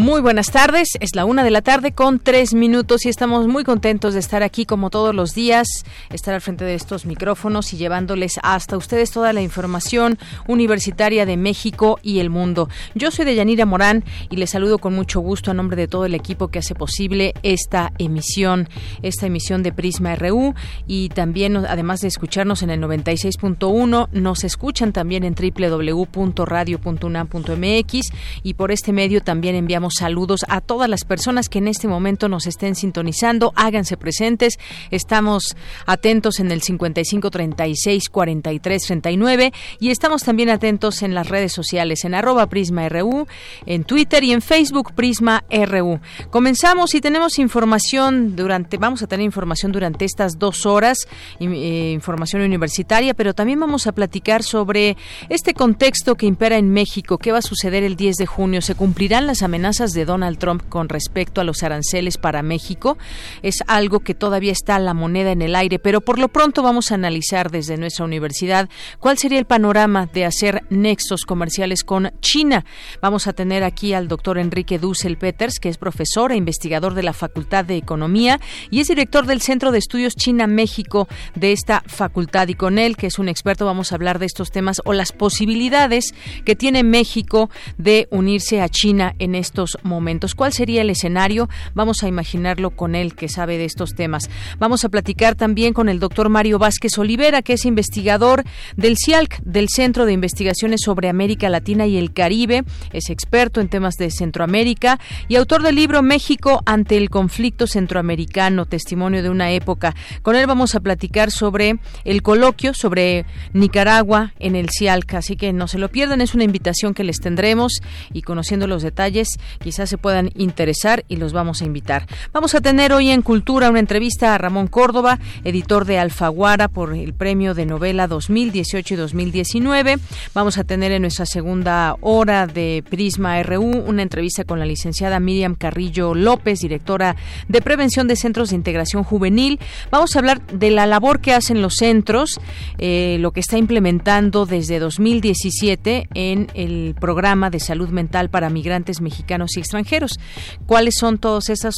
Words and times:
Muy 0.00 0.20
buenas 0.22 0.50
tardes, 0.50 0.88
es 1.00 1.14
la 1.14 1.26
una 1.26 1.44
de 1.44 1.50
la 1.50 1.60
tarde 1.60 1.92
con 1.92 2.20
tres 2.20 2.54
minutos 2.54 3.04
y 3.04 3.10
estamos 3.10 3.46
muy 3.46 3.64
contentos 3.64 4.14
de 4.14 4.20
estar 4.20 4.42
aquí 4.42 4.64
como 4.64 4.88
todos 4.88 5.14
los 5.14 5.34
días, 5.34 5.66
estar 6.10 6.32
al 6.32 6.40
frente 6.40 6.64
de 6.64 6.74
estos 6.74 7.04
micrófonos 7.04 7.74
y 7.74 7.76
llevándoles 7.76 8.40
hasta 8.42 8.78
ustedes 8.78 9.10
toda 9.10 9.34
la 9.34 9.42
información 9.42 10.18
universitaria 10.48 11.26
de 11.26 11.36
México 11.36 11.98
y 12.02 12.20
el 12.20 12.30
mundo. 12.30 12.70
Yo 12.94 13.10
soy 13.10 13.26
Deyanira 13.26 13.66
Morán 13.66 14.02
y 14.30 14.36
les 14.36 14.48
saludo 14.48 14.78
con 14.78 14.94
mucho 14.94 15.20
gusto 15.20 15.50
a 15.50 15.54
nombre 15.54 15.76
de 15.76 15.86
todo 15.86 16.06
el 16.06 16.14
equipo 16.14 16.48
que 16.48 16.60
hace 16.60 16.74
posible 16.74 17.34
esta 17.42 17.92
emisión, 17.98 18.70
esta 19.02 19.26
emisión 19.26 19.62
de 19.62 19.74
Prisma 19.74 20.16
RU 20.16 20.54
y 20.86 21.10
también 21.10 21.58
además 21.58 22.00
de 22.00 22.08
escucharnos 22.08 22.62
en 22.62 22.70
el 22.70 22.80
96.1, 22.80 24.08
nos 24.12 24.44
escuchan 24.44 24.94
también 24.94 25.24
en 25.24 25.34
www.radio.unam.mx 25.34 28.00
y 28.42 28.54
por 28.54 28.72
este 28.72 28.94
medio 28.94 29.20
también 29.20 29.56
enviamos 29.56 29.89
saludos 29.94 30.44
a 30.48 30.60
todas 30.60 30.88
las 30.88 31.04
personas 31.04 31.48
que 31.48 31.58
en 31.58 31.68
este 31.68 31.88
momento 31.88 32.28
nos 32.28 32.46
estén 32.46 32.74
sintonizando. 32.74 33.52
Háganse 33.56 33.96
presentes. 33.96 34.58
Estamos 34.90 35.56
atentos 35.86 36.40
en 36.40 36.50
el 36.52 36.62
55 36.62 37.30
36 37.30 38.08
43 38.08 38.82
39 38.82 39.52
y 39.78 39.90
estamos 39.90 40.22
también 40.22 40.50
atentos 40.50 41.02
en 41.02 41.14
las 41.14 41.28
redes 41.28 41.52
sociales 41.52 42.04
en 42.04 42.14
arroba 42.14 42.46
Prisma 42.46 42.88
RU, 42.88 43.26
en 43.66 43.84
Twitter 43.84 44.24
y 44.24 44.32
en 44.32 44.42
Facebook 44.42 44.92
Prisma 44.94 45.44
RU. 45.50 46.00
Comenzamos 46.30 46.94
y 46.94 47.00
tenemos 47.00 47.38
información 47.38 48.36
durante, 48.36 48.76
vamos 48.76 49.02
a 49.02 49.06
tener 49.06 49.24
información 49.24 49.72
durante 49.72 50.04
estas 50.04 50.38
dos 50.38 50.66
horas, 50.66 50.98
eh, 51.38 51.92
información 51.94 52.42
universitaria, 52.42 53.14
pero 53.14 53.34
también 53.34 53.60
vamos 53.60 53.86
a 53.86 53.92
platicar 53.92 54.42
sobre 54.42 54.96
este 55.28 55.54
contexto 55.54 56.14
que 56.14 56.26
impera 56.26 56.56
en 56.56 56.70
México. 56.70 57.18
¿Qué 57.18 57.32
va 57.32 57.38
a 57.38 57.42
suceder 57.42 57.82
el 57.82 57.96
10 57.96 58.16
de 58.16 58.26
junio? 58.26 58.62
¿Se 58.62 58.74
cumplirán 58.74 59.26
las 59.26 59.42
amenazas? 59.42 59.79
De 59.80 60.04
Donald 60.04 60.36
Trump 60.36 60.62
con 60.68 60.90
respecto 60.90 61.40
a 61.40 61.44
los 61.44 61.62
aranceles 61.62 62.18
para 62.18 62.42
México 62.42 62.98
es 63.42 63.62
algo 63.66 64.00
que 64.00 64.14
todavía 64.14 64.52
está 64.52 64.78
la 64.78 64.92
moneda 64.92 65.32
en 65.32 65.40
el 65.40 65.56
aire, 65.56 65.78
pero 65.78 66.02
por 66.02 66.18
lo 66.18 66.28
pronto 66.28 66.62
vamos 66.62 66.92
a 66.92 66.96
analizar 66.96 67.50
desde 67.50 67.78
nuestra 67.78 68.04
universidad 68.04 68.68
cuál 68.98 69.16
sería 69.16 69.38
el 69.38 69.46
panorama 69.46 70.06
de 70.12 70.26
hacer 70.26 70.64
nexos 70.68 71.24
comerciales 71.24 71.82
con 71.82 72.12
China. 72.20 72.66
Vamos 73.00 73.26
a 73.26 73.32
tener 73.32 73.64
aquí 73.64 73.94
al 73.94 74.06
doctor 74.06 74.36
Enrique 74.36 74.78
Dussel 74.78 75.16
Peters, 75.16 75.58
que 75.58 75.70
es 75.70 75.78
profesor 75.78 76.30
e 76.30 76.36
investigador 76.36 76.92
de 76.92 77.02
la 77.02 77.14
Facultad 77.14 77.64
de 77.64 77.76
Economía 77.76 78.38
y 78.70 78.80
es 78.80 78.88
director 78.88 79.24
del 79.24 79.40
Centro 79.40 79.72
de 79.72 79.78
Estudios 79.78 80.14
China-México 80.14 81.08
de 81.34 81.52
esta 81.52 81.82
facultad. 81.86 82.48
Y 82.48 82.54
con 82.54 82.78
él, 82.78 82.98
que 82.98 83.06
es 83.06 83.18
un 83.18 83.30
experto, 83.30 83.64
vamos 83.64 83.92
a 83.92 83.94
hablar 83.94 84.18
de 84.18 84.26
estos 84.26 84.50
temas 84.50 84.82
o 84.84 84.92
las 84.92 85.12
posibilidades 85.12 86.14
que 86.44 86.54
tiene 86.54 86.82
México 86.82 87.48
de 87.78 88.08
unirse 88.10 88.60
a 88.60 88.68
China 88.68 89.14
en 89.18 89.34
estos 89.34 89.69
momentos. 89.82 90.34
¿Cuál 90.34 90.52
sería 90.52 90.82
el 90.82 90.90
escenario? 90.90 91.48
Vamos 91.74 92.02
a 92.02 92.08
imaginarlo 92.08 92.70
con 92.70 92.94
él, 92.94 93.14
que 93.14 93.28
sabe 93.28 93.58
de 93.58 93.64
estos 93.64 93.94
temas. 93.94 94.30
Vamos 94.58 94.84
a 94.84 94.88
platicar 94.88 95.34
también 95.34 95.72
con 95.72 95.88
el 95.88 96.00
doctor 96.00 96.28
Mario 96.28 96.58
Vázquez 96.58 96.96
Olivera, 96.98 97.42
que 97.42 97.54
es 97.54 97.64
investigador 97.64 98.44
del 98.76 98.96
CIALC, 98.96 99.40
del 99.42 99.68
Centro 99.68 100.06
de 100.06 100.12
Investigaciones 100.12 100.80
sobre 100.84 101.08
América 101.08 101.48
Latina 101.48 101.86
y 101.86 101.96
el 101.96 102.12
Caribe. 102.12 102.64
Es 102.92 103.10
experto 103.10 103.60
en 103.60 103.68
temas 103.68 103.94
de 103.96 104.10
Centroamérica 104.10 104.98
y 105.28 105.36
autor 105.36 105.62
del 105.62 105.76
libro 105.76 106.02
México 106.02 106.62
ante 106.66 106.96
el 106.96 107.10
conflicto 107.10 107.66
centroamericano, 107.66 108.66
testimonio 108.66 109.22
de 109.22 109.30
una 109.30 109.50
época. 109.50 109.94
Con 110.22 110.36
él 110.36 110.46
vamos 110.46 110.74
a 110.74 110.80
platicar 110.80 111.30
sobre 111.30 111.78
el 112.04 112.22
coloquio 112.22 112.74
sobre 112.74 113.26
Nicaragua 113.52 114.32
en 114.38 114.56
el 114.56 114.68
CIALC, 114.70 115.14
así 115.14 115.36
que 115.36 115.52
no 115.52 115.68
se 115.68 115.78
lo 115.78 115.88
pierdan, 115.88 116.20
es 116.20 116.34
una 116.34 116.44
invitación 116.44 116.94
que 116.94 117.04
les 117.04 117.18
tendremos 117.18 117.80
y 118.12 118.22
conociendo 118.22 118.66
los 118.66 118.82
detalles 118.82 119.28
quizás 119.60 119.90
se 119.90 119.98
puedan 119.98 120.30
interesar 120.36 121.04
y 121.08 121.16
los 121.16 121.32
vamos 121.32 121.60
a 121.60 121.66
invitar. 121.66 122.06
Vamos 122.32 122.54
a 122.54 122.60
tener 122.60 122.92
hoy 122.92 123.10
en 123.10 123.20
Cultura 123.20 123.68
una 123.68 123.78
entrevista 123.78 124.34
a 124.34 124.38
Ramón 124.38 124.68
Córdoba, 124.68 125.18
editor 125.44 125.84
de 125.84 125.98
Alfaguara 125.98 126.68
por 126.68 126.94
el 126.94 127.12
premio 127.12 127.52
de 127.52 127.66
novela 127.66 128.06
2018 128.06 128.94
y 128.94 128.96
2019. 128.96 129.98
Vamos 130.34 130.56
a 130.56 130.64
tener 130.64 130.92
en 130.92 131.02
nuestra 131.02 131.26
segunda 131.26 131.96
hora 132.00 132.46
de 132.46 132.82
Prisma 132.88 133.42
RU 133.42 133.64
una 133.64 134.02
entrevista 134.02 134.44
con 134.44 134.58
la 134.58 134.64
licenciada 134.64 135.20
Miriam 135.20 135.54
Carrillo 135.54 136.14
López, 136.14 136.60
directora 136.60 137.16
de 137.48 137.60
Prevención 137.60 138.08
de 138.08 138.16
Centros 138.16 138.50
de 138.50 138.56
Integración 138.56 139.04
Juvenil. 139.04 139.60
Vamos 139.90 140.16
a 140.16 140.20
hablar 140.20 140.40
de 140.46 140.70
la 140.70 140.86
labor 140.86 141.20
que 141.20 141.34
hacen 141.34 141.60
los 141.60 141.74
centros, 141.74 142.40
eh, 142.78 143.18
lo 143.20 143.32
que 143.32 143.40
está 143.40 143.58
implementando 143.58 144.46
desde 144.46 144.78
2017 144.78 146.08
en 146.14 146.48
el 146.54 146.94
programa 146.98 147.50
de 147.50 147.60
salud 147.60 147.90
mental 147.90 148.30
para 148.30 148.48
migrantes 148.48 149.02
mexicanos 149.02 149.49
y 149.56 149.60
extranjeros. 149.60 150.18
¿Cuáles 150.66 150.94
son 150.98 151.18
todas 151.18 151.48
esas 151.48 151.74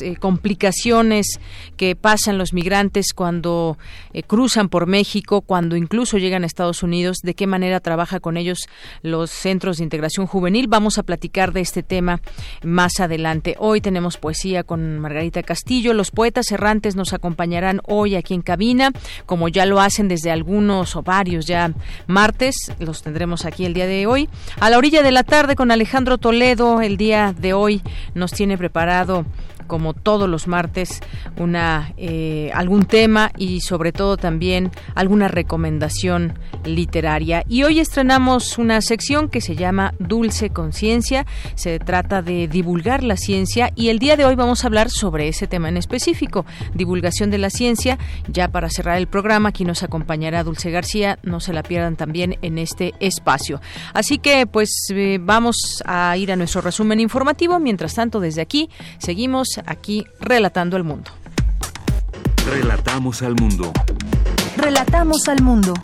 eh, 0.00 0.16
complicaciones 0.16 1.40
que 1.76 1.96
pasan 1.96 2.38
los 2.38 2.52
migrantes 2.52 3.12
cuando 3.14 3.78
eh, 4.12 4.22
cruzan 4.22 4.68
por 4.68 4.86
México, 4.86 5.40
cuando 5.40 5.76
incluso 5.76 6.18
llegan 6.18 6.44
a 6.44 6.46
Estados 6.46 6.82
Unidos? 6.82 7.18
¿De 7.22 7.34
qué 7.34 7.46
manera 7.46 7.80
trabaja 7.80 8.20
con 8.20 8.36
ellos 8.36 8.68
los 9.02 9.30
centros 9.30 9.78
de 9.78 9.84
integración 9.84 10.26
juvenil? 10.26 10.66
Vamos 10.68 10.98
a 10.98 11.02
platicar 11.02 11.52
de 11.52 11.60
este 11.60 11.82
tema 11.82 12.20
más 12.62 13.00
adelante. 13.00 13.56
Hoy 13.58 13.80
tenemos 13.80 14.16
poesía 14.16 14.64
con 14.64 14.98
Margarita 14.98 15.42
Castillo. 15.42 15.94
Los 15.94 16.10
poetas 16.10 16.50
errantes 16.50 16.96
nos 16.96 17.12
acompañarán 17.12 17.80
hoy 17.84 18.16
aquí 18.16 18.34
en 18.34 18.42
cabina, 18.42 18.90
como 19.26 19.48
ya 19.48 19.66
lo 19.66 19.80
hacen 19.80 20.08
desde 20.08 20.30
algunos 20.30 20.96
o 20.96 21.02
varios 21.02 21.46
ya 21.46 21.72
martes. 22.06 22.56
Los 22.78 23.02
tendremos 23.02 23.44
aquí 23.44 23.64
el 23.64 23.74
día 23.74 23.86
de 23.86 24.06
hoy. 24.06 24.28
A 24.60 24.70
la 24.70 24.78
orilla 24.78 25.02
de 25.02 25.12
la 25.12 25.24
tarde 25.24 25.56
con 25.56 25.70
Alejandro 25.70 26.18
Toledo, 26.18 26.80
el 26.80 26.96
día 26.96 27.13
de 27.14 27.52
hoy 27.52 27.80
nos 28.14 28.32
tiene 28.32 28.58
preparado 28.58 29.24
como 29.66 29.94
todos 29.94 30.28
los 30.28 30.46
martes, 30.46 31.00
una 31.36 31.92
eh, 31.96 32.50
algún 32.54 32.84
tema 32.84 33.30
y 33.36 33.60
sobre 33.60 33.92
todo 33.92 34.16
también 34.16 34.70
alguna 34.94 35.28
recomendación 35.28 36.38
literaria. 36.64 37.44
Y 37.48 37.62
hoy 37.62 37.80
estrenamos 37.80 38.58
una 38.58 38.80
sección 38.80 39.28
que 39.28 39.40
se 39.40 39.56
llama 39.56 39.94
Dulce 39.98 40.50
Conciencia. 40.50 41.26
Se 41.54 41.78
trata 41.78 42.22
de 42.22 42.48
divulgar 42.48 43.02
la 43.02 43.16
ciencia 43.16 43.72
y 43.74 43.88
el 43.88 43.98
día 43.98 44.16
de 44.16 44.24
hoy 44.24 44.34
vamos 44.34 44.64
a 44.64 44.68
hablar 44.68 44.90
sobre 44.90 45.28
ese 45.28 45.46
tema 45.46 45.68
en 45.68 45.76
específico, 45.76 46.46
divulgación 46.74 47.30
de 47.30 47.38
la 47.38 47.50
ciencia. 47.50 47.98
Ya 48.28 48.48
para 48.48 48.70
cerrar 48.70 48.98
el 48.98 49.06
programa, 49.06 49.50
aquí 49.50 49.64
nos 49.64 49.82
acompañará 49.82 50.44
Dulce 50.44 50.70
García. 50.70 51.18
No 51.22 51.40
se 51.40 51.52
la 51.52 51.62
pierdan 51.62 51.96
también 51.96 52.38
en 52.42 52.58
este 52.58 52.94
espacio. 53.00 53.60
Así 53.92 54.18
que 54.18 54.46
pues 54.46 54.70
eh, 54.90 55.18
vamos 55.20 55.82
a 55.84 56.16
ir 56.16 56.32
a 56.32 56.36
nuestro 56.36 56.60
resumen 56.60 57.00
informativo. 57.00 57.58
Mientras 57.58 57.94
tanto, 57.94 58.20
desde 58.20 58.42
aquí 58.42 58.70
seguimos 58.98 59.53
aquí 59.66 60.06
relatando 60.20 60.76
el 60.76 60.84
mundo. 60.84 61.10
Relatamos 62.46 63.22
al 63.22 63.34
mundo. 63.34 63.72
Relatamos 64.56 65.28
al 65.28 65.42
mundo. 65.42 65.74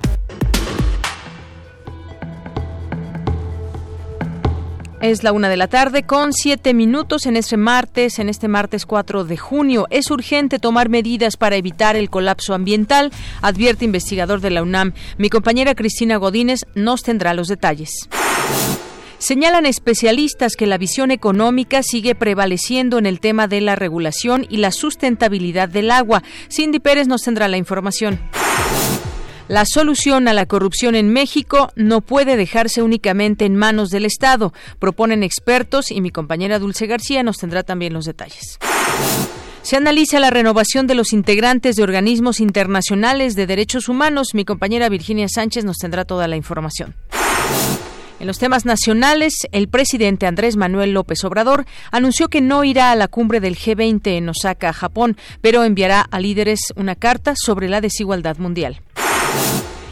Es 5.01 5.23
la 5.23 5.33
una 5.33 5.49
de 5.49 5.57
la 5.57 5.67
tarde 5.67 6.03
con 6.03 6.35
siete 6.35 6.75
minutos 6.75 7.25
en 7.25 7.37
este 7.37 7.57
martes, 7.57 8.19
en 8.19 8.29
este 8.29 8.49
martes 8.49 8.85
4 8.85 9.25
de 9.25 9.39
junio. 9.39 9.87
Es 9.89 10.11
urgente 10.11 10.59
tomar 10.59 10.91
medidas 10.91 11.39
para 11.39 11.57
evitar 11.57 11.97
el 11.97 12.11
colapso 12.11 12.53
ambiental, 12.53 13.11
advierte 13.41 13.87
investigador 13.87 14.43
de 14.43 14.51
la 14.51 14.63
UNAM. 14.63 14.93
Mi 15.17 15.31
compañera 15.31 15.75
Cristina 15.75 16.19
Godínez 16.19 16.67
nos 16.75 17.03
tendrá 17.03 17.33
los 17.33 17.49
detalles. 17.49 18.11
Señalan 19.21 19.67
especialistas 19.67 20.57
que 20.57 20.67
la 20.67 20.79
visión 20.79 21.11
económica 21.11 21.83
sigue 21.83 22.15
prevaleciendo 22.15 22.97
en 22.97 23.05
el 23.05 23.21
tema 23.21 23.49
de 23.49 23.61
la 23.61 23.77
regulación 23.77 24.47
y 24.49 24.57
la 24.57 24.73
sustentabilidad 24.73 25.69
del 25.69 25.91
agua. 25.91 26.23
Cindy 26.51 26.79
Pérez 26.79 27.07
nos 27.07 27.21
tendrá 27.21 27.47
la 27.47 27.59
información. 27.59 28.19
La 29.47 29.67
solución 29.67 30.27
a 30.27 30.33
la 30.33 30.47
corrupción 30.47 30.95
en 30.95 31.13
México 31.13 31.71
no 31.77 32.01
puede 32.01 32.39
dejarse 32.39 32.81
únicamente 32.81 33.45
en 33.45 33.57
manos 33.57 33.91
del 33.91 34.07
Estado, 34.07 34.55
proponen 34.79 35.23
expertos 35.23 35.91
y 35.91 36.01
mi 36.01 36.11
compañera 36.11 36.59
Dulce 36.59 36.87
García 36.87 37.23
nos 37.23 37.37
tendrá 37.37 37.63
también 37.63 37.93
los 37.93 38.07
detalles. 38.07 38.59
Se 39.61 39.77
analiza 39.77 40.19
la 40.19 40.31
renovación 40.31 40.87
de 40.87 40.95
los 40.95 41.13
integrantes 41.13 41.77
de 41.77 41.83
organismos 41.83 42.41
internacionales 42.41 43.37
de 43.37 43.47
derechos 43.47 43.91
humanos. 43.91 44.29
Mi 44.33 44.47
compañera 44.47 44.89
Virginia 44.89 45.29
Sánchez 45.29 45.67
nos 45.67 45.77
tendrá 45.77 46.07
toda 46.07 46.27
la 46.27 46.37
información. 46.37 46.95
En 48.21 48.27
los 48.27 48.39
temas 48.39 48.67
nacionales, 48.67 49.33
el 49.51 49.69
presidente 49.69 50.27
Andrés 50.27 50.57
Manuel 50.57 50.93
López 50.93 51.25
Obrador 51.25 51.65
anunció 51.91 52.29
que 52.29 52.43
no 52.43 52.65
irá 52.65 52.93
a 52.93 52.97
la 52.97 53.09
cumbre 53.09 53.41
del 53.41 53.57
G20 53.57 54.19
en 54.19 54.29
Osaka, 54.29 54.75
Japón, 54.75 55.17
pero 55.41 55.65
enviará 55.65 56.03
a 56.03 56.21
líderes 56.21 56.61
una 56.77 56.97
carta 56.97 57.33
sobre 57.35 57.71
la 57.71 57.81
desigualdad 57.81 58.37
mundial. 58.37 58.83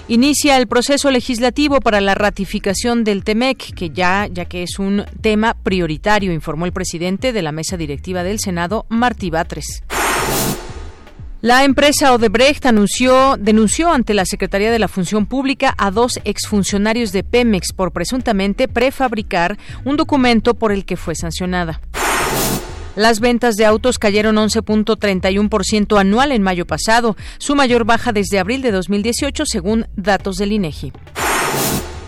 Inicia 0.08 0.58
el 0.58 0.66
proceso 0.66 1.10
legislativo 1.10 1.80
para 1.80 2.02
la 2.02 2.14
ratificación 2.14 3.02
del 3.02 3.24
TEMEC, 3.24 3.74
que 3.74 3.90
ya, 3.90 4.26
ya 4.30 4.44
que 4.44 4.62
es 4.62 4.78
un 4.78 5.06
tema 5.22 5.54
prioritario, 5.54 6.30
informó 6.30 6.66
el 6.66 6.72
presidente 6.72 7.32
de 7.32 7.40
la 7.40 7.52
mesa 7.52 7.78
directiva 7.78 8.24
del 8.24 8.40
Senado, 8.40 8.84
Martí 8.90 9.30
Batres. 9.30 9.82
La 11.40 11.62
empresa 11.62 12.12
Odebrecht 12.12 12.64
denunció 12.64 13.92
ante 13.92 14.12
la 14.12 14.24
Secretaría 14.24 14.72
de 14.72 14.80
la 14.80 14.88
Función 14.88 15.26
Pública 15.26 15.72
a 15.78 15.92
dos 15.92 16.18
exfuncionarios 16.24 17.12
de 17.12 17.22
Pemex 17.22 17.72
por 17.72 17.92
presuntamente 17.92 18.66
prefabricar 18.66 19.56
un 19.84 19.96
documento 19.96 20.54
por 20.54 20.72
el 20.72 20.84
que 20.84 20.96
fue 20.96 21.14
sancionada. 21.14 21.80
Las 22.96 23.20
ventas 23.20 23.54
de 23.54 23.66
autos 23.66 24.00
cayeron 24.00 24.34
11.31% 24.34 26.00
anual 26.00 26.32
en 26.32 26.42
mayo 26.42 26.66
pasado, 26.66 27.16
su 27.38 27.54
mayor 27.54 27.84
baja 27.84 28.10
desde 28.10 28.40
abril 28.40 28.60
de 28.60 28.72
2018, 28.72 29.44
según 29.46 29.86
datos 29.94 30.38
del 30.38 30.50
INEGI. 30.50 30.92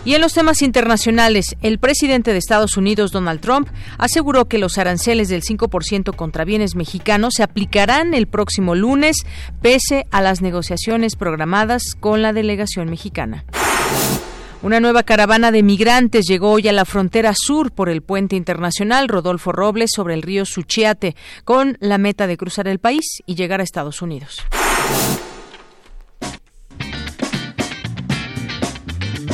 Y 0.03 0.15
en 0.15 0.21
los 0.21 0.33
temas 0.33 0.63
internacionales, 0.63 1.55
el 1.61 1.77
presidente 1.77 2.31
de 2.31 2.39
Estados 2.39 2.75
Unidos, 2.75 3.11
Donald 3.11 3.39
Trump, 3.39 3.67
aseguró 3.99 4.45
que 4.45 4.57
los 4.57 4.79
aranceles 4.79 5.29
del 5.29 5.43
5% 5.43 6.15
contra 6.15 6.43
bienes 6.43 6.75
mexicanos 6.75 7.35
se 7.37 7.43
aplicarán 7.43 8.15
el 8.15 8.27
próximo 8.27 8.73
lunes, 8.73 9.17
pese 9.61 10.07
a 10.09 10.21
las 10.21 10.41
negociaciones 10.41 11.15
programadas 11.15 11.95
con 11.99 12.23
la 12.23 12.33
delegación 12.33 12.89
mexicana. 12.89 13.45
Una 14.63 14.79
nueva 14.79 15.03
caravana 15.03 15.51
de 15.51 15.61
migrantes 15.61 16.25
llegó 16.27 16.51
hoy 16.51 16.67
a 16.67 16.73
la 16.73 16.85
frontera 16.85 17.33
sur 17.35 17.71
por 17.71 17.89
el 17.89 18.01
puente 18.01 18.35
internacional 18.35 19.07
Rodolfo 19.07 19.51
Robles 19.51 19.91
sobre 19.95 20.15
el 20.15 20.23
río 20.23 20.45
Suchiate, 20.45 21.15
con 21.45 21.77
la 21.79 21.99
meta 21.99 22.25
de 22.25 22.37
cruzar 22.37 22.67
el 22.67 22.79
país 22.79 23.21
y 23.27 23.35
llegar 23.35 23.59
a 23.59 23.63
Estados 23.63 24.01
Unidos. 24.01 24.43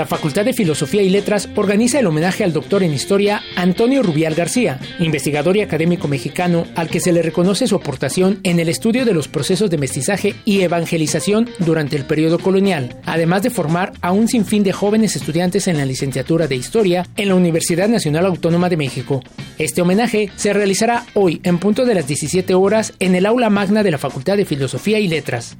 La 0.00 0.06
Facultad 0.06 0.46
de 0.46 0.54
Filosofía 0.54 1.02
y 1.02 1.10
Letras 1.10 1.50
organiza 1.56 1.98
el 1.98 2.06
homenaje 2.06 2.42
al 2.42 2.54
doctor 2.54 2.82
en 2.82 2.94
historia 2.94 3.42
Antonio 3.54 4.02
Rubial 4.02 4.34
García, 4.34 4.80
investigador 4.98 5.58
y 5.58 5.60
académico 5.60 6.08
mexicano 6.08 6.64
al 6.74 6.88
que 6.88 7.00
se 7.00 7.12
le 7.12 7.20
reconoce 7.20 7.66
su 7.66 7.74
aportación 7.74 8.40
en 8.42 8.60
el 8.60 8.70
estudio 8.70 9.04
de 9.04 9.12
los 9.12 9.28
procesos 9.28 9.68
de 9.68 9.76
mestizaje 9.76 10.36
y 10.46 10.62
evangelización 10.62 11.50
durante 11.58 11.96
el 11.96 12.06
periodo 12.06 12.38
colonial, 12.38 12.96
además 13.04 13.42
de 13.42 13.50
formar 13.50 13.92
a 14.00 14.12
un 14.12 14.26
sinfín 14.26 14.62
de 14.62 14.72
jóvenes 14.72 15.16
estudiantes 15.16 15.68
en 15.68 15.76
la 15.76 15.84
licenciatura 15.84 16.46
de 16.46 16.56
Historia 16.56 17.06
en 17.16 17.28
la 17.28 17.34
Universidad 17.34 17.86
Nacional 17.90 18.24
Autónoma 18.24 18.70
de 18.70 18.78
México. 18.78 19.22
Este 19.58 19.82
homenaje 19.82 20.30
se 20.34 20.54
realizará 20.54 21.04
hoy 21.12 21.42
en 21.42 21.58
punto 21.58 21.84
de 21.84 21.96
las 21.96 22.06
17 22.06 22.54
horas 22.54 22.94
en 23.00 23.16
el 23.16 23.26
aula 23.26 23.50
magna 23.50 23.82
de 23.82 23.90
la 23.90 23.98
Facultad 23.98 24.38
de 24.38 24.46
Filosofía 24.46 24.98
y 24.98 25.08
Letras. 25.08 25.58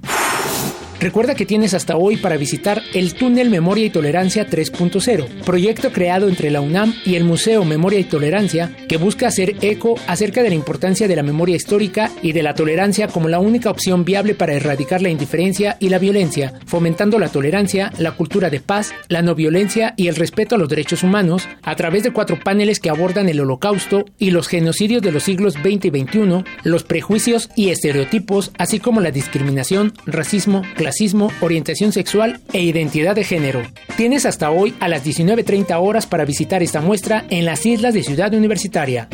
Recuerda 1.00 1.34
que 1.34 1.46
tienes 1.46 1.72
hasta 1.72 1.96
hoy 1.96 2.18
para 2.18 2.36
visitar 2.36 2.82
el 2.92 3.14
Túnel 3.14 3.48
Memoria 3.48 3.86
y 3.86 3.90
Tolerancia 3.90 4.46
3.0, 4.46 5.26
proyecto 5.46 5.92
creado 5.92 6.28
entre 6.28 6.50
la 6.50 6.60
UNAM 6.60 6.94
y 7.06 7.14
el 7.14 7.24
Museo 7.24 7.64
Memoria 7.64 7.98
y 7.98 8.04
Tolerancia 8.04 8.76
que 8.86 8.98
busca 8.98 9.26
hacer 9.26 9.56
eco 9.62 9.94
acerca 10.06 10.42
de 10.42 10.50
la 10.50 10.56
importancia 10.56 11.08
de 11.08 11.16
la 11.16 11.22
memoria 11.22 11.56
histórica 11.56 12.10
y 12.20 12.32
de 12.32 12.42
la 12.42 12.54
tolerancia 12.54 13.08
como 13.08 13.30
la 13.30 13.38
única 13.38 13.70
opción 13.70 14.04
viable 14.04 14.34
para 14.34 14.52
erradicar 14.52 15.00
la 15.00 15.08
indiferencia 15.08 15.78
y 15.80 15.88
la 15.88 15.98
violencia, 15.98 16.52
fomentando 16.66 17.18
la 17.18 17.30
tolerancia, 17.30 17.90
la 17.96 18.12
cultura 18.12 18.50
de 18.50 18.60
paz, 18.60 18.92
la 19.08 19.22
no 19.22 19.34
violencia 19.34 19.94
y 19.96 20.08
el 20.08 20.16
respeto 20.16 20.56
a 20.56 20.58
los 20.58 20.68
derechos 20.68 21.02
humanos, 21.02 21.48
a 21.62 21.76
través 21.76 22.02
de 22.02 22.12
cuatro 22.12 22.38
paneles 22.38 22.78
que 22.78 22.90
abordan 22.90 23.30
el 23.30 23.40
holocausto 23.40 24.04
y 24.18 24.32
los 24.32 24.48
genocidios 24.48 25.00
de 25.00 25.12
los 25.12 25.22
siglos 25.22 25.54
XX 25.54 25.86
y 25.86 26.02
XXI, 26.02 26.44
los 26.62 26.84
prejuicios 26.84 27.48
y 27.56 27.70
estereotipos, 27.70 28.52
así 28.58 28.80
como 28.80 29.00
la 29.00 29.12
discriminación, 29.12 29.94
racismo, 30.04 30.62
racismo, 30.90 31.30
orientación 31.40 31.92
sexual 31.92 32.40
e 32.52 32.62
identidad 32.62 33.14
de 33.14 33.22
género. 33.22 33.62
Tienes 33.96 34.26
hasta 34.26 34.50
hoy 34.50 34.74
a 34.80 34.88
las 34.88 35.04
19.30 35.04 35.80
horas 35.80 36.06
para 36.06 36.24
visitar 36.24 36.64
esta 36.64 36.80
muestra 36.80 37.24
en 37.30 37.44
las 37.44 37.64
islas 37.64 37.94
de 37.94 38.02
Ciudad 38.02 38.34
Universitaria. 38.34 39.08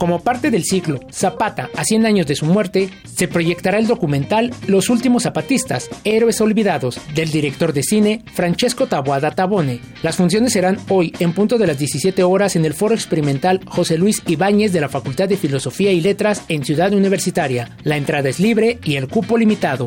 Como 0.00 0.20
parte 0.20 0.50
del 0.50 0.64
ciclo 0.64 0.98
Zapata 1.12 1.68
a 1.76 1.84
100 1.84 2.06
años 2.06 2.26
de 2.26 2.34
su 2.34 2.46
muerte, 2.46 2.88
se 3.04 3.28
proyectará 3.28 3.78
el 3.78 3.86
documental 3.86 4.50
Los 4.66 4.88
últimos 4.88 5.24
zapatistas, 5.24 5.90
héroes 6.04 6.40
olvidados, 6.40 6.98
del 7.14 7.30
director 7.30 7.74
de 7.74 7.82
cine 7.82 8.24
Francesco 8.32 8.86
Taboada 8.86 9.32
Tabone. 9.32 9.80
Las 10.02 10.16
funciones 10.16 10.54
serán 10.54 10.78
hoy 10.88 11.12
en 11.18 11.34
punto 11.34 11.58
de 11.58 11.66
las 11.66 11.78
17 11.78 12.22
horas 12.22 12.56
en 12.56 12.64
el 12.64 12.72
Foro 12.72 12.94
Experimental 12.94 13.60
José 13.66 13.98
Luis 13.98 14.22
Ibáñez 14.26 14.72
de 14.72 14.80
la 14.80 14.88
Facultad 14.88 15.28
de 15.28 15.36
Filosofía 15.36 15.92
y 15.92 16.00
Letras 16.00 16.44
en 16.48 16.64
Ciudad 16.64 16.94
Universitaria. 16.94 17.76
La 17.84 17.98
entrada 17.98 18.30
es 18.30 18.40
libre 18.40 18.78
y 18.82 18.96
el 18.96 19.06
cupo 19.06 19.36
limitado. 19.36 19.86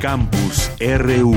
Campus 0.00 0.70
RU. 0.78 1.34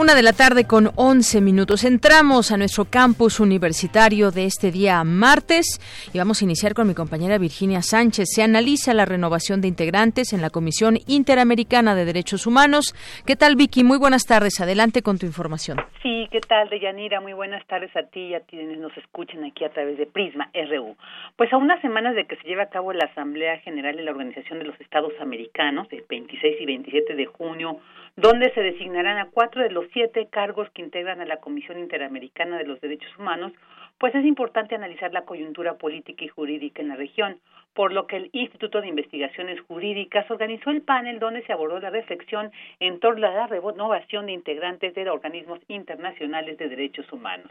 Una 0.00 0.14
de 0.14 0.22
la 0.22 0.32
tarde 0.32 0.64
con 0.66 0.92
11 0.96 1.42
minutos. 1.42 1.84
Entramos 1.84 2.52
a 2.52 2.56
nuestro 2.56 2.86
campus 2.86 3.38
universitario 3.38 4.30
de 4.30 4.46
este 4.46 4.70
día 4.70 5.04
martes 5.04 5.78
y 6.14 6.18
vamos 6.18 6.40
a 6.40 6.44
iniciar 6.46 6.72
con 6.72 6.88
mi 6.88 6.94
compañera 6.94 7.36
Virginia 7.36 7.82
Sánchez. 7.82 8.28
Se 8.34 8.42
analiza 8.42 8.94
la 8.94 9.04
renovación 9.04 9.60
de 9.60 9.68
integrantes 9.68 10.32
en 10.32 10.40
la 10.40 10.48
Comisión 10.48 10.96
Interamericana 11.06 11.94
de 11.94 12.06
Derechos 12.06 12.46
Humanos. 12.46 12.94
¿Qué 13.26 13.36
tal, 13.36 13.56
Vicky? 13.56 13.84
Muy 13.84 13.98
buenas 13.98 14.24
tardes. 14.24 14.58
Adelante 14.60 15.02
con 15.02 15.18
tu 15.18 15.26
información. 15.26 15.76
Sí, 16.02 16.28
¿qué 16.30 16.40
tal, 16.40 16.70
Deyanira? 16.70 17.20
Muy 17.20 17.34
buenas 17.34 17.66
tardes 17.66 17.94
a 17.94 18.04
ti 18.04 18.28
y 18.28 18.34
a 18.34 18.40
quienes 18.40 18.78
nos 18.78 18.96
escuchan 18.96 19.44
aquí 19.44 19.64
a 19.64 19.70
través 19.70 19.98
de 19.98 20.06
Prisma 20.06 20.50
RU. 20.54 20.96
Pues 21.40 21.54
a 21.54 21.56
unas 21.56 21.80
semanas 21.80 22.14
de 22.14 22.26
que 22.26 22.36
se 22.36 22.46
lleve 22.46 22.60
a 22.60 22.68
cabo 22.68 22.92
la 22.92 23.06
Asamblea 23.06 23.60
General 23.60 23.96
de 23.96 24.02
la 24.02 24.10
Organización 24.10 24.58
de 24.58 24.66
los 24.66 24.78
Estados 24.78 25.14
Americanos, 25.22 25.88
el 25.90 26.04
26 26.06 26.60
y 26.60 26.66
27 26.66 27.14
de 27.14 27.24
junio, 27.24 27.80
donde 28.14 28.52
se 28.52 28.60
designarán 28.60 29.16
a 29.16 29.30
cuatro 29.30 29.62
de 29.62 29.70
los 29.70 29.86
siete 29.94 30.28
cargos 30.30 30.68
que 30.74 30.82
integran 30.82 31.22
a 31.22 31.24
la 31.24 31.38
Comisión 31.38 31.78
Interamericana 31.78 32.58
de 32.58 32.66
los 32.66 32.78
Derechos 32.82 33.18
Humanos, 33.18 33.52
pues 33.96 34.14
es 34.14 34.26
importante 34.26 34.74
analizar 34.74 35.14
la 35.14 35.24
coyuntura 35.24 35.78
política 35.78 36.26
y 36.26 36.28
jurídica 36.28 36.82
en 36.82 36.88
la 36.88 36.96
región, 36.96 37.38
por 37.74 37.92
lo 37.92 38.06
que 38.06 38.16
el 38.16 38.30
Instituto 38.32 38.80
de 38.80 38.88
Investigaciones 38.88 39.60
Jurídicas 39.62 40.30
organizó 40.30 40.70
el 40.70 40.82
panel 40.82 41.18
donde 41.18 41.42
se 41.42 41.52
abordó 41.52 41.78
la 41.80 41.90
reflexión 41.90 42.50
en 42.80 43.00
torno 43.00 43.26
a 43.26 43.30
la 43.30 43.46
renovación 43.46 44.26
de 44.26 44.32
integrantes 44.32 44.94
de 44.94 45.08
organismos 45.08 45.60
internacionales 45.68 46.58
de 46.58 46.68
derechos 46.68 47.10
humanos. 47.12 47.50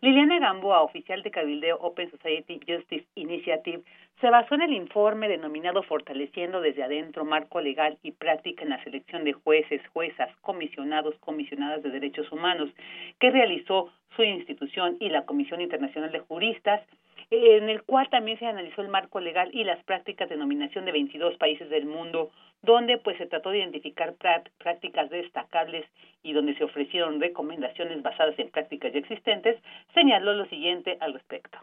Liliana 0.00 0.38
Gamboa, 0.38 0.82
oficial 0.82 1.22
de 1.22 1.30
Cabildeo 1.30 1.78
Open 1.80 2.10
Society 2.10 2.60
Justice 2.66 3.06
Initiative, 3.14 3.82
se 4.20 4.30
basó 4.30 4.54
en 4.54 4.62
el 4.62 4.72
informe 4.72 5.28
denominado 5.28 5.82
Fortaleciendo 5.82 6.60
desde 6.60 6.82
adentro 6.82 7.24
marco 7.24 7.60
legal 7.60 7.98
y 8.02 8.12
práctica 8.12 8.62
en 8.62 8.70
la 8.70 8.82
selección 8.82 9.24
de 9.24 9.34
jueces, 9.34 9.82
juezas, 9.92 10.34
comisionados, 10.40 11.14
comisionadas 11.16 11.82
de 11.82 11.90
derechos 11.90 12.30
humanos, 12.32 12.70
que 13.20 13.30
realizó 13.30 13.92
su 14.14 14.22
institución 14.22 14.96
y 15.00 15.10
la 15.10 15.26
Comisión 15.26 15.60
Internacional 15.60 16.12
de 16.12 16.20
Juristas, 16.20 16.80
en 17.30 17.68
el 17.68 17.82
cual 17.82 18.08
también 18.10 18.38
se 18.38 18.46
analizó 18.46 18.82
el 18.82 18.88
marco 18.88 19.20
legal 19.20 19.50
y 19.52 19.64
las 19.64 19.82
prácticas 19.84 20.28
de 20.28 20.36
nominación 20.36 20.84
de 20.84 20.92
22 20.92 21.36
países 21.38 21.68
del 21.70 21.86
mundo, 21.86 22.30
donde 22.62 22.98
pues 22.98 23.18
se 23.18 23.26
trató 23.26 23.50
de 23.50 23.58
identificar 23.58 24.14
prácticas 24.58 25.10
destacables 25.10 25.86
y 26.22 26.32
donde 26.32 26.56
se 26.56 26.64
ofrecieron 26.64 27.20
recomendaciones 27.20 28.02
basadas 28.02 28.38
en 28.38 28.50
prácticas 28.50 28.92
ya 28.92 29.00
existentes, 29.00 29.60
señaló 29.94 30.34
lo 30.34 30.46
siguiente 30.46 30.96
al 31.00 31.12
respecto. 31.14 31.58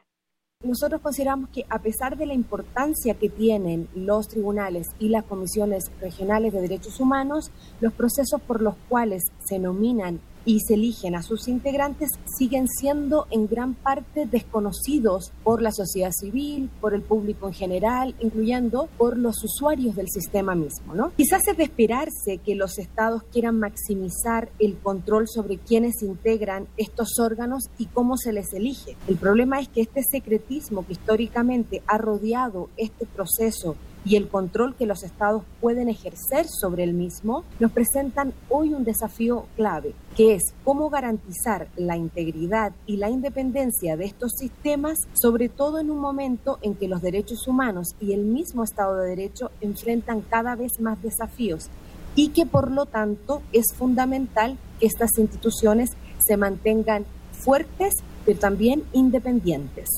Nosotros 0.63 1.01
consideramos 1.01 1.49
que 1.49 1.63
a 1.69 1.79
pesar 1.79 2.15
de 2.15 2.25
la 2.25 2.33
importancia 2.33 3.15
que 3.19 3.27
tienen 3.27 3.89
los 3.95 4.29
tribunales 4.29 4.87
y 4.97 5.09
las 5.09 5.25
comisiones 5.25 5.91
regionales 5.99 6.53
de 6.53 6.61
derechos 6.61 7.01
humanos, 7.01 7.51
los 7.81 7.91
procesos 7.91 8.41
por 8.41 8.61
los 8.61 8.77
cuales 8.87 9.23
se 9.39 9.59
nominan 9.59 10.21
y 10.45 10.59
se 10.59 10.75
eligen 10.75 11.15
a 11.15 11.23
sus 11.23 11.47
integrantes 11.47 12.11
siguen 12.37 12.67
siendo 12.67 13.27
en 13.31 13.47
gran 13.47 13.73
parte 13.73 14.25
desconocidos 14.25 15.31
por 15.43 15.61
la 15.61 15.71
sociedad 15.71 16.11
civil, 16.11 16.69
por 16.81 16.93
el 16.93 17.01
público 17.01 17.47
en 17.47 17.53
general, 17.53 18.15
incluyendo 18.19 18.89
por 18.97 19.17
los 19.17 19.43
usuarios 19.43 19.95
del 19.95 20.09
sistema 20.09 20.55
mismo. 20.55 20.95
¿no? 20.95 21.11
Quizás 21.15 21.47
es 21.47 21.57
de 21.57 21.63
esperarse 21.63 22.39
que 22.43 22.55
los 22.55 22.77
estados 22.77 23.23
quieran 23.31 23.59
maximizar 23.59 24.49
el 24.59 24.77
control 24.77 25.27
sobre 25.27 25.57
quienes 25.57 26.01
integran 26.01 26.67
estos 26.77 27.19
órganos 27.19 27.63
y 27.77 27.85
cómo 27.87 28.17
se 28.17 28.33
les 28.33 28.53
elige. 28.53 28.95
El 29.07 29.17
problema 29.17 29.59
es 29.59 29.69
que 29.69 29.81
este 29.81 30.03
secretismo 30.03 30.85
que 30.85 30.93
históricamente 30.93 31.81
ha 31.87 31.97
rodeado 31.97 32.69
este 32.77 33.05
proceso 33.05 33.75
y 34.05 34.15
el 34.15 34.27
control 34.27 34.75
que 34.75 34.85
los 34.85 35.03
estados 35.03 35.43
pueden 35.61 35.89
ejercer 35.89 36.47
sobre 36.47 36.83
el 36.83 36.93
mismo, 36.93 37.43
nos 37.59 37.71
presentan 37.71 38.33
hoy 38.49 38.73
un 38.73 38.83
desafío 38.83 39.45
clave, 39.55 39.93
que 40.15 40.35
es 40.35 40.53
cómo 40.63 40.89
garantizar 40.89 41.67
la 41.77 41.97
integridad 41.97 42.73
y 42.85 42.97
la 42.97 43.09
independencia 43.09 43.97
de 43.97 44.05
estos 44.05 44.33
sistemas, 44.37 44.97
sobre 45.13 45.49
todo 45.49 45.79
en 45.79 45.89
un 45.89 45.99
momento 45.99 46.59
en 46.61 46.75
que 46.75 46.87
los 46.87 47.01
derechos 47.01 47.47
humanos 47.47 47.95
y 47.99 48.13
el 48.13 48.21
mismo 48.21 48.63
Estado 48.63 48.97
de 48.97 49.09
Derecho 49.09 49.51
enfrentan 49.61 50.21
cada 50.21 50.55
vez 50.55 50.79
más 50.79 51.01
desafíos 51.01 51.69
y 52.15 52.29
que 52.29 52.45
por 52.45 52.71
lo 52.71 52.85
tanto 52.85 53.41
es 53.53 53.65
fundamental 53.75 54.57
que 54.79 54.85
estas 54.85 55.17
instituciones 55.17 55.91
se 56.19 56.37
mantengan 56.37 57.05
fuertes, 57.31 57.93
pero 58.25 58.39
también 58.39 58.83
independientes. 58.93 59.89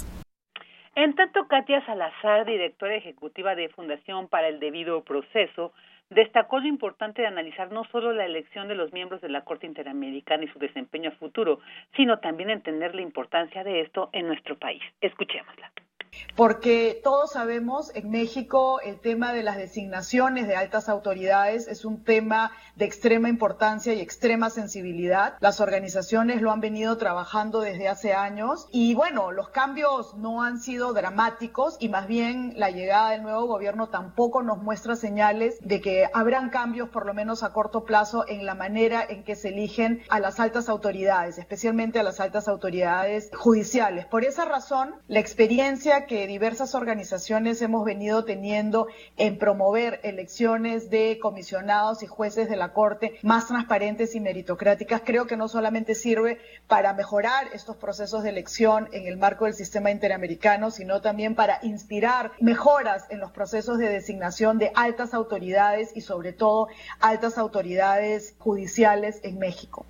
En 0.96 1.14
tanto, 1.14 1.46
Katia 1.50 1.86
Salazar, 1.86 2.46
directora 2.46 2.96
ejecutiva 2.96 3.54
de 3.54 3.68
Fundación 3.68 4.30
para 4.30 4.48
el 4.48 4.62
Debido 4.62 5.04
Proceso, 5.04 5.74
destacó 6.10 6.60
lo 6.60 6.68
importante 6.68 7.22
de 7.22 7.28
analizar 7.28 7.70
no 7.70 7.84
solo 7.92 8.14
la 8.14 8.24
elección 8.24 8.70
de 8.70 8.76
los 8.76 8.94
miembros 8.94 9.20
de 9.20 9.28
la 9.28 9.42
Corte 9.42 9.68
Interamericana 9.68 10.46
y 10.46 10.48
su 10.48 10.58
desempeño 10.58 11.10
a 11.10 11.16
futuro, 11.16 11.60
sino 11.98 12.20
también 12.20 12.50
entender 12.50 12.96
la 12.96 13.02
importancia 13.02 13.66
de 13.66 13.82
esto 13.82 14.10
en 14.14 14.28
nuestro 14.28 14.58
país. 14.58 14.82
Escuchémosla 15.02 15.70
porque 16.36 17.00
todos 17.04 17.32
sabemos 17.32 17.92
en 17.96 18.10
México 18.10 18.80
el 18.82 19.00
tema 19.00 19.34
de 19.34 19.44
las 19.44 19.58
designaciones 19.58 20.48
de 20.48 20.56
altas 20.56 20.90
autoridades 20.90 21.68
es 21.68 21.86
un 21.86 22.04
tema 22.04 22.52
de 22.76 22.86
extrema 22.86 23.30
importancia 23.30 23.94
y 23.94 24.02
extrema 24.02 24.50
sensibilidad. 24.50 25.36
Las 25.40 25.62
organizaciones 25.62 26.42
lo 26.42 26.52
han 26.52 26.60
venido 26.60 26.98
trabajando 26.98 27.62
desde 27.62 27.88
hace 27.88 28.14
años 28.14 28.68
y 28.72 28.94
bueno, 28.96 29.32
los 29.32 29.50
cambios 29.50 30.16
no 30.16 30.44
han 30.44 30.60
sido 30.60 30.94
dramáticos 30.94 31.78
y 31.80 31.90
más 31.90 32.08
bien 32.08 32.54
la 32.58 32.70
llegada 32.70 33.12
del 33.12 33.24
nuevo 33.24 33.46
gobierno 33.46 33.88
tampoco 33.90 34.44
nos 34.44 34.62
muestra 34.62 34.96
señales 34.96 35.58
de 35.62 35.82
que 35.82 36.10
habrán 36.14 36.50
cambios 36.50 36.90
por 36.90 37.06
lo 37.06 37.14
menos 37.14 37.44
a 37.44 37.54
corto 37.54 37.86
plazo 37.86 38.26
en 38.28 38.46
la 38.46 38.56
manera 38.56 39.06
en 39.08 39.24
que 39.24 39.36
se 39.36 39.50
eligen 39.50 40.02
a 40.10 40.20
las 40.20 40.40
altas 40.40 40.70
autoridades, 40.70 41.38
especialmente 41.38 42.00
a 42.00 42.04
las 42.04 42.20
altas 42.20 42.48
autoridades 42.48 43.30
judiciales. 43.34 44.06
Por 44.06 44.24
esa 44.24 44.46
razón, 44.46 44.96
la 45.08 45.20
experiencia 45.20 46.05
que 46.06 46.28
diversas 46.28 46.76
organizaciones 46.76 47.62
hemos 47.62 47.86
venido 47.86 48.26
teniendo 48.26 48.88
en 49.18 49.38
promover 49.38 50.00
elecciones 50.04 50.90
de 50.90 51.20
comisionados 51.20 52.04
y 52.04 52.08
jueces 52.08 52.50
de 52.50 52.56
la 52.56 52.74
Corte 52.74 53.20
más 53.22 53.48
transparentes 53.48 54.16
y 54.16 54.20
meritocráticas, 54.20 55.02
creo 55.06 55.28
que 55.28 55.38
no 55.38 55.48
solamente 55.48 55.96
sirve 55.96 56.40
para 56.68 56.94
mejorar 56.94 57.48
estos 57.54 57.76
procesos 57.78 58.24
de 58.24 58.30
elección 58.30 58.90
en 58.92 59.08
el 59.08 59.18
marco 59.18 59.46
del 59.46 59.54
sistema 59.54 59.92
interamericano, 59.92 60.72
sino 60.72 61.02
también 61.02 61.36
para 61.36 61.60
inspirar 61.64 62.32
mejoras 62.40 63.06
en 63.10 63.20
los 63.20 63.32
procesos 63.32 63.78
de 63.78 63.90
designación 63.90 64.58
de 64.58 64.72
altas 64.76 65.14
autoridades 65.14 65.96
y 65.96 66.02
sobre 66.02 66.34
todo 66.34 66.68
altas 67.00 67.38
autoridades 67.38 68.36
judiciales 68.40 69.20
en 69.24 69.40
México. 69.40 69.86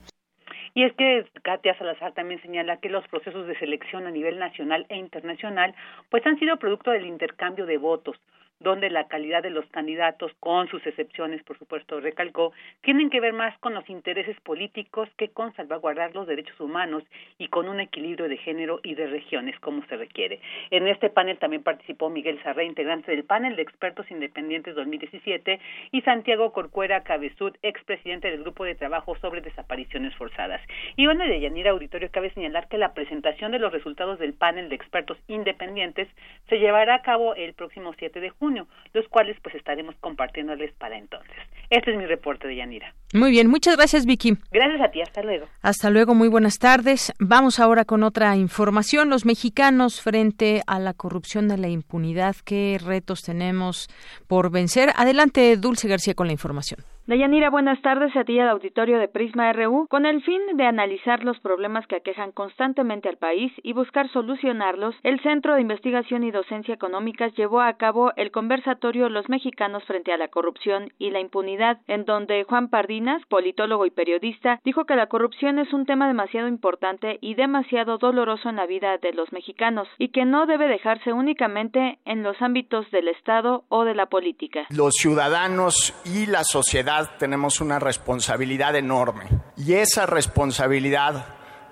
Y 0.76 0.84
es 0.84 0.94
que 0.94 1.26
Katia 1.42 1.78
Salazar 1.78 2.14
también 2.14 2.42
señala 2.42 2.78
que 2.78 2.90
los 2.90 3.08
procesos 3.08 3.48
de 3.48 3.58
selección 3.58 4.06
a 4.08 4.12
nivel 4.12 4.38
nacional 4.38 4.86
e 4.90 4.98
internacional 4.98 5.74
pues 6.10 6.26
han 6.28 6.38
sido 6.38 6.58
producto 6.58 6.92
del 6.92 7.06
intercambio 7.06 7.66
de 7.66 7.78
votos, 7.78 8.18
donde 8.60 8.90
la 8.90 9.08
calidad 9.08 9.44
de 9.44 9.50
los 9.50 9.66
candidatos, 9.68 10.32
con 10.40 10.68
sus 10.70 10.86
excepciones, 10.88 11.44
por 11.44 11.58
supuesto, 11.60 12.00
recalcó, 12.00 12.54
tienen 12.82 13.10
que 13.10 13.20
ver 13.20 13.34
más 13.34 13.58
con 13.60 13.74
los 13.74 13.90
intereses 13.90 14.40
políticos 14.42 15.10
que 15.18 15.30
con 15.30 15.54
salvaguardar 15.56 16.16
los 16.16 16.28
derechos 16.28 16.60
humanos 16.60 17.04
y 17.38 17.50
con 17.50 17.68
un 17.68 17.80
equilibrio 17.80 18.30
de 18.30 18.38
género 18.38 18.80
y 18.84 18.96
de 18.96 19.08
regiones 19.08 19.60
como 19.60 19.86
se 19.88 19.98
requiere. 19.98 20.40
En 20.72 20.88
este 20.88 21.10
panel 21.10 21.38
también 21.38 21.64
participó 21.64 22.10
Miguel 22.10 22.42
Sarré, 22.44 22.66
integrante 22.66 23.12
del 23.12 23.26
panel 23.26 23.56
de 23.56 23.62
expertos 23.62 24.10
independientes 24.10 24.76
2017, 24.76 25.60
y 25.92 26.02
Santiago 26.02 26.54
Corcuera 26.54 27.04
Cabezud, 27.04 27.54
expresidente 27.62 28.32
del 28.32 28.44
Grupo 28.44 28.64
de 28.64 28.76
Trabajo 28.76 29.16
sobre 29.18 29.42
Desapariciones 29.42 30.16
Forzadas. 30.16 30.62
Y 30.96 31.06
bueno, 31.06 31.26
de 31.26 31.40
Yanira 31.40 31.72
Auditorio 31.72 32.10
cabe 32.12 32.34
señalar 32.34 32.68
que 32.70 32.78
la 32.78 32.94
presentación 32.94 33.52
de 33.52 33.60
los 33.60 33.74
resultados 33.74 34.18
del 34.20 34.34
panel 34.34 34.70
de 34.70 34.76
expertos 34.76 35.18
independientes 35.28 36.08
se 36.48 36.60
llevará 36.60 36.96
a 36.96 37.02
cabo 37.02 37.36
el 37.36 37.54
próximo 37.54 37.94
7 37.98 38.20
de 38.20 38.30
junio 38.30 38.45
los 38.94 39.08
cuales 39.10 39.38
pues 39.42 39.56
estaremos 39.56 39.96
compartiéndoles 40.00 40.74
para 40.76 40.98
entonces. 40.98 41.36
Este 41.70 41.92
es 41.92 41.98
mi 41.98 42.06
reporte 42.06 42.48
de 42.48 42.56
Yanira. 42.56 42.94
Muy 43.14 43.32
bien, 43.32 43.48
muchas 43.48 43.76
gracias 43.76 44.06
Vicky. 44.06 44.38
Gracias 44.52 44.82
a 44.82 44.92
ti, 44.92 45.02
hasta 45.02 45.22
luego. 45.22 45.48
Hasta 45.62 45.90
luego, 45.90 46.16
muy 46.16 46.28
buenas 46.28 46.60
tardes. 46.60 47.14
Vamos 47.20 47.60
ahora 47.60 47.86
con 47.86 48.04
otra 48.04 48.36
información. 48.36 49.10
Los 49.10 49.26
mexicanos 49.26 50.02
frente 50.02 50.62
a 50.68 50.80
la 50.80 50.94
corrupción 50.94 51.52
y 51.52 51.58
la 51.58 51.68
impunidad, 51.68 52.36
¿qué 52.44 52.80
retos 52.84 53.22
tenemos 53.22 53.88
por 54.28 54.52
vencer? 54.52 54.90
Adelante, 54.96 55.58
Dulce 55.58 55.88
García, 55.88 56.14
con 56.14 56.28
la 56.28 56.34
información. 56.34 56.95
Dayanira, 57.08 57.52
buenas 57.52 57.80
tardes 57.84 58.16
a 58.16 58.24
ti 58.24 58.40
al 58.40 58.50
auditorio 58.50 58.98
de 58.98 59.08
Prisma 59.08 59.54
RU. 59.54 59.86
Con 59.92 60.08
el 60.08 60.24
fin 60.24 60.42
de 60.56 60.66
analizar 60.66 61.24
los 61.24 61.40
problemas 61.40 61.86
que 61.86 61.98
aquejan 61.98 62.32
constantemente 62.32 63.08
al 63.08 63.18
país 63.18 63.52
y 63.62 63.74
buscar 63.74 64.12
solucionarlos, 64.12 64.96
el 65.04 65.22
Centro 65.22 65.54
de 65.54 65.62
Investigación 65.62 66.24
y 66.24 66.32
Docencia 66.32 66.74
Económicas 66.74 67.32
llevó 67.36 67.62
a 67.62 67.74
cabo 67.74 68.12
el 68.16 68.32
conversatorio 68.32 69.08
Los 69.10 69.30
mexicanos 69.30 69.84
frente 69.84 70.14
a 70.14 70.18
la 70.18 70.30
corrupción 70.30 70.94
y 70.98 71.12
la 71.12 71.20
impunidad, 71.20 71.78
en 71.86 72.06
donde 72.06 72.44
Juan 72.44 72.70
Pardinas, 72.70 73.22
politólogo 73.30 73.86
y 73.86 73.92
periodista, 73.92 74.60
dijo 74.66 74.86
que 74.86 74.96
la 74.96 75.06
corrupción 75.06 75.60
es 75.60 75.72
un 75.74 75.86
tema 75.86 76.08
demasiado 76.08 76.48
importante 76.48 77.20
y 77.22 77.36
demasiado 77.36 78.00
doloroso 78.00 78.50
en 78.50 78.56
la 78.56 78.66
vida 78.66 78.98
de 78.98 79.14
los 79.14 79.32
mexicanos 79.32 79.88
y 80.00 80.08
que 80.08 80.26
no 80.26 80.48
debe 80.48 80.68
dejarse 80.68 81.14
únicamente 81.14 82.00
en 82.06 82.24
los 82.24 82.42
ámbitos 82.42 82.90
del 82.90 83.10
Estado 83.10 83.64
o 83.70 83.84
de 83.84 83.94
la 83.94 84.08
política. 84.08 84.66
Los 84.72 84.96
ciudadanos 84.96 85.94
y 86.04 86.26
la 86.26 86.44
sociedad 86.44 86.95
tenemos 87.18 87.62
una 87.62 87.80
responsabilidad 87.80 88.76
enorme. 88.76 89.26
Y 89.58 89.74
esa 89.74 90.06
responsabilidad 90.06 91.26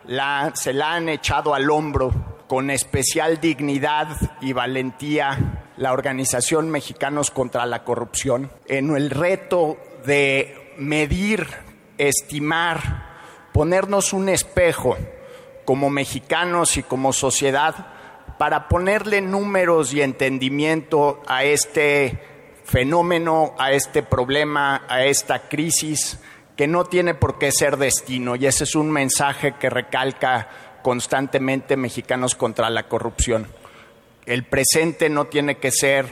la, 0.05 0.51
se 0.55 0.73
la 0.73 0.93
han 0.93 1.09
echado 1.09 1.53
al 1.53 1.69
hombro 1.69 2.11
con 2.47 2.69
especial 2.69 3.39
dignidad 3.39 4.07
y 4.41 4.53
valentía 4.53 5.71
la 5.77 5.93
Organización 5.93 6.69
Mexicanos 6.69 7.31
contra 7.31 7.65
la 7.65 7.83
Corrupción 7.83 8.51
en 8.67 8.95
el 8.95 9.09
reto 9.09 9.77
de 10.05 10.73
medir, 10.77 11.47
estimar, 11.97 13.49
ponernos 13.53 14.13
un 14.13 14.29
espejo 14.29 14.97
como 15.65 15.89
mexicanos 15.89 16.77
y 16.77 16.83
como 16.83 17.13
sociedad 17.13 17.87
para 18.37 18.67
ponerle 18.67 19.21
números 19.21 19.93
y 19.93 20.01
entendimiento 20.01 21.21
a 21.27 21.43
este 21.43 22.19
fenómeno, 22.73 23.53
a 23.59 23.71
este 23.71 24.01
problema, 24.01 24.81
a 24.87 25.05
esta 25.05 25.47
crisis 25.47 26.17
que 26.57 26.65
no 26.65 26.85
tiene 26.85 27.13
por 27.13 27.37
qué 27.37 27.51
ser 27.51 27.77
destino. 27.77 28.35
Y 28.35 28.47
ese 28.47 28.63
es 28.63 28.73
un 28.73 28.89
mensaje 28.89 29.53
que 29.59 29.69
recalca 29.69 30.49
constantemente 30.81 31.77
Mexicanos 31.77 32.33
contra 32.33 32.71
la 32.71 32.87
corrupción. 32.87 33.45
El 34.25 34.45
presente 34.45 35.07
no 35.07 35.25
tiene 35.25 35.57
que 35.57 35.69
ser 35.69 36.07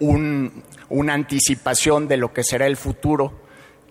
una 0.00 1.14
anticipación 1.14 2.08
de 2.08 2.16
lo 2.16 2.32
que 2.32 2.42
será 2.42 2.66
el 2.66 2.76
futuro 2.76 3.32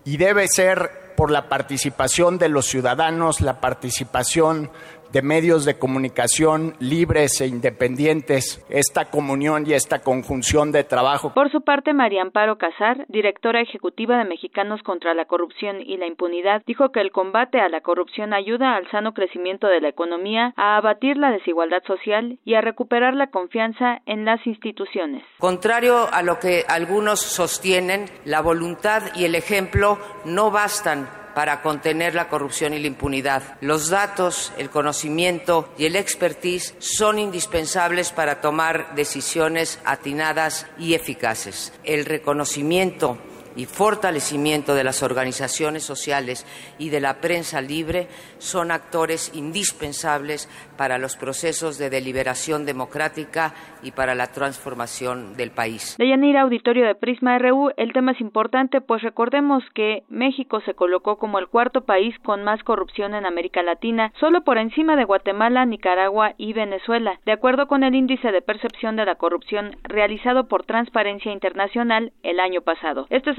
y 0.04 0.18
debe 0.18 0.50
ser 0.50 1.14
por 1.16 1.32
la 1.32 1.48
participación 1.48 2.38
de 2.38 2.50
los 2.50 2.66
ciudadanos, 2.66 3.40
la 3.40 3.62
participación 3.62 4.70
de 5.12 5.22
medios 5.22 5.66
de 5.66 5.78
comunicación 5.78 6.76
libres 6.80 7.42
e 7.42 7.48
independientes, 7.48 8.66
esta 8.70 9.06
comunión 9.06 9.66
y 9.68 9.74
esta 9.74 10.00
conjunción 10.00 10.72
de 10.72 10.84
trabajo. 10.84 11.34
Por 11.34 11.52
su 11.52 11.62
parte, 11.62 11.94
María 11.94 12.22
Amparo 12.22 12.58
Casar, 12.58 13.06
directora 13.08 13.62
ejecutiva 13.62 14.18
de 14.18 14.26
Mexicanos 14.26 14.82
contra 14.84 15.14
la 15.14 15.26
Corrupción 15.26 15.82
y 15.82 15.98
la 15.98 16.08
Impunidad, 16.08 16.62
dijo 16.66 16.92
que 16.92 17.02
el 17.02 17.12
combate 17.12 17.60
a 17.60 17.70
la 17.70 17.82
corrupción 17.82 18.34
ayuda 18.34 18.76
al 18.76 18.90
sano 18.92 19.14
crecimiento 19.14 19.68
de 19.68 19.82
la 19.82 19.90
economía, 19.90 20.54
a 20.56 20.78
abatir 20.78 21.18
la 21.18 21.32
desigualdad 21.32 21.84
social 21.86 22.40
y 22.46 22.56
a 22.56 22.62
recuperar 22.62 23.16
la 23.16 23.28
confianza 23.28 24.02
en 24.06 24.26
las 24.26 24.46
instituciones. 24.46 25.24
Contrario 25.40 26.08
a 26.12 26.22
lo 26.22 26.40
que 26.40 26.66
algunos 26.68 27.20
sostienen, 27.20 28.06
la 28.26 28.42
voluntad 28.42 29.04
y 29.16 29.26
el 29.26 29.36
ejemplo 29.36 29.98
no 30.26 30.52
bastan 30.52 31.10
para 31.40 31.62
contener 31.62 32.16
la 32.16 32.28
corrupción 32.28 32.74
y 32.74 32.80
la 32.80 32.88
impunidad. 32.88 33.42
Los 33.62 33.88
datos, 33.88 34.52
el 34.58 34.70
conocimiento 34.70 35.74
y 35.78 35.86
el 35.86 35.96
expertise 35.96 36.76
son 36.80 37.18
indispensables 37.18 38.12
para 38.12 38.42
tomar 38.42 38.94
decisiones 38.96 39.80
atinadas 39.86 40.68
y 40.78 40.96
eficaces. 40.96 41.72
El 41.86 42.04
reconocimiento 42.04 43.20
y 43.56 43.66
fortalecimiento 43.66 44.76
de 44.76 44.84
las 44.84 45.04
organizaciones 45.04 45.84
sociales 45.84 46.46
y 46.78 46.90
de 46.90 47.02
la 47.02 47.22
prensa 47.22 47.62
libre 47.62 48.08
son 48.38 48.72
actores 48.72 49.32
indispensables 49.34 50.50
para 50.78 50.98
los 50.98 51.18
procesos 51.18 51.78
de 51.78 51.90
deliberación 51.90 52.66
democrática 52.66 53.54
y 53.84 53.92
para 53.92 54.16
la 54.16 54.28
transformación 54.28 55.36
del 55.36 55.52
país. 55.52 55.96
Deyanira, 55.98 56.42
auditorio 56.42 56.86
de 56.86 56.96
Prisma 56.96 57.38
RU, 57.38 57.72
el 57.78 57.94
tema 57.94 58.12
es 58.12 58.22
importante, 58.22 58.82
pues 58.82 59.02
recordemos 59.02 59.64
que 59.74 60.04
México 60.10 60.62
se 60.62 60.74
colocó 60.74 61.18
como 61.18 61.40
el 61.40 61.48
cuarto 61.48 61.82
país 61.82 62.16
con 62.24 62.44
más 62.44 62.64
corrupción 62.64 63.14
en 63.14 63.26
América 63.26 63.64
Latina, 63.64 64.12
solo 64.20 64.44
por 64.44 64.58
encima 64.58 64.96
de 64.96 65.06
Guatemala, 65.06 65.66
Nicaragua 65.66 66.34
y 66.38 66.54
Venezuela, 66.54 67.20
de 67.26 67.32
acuerdo 67.32 67.68
con 67.68 67.84
el 67.84 67.96
índice 67.96 68.32
de 68.32 68.42
percepción 68.42 68.96
de 68.96 69.06
la 69.06 69.16
corrupción 69.16 69.76
realizado 69.84 70.48
por 70.48 70.66
Transparencia 70.66 71.32
Internacional 71.32 72.12
el 72.24 72.40
año 72.40 72.62
pasado. 72.62 73.08
Este 73.10 73.32
es 73.32 73.39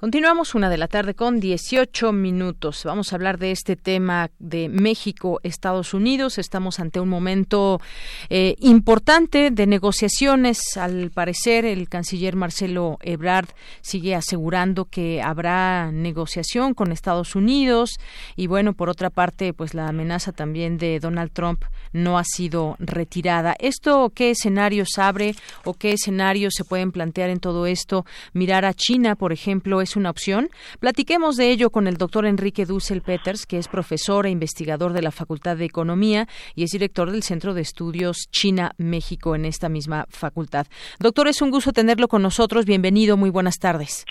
Continuamos 0.00 0.54
una 0.54 0.70
de 0.70 0.78
la 0.78 0.88
tarde 0.88 1.12
con 1.12 1.40
18 1.40 2.10
minutos. 2.12 2.84
Vamos 2.86 3.12
a 3.12 3.16
hablar 3.16 3.36
de 3.36 3.50
este 3.50 3.76
tema 3.76 4.30
de 4.38 4.70
México, 4.70 5.40
Estados 5.42 5.92
Unidos. 5.92 6.38
Estamos 6.38 6.80
ante 6.80 7.00
un 7.00 7.10
momento 7.10 7.82
eh, 8.30 8.56
importante 8.60 9.50
de 9.50 9.66
negociaciones. 9.66 10.78
Al 10.78 11.10
parecer, 11.10 11.66
el 11.66 11.90
canciller 11.90 12.34
Marcelo 12.34 12.96
Ebrard 13.02 13.50
sigue 13.82 14.14
asegurando 14.14 14.86
que 14.86 15.20
habrá 15.20 15.92
negociación 15.92 16.72
con 16.72 16.92
Estados 16.92 17.36
Unidos. 17.36 17.90
Y 18.36 18.46
bueno, 18.46 18.72
por 18.72 18.88
otra 18.88 19.10
parte, 19.10 19.52
pues 19.52 19.74
la 19.74 19.86
amenaza 19.86 20.32
también 20.32 20.78
de 20.78 20.98
Donald 20.98 21.32
Trump 21.32 21.62
no 21.92 22.16
ha 22.16 22.24
sido 22.24 22.76
retirada. 22.78 23.54
¿Esto 23.58 24.10
qué 24.14 24.30
escenarios 24.30 24.96
abre 24.96 25.34
o 25.66 25.74
qué 25.74 25.92
escenarios 25.92 26.54
se 26.56 26.64
pueden 26.64 26.90
plantear 26.90 27.28
en 27.28 27.38
todo 27.38 27.66
esto? 27.66 28.06
Mirar 28.32 28.64
a 28.64 28.72
China, 28.72 29.14
por 29.14 29.34
ejemplo, 29.34 29.82
es 29.82 29.89
una 29.96 30.10
opción? 30.10 30.48
Platiquemos 30.78 31.36
de 31.36 31.50
ello 31.50 31.70
con 31.70 31.86
el 31.86 31.96
doctor 31.96 32.26
Enrique 32.26 32.66
Dussel 32.66 33.02
Peters, 33.02 33.46
que 33.46 33.58
es 33.58 33.68
profesor 33.68 34.26
e 34.26 34.30
investigador 34.30 34.92
de 34.92 35.02
la 35.02 35.10
Facultad 35.10 35.56
de 35.56 35.64
Economía 35.64 36.26
y 36.54 36.64
es 36.64 36.70
director 36.70 37.10
del 37.10 37.22
Centro 37.22 37.54
de 37.54 37.62
Estudios 37.62 38.28
China-México 38.30 39.34
en 39.34 39.44
esta 39.44 39.68
misma 39.68 40.06
facultad. 40.08 40.66
Doctor, 40.98 41.28
es 41.28 41.42
un 41.42 41.50
gusto 41.50 41.72
tenerlo 41.72 42.08
con 42.08 42.22
nosotros. 42.22 42.64
Bienvenido, 42.66 43.16
muy 43.16 43.30
buenas 43.30 43.58
tardes. 43.58 44.04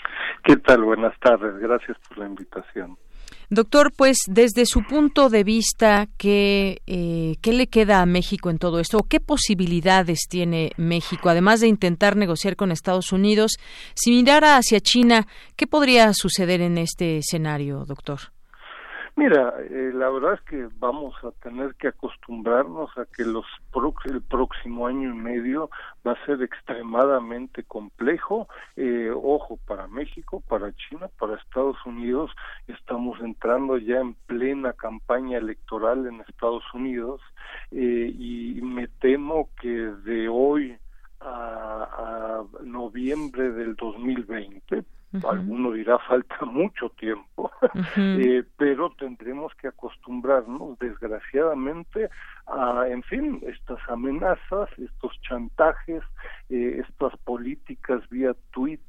¿Qué 0.44 0.56
tal? 0.56 0.82
Buenas 0.82 1.18
tardes. 1.20 1.58
Gracias 1.58 1.96
por 2.08 2.18
la 2.18 2.26
invitación. 2.26 2.96
Doctor, 3.52 3.92
pues 3.92 4.18
desde 4.28 4.64
su 4.64 4.84
punto 4.84 5.28
de 5.28 5.42
vista, 5.42 6.08
¿qué, 6.16 6.82
eh, 6.86 7.34
¿qué 7.40 7.52
le 7.52 7.66
queda 7.66 8.00
a 8.00 8.06
México 8.06 8.48
en 8.48 8.58
todo 8.58 8.78
esto? 8.78 9.00
¿Qué 9.08 9.18
posibilidades 9.18 10.20
tiene 10.28 10.70
México, 10.76 11.28
además 11.28 11.58
de 11.58 11.66
intentar 11.66 12.14
negociar 12.14 12.54
con 12.54 12.70
Estados 12.70 13.10
Unidos? 13.10 13.56
Si 13.94 14.12
mirara 14.12 14.56
hacia 14.56 14.78
China, 14.78 15.26
¿qué 15.56 15.66
podría 15.66 16.14
suceder 16.14 16.60
en 16.60 16.78
este 16.78 17.18
escenario, 17.18 17.84
doctor? 17.86 18.20
Mira, 19.16 19.54
eh, 19.58 19.90
la 19.92 20.08
verdad 20.08 20.34
es 20.34 20.40
que 20.42 20.68
vamos 20.78 21.14
a 21.24 21.30
tener 21.42 21.74
que 21.74 21.88
acostumbrarnos 21.88 22.96
a 22.96 23.06
que 23.06 23.24
los 23.24 23.44
el 24.04 24.22
próximo 24.22 24.86
año 24.86 25.10
y 25.10 25.14
medio 25.14 25.70
va 26.06 26.12
a 26.12 26.26
ser 26.26 26.42
extremadamente 26.42 27.64
complejo. 27.64 28.48
Eh, 28.76 29.10
ojo, 29.14 29.58
para 29.66 29.86
México, 29.88 30.42
para 30.48 30.72
China, 30.74 31.08
para 31.18 31.36
Estados 31.36 31.76
Unidos, 31.86 32.30
estamos 32.68 33.20
entrando 33.20 33.78
ya 33.78 34.00
en 34.00 34.14
plena 34.26 34.72
campaña 34.72 35.38
electoral 35.38 36.06
en 36.06 36.20
Estados 36.20 36.64
Unidos 36.74 37.20
eh, 37.70 38.12
y 38.16 38.60
me 38.62 38.88
temo 38.88 39.48
que 39.60 39.68
de 39.70 40.28
hoy 40.28 40.76
a, 41.20 42.44
a 42.52 42.64
noviembre 42.64 43.50
del 43.50 43.76
2020 43.76 44.84
Alguno 45.28 45.72
dirá 45.72 45.98
falta 46.08 46.44
mucho 46.44 46.90
tiempo, 46.90 47.50
eh, 47.96 48.44
pero 48.56 48.90
tendremos 48.90 49.52
que 49.56 49.68
acostumbrarnos, 49.68 50.78
desgraciadamente, 50.78 52.08
a, 52.46 52.86
en 52.88 53.02
fin, 53.02 53.40
estas 53.42 53.78
amenazas, 53.88 54.68
estos 54.78 55.20
chantajes, 55.22 56.02
eh, 56.48 56.82
estas 56.86 57.16
políticas 57.18 58.08
vía 58.08 58.34
tweet 58.52 58.80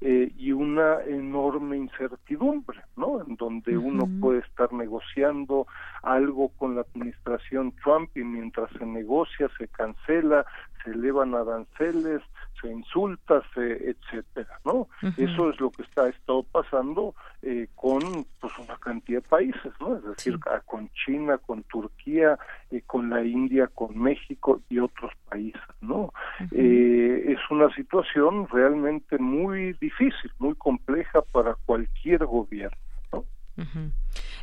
eh, 0.00 0.32
y 0.36 0.52
una 0.52 1.02
enorme 1.02 1.76
incertidumbre, 1.76 2.80
¿no? 2.96 3.20
En 3.20 3.34
donde 3.34 3.76
uno 3.76 4.08
puede 4.20 4.40
estar 4.40 4.72
negociando 4.72 5.66
algo 6.04 6.50
con 6.50 6.76
la 6.76 6.82
administración 6.82 7.72
Trump 7.82 8.16
y 8.16 8.22
mientras 8.22 8.70
se 8.78 8.86
negocia 8.86 9.48
se 9.58 9.66
cancela, 9.66 10.46
se 10.84 10.90
elevan 10.90 11.34
aranceles, 11.34 12.22
se 12.60 12.70
insulta, 12.70 13.42
se 13.54 13.90
etcétera, 13.90 14.60
¿no? 14.64 14.88
Eso 15.16 15.50
es 15.50 15.60
lo 15.60 15.70
que 15.70 15.82
está 15.82 16.08
estado 16.08 16.42
pasando 16.42 17.14
eh, 17.42 17.68
con 17.74 18.00
pues 18.40 18.52
una 18.58 18.76
cantidad 18.76 19.22
de 19.22 19.28
países, 19.28 19.72
¿no? 19.80 19.96
Es 19.96 20.04
decir, 20.04 20.38
con 20.66 20.88
China, 20.90 21.38
con 21.38 21.62
Turquía, 21.64 22.38
eh, 22.70 22.82
con 22.86 23.10
la 23.10 23.22
India, 23.22 23.68
con 23.74 23.98
México 23.98 24.60
y 24.68 24.78
otros 24.78 25.12
países, 25.28 25.60
¿no? 25.80 26.12
eh, 26.52 27.24
es 27.28 27.38
una 27.50 27.72
situación 27.74 28.48
realmente 28.48 29.18
muy 29.18 29.74
difícil, 29.80 30.32
muy 30.38 30.54
compleja 30.54 31.22
para 31.32 31.54
cualquier 31.66 32.24
gobierno. 32.26 32.87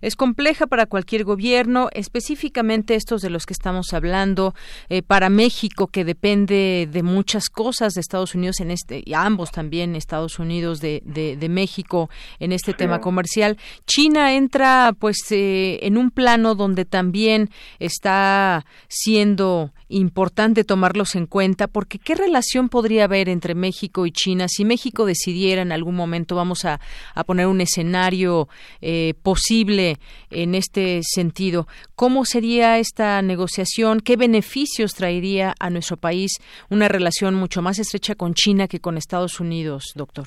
Es 0.02 0.16
compleja 0.16 0.68
para 0.68 0.86
cualquier 0.86 1.24
gobierno, 1.24 1.90
específicamente 1.94 2.96
estos 2.96 3.22
de 3.22 3.30
los 3.30 3.46
que 3.46 3.54
estamos 3.54 3.94
hablando, 3.94 4.54
eh, 4.90 5.02
para 5.02 5.30
México, 5.30 5.88
que 5.88 6.06
depende 6.06 6.88
de 6.92 7.04
muchas 7.04 7.50
cosas 7.50 7.94
de 7.94 8.02
Estados 8.02 8.36
Unidos 8.36 8.60
en 8.60 8.72
este, 8.72 9.02
y 9.06 9.14
ambos 9.14 9.52
también 9.52 9.96
Estados 9.96 10.40
Unidos 10.40 10.80
de, 10.82 11.02
de, 11.06 11.50
México 11.50 12.10
en 12.40 12.52
este 12.52 12.74
tema 12.74 13.00
comercial. 13.00 13.58
China 13.86 14.34
entra 14.34 14.94
pues 14.98 15.18
eh, 15.32 15.80
en 15.84 15.98
un 15.98 16.12
plano 16.12 16.56
donde 16.56 16.86
también 16.86 17.50
está 17.80 18.66
siendo 18.88 19.72
importante 19.88 20.64
tomarlos 20.64 21.16
en 21.16 21.28
cuenta 21.28 21.68
porque 21.68 22.00
qué 22.00 22.16
relación 22.16 22.70
podría 22.70 23.06
haber 23.06 23.30
entre 23.30 23.54
México 23.54 24.06
y 24.06 24.12
China 24.12 24.48
si 24.48 24.66
México 24.66 25.06
decidiera 25.06 25.62
en 25.62 25.72
algún 25.72 25.96
momento 25.96 26.36
vamos 26.36 26.66
a, 26.66 26.80
a 27.14 27.24
poner 27.24 27.48
un 27.48 27.62
escenario 27.62 28.48
eh, 28.82 29.14
posible 29.22 29.98
en 30.32 30.56
este 30.56 31.02
sentido 31.04 31.68
cómo 31.96 32.26
sería 32.26 32.80
esta 32.80 33.22
negociación 33.22 34.00
qué 34.00 34.18
beneficios 34.18 34.96
traería 34.96 35.54
a 35.60 35.70
nuestro 35.70 35.98
país 35.98 36.32
una 36.70 36.88
relación 36.88 37.36
mucho 37.36 37.62
más 37.62 37.78
estrecha 37.78 38.16
con 38.16 38.34
China 38.34 38.68
que 38.68 38.80
con 38.80 38.98
Estados 38.98 39.40
Unidos 39.40 39.94
doctor 39.96 40.26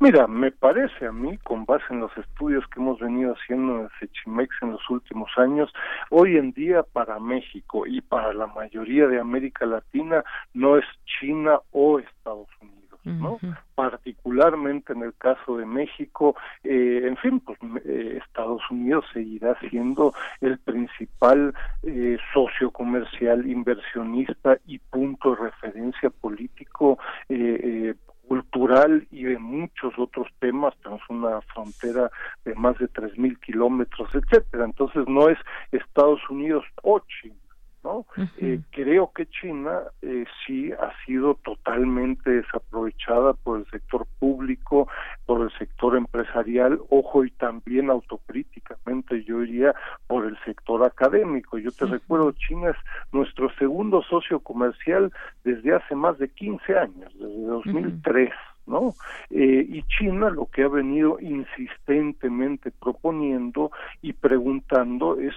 mira 0.00 0.26
me 0.26 0.50
parece 0.50 1.06
a 1.06 1.12
mí 1.12 1.38
con 1.38 1.64
base 1.64 1.84
en 1.90 2.00
los 2.00 2.16
estudios 2.16 2.64
que 2.74 2.80
hemos 2.80 2.98
venido 2.98 3.34
haciendo 3.34 3.82
en 3.82 3.88
Sechimex 4.00 4.50
en 4.62 4.72
los 4.72 4.90
últimos 4.90 5.30
años 5.36 5.72
hoy 6.10 6.36
en 6.36 6.52
día 6.52 6.82
para 6.82 7.20
México 7.20 7.86
y 7.86 8.00
para 8.00 8.32
la 8.32 8.46
mayoría 8.48 8.63
de 9.08 9.20
América 9.20 9.66
Latina 9.66 10.24
no 10.52 10.76
es 10.76 10.84
China 11.04 11.60
o 11.72 11.98
Estados 11.98 12.48
Unidos, 12.60 13.00
¿no? 13.04 13.38
Particularmente 13.74 14.92
en 14.92 15.02
el 15.02 15.14
caso 15.14 15.58
de 15.58 15.66
México, 15.66 16.36
eh, 16.62 17.02
en 17.04 17.16
fin, 17.16 17.40
pues 17.40 17.58
eh, 17.84 18.20
Estados 18.24 18.62
Unidos 18.70 19.04
seguirá 19.12 19.58
siendo 19.68 20.14
el 20.40 20.58
principal 20.58 21.54
eh, 21.82 22.16
socio 22.32 22.70
comercial, 22.70 23.46
inversionista 23.46 24.58
y 24.66 24.78
punto 24.78 25.34
de 25.34 25.50
referencia 25.50 26.10
político 26.10 26.98
eh, 27.28 27.94
cultural 28.26 29.06
y 29.10 29.24
de 29.24 29.38
muchos 29.38 29.92
otros 29.98 30.28
temas, 30.38 30.74
tenemos 30.82 31.02
una 31.08 31.40
frontera 31.42 32.10
de 32.44 32.54
más 32.54 32.78
de 32.78 32.88
tres 32.88 33.16
mil 33.18 33.38
kilómetros, 33.38 34.08
etcétera. 34.14 34.64
Entonces 34.64 35.06
no 35.06 35.28
es 35.28 35.38
Estados 35.72 36.20
Unidos 36.30 36.64
o 36.82 37.00
China, 37.00 37.36
¿no? 37.84 38.06
eh, 38.38 38.60
creo 38.70 39.12
que 39.14 39.26
China 39.26 39.82
eh, 40.02 40.24
sí 40.44 40.72
ha 40.72 40.90
sido 41.04 41.34
totalmente 41.44 42.30
desaprovechada 42.30 43.34
por 43.34 43.60
el 43.60 43.66
sector 43.70 44.06
público, 44.18 44.88
por 45.26 45.42
el 45.42 45.52
sector 45.58 45.96
empresarial, 45.96 46.80
ojo 46.88 47.24
y 47.24 47.30
también 47.32 47.90
autocríticamente 47.90 49.22
yo 49.24 49.40
diría 49.40 49.74
por 50.06 50.24
el 50.24 50.36
sector 50.44 50.84
académico. 50.84 51.58
Yo 51.58 51.70
te 51.70 51.84
recuerdo, 51.84 52.32
China 52.32 52.70
es 52.70 52.76
nuestro 53.12 53.50
segundo 53.58 54.02
socio 54.02 54.40
comercial 54.40 55.12
desde 55.44 55.74
hace 55.74 55.94
más 55.94 56.18
de 56.18 56.28
15 56.30 56.78
años, 56.78 57.12
desde 57.18 57.44
2003. 57.44 58.30
¿no? 58.66 58.94
Eh, 59.28 59.66
y 59.68 59.82
China 59.82 60.30
lo 60.30 60.46
que 60.46 60.62
ha 60.62 60.68
venido 60.68 61.18
insistentemente 61.20 62.70
proponiendo 62.70 63.70
y 64.00 64.14
preguntando 64.14 65.18
es 65.18 65.34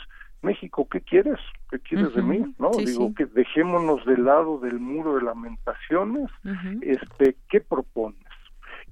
México, 0.48 0.88
¿qué 0.90 1.02
quieres? 1.02 1.40
¿Qué 1.70 1.80
quieres 1.80 2.14
de 2.16 2.22
mí? 2.22 2.56
¿No? 2.58 2.72
Digo 2.72 3.14
que 3.14 3.26
dejémonos 3.26 4.06
de 4.06 4.18
lado 4.18 4.60
del 4.60 4.80
muro 4.80 5.16
de 5.16 5.24
lamentaciones, 5.24 6.30
este, 6.82 7.36
¿qué 7.50 7.62
propones? 7.62 8.27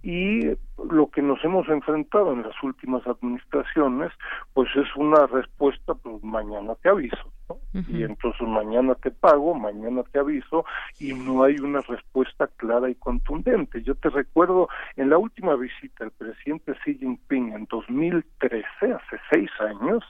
Y 0.06 0.52
lo 0.88 1.10
que 1.10 1.24
nos 1.24 1.44
hemos 1.44 1.68
enfrentado 1.68 2.32
en 2.32 2.44
las 2.44 2.54
últimas 2.62 3.06
administraciones 3.08 4.12
pues 4.54 4.70
es 4.76 4.86
una 4.96 5.26
respuesta 5.26 5.96
pues 5.96 6.24
mañana 6.24 6.76
te 6.76 6.90
aviso 6.90 7.34
¿no? 7.50 7.58
y 7.74 8.04
entonces 8.04 8.48
mañana 8.48 8.94
te 8.94 9.10
pago 9.10 9.56
mañana 9.56 10.04
te 10.12 10.20
aviso 10.20 10.64
y 11.00 11.14
no 11.14 11.44
hay 11.44 11.56
una 11.56 11.82
respuesta 11.82 12.48
clara 12.58 12.88
y 12.88 12.96
contundente. 12.96 13.82
Yo 13.82 13.96
te 13.96 14.10
recuerdo 14.10 14.70
en 14.96 15.10
la 15.10 15.18
última 15.18 15.56
visita 15.56 16.04
del 16.04 16.12
presidente 16.12 16.74
Xi 16.84 17.00
Jinping 17.00 17.54
en 17.54 17.66
2013 17.66 18.64
hace 18.82 19.20
seis 19.32 19.50
años 19.60 20.04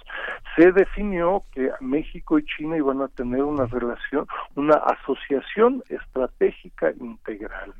se 0.58 0.74
definió 0.74 1.44
que 1.54 1.72
México 1.80 2.38
y 2.38 2.44
China 2.44 2.76
iban 2.76 3.02
a 3.02 3.08
tener 3.08 3.44
una 3.44 3.66
relación 3.66 4.28
una 4.56 4.76
asociación 4.76 5.82
estratégica 5.90 6.92
integral 7.00 7.74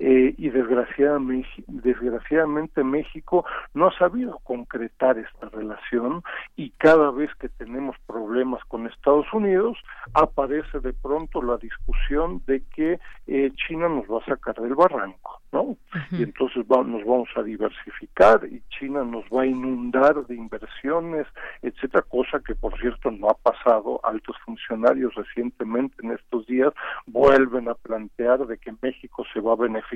eh, 0.00 0.32
y 0.38 0.50
desgraciadamente, 0.50 1.48
desgraciadamente 1.66 2.84
México 2.84 3.44
no 3.74 3.88
ha 3.88 3.98
sabido 3.98 4.38
concretar 4.44 5.18
esta 5.18 5.48
relación 5.48 6.22
y 6.54 6.70
cada 6.78 7.10
vez 7.10 7.34
que 7.40 7.48
tenemos 7.48 7.96
problemas 8.06 8.62
con 8.66 8.86
Estados 8.86 9.26
Unidos 9.32 9.76
aparece 10.14 10.78
de 10.78 10.92
pronto 10.92 11.42
la 11.42 11.56
discusión 11.56 12.40
de 12.46 12.62
que 12.76 13.00
eh, 13.26 13.50
China 13.56 13.88
nos 13.88 14.04
va 14.04 14.20
a 14.22 14.26
sacar 14.26 14.54
del 14.54 14.76
barranco, 14.76 15.40
¿no? 15.50 15.76
Y 16.12 16.22
entonces 16.22 16.64
nos 16.68 17.04
vamos 17.04 17.28
a 17.34 17.42
diversificar 17.42 18.46
y 18.48 18.62
China 18.78 19.02
nos 19.02 19.24
va 19.24 19.42
a 19.42 19.46
inundar 19.46 20.24
de 20.26 20.36
inversiones, 20.36 21.26
etcétera, 21.62 22.04
cosa 22.08 22.38
que 22.38 22.54
por 22.54 22.78
cierto 22.78 23.10
no 23.10 23.30
ha 23.30 23.34
pasado. 23.34 24.00
Altos 24.04 24.36
funcionarios 24.44 25.12
recientemente 25.16 25.96
en 26.04 26.12
estos 26.12 26.46
días 26.46 26.72
vuelven 27.06 27.68
a 27.68 27.74
plantear 27.74 28.46
de 28.46 28.58
que 28.58 28.72
México 28.80 29.24
se 29.32 29.40
va 29.40 29.54
a 29.54 29.56
beneficiar 29.56 29.87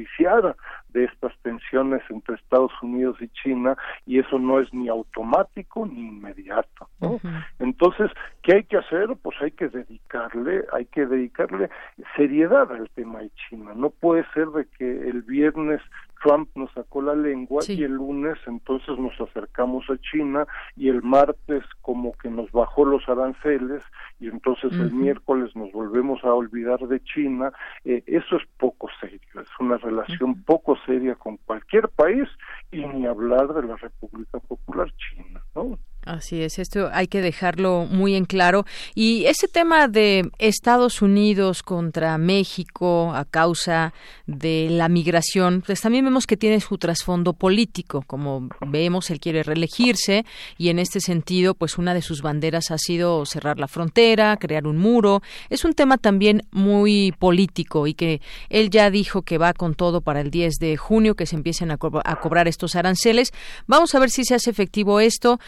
de 0.88 1.04
estas 1.04 1.32
tensiones 1.42 2.02
entre 2.10 2.36
Estados 2.36 2.72
Unidos 2.82 3.16
y 3.20 3.28
China 3.28 3.76
y 4.06 4.18
eso 4.18 4.38
no 4.38 4.60
es 4.60 4.72
ni 4.72 4.88
automático 4.88 5.86
ni 5.86 6.08
inmediato. 6.08 6.88
¿no? 7.00 7.20
Entonces, 7.58 8.10
¿qué 8.42 8.56
hay 8.56 8.64
que 8.64 8.78
hacer? 8.78 9.08
Pues 9.22 9.36
hay 9.40 9.52
que 9.52 9.68
dedicarle, 9.68 10.64
hay 10.72 10.84
que 10.86 11.06
dedicarle 11.06 11.70
seriedad 12.16 12.70
al 12.72 12.88
tema 12.90 13.20
de 13.20 13.30
China. 13.48 13.72
No 13.74 13.90
puede 13.90 14.24
ser 14.34 14.48
de 14.48 14.66
que 14.78 15.08
el 15.08 15.22
viernes 15.22 15.80
Trump 16.22 16.48
nos 16.54 16.70
sacó 16.72 17.02
la 17.02 17.14
lengua 17.14 17.62
y 17.68 17.82
el 17.82 17.92
lunes 17.92 18.38
entonces 18.46 18.96
nos 18.98 19.20
acercamos 19.20 19.84
a 19.90 19.98
China 19.98 20.46
y 20.76 20.88
el 20.88 21.02
martes 21.02 21.64
como 21.80 22.12
que 22.12 22.30
nos 22.30 22.50
bajó 22.52 22.84
los 22.84 23.08
aranceles 23.08 23.82
y 24.20 24.28
entonces 24.28 24.72
el 24.72 24.92
miércoles 24.92 25.54
nos 25.56 25.72
volvemos 25.72 26.22
a 26.24 26.32
olvidar 26.32 26.78
de 26.80 27.02
China. 27.02 27.52
Eh, 27.84 28.02
eso 28.06 28.36
es 28.36 28.42
poco 28.56 28.88
serio, 29.00 29.20
es 29.34 29.48
una 29.58 29.78
relación 29.78 30.42
poco 30.44 30.76
seria 30.86 31.14
con 31.16 31.36
cualquier 31.38 31.88
país 31.88 32.28
y 32.70 32.84
ni 32.86 33.06
hablar 33.06 33.52
de 33.54 33.62
la 33.64 33.76
República 33.76 34.38
Popular 34.38 34.92
China, 34.96 35.42
¿no? 35.54 35.78
Así 36.04 36.42
es, 36.42 36.58
esto 36.58 36.90
hay 36.92 37.06
que 37.06 37.20
dejarlo 37.20 37.86
muy 37.88 38.16
en 38.16 38.24
claro. 38.24 38.66
Y 38.92 39.24
ese 39.26 39.46
tema 39.46 39.86
de 39.86 40.28
Estados 40.38 41.00
Unidos 41.00 41.62
contra 41.62 42.18
México 42.18 43.12
a 43.14 43.24
causa 43.24 43.94
de 44.26 44.66
la 44.68 44.88
migración, 44.88 45.62
pues 45.64 45.80
también 45.80 46.04
vemos 46.04 46.26
que 46.26 46.36
tiene 46.36 46.58
su 46.58 46.76
trasfondo 46.76 47.34
político. 47.34 48.02
Como 48.04 48.48
vemos, 48.66 49.10
él 49.10 49.20
quiere 49.20 49.44
reelegirse 49.44 50.24
y 50.58 50.70
en 50.70 50.80
este 50.80 51.00
sentido, 51.00 51.54
pues 51.54 51.78
una 51.78 51.94
de 51.94 52.02
sus 52.02 52.20
banderas 52.20 52.72
ha 52.72 52.78
sido 52.78 53.24
cerrar 53.24 53.60
la 53.60 53.68
frontera, 53.68 54.36
crear 54.38 54.66
un 54.66 54.78
muro. 54.78 55.22
Es 55.50 55.64
un 55.64 55.72
tema 55.72 55.98
también 55.98 56.42
muy 56.50 57.14
político 57.16 57.86
y 57.86 57.94
que 57.94 58.20
él 58.48 58.70
ya 58.70 58.90
dijo 58.90 59.22
que 59.22 59.38
va 59.38 59.52
con 59.52 59.76
todo 59.76 60.00
para 60.00 60.20
el 60.20 60.32
10 60.32 60.54
de 60.54 60.76
junio, 60.76 61.14
que 61.14 61.26
se 61.26 61.36
empiecen 61.36 61.70
a, 61.70 61.78
a 62.04 62.16
cobrar 62.16 62.48
estos 62.48 62.74
aranceles. 62.74 63.30
Vamos 63.68 63.94
a 63.94 64.00
ver 64.00 64.10
si 64.10 64.24
se 64.24 64.34
hace 64.34 64.50
efectivo 64.50 64.98
esto. 64.98 65.38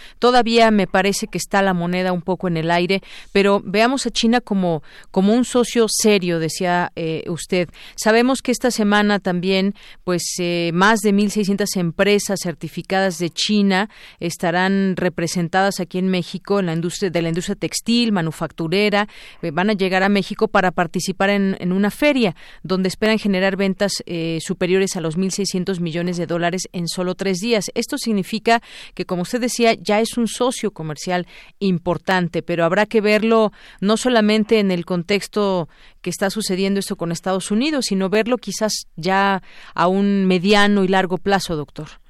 Todavía 0.45 0.71
me 0.71 0.87
parece 0.87 1.27
que 1.27 1.39
está 1.39 1.63
la 1.63 1.73
moneda 1.73 2.13
un 2.13 2.21
poco 2.21 2.49
en 2.49 2.59
el 2.59 2.71
aire, 2.71 3.01
pero 3.33 3.63
veamos 3.65 4.05
a 4.05 4.11
China 4.11 4.43
como, 4.43 4.83
como 5.11 5.33
un 5.33 5.47
socio 5.47 5.87
serio, 5.89 6.39
decía 6.39 6.93
eh, 6.97 7.25
usted. 7.29 7.71
Sabemos 7.97 8.43
que 8.43 8.53
esta 8.53 8.71
semana 8.71 9.21
también, 9.21 9.75
pues, 10.05 10.23
eh, 10.39 10.71
más 10.75 11.01
de 11.01 11.15
1.600 11.15 11.79
empresas 11.79 12.41
certificadas 12.43 13.17
de 13.17 13.31
China 13.31 13.89
estarán 14.21 14.97
representadas 14.97 15.81
aquí 15.81 15.97
en 15.97 16.09
México 16.09 16.61
en 16.61 16.67
la 16.67 16.75
industria 16.75 17.09
de 17.09 17.23
la 17.23 17.31
industria 17.31 17.57
textil, 17.57 18.13
manufacturera, 18.13 19.09
eh, 19.41 19.51
van 19.51 19.71
a 19.71 19.73
llegar 19.73 20.03
a 20.03 20.11
México 20.11 20.49
para 20.49 20.73
participar 20.73 21.31
en, 21.31 21.73
una 21.73 21.91
feria 21.91 22.37
donde 22.63 22.89
esperan 22.89 23.19
generar 23.19 23.57
ventas 23.57 23.93
superiores 24.41 24.95
a 24.97 25.01
los 25.01 25.17
1.600 25.17 25.81
millones 25.81 26.19
de 26.19 26.27
dólares 26.27 26.69
en 26.73 26.87
solo 26.87 27.15
tres 27.15 27.39
días. 27.39 27.71
Esto 27.75 27.97
significa 27.97 28.61
que, 28.95 29.07
como 29.07 29.23
usted 29.23 29.41
decía, 29.41 29.73
ya 29.73 30.01
es 30.01 30.19
un 30.19 30.29
socio 30.35 30.73
comercial 30.73 31.27
importante, 31.59 32.43
pero 32.43 32.65
habrá 32.65 32.87
que 32.87 33.01
verlo 33.01 33.53
no 33.81 33.97
solamente 33.97 34.59
en 34.59 34.71
el 34.71 34.85
contexto 34.85 35.69
que 36.03 36.11
está 36.11 36.31
sucediendo 36.31 36.81
esto 36.81 36.97
con 36.97 37.13
Estados 37.13 37.51
Unidos, 37.51 37.87
sino 37.87 38.11
verlo 38.11 38.37
quizás 38.37 38.87
ya 38.97 39.43
a 39.75 39.89
un 39.89 40.27
mediano 40.27 40.85
y 40.85 40.89
largo 40.89 41.19
plazo, 41.19 41.57
doctor. 41.57 42.04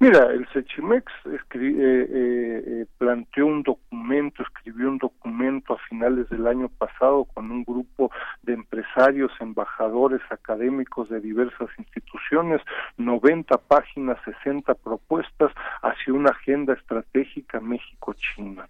Mira, 0.00 0.30
el 0.30 0.46
Sechimex 0.52 1.12
eh, 1.24 1.38
eh, 1.54 2.06
eh, 2.12 2.86
planteó 2.98 3.46
un 3.46 3.64
documento, 3.64 4.44
escribió 4.44 4.88
un 4.88 4.98
documento 4.98 5.74
a 5.74 5.78
finales 5.88 6.28
del 6.28 6.46
año 6.46 6.68
pasado 6.68 7.24
con 7.24 7.50
un 7.50 7.64
grupo 7.64 8.12
de 8.42 8.52
empresarios, 8.52 9.32
embajadores, 9.40 10.20
académicos 10.30 11.08
de 11.08 11.20
diversas 11.20 11.68
instituciones, 11.78 12.60
90 12.96 13.58
páginas, 13.58 14.18
60 14.24 14.72
propuestas 14.74 15.50
hacia 15.82 16.14
una 16.14 16.30
agenda 16.30 16.74
estratégica 16.74 17.58
México-China. 17.58 18.68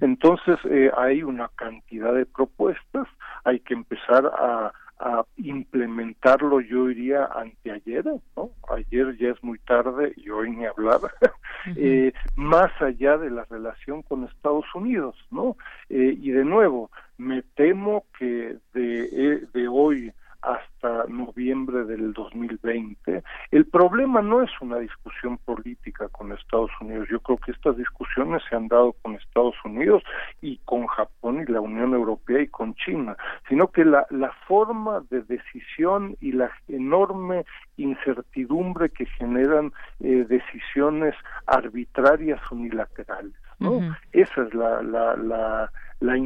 Entonces, 0.00 0.58
hay 0.96 1.22
una 1.22 1.48
cantidad 1.54 2.12
de 2.12 2.26
propuestas, 2.26 3.06
hay 3.44 3.60
que 3.60 3.74
empezar 3.74 4.26
a 4.26 4.72
a 4.98 5.24
implementarlo 5.36 6.60
yo 6.60 6.90
iría 6.90 7.26
anteayer, 7.26 8.04
¿no? 8.36 8.50
Ayer 8.74 9.16
ya 9.18 9.28
es 9.28 9.42
muy 9.42 9.58
tarde 9.58 10.14
y 10.16 10.30
hoy 10.30 10.50
ni 10.50 10.64
hablar, 10.64 11.00
eh, 11.76 12.12
más 12.34 12.70
allá 12.80 13.18
de 13.18 13.30
la 13.30 13.44
relación 13.44 14.02
con 14.02 14.24
Estados 14.24 14.66
Unidos, 14.74 15.16
¿no? 15.30 15.56
Eh, 15.90 16.16
y 16.18 16.30
de 16.30 16.44
nuevo, 16.44 16.90
me 17.18 17.42
temo 17.42 18.04
que 18.18 18.56
de, 18.72 19.04
eh, 19.12 19.46
de 19.52 19.68
hoy 19.68 20.12
hasta 20.46 21.04
noviembre 21.08 21.84
del 21.84 22.12
2020. 22.12 23.22
El 23.50 23.66
problema 23.66 24.22
no 24.22 24.42
es 24.42 24.50
una 24.60 24.78
discusión 24.78 25.38
política 25.38 26.08
con 26.08 26.32
Estados 26.32 26.70
Unidos. 26.80 27.08
Yo 27.10 27.18
creo 27.20 27.38
que 27.38 27.50
estas 27.50 27.76
discusiones 27.76 28.42
se 28.48 28.54
han 28.54 28.68
dado 28.68 28.94
con 29.02 29.16
Estados 29.16 29.56
Unidos 29.64 30.04
y 30.40 30.58
con 30.64 30.86
Japón 30.86 31.44
y 31.46 31.50
la 31.50 31.60
Unión 31.60 31.94
Europea 31.94 32.42
y 32.42 32.46
con 32.46 32.74
China, 32.74 33.16
sino 33.48 33.68
que 33.72 33.84
la, 33.84 34.06
la 34.10 34.32
forma 34.46 35.02
de 35.10 35.22
decisión 35.22 36.16
y 36.20 36.30
la 36.32 36.50
enorme 36.68 37.44
incertidumbre 37.76 38.90
que 38.90 39.06
generan 39.06 39.72
eh, 40.00 40.24
decisiones 40.28 41.14
arbitrarias 41.46 42.40
unilaterales. 42.52 43.34
¿no? 43.58 43.96
Esa 44.12 44.42
es 44.42 44.54
la, 44.54 44.82
la, 44.82 45.16
la 45.16 45.72
la 46.00 46.16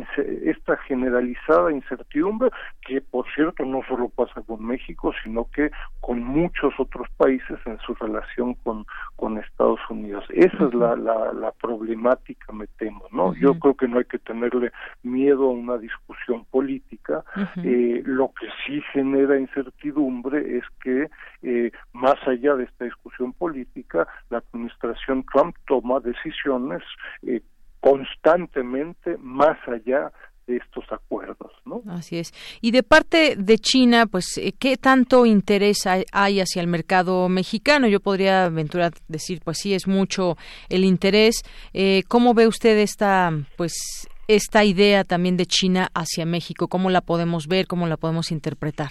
esta 0.45 0.77
generalizada 0.89 1.73
incertidumbre 1.73 2.51
que 2.87 3.01
por 3.01 3.27
cierto 3.35 3.65
no 3.65 3.83
solo 3.89 4.09
pasa 4.09 4.43
con 4.43 4.65
México 4.65 5.13
sino 5.23 5.49
que 5.53 5.71
con 6.01 6.23
muchos 6.23 6.73
otros 6.79 7.09
países 7.17 7.59
en 7.67 7.79
su 7.79 7.95
relación 7.95 8.55
con 8.55 8.85
con 9.17 9.39
Estados 9.39 9.81
Unidos. 9.89 10.25
Esa 10.31 10.65
es 10.65 10.75
la, 10.75 10.97
la, 10.97 11.33
la 11.33 11.53
problemática 11.53 12.53
me 12.53 12.67
temo 12.79 13.05
no 13.13 13.35
yo 13.35 13.59
creo 13.59 13.75
que 13.75 13.89
no 13.89 13.99
hay 13.99 14.05
que 14.05 14.19
tenerle 14.19 14.73
miedo 15.03 15.45
a 15.45 15.53
una 15.53 15.79
discusión 15.79 16.45
política. 16.51 17.25
Eh, 17.65 18.03
lo 18.05 18.33
que 18.39 18.49
sí 18.67 18.83
genera 18.93 19.39
incertidumbre 19.39 20.59
es 20.59 20.65
que 20.83 21.09
eh, 21.43 21.71
más 21.93 22.17
allá 22.27 22.55
de 22.55 22.65
esta 22.65 22.85
discusión 22.85 23.33
política 23.33 24.07
la 24.31 24.39
administración 24.39 25.25
Trump 25.33 25.57
toma 25.67 26.01
decisiones 26.01 26.83
eh, 27.23 27.41
constantemente 27.81 29.17
más 29.19 29.57
allá 29.67 30.13
de 30.47 30.57
estos 30.57 30.85
acuerdos, 30.91 31.53
¿no? 31.65 31.83
Así 31.89 32.19
es. 32.19 32.33
Y 32.61 32.73
de 32.73 32.83
parte 32.83 33.37
de 33.37 33.59
China, 33.59 34.07
pues, 34.07 34.37
eh, 34.39 34.53
¿qué 34.59 34.77
tanto 34.77 35.27
interés 35.27 35.87
hay 35.87 36.41
hacia 36.41 36.61
el 36.61 36.67
mercado 36.67 37.29
mexicano? 37.29 37.87
Yo 37.87 38.01
podría 38.01 38.47
aventurar 38.47 38.93
decir, 39.09 39.41
pues 39.45 39.59
sí, 39.59 39.75
es 39.75 39.87
mucho 39.87 40.37
el 40.69 40.85
interés. 40.85 41.43
Eh, 41.73 42.03
¿Cómo 42.09 42.35
ve 42.35 42.47
usted 42.47 42.79
esta, 42.79 43.33
pues, 43.57 44.09
esta 44.29 44.65
idea 44.65 45.05
también 45.05 45.37
de 45.37 45.47
China 45.47 45.89
hacia 45.95 46.27
México? 46.27 46.69
¿Cómo 46.69 46.91
la 46.91 47.01
podemos 47.01 47.47
ver? 47.47 47.67
¿Cómo 47.67 47.87
la 47.87 47.97
podemos 47.97 48.31
interpretar? 48.31 48.91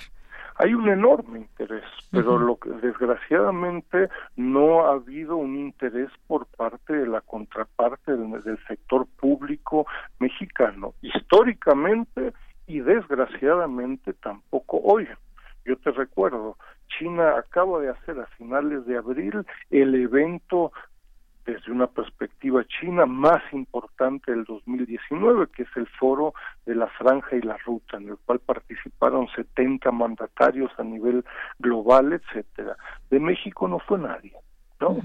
Hay 0.60 0.74
un 0.74 0.89
enorme 0.89 1.39
interés, 1.39 1.86
pero 2.12 2.38
lo 2.38 2.58
que 2.58 2.69
desgraciadamente 2.69 4.10
no 4.36 4.86
ha 4.86 4.91
habido 4.91 5.38
un 5.38 5.58
interés 5.58 6.10
por 6.28 6.48
parte 6.48 6.93
de 6.93 7.08
la 7.08 7.22
contraparte 7.22 8.17
del, 8.17 8.43
del 8.43 8.60
sector 8.67 9.08
público 9.17 9.88
mexicano, 10.19 10.93
históricamente 11.02 12.34
y 12.67 12.82
desgraciadamente 12.82 14.12
tampoco 14.13 14.82
hoy. 14.84 15.08
Yo 15.63 15.78
te 15.78 15.91
recuerdo, 15.91 16.58
China 16.89 17.38
acaba 17.38 17.80
de 17.80 17.89
hacer 17.89 18.19
a 18.19 18.26
finales 18.38 18.86
de 18.86 18.98
abril 18.98 19.45
el 19.69 19.95
evento 19.95 20.74
desde 21.49 21.71
una 21.71 21.88
perspectiva 21.88 22.63
china 22.65 23.05
más 23.05 23.41
importante 23.53 24.31
del 24.31 24.43
2019, 24.45 25.47
que 25.55 25.63
es 25.63 25.69
el 25.75 25.88
foro 25.88 26.33
de 26.65 26.75
la 26.75 26.88
franja 26.88 27.35
y 27.35 27.41
la 27.41 27.57
ruta, 27.57 27.97
en 27.97 28.09
el 28.09 28.17
cual 28.17 28.39
participaron 28.39 29.27
70 29.35 29.91
mandatarios 29.91 30.71
a 30.77 30.83
nivel 30.83 31.25
global, 31.57 32.13
etcétera. 32.13 32.77
De 33.09 33.19
México 33.19 33.67
no 33.67 33.79
fue 33.79 33.97
nadie. 33.97 34.33
¿No? 34.79 34.97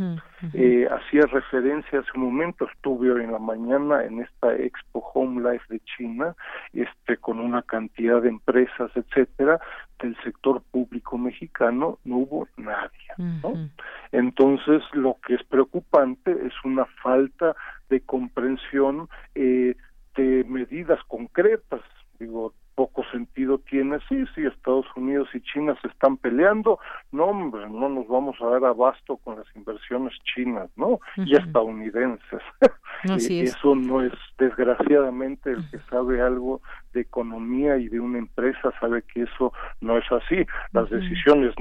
Eh, 0.52 0.86
hacía 0.90 1.22
referencia 1.22 2.00
hace 2.00 2.10
un 2.14 2.24
momento, 2.24 2.68
estuve 2.72 3.10
hoy 3.10 3.24
en 3.24 3.32
la 3.32 3.38
mañana 3.38 4.04
en 4.04 4.20
esta 4.20 4.54
Expo 4.54 5.00
Home 5.14 5.50
Life 5.50 5.64
de 5.68 5.80
China, 5.80 6.34
este, 6.72 7.16
con 7.16 7.40
una 7.40 7.62
cantidad 7.62 8.22
de 8.22 8.28
empresas, 8.28 8.90
etcétera, 8.94 9.60
del 10.00 10.16
sector 10.22 10.62
público 10.70 11.18
mexicano 11.18 11.98
no 12.04 12.18
hubo 12.18 12.48
nadie, 12.56 13.40
¿no? 13.42 13.70
Entonces, 14.12 14.82
lo 14.92 15.16
que 15.26 15.34
es 15.34 15.44
preocupante 15.44 16.30
es 16.30 16.52
una 16.64 16.84
falta 17.02 17.56
de 17.88 18.00
comprensión 18.00 19.08
eh, 19.34 19.76
de 20.16 20.44
medidas 20.44 21.00
concretas, 21.08 21.80
digo, 22.18 22.54
poco 22.74 23.04
sentido 23.10 23.58
tiene, 23.58 23.98
sí, 24.08 24.24
sí, 24.34 24.44
Estados 24.44 24.86
Unidos 24.96 25.28
y 25.34 25.40
China 25.40 25.76
se 25.80 25.88
están 25.88 26.16
peleando, 26.16 26.78
no, 27.12 27.26
hombre, 27.26 27.68
no 27.68 27.88
nos 27.88 28.08
vamos 28.08 28.36
a 28.40 28.46
dar 28.46 28.64
abasto 28.64 29.16
con 29.18 29.36
las 29.36 29.46
inversiones 29.54 30.12
chinas, 30.24 30.68
¿no? 30.76 31.00
Y 31.16 31.36
estadounidenses. 31.36 32.42
Eso 33.04 33.74
no 33.74 34.02
es, 34.02 34.12
desgraciadamente, 34.38 35.50
el 35.50 35.68
que 35.70 35.78
sabe 35.90 36.22
algo 36.22 36.62
de 36.94 37.02
economía 37.02 37.76
y 37.76 37.88
de 37.88 38.00
una 38.00 38.18
empresa 38.18 38.72
sabe 38.80 39.02
que 39.02 39.22
eso 39.22 39.52
no 39.80 39.98
es 39.98 40.04
así. 40.10 40.46
Las 40.72 40.88
decisiones 40.88 41.54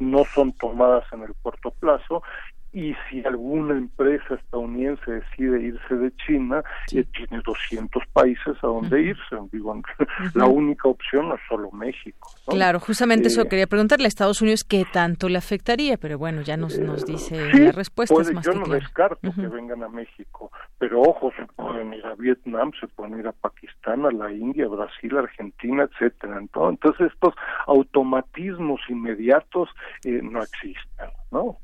no 0.00 0.24
son 0.24 0.52
tomadas 0.54 1.04
en 1.12 1.22
el 1.22 1.34
corto 1.42 1.70
plazo 1.78 2.22
y 2.72 2.94
si 3.10 3.22
alguna 3.26 3.74
empresa 3.76 4.34
estadounidense 4.34 5.10
decide 5.10 5.60
irse 5.60 5.94
de 5.94 6.10
China, 6.16 6.62
eh, 6.92 7.04
tiene 7.14 7.42
200 7.44 8.02
países 8.14 8.56
a 8.62 8.66
donde 8.66 9.02
irse. 9.02 9.36
Digo, 9.52 9.78
la 10.34 10.46
única 10.46 10.88
opción 10.88 11.28
no 11.28 11.34
es 11.34 11.40
solo 11.48 11.70
México. 11.70 12.30
Claro, 12.46 12.80
justamente 12.80 13.28
eso 13.28 13.42
eh, 13.42 13.48
quería 13.48 13.66
preguntarle 13.66 14.06
a 14.06 14.08
Estados 14.08 14.40
Unidos 14.40 14.64
qué 14.64 14.86
tanto 14.90 15.28
le 15.28 15.36
afectaría, 15.36 15.98
pero 15.98 16.16
bueno, 16.18 16.40
ya 16.40 16.56
nos, 16.56 16.78
nos 16.78 17.02
eh, 17.02 17.12
dice 17.12 17.58
la 17.58 17.72
respuesta. 17.72 18.14
más 18.32 18.44
yo 18.44 18.54
no 18.54 18.66
descarto 18.66 19.30
que 19.34 19.46
vengan 19.48 19.82
a 19.82 19.88
México, 19.88 20.50
pero 20.78 21.02
ojo, 21.02 21.30
se 21.36 21.44
pueden 21.54 21.92
ir 21.92 22.06
a 22.06 22.14
Vietnam, 22.14 22.72
se 22.80 22.86
pueden 22.88 23.18
ir 23.18 23.26
a 23.26 23.32
Pakistán, 23.32 24.06
a 24.06 24.10
la 24.10 24.32
India, 24.32 24.66
Brasil, 24.66 25.16
Argentina, 25.18 25.84
etcétera. 25.84 26.38
Entonces 26.38 27.12
estos 27.12 27.34
automatismos 27.66 28.80
inmediatos 28.88 29.68
no 30.04 30.42
existen. 30.42 31.21
¿No? 31.32 31.56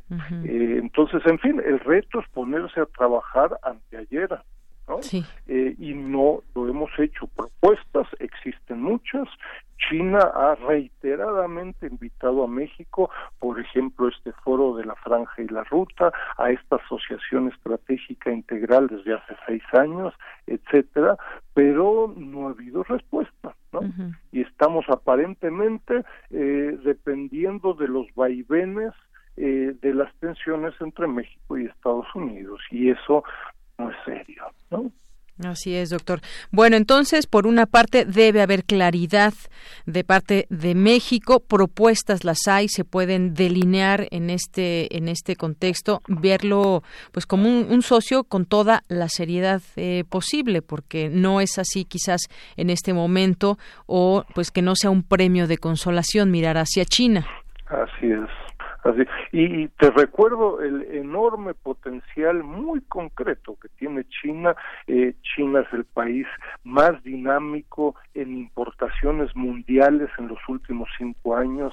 Eh, 0.45 0.79
entonces, 0.81 1.21
en 1.27 1.39
fin, 1.39 1.63
el 1.65 1.79
reto 1.81 2.21
es 2.21 2.29
ponerse 2.31 2.81
a 2.81 2.87
trabajar 2.87 3.61
anteayer, 3.63 4.31
¿no? 4.89 4.99
Eh, 5.47 5.77
y 5.79 5.93
no 5.93 6.41
lo 6.55 6.69
hemos 6.69 6.91
hecho. 6.99 7.27
Propuestas 7.29 8.09
existen 8.19 8.81
muchas. 8.81 9.29
China 9.89 10.19
ha 10.19 10.55
reiteradamente 10.57 11.87
invitado 11.87 12.43
a 12.43 12.49
México, 12.49 13.11
por 13.39 13.61
ejemplo, 13.61 14.09
este 14.09 14.33
foro 14.33 14.75
de 14.77 14.87
la 14.87 14.97
franja 14.97 15.41
y 15.41 15.47
la 15.49 15.63
ruta, 15.65 16.11
a 16.37 16.51
esta 16.51 16.77
asociación 16.77 17.49
estratégica 17.49 18.33
integral 18.33 18.89
desde 18.89 19.15
hace 19.15 19.37
seis 19.47 19.63
años, 19.73 20.15
etcétera, 20.47 21.17
pero 21.55 22.13
no 22.17 22.49
ha 22.49 22.51
habido 22.51 22.83
respuesta, 22.85 23.55
¿no? 23.73 23.83
Y 24.33 24.41
estamos 24.41 24.85
aparentemente 24.89 26.03
eh, 26.31 26.79
dependiendo 26.83 27.75
de 27.75 27.87
los 27.87 28.07
vaivenes 28.17 28.93
eh, 29.41 29.75
de 29.81 29.95
las 29.95 30.13
tensiones 30.17 30.75
entre 30.81 31.07
México 31.07 31.57
y 31.57 31.67
Estados 31.67 32.07
Unidos 32.15 32.61
y 32.71 32.91
eso 32.91 33.23
no 33.79 33.91
es 33.91 33.97
serio, 34.05 34.45
¿no? 34.71 34.91
Así 35.45 35.77
es, 35.77 35.91
doctor. 35.91 36.21
Bueno, 36.51 36.77
entonces, 36.77 37.29
por 37.29 37.47
una 37.47 37.67
parte, 37.67 38.05
debe 38.05 38.43
haber 38.43 38.65
claridad 38.65 39.33
de 39.87 40.03
parte 40.03 40.47
de 40.51 40.75
México, 40.75 41.39
propuestas 41.39 42.25
las 42.25 42.49
hay, 42.49 42.69
se 42.69 42.85
pueden 42.85 43.35
delinear 43.35 44.09
en 44.11 44.31
este 44.31 44.97
en 44.97 45.07
este 45.09 45.37
contexto, 45.37 46.03
verlo 46.09 46.83
pues 47.13 47.25
como 47.27 47.49
un, 47.49 47.83
socio 47.83 48.25
con 48.25 48.47
toda 48.47 48.83
la 48.89 49.09
seriedad 49.09 49.63
eh, 49.77 50.03
posible, 50.09 50.61
porque 50.61 51.09
no 51.09 51.41
es 51.41 51.59
así 51.59 51.85
quizás 51.85 52.23
en 52.57 52.69
este 52.69 52.93
momento 52.93 53.59
o 53.87 54.25
pues 54.35 54.51
que 54.51 54.63
no 54.63 54.75
sea 54.75 54.91
un 54.91 55.05
premio 55.05 55.47
de 55.47 55.59
consolación 55.59 56.33
mirar 56.33 56.59
hacia 56.59 56.85
China. 56.85 57.27
Así 57.69 58.11
es. 58.11 58.48
Así, 58.89 59.03
y, 59.33 59.69
te 59.69 59.91
recuerdo 59.91 60.63
el 60.63 60.83
enorme 60.95 61.55
potencial 61.55 62.43
muy 62.43 62.81
concreto 62.81 63.57
que 63.61 63.69
tiene 63.77 64.05
China. 64.05 64.57
Eh, 64.87 65.15
China 65.23 65.61
es 65.61 65.73
el 65.73 65.85
país 65.85 66.27
más 66.65 67.03
dinámico 67.05 67.95
en 68.15 68.37
importaciones 68.37 69.35
mundiales 69.37 70.09
en 70.19 70.29
los 70.29 70.39
últimos 70.49 70.89
cinco 70.97 71.37
años. 71.37 71.73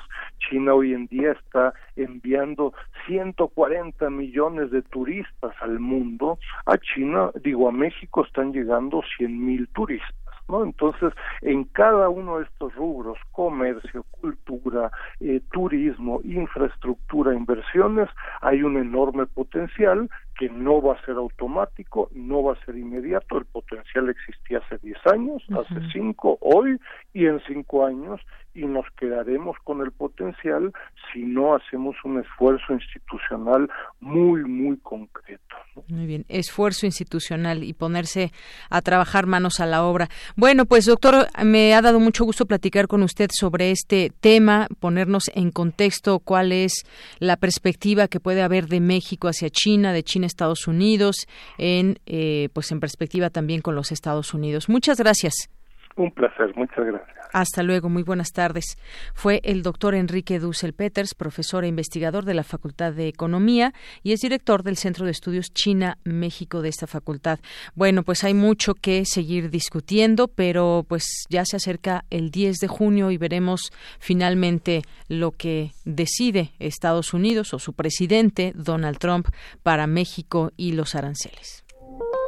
China 0.49 0.73
hoy 0.73 0.93
en 0.93 1.07
día 1.07 1.31
está 1.31 1.73
enviando 1.95 2.73
140 3.07 4.09
millones 4.09 4.71
de 4.71 4.81
turistas 4.81 5.55
al 5.61 5.79
mundo. 5.79 6.37
A 6.65 6.77
China, 6.77 7.31
digo, 7.43 7.69
a 7.69 7.71
México 7.71 8.25
están 8.25 8.51
llegando 8.51 9.01
100 9.17 9.45
mil 9.45 9.67
turistas. 9.69 10.24
¿No? 10.47 10.63
Entonces, 10.63 11.13
en 11.41 11.63
cada 11.65 12.09
uno 12.09 12.37
de 12.37 12.45
estos 12.45 12.73
rubros, 12.75 13.17
comercio, 13.31 14.05
cultura, 14.11 14.91
eh, 15.19 15.41
turismo, 15.51 16.21
infraestructura, 16.23 17.33
inversiones, 17.33 18.09
hay 18.41 18.63
un 18.63 18.77
enorme 18.77 19.25
potencial 19.25 20.09
que 20.37 20.49
no 20.49 20.81
va 20.81 20.95
a 20.95 21.05
ser 21.05 21.15
automático, 21.15 22.09
no 22.13 22.43
va 22.43 22.53
a 22.53 22.65
ser 22.65 22.77
inmediato, 22.77 23.37
el 23.37 23.45
potencial 23.45 24.09
existía 24.09 24.59
hace 24.59 24.77
10 24.79 24.97
años, 25.07 25.43
hace 25.51 25.79
5, 25.93 26.39
hoy 26.41 26.77
y 27.15 27.27
en 27.27 27.39
5 27.47 27.85
años, 27.85 28.19
y 28.53 28.65
nos 28.65 28.85
quedaremos 28.97 29.55
con 29.63 29.81
el 29.81 29.91
potencial 29.91 30.73
si 31.13 31.23
no 31.23 31.55
hacemos 31.55 31.95
un 32.03 32.19
esfuerzo 32.19 32.73
institucional 32.73 33.69
muy, 34.01 34.43
muy 34.43 34.77
concreto. 34.77 35.55
Muy 35.87 36.05
bien, 36.07 36.25
esfuerzo 36.27 36.85
institucional 36.85 37.63
y 37.63 37.73
ponerse 37.73 38.33
a 38.69 38.81
trabajar 38.81 39.27
manos 39.27 39.61
a 39.61 39.65
la 39.65 39.85
obra. 39.85 40.09
Bueno, 40.35 40.65
pues 40.65 40.85
doctor, 40.85 41.27
me 41.43 41.73
ha 41.73 41.81
dado 41.81 42.01
mucho 42.01 42.25
gusto 42.25 42.45
platicar 42.45 42.87
con 42.87 43.01
usted 43.01 43.29
sobre 43.33 43.71
este 43.71 44.11
tema, 44.19 44.67
ponernos 44.81 45.31
en 45.35 45.51
contexto 45.51 46.19
cuál 46.19 46.51
es 46.51 46.83
la 47.19 47.37
perspectiva 47.37 48.09
que 48.09 48.19
puede 48.19 48.41
haber 48.41 48.67
de 48.67 48.81
México 48.81 49.29
hacia 49.29 49.49
China, 49.49 49.93
de 49.93 50.03
China 50.03 50.25
a 50.25 50.27
Estados 50.27 50.67
Unidos, 50.67 51.27
en 51.57 51.97
eh, 52.07 52.49
pues 52.51 52.73
en 52.73 52.81
perspectiva 52.81 53.29
también 53.29 53.61
con 53.61 53.75
los 53.75 53.93
Estados 53.93 54.33
Unidos. 54.33 54.67
Muchas 54.67 54.97
gracias. 54.97 55.49
Un 55.97 56.11
placer, 56.11 56.53
muchas 56.55 56.85
gracias. 56.85 57.15
Hasta 57.31 57.63
luego, 57.63 57.89
muy 57.89 58.03
buenas 58.03 58.31
tardes. 58.31 58.77
Fue 59.13 59.39
el 59.43 59.61
doctor 59.61 59.95
Enrique 59.95 60.39
Dussel 60.39 60.73
Peters, 60.73 61.13
profesor 61.15 61.63
e 61.63 61.67
investigador 61.67 62.25
de 62.25 62.33
la 62.33 62.43
Facultad 62.43 62.93
de 62.93 63.07
Economía 63.07 63.73
y 64.03 64.11
es 64.11 64.19
director 64.21 64.63
del 64.63 64.77
Centro 64.77 65.05
de 65.05 65.11
Estudios 65.11 65.53
China-México 65.53 66.61
de 66.61 66.69
esta 66.69 66.87
facultad. 66.87 67.39
Bueno, 67.73 68.03
pues 68.03 68.23
hay 68.23 68.33
mucho 68.33 68.73
que 68.73 69.05
seguir 69.05 69.49
discutiendo, 69.49 70.27
pero 70.27 70.85
pues 70.87 71.25
ya 71.29 71.45
se 71.45 71.57
acerca 71.57 72.05
el 72.09 72.29
10 72.29 72.57
de 72.57 72.67
junio 72.67 73.11
y 73.11 73.17
veremos 73.17 73.71
finalmente 73.99 74.81
lo 75.07 75.31
que 75.31 75.71
decide 75.85 76.51
Estados 76.59 77.13
Unidos 77.13 77.53
o 77.53 77.59
su 77.59 77.73
presidente, 77.73 78.51
Donald 78.55 78.97
Trump, 78.97 79.27
para 79.63 79.87
México 79.87 80.51
y 80.57 80.73
los 80.73 80.95
aranceles. 80.95 81.64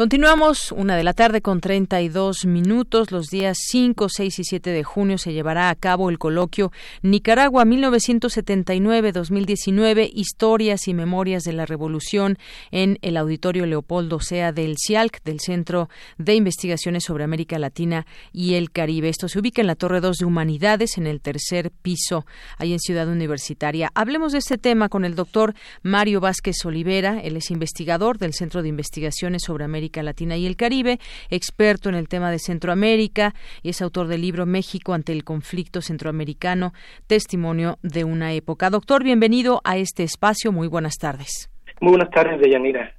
Continuamos 0.00 0.72
una 0.72 0.96
de 0.96 1.04
la 1.04 1.12
tarde 1.12 1.42
con 1.42 1.60
32 1.60 2.46
minutos. 2.46 3.12
Los 3.12 3.26
días 3.26 3.58
5, 3.68 4.08
6 4.08 4.38
y 4.38 4.44
7 4.44 4.70
de 4.70 4.82
junio 4.82 5.18
se 5.18 5.34
llevará 5.34 5.68
a 5.68 5.74
cabo 5.74 6.08
el 6.08 6.18
coloquio 6.18 6.72
Nicaragua 7.02 7.66
1979-2019, 7.66 10.10
Historias 10.14 10.88
y 10.88 10.94
Memorias 10.94 11.42
de 11.42 11.52
la 11.52 11.66
Revolución 11.66 12.38
en 12.70 12.98
el 13.02 13.18
Auditorio 13.18 13.66
Leopoldo 13.66 14.20
Sea 14.20 14.52
del 14.52 14.76
CIALC, 14.78 15.22
del 15.22 15.38
Centro 15.38 15.90
de 16.16 16.34
Investigaciones 16.34 17.04
sobre 17.04 17.24
América 17.24 17.58
Latina 17.58 18.06
y 18.32 18.54
el 18.54 18.70
Caribe. 18.70 19.10
Esto 19.10 19.28
se 19.28 19.38
ubica 19.38 19.60
en 19.60 19.66
la 19.66 19.74
Torre 19.74 20.00
2 20.00 20.16
de 20.16 20.24
Humanidades, 20.24 20.96
en 20.96 21.06
el 21.06 21.20
tercer 21.20 21.72
piso, 21.82 22.24
ahí 22.56 22.72
en 22.72 22.78
Ciudad 22.78 23.06
Universitaria. 23.06 23.90
Hablemos 23.94 24.32
de 24.32 24.38
este 24.38 24.56
tema 24.56 24.88
con 24.88 25.04
el 25.04 25.14
doctor 25.14 25.52
Mario 25.82 26.20
Vázquez 26.20 26.64
Olivera. 26.64 27.20
Él 27.20 27.36
es 27.36 27.50
investigador 27.50 28.16
del 28.16 28.32
Centro 28.32 28.62
de 28.62 28.70
Investigaciones 28.70 29.42
sobre 29.42 29.66
América 29.66 29.89
Latina 30.02 30.36
y 30.36 30.46
el 30.46 30.56
Caribe, 30.56 30.98
experto 31.28 31.88
en 31.88 31.94
el 31.94 32.08
tema 32.08 32.30
de 32.30 32.38
Centroamérica 32.38 33.34
y 33.62 33.70
es 33.70 33.82
autor 33.82 34.06
del 34.06 34.22
libro 34.22 34.46
México 34.46 34.94
ante 34.94 35.12
el 35.12 35.24
conflicto 35.24 35.82
centroamericano, 35.82 36.72
testimonio 37.06 37.78
de 37.82 38.04
una 38.04 38.32
época. 38.32 38.70
Doctor, 38.70 39.04
bienvenido 39.04 39.60
a 39.64 39.76
este 39.76 40.04
espacio. 40.04 40.52
Muy 40.52 40.68
buenas 40.68 40.94
tardes. 40.96 41.50
Muy 41.80 41.90
buenas 41.90 42.10
tardes, 42.10 42.40
Deyanira. 42.40 42.94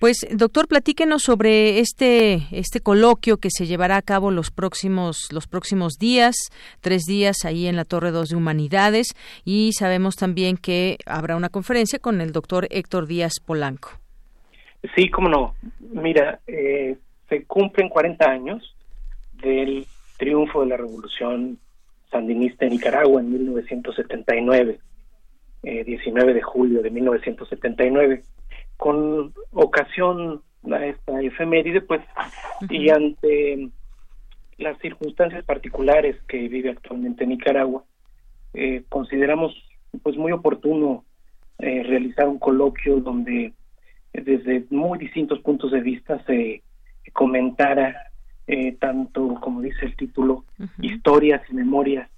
Pues, 0.00 0.26
doctor, 0.30 0.66
platíquenos 0.66 1.22
sobre 1.22 1.78
este, 1.78 2.42
este 2.50 2.80
coloquio 2.80 3.38
que 3.38 3.48
se 3.50 3.66
llevará 3.66 3.96
a 3.96 4.02
cabo 4.02 4.30
los 4.30 4.50
próximos, 4.50 5.28
los 5.30 5.46
próximos 5.46 5.94
días, 5.98 6.34
tres 6.80 7.04
días 7.04 7.44
ahí 7.44 7.66
en 7.66 7.76
la 7.76 7.84
Torre 7.84 8.10
2 8.10 8.30
de 8.30 8.36
Humanidades, 8.36 9.14
y 9.44 9.72
sabemos 9.72 10.16
también 10.16 10.56
que 10.56 10.98
habrá 11.06 11.36
una 11.36 11.48
conferencia 11.48 12.00
con 12.00 12.20
el 12.20 12.32
doctor 12.32 12.66
Héctor 12.70 13.06
Díaz 13.06 13.34
Polanco. 13.44 14.03
Sí, 14.94 15.08
cómo 15.08 15.28
no. 15.28 15.54
Mira, 15.80 16.40
eh, 16.46 16.96
se 17.28 17.44
cumplen 17.44 17.88
40 17.88 18.30
años 18.30 18.76
del 19.32 19.86
triunfo 20.18 20.60
de 20.60 20.66
la 20.68 20.76
revolución 20.76 21.58
sandinista 22.10 22.66
en 22.66 22.72
Nicaragua 22.72 23.20
en 23.20 23.32
1979, 23.32 24.78
19 25.62 26.30
eh, 26.30 26.34
de 26.34 26.42
julio 26.42 26.82
de 26.82 26.90
1979, 26.90 28.22
con 28.76 29.32
ocasión 29.52 30.42
a 30.70 30.86
esta 30.86 31.20
efeméride, 31.20 31.80
pues, 31.80 32.02
y 32.68 32.90
ante 32.90 33.70
las 34.58 34.78
circunstancias 34.78 35.44
particulares 35.44 36.16
que 36.28 36.48
vive 36.48 36.70
actualmente 36.70 37.26
Nicaragua, 37.26 37.84
eh, 38.52 38.84
consideramos 38.88 39.52
pues 40.02 40.16
muy 40.16 40.32
oportuno 40.32 41.04
realizar 41.58 42.28
un 42.28 42.38
coloquio 42.38 42.96
donde 42.96 43.54
desde 44.14 44.64
muy 44.70 44.98
distintos 44.98 45.40
puntos 45.40 45.72
de 45.72 45.80
vista 45.80 46.22
se 46.24 46.62
comentara 47.12 48.10
eh, 48.46 48.76
tanto, 48.78 49.36
como 49.40 49.60
dice 49.60 49.86
el 49.86 49.96
título, 49.96 50.44
historias 50.80 51.42
y 51.50 51.54
memorias 51.54 52.08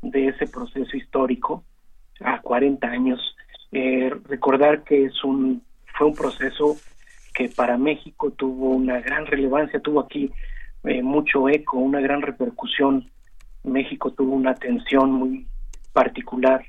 de 0.00 0.28
ese 0.28 0.46
proceso 0.46 0.96
histórico 0.96 1.64
a 2.20 2.40
40 2.40 2.86
años. 2.86 3.36
Eh, 3.70 4.10
recordar 4.28 4.82
que 4.84 5.04
es 5.04 5.24
un 5.24 5.62
fue 5.96 6.06
un 6.06 6.14
proceso 6.14 6.76
que 7.34 7.48
para 7.48 7.76
México 7.76 8.30
tuvo 8.30 8.70
una 8.70 9.00
gran 9.00 9.26
relevancia, 9.26 9.80
tuvo 9.80 10.00
aquí 10.00 10.30
eh, 10.84 11.02
mucho 11.02 11.48
eco, 11.48 11.78
una 11.78 12.00
gran 12.00 12.22
repercusión. 12.22 13.10
México 13.62 14.12
tuvo 14.12 14.34
una 14.34 14.52
atención 14.52 15.12
muy 15.12 15.46
particular 15.92 16.64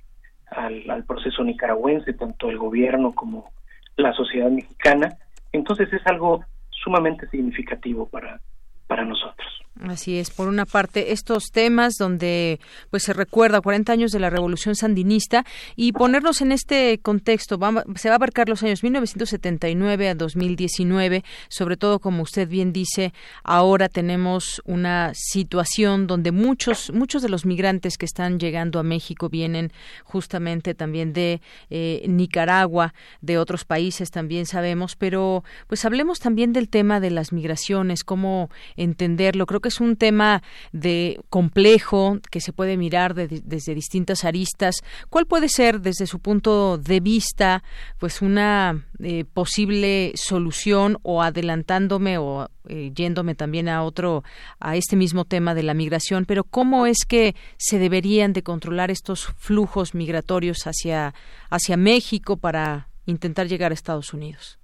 al, 0.51 0.89
al 0.89 1.05
proceso 1.05 1.43
nicaragüense, 1.43 2.13
tanto 2.13 2.49
el 2.49 2.57
gobierno 2.57 3.13
como 3.13 3.51
la 3.97 4.13
sociedad 4.13 4.49
mexicana. 4.49 5.17
Entonces 5.51 5.91
es 5.93 6.05
algo 6.07 6.43
sumamente 6.69 7.27
significativo 7.29 8.07
para, 8.07 8.39
para 8.87 9.05
nosotros. 9.05 9.47
Así 9.81 10.19
es, 10.19 10.29
por 10.29 10.47
una 10.47 10.67
parte, 10.67 11.13
estos 11.13 11.45
temas 11.51 11.95
donde 11.97 12.59
pues 12.91 13.03
se 13.03 13.11
recuerda 13.11 13.59
40 13.59 13.91
años 13.91 14.11
de 14.11 14.19
la 14.19 14.29
Revolución 14.29 14.75
Sandinista 14.75 15.45
y 15.75 15.93
ponernos 15.93 16.41
en 16.41 16.51
este 16.51 16.99
contexto, 16.99 17.57
se 17.95 18.09
va 18.09 18.13
a 18.13 18.15
abarcar 18.15 18.49
los 18.49 18.61
años 18.61 18.83
1979 18.83 20.09
a 20.09 20.15
2019, 20.15 21.23
sobre 21.49 21.75
todo 21.75 21.99
como 21.99 22.21
usted 22.21 22.47
bien 22.47 22.71
dice, 22.71 23.13
ahora 23.43 23.89
tenemos 23.89 24.61
una 24.65 25.11
situación 25.15 26.05
donde 26.05 26.31
muchos 26.31 26.91
muchos 26.93 27.23
de 27.23 27.29
los 27.29 27.43
migrantes 27.45 27.97
que 27.97 28.05
están 28.05 28.39
llegando 28.39 28.79
a 28.79 28.83
México 28.83 29.27
vienen 29.27 29.71
justamente 30.03 30.75
también 30.75 31.13
de 31.13 31.41
eh, 31.71 32.05
Nicaragua, 32.07 32.93
de 33.21 33.39
otros 33.39 33.65
países 33.65 34.11
también 34.11 34.45
sabemos, 34.45 34.95
pero 34.95 35.43
pues 35.67 35.83
hablemos 35.83 36.19
también 36.19 36.53
del 36.53 36.69
tema 36.69 36.99
de 36.99 37.09
las 37.09 37.33
migraciones, 37.33 38.03
cómo 38.03 38.51
entenderlo. 38.77 39.47
Que 39.63 39.69
es 39.69 39.81
un 39.81 39.95
tema 39.95 40.43
de 40.71 41.19
complejo 41.31 42.19
que 42.29 42.39
se 42.39 42.53
puede 42.53 42.77
mirar 42.77 43.15
desde 43.15 43.73
distintas 43.73 44.25
aristas. 44.25 44.75
¿Cuál 45.09 45.25
puede 45.25 45.49
ser 45.49 45.81
desde 45.81 46.05
su 46.05 46.19
punto 46.19 46.77
de 46.77 46.99
vista 46.99 47.63
pues 47.99 48.21
una 48.21 48.85
eh, 48.99 49.25
posible 49.25 50.11
solución 50.13 50.97
o 51.01 51.23
adelantándome 51.23 52.19
o 52.19 52.49
eh, 52.69 52.91
yéndome 52.93 53.33
también 53.35 53.67
a 53.67 53.83
otro 53.83 54.23
a 54.59 54.75
este 54.75 54.95
mismo 54.95 55.25
tema 55.25 55.55
de 55.55 55.63
la 55.63 55.73
migración, 55.73 56.25
pero 56.25 56.43
cómo 56.43 56.85
es 56.85 57.05
que 57.07 57.35
se 57.57 57.79
deberían 57.79 58.33
de 58.33 58.43
controlar 58.43 58.91
estos 58.91 59.25
flujos 59.37 59.95
migratorios 59.95 60.67
hacia 60.67 61.13
hacia 61.49 61.77
México 61.77 62.37
para 62.37 62.87
intentar 63.05 63.47
llegar 63.47 63.71
a 63.71 63.73
Estados 63.73 64.13
Unidos? 64.13 64.59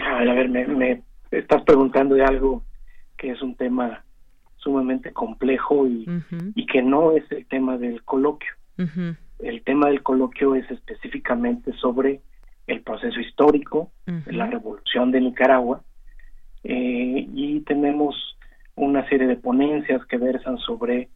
A 0.00 0.24
ver, 0.24 0.48
me, 0.48 0.66
me 0.66 1.02
estás 1.30 1.62
preguntando 1.62 2.14
de 2.14 2.24
algo 2.24 2.62
que 3.16 3.30
es 3.30 3.42
un 3.42 3.54
tema 3.54 4.04
sumamente 4.62 5.12
complejo 5.12 5.86
y, 5.86 6.06
y 6.54 6.66
que 6.66 6.82
no 6.82 7.12
es 7.12 7.24
el 7.30 7.46
tema 7.46 7.76
del 7.78 8.02
coloquio. 8.04 8.52
El 9.38 9.62
tema 9.62 9.88
del 9.88 10.02
coloquio 10.02 10.54
es 10.54 10.70
específicamente 10.70 11.72
sobre 11.74 12.20
el 12.66 12.80
proceso 12.82 13.20
histórico 13.20 13.90
de 14.06 14.32
la 14.32 14.46
revolución 14.46 15.10
de 15.10 15.20
Nicaragua 15.20 15.82
eh, 16.64 17.28
y 17.34 17.60
tenemos 17.60 18.36
una 18.74 19.06
serie 19.08 19.26
de 19.26 19.36
ponencias 19.36 20.04
que 20.06 20.16
versan 20.16 20.58
sobre 20.58 21.08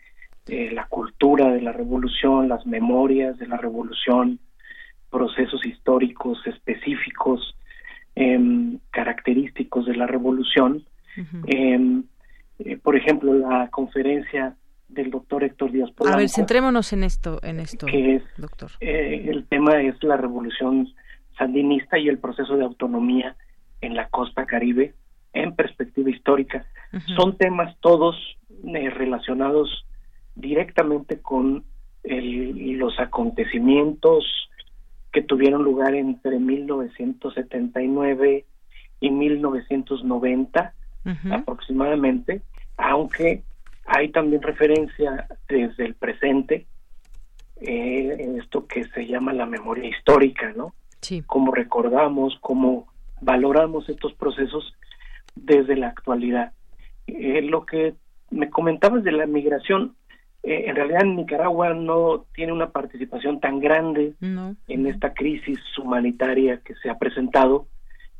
eh, 0.48 0.70
la 0.72 0.87
cultura 0.87 1.52
de 1.52 1.61
la 1.61 1.72
revolución, 1.72 2.48
las 2.48 2.66
memorias 2.66 3.38
de 3.38 3.46
la 3.46 3.56
revolución, 3.56 4.38
procesos 5.11 5.64
históricos 5.64 6.38
específicos, 6.46 7.56
em, 8.14 8.78
característicos 8.90 9.87
de 9.87 9.96
la 9.96 10.06
revolución. 10.06 10.85
Eh, 12.59 12.79
por 12.79 12.97
ejemplo, 12.97 13.35
la 13.35 13.69
conferencia 13.71 14.57
del 14.88 15.11
doctor 15.11 15.45
Héctor 15.45 15.73
Díaz 15.73 15.90
Polanco. 15.90 16.16
A 16.16 16.21
ver, 16.21 16.31
centrémonos 16.31 16.92
en 16.92 17.03
esto, 17.05 17.38
en 17.42 17.61
esto, 17.61 17.87
que 17.87 18.16
es, 18.16 18.23
doctor. 18.37 18.73
Eh, 18.81 19.29
el 19.29 19.47
tema 19.47 19.81
es 19.83 20.03
la 20.03 20.16
revolución 20.16 20.88
sandinista 21.37 21.99
y 21.99 22.09
el 22.09 22.19
proceso 22.19 22.57
de 22.57 22.64
autonomía 22.64 23.37
en 23.81 23.95
la 23.95 24.09
costa 24.09 24.47
caribe 24.47 24.95
en 25.33 25.55
perspectiva 25.55 26.11
histórica. 26.11 26.66
Son 27.14 27.37
temas 27.37 27.77
todos 27.81 28.16
eh, 28.64 28.90
relacionados 28.90 29.87
directamente 30.35 31.21
con 31.21 31.62
los 32.05 32.99
acontecimientos 33.01 34.25
que 35.12 35.23
tuvieron 35.23 35.62
lugar 35.64 35.95
entre 35.95 36.38
1979 36.38 38.45
y 39.01 39.11
1990 39.11 40.75
aproximadamente, 41.31 42.42
aunque 42.77 43.42
hay 43.87 44.09
también 44.11 44.42
referencia 44.42 45.27
desde 45.49 45.85
el 45.85 45.95
presente 45.95 46.66
eh, 47.61 48.16
en 48.19 48.38
esto 48.38 48.66
que 48.66 48.85
se 48.85 49.07
llama 49.07 49.33
la 49.33 49.47
memoria 49.47 49.88
histórica, 49.88 50.53
¿no? 50.55 50.75
Sí. 51.01 51.23
Cómo 51.27 51.55
recordamos, 51.55 52.37
cómo 52.40 52.88
valoramos 53.21 53.88
estos 53.88 54.12
procesos 54.14 54.75
desde 55.35 55.77
la 55.77 55.88
actualidad. 55.88 56.53
Eh, 57.07 57.40
lo 57.42 57.64
que 57.64 57.95
me 58.31 58.51
comentabas 58.51 59.05
de 59.05 59.12
la 59.12 59.27
migración, 59.27 59.95
eh, 60.42 60.64
en 60.66 60.77
realidad 60.77 61.05
Nicaragua 61.05 61.73
no 61.73 62.27
tiene 62.35 62.53
una 62.53 62.71
participación 62.71 63.40
tan 63.40 63.61
grande 63.61 64.14
en 64.21 64.87
esta 64.87 65.14
crisis 65.14 65.59
humanitaria 65.79 66.61
que 66.64 66.75
se 66.75 66.90
ha 66.90 66.99
presentado, 66.99 67.69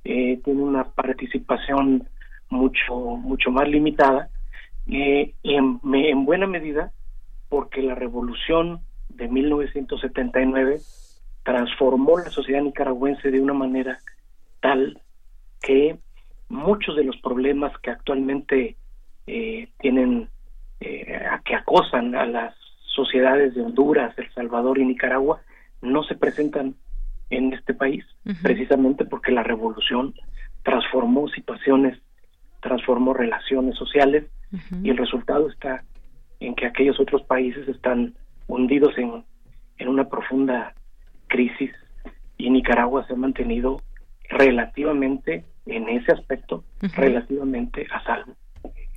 tiene 0.03 0.62
una 0.62 0.85
participación 0.85 2.09
mucho, 2.48 2.94
mucho 2.96 3.50
más 3.50 3.68
limitada, 3.68 4.30
eh, 4.87 5.35
en, 5.42 5.80
en 5.82 6.24
buena 6.24 6.46
medida 6.46 6.92
porque 7.48 7.82
la 7.82 7.94
revolución 7.94 8.80
de 9.09 9.28
1979 9.28 10.80
transformó 11.42 12.18
la 12.18 12.30
sociedad 12.30 12.62
nicaragüense 12.62 13.30
de 13.30 13.40
una 13.40 13.52
manera 13.52 13.98
tal 14.61 15.00
que 15.61 15.98
muchos 16.48 16.96
de 16.96 17.04
los 17.04 17.16
problemas 17.18 17.76
que 17.78 17.90
actualmente 17.90 18.76
eh, 19.26 19.68
tienen 19.78 20.28
eh, 20.80 21.20
que 21.44 21.54
acosan 21.54 22.14
a 22.14 22.26
las 22.26 22.54
sociedades 22.85 23.54
de 23.54 23.62
Honduras, 23.62 24.16
El 24.18 24.32
Salvador 24.32 24.78
y 24.78 24.85
Nicaragua 24.85 25.40
no 25.82 26.02
se 26.04 26.14
presentan 26.14 26.74
en 27.30 27.52
este 27.52 27.74
país 27.74 28.04
precisamente 28.42 29.04
porque 29.04 29.32
la 29.32 29.42
revolución 29.42 30.14
transformó 30.62 31.28
situaciones 31.28 31.99
transformó 32.66 33.14
relaciones 33.14 33.76
sociales 33.76 34.24
y 34.82 34.90
el 34.90 34.96
resultado 34.96 35.48
está 35.48 35.84
en 36.40 36.54
que 36.54 36.66
aquellos 36.66 36.98
otros 36.98 37.22
países 37.22 37.68
están 37.68 38.14
hundidos 38.48 38.98
en, 38.98 39.24
en 39.78 39.88
una 39.88 40.08
profunda 40.08 40.74
crisis 41.28 41.70
y 42.36 42.50
Nicaragua 42.50 43.06
se 43.06 43.12
ha 43.12 43.16
mantenido 43.16 43.80
relativamente 44.28 45.44
en 45.66 45.88
ese 45.88 46.12
aspecto 46.12 46.64
relativamente 46.96 47.86
a 47.92 48.02
salvo. 48.02 48.34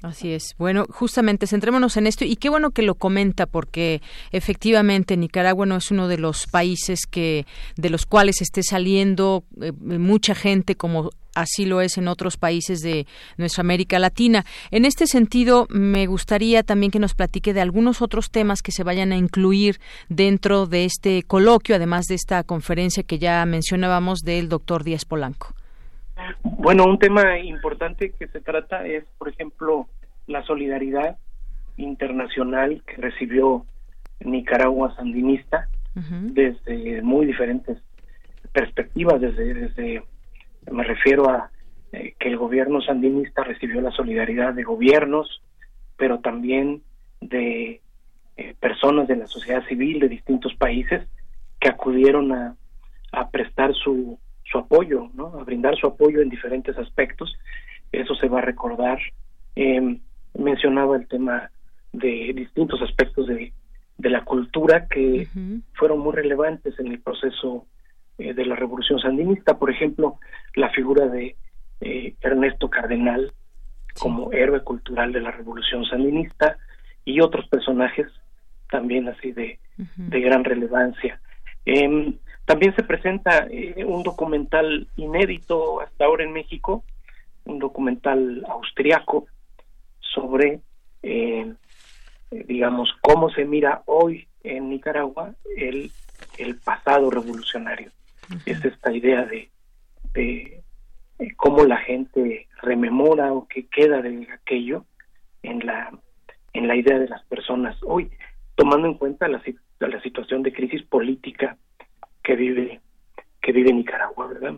Así 0.01 0.31
es. 0.31 0.55
Bueno, 0.57 0.85
justamente 0.89 1.45
centrémonos 1.45 1.97
en 1.97 2.07
esto 2.07 2.23
y 2.23 2.37
qué 2.37 2.49
bueno 2.49 2.71
que 2.71 2.83
lo 2.83 2.95
comenta 2.95 3.45
porque 3.45 4.01
efectivamente 4.31 5.17
Nicaragua 5.17 5.65
no 5.65 5.75
es 5.75 5.91
uno 5.91 6.07
de 6.07 6.17
los 6.17 6.47
países 6.47 7.01
que 7.05 7.45
de 7.75 7.89
los 7.89 8.05
cuales 8.05 8.41
esté 8.41 8.63
saliendo 8.63 9.43
eh, 9.61 9.73
mucha 9.73 10.35
gente 10.35 10.75
como 10.75 11.09
así 11.35 11.65
lo 11.65 11.81
es 11.81 11.97
en 11.97 12.07
otros 12.07 12.37
países 12.37 12.79
de 12.79 13.07
nuestra 13.37 13.61
América 13.61 13.99
Latina. 13.99 14.45
En 14.71 14.85
este 14.85 15.05
sentido, 15.05 15.67
me 15.69 16.07
gustaría 16.07 16.63
también 16.63 16.91
que 16.91 16.99
nos 16.99 17.13
platique 17.13 17.53
de 17.53 17.61
algunos 17.61 18.01
otros 18.01 18.31
temas 18.31 18.61
que 18.61 18.71
se 18.71 18.83
vayan 18.83 19.11
a 19.11 19.17
incluir 19.17 19.79
dentro 20.07 20.65
de 20.65 20.85
este 20.85 21.23
coloquio, 21.23 21.75
además 21.75 22.05
de 22.05 22.15
esta 22.15 22.43
conferencia 22.43 23.03
que 23.03 23.19
ya 23.19 23.45
mencionábamos 23.45 24.19
del 24.19 24.49
doctor 24.49 24.83
Díaz 24.83 25.05
Polanco. 25.05 25.53
Bueno, 26.43 26.85
un 26.85 26.99
tema 26.99 27.39
importante 27.39 28.11
que 28.11 28.27
se 28.27 28.41
trata 28.41 28.85
es, 28.85 29.03
por 29.17 29.29
ejemplo, 29.29 29.87
la 30.27 30.43
solidaridad 30.43 31.17
internacional 31.77 32.83
que 32.85 32.97
recibió 32.97 33.65
Nicaragua 34.19 34.93
sandinista 34.95 35.69
desde 35.95 37.01
muy 37.01 37.25
diferentes 37.25 37.77
perspectivas, 38.53 39.19
desde, 39.19 39.53
desde 39.53 40.03
me 40.71 40.83
refiero 40.83 41.29
a 41.29 41.51
eh, 41.91 42.13
que 42.17 42.29
el 42.29 42.37
gobierno 42.37 42.81
sandinista 42.81 43.43
recibió 43.43 43.81
la 43.81 43.91
solidaridad 43.91 44.53
de 44.53 44.63
gobiernos, 44.63 45.41
pero 45.97 46.19
también 46.19 46.83
de 47.19 47.81
eh, 48.37 48.55
personas 48.59 49.07
de 49.07 49.17
la 49.17 49.27
sociedad 49.27 49.65
civil 49.67 49.99
de 49.99 50.07
distintos 50.07 50.53
países 50.55 51.05
que 51.59 51.69
acudieron 51.69 52.31
a, 52.31 52.55
a 53.11 53.29
prestar 53.29 53.73
su, 53.73 54.17
su 54.51 54.57
apoyo, 54.57 55.09
¿no? 55.13 55.27
a 55.39 55.43
brindar 55.43 55.75
su 55.77 55.87
apoyo 55.87 56.21
en 56.21 56.29
diferentes 56.29 56.77
aspectos. 56.77 57.37
Eso 57.91 58.15
se 58.15 58.27
va 58.27 58.39
a 58.39 58.43
recordar. 58.43 58.99
Eh, 59.55 59.99
mencionaba 60.37 60.95
el 60.95 61.07
tema 61.07 61.49
de 61.91 62.33
distintos 62.35 62.81
aspectos 62.81 63.27
de, 63.27 63.53
de 63.97 64.09
la 64.09 64.23
cultura 64.23 64.87
que 64.87 65.27
fueron 65.73 65.99
muy 65.99 66.13
relevantes 66.13 66.79
en 66.79 66.87
el 66.87 66.99
proceso 66.99 67.65
eh, 68.17 68.33
de 68.33 68.45
la 68.45 68.55
revolución 68.55 68.99
sandinista. 68.99 69.57
Por 69.57 69.69
ejemplo, 69.69 70.19
la 70.55 70.69
figura 70.69 71.07
de 71.07 71.35
eh, 71.81 72.15
Ernesto 72.21 72.69
Cardenal 72.69 73.33
como 73.99 74.31
héroe 74.31 74.63
cultural 74.63 75.11
de 75.11 75.21
la 75.21 75.31
revolución 75.31 75.83
sandinista 75.85 76.57
y 77.03 77.21
otros 77.21 77.47
personajes 77.49 78.07
también 78.69 79.07
así 79.07 79.31
de, 79.31 79.59
de 79.77 80.21
gran 80.21 80.43
relevancia. 80.43 81.19
Eh, 81.65 82.13
también 82.49 82.75
se 82.75 82.81
presenta 82.81 83.45
eh, 83.51 83.85
un 83.85 84.01
documental 84.01 84.87
inédito 84.95 85.81
hasta 85.81 86.05
ahora 86.05 86.23
en 86.23 86.33
México, 86.33 86.83
un 87.45 87.59
documental 87.59 88.43
austriaco 88.49 89.27
sobre, 89.99 90.59
eh, 91.03 91.53
digamos, 92.31 92.89
cómo 93.01 93.29
se 93.29 93.45
mira 93.45 93.83
hoy 93.85 94.27
en 94.41 94.67
Nicaragua 94.67 95.35
el, 95.57 95.91
el 96.39 96.55
pasado 96.55 97.11
revolucionario. 97.11 97.91
Es 98.47 98.65
esta 98.65 98.91
idea 98.91 99.25
de, 99.25 99.51
de 100.15 100.63
eh, 101.19 101.35
cómo 101.35 101.65
la 101.65 101.77
gente 101.77 102.47
rememora 102.63 103.31
o 103.31 103.47
qué 103.47 103.67
queda 103.67 104.01
de 104.01 104.27
aquello 104.33 104.85
en 105.43 105.63
la, 105.67 105.91
en 106.53 106.67
la 106.67 106.75
idea 106.75 106.97
de 106.97 107.09
las 107.09 107.23
personas 107.25 107.77
hoy, 107.83 108.09
tomando 108.55 108.87
en 108.87 108.95
cuenta 108.95 109.27
la, 109.27 109.39
la 109.81 110.01
situación 110.01 110.41
de 110.41 110.51
crisis 110.51 110.81
política 110.81 111.55
que 112.29 112.35
vive 112.35 112.79
que 113.41 113.51
vive 113.51 113.73
Nicaragua, 113.73 114.27
¿verdad? 114.27 114.53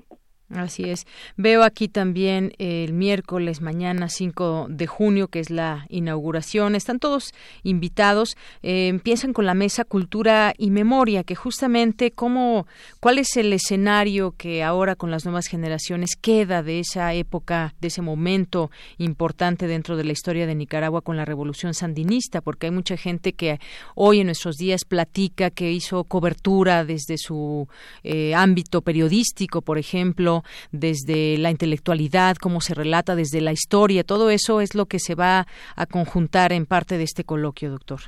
Así 0.56 0.84
es. 0.84 1.06
Veo 1.38 1.64
aquí 1.64 1.88
también 1.88 2.54
el 2.58 2.92
miércoles 2.94 3.62
mañana 3.62 4.10
5 4.10 4.68
de 4.70 4.86
junio, 4.86 5.30
que 5.30 5.40
es 5.40 5.50
la 5.50 5.86
inauguración. 5.90 6.76
Están 6.76 7.00
todos 7.00 7.34
invitados. 7.64 8.36
Eh, 8.62 8.90
empiezan 8.90 9.32
con 9.32 9.46
la 9.46 9.54
mesa 9.54 9.86
Cultura 9.86 10.54
y 10.58 10.72
Memoria, 10.72 11.24
que 11.24 11.36
justamente 11.36 12.12
cómo, 12.12 12.68
cuál 13.00 13.18
es 13.18 13.38
el 13.38 13.54
escenario 13.54 14.34
que 14.38 14.64
ahora 14.64 14.96
con 14.96 15.10
las 15.10 15.24
nuevas 15.24 15.48
generaciones 15.48 16.18
queda 16.20 16.64
de 16.64 16.80
esa 16.80 17.14
época, 17.14 17.74
de 17.80 17.88
ese 17.88 18.02
momento 18.02 18.72
importante 18.98 19.68
dentro 19.68 19.96
de 19.96 20.04
la 20.04 20.12
historia 20.12 20.48
de 20.48 20.56
Nicaragua 20.56 21.02
con 21.02 21.16
la 21.16 21.26
revolución 21.26 21.74
sandinista, 21.74 22.42
porque 22.42 22.68
hay 22.68 22.72
mucha 22.72 22.98
gente 22.98 23.34
que 23.34 23.60
hoy 23.96 24.20
en 24.20 24.28
nuestros 24.28 24.58
días 24.58 24.84
platica 24.84 25.50
que 25.50 25.72
hizo 25.72 26.04
cobertura 26.04 26.84
desde 26.84 27.18
su 27.18 27.68
eh, 28.04 28.36
ámbito 28.36 28.82
periodístico, 28.82 29.62
por 29.62 29.78
ejemplo, 29.78 30.41
desde 30.72 31.38
la 31.38 31.52
intelectualidad, 31.52 32.36
cómo 32.38 32.62
se 32.62 32.74
relata 32.74 33.16
desde 33.16 33.42
la 33.42 33.52
historia, 33.52 34.04
todo 34.04 34.30
eso 34.30 34.62
es 34.62 34.76
lo 34.76 34.86
que 34.86 35.00
se 35.00 35.16
va 35.16 35.46
a 35.76 35.86
conjuntar 35.86 36.52
en 36.54 36.66
parte 36.66 36.98
de 36.98 37.04
este 37.04 37.24
coloquio, 37.24 37.70
doctor. 37.70 38.00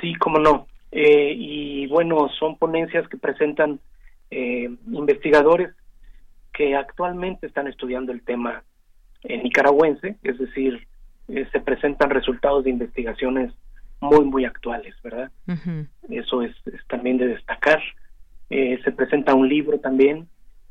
Sí, 0.00 0.14
cómo 0.14 0.38
no. 0.38 0.66
Eh, 0.92 1.34
y 1.34 1.86
bueno, 1.86 2.28
son 2.38 2.56
ponencias 2.58 3.08
que 3.08 3.16
presentan 3.16 3.80
eh, 4.30 4.70
investigadores 4.92 5.70
que 6.52 6.76
actualmente 6.76 7.46
están 7.46 7.66
estudiando 7.66 8.12
el 8.12 8.22
tema 8.22 8.62
nicaragüense, 9.24 10.16
es 10.22 10.36
decir, 10.36 10.86
eh, 11.28 11.46
se 11.52 11.60
presentan 11.60 12.10
resultados 12.10 12.64
de 12.64 12.70
investigaciones 12.70 13.52
muy, 14.00 14.24
muy 14.24 14.44
actuales, 14.44 14.96
¿verdad? 15.02 15.30
Eso 16.10 16.42
es, 16.42 16.54
también 16.88 17.18
de 17.18 17.28
destacar. 17.28 17.80
se 18.48 18.92
presenta 18.92 19.34
un 19.34 19.48
libro 19.48 19.78
también 19.78 20.26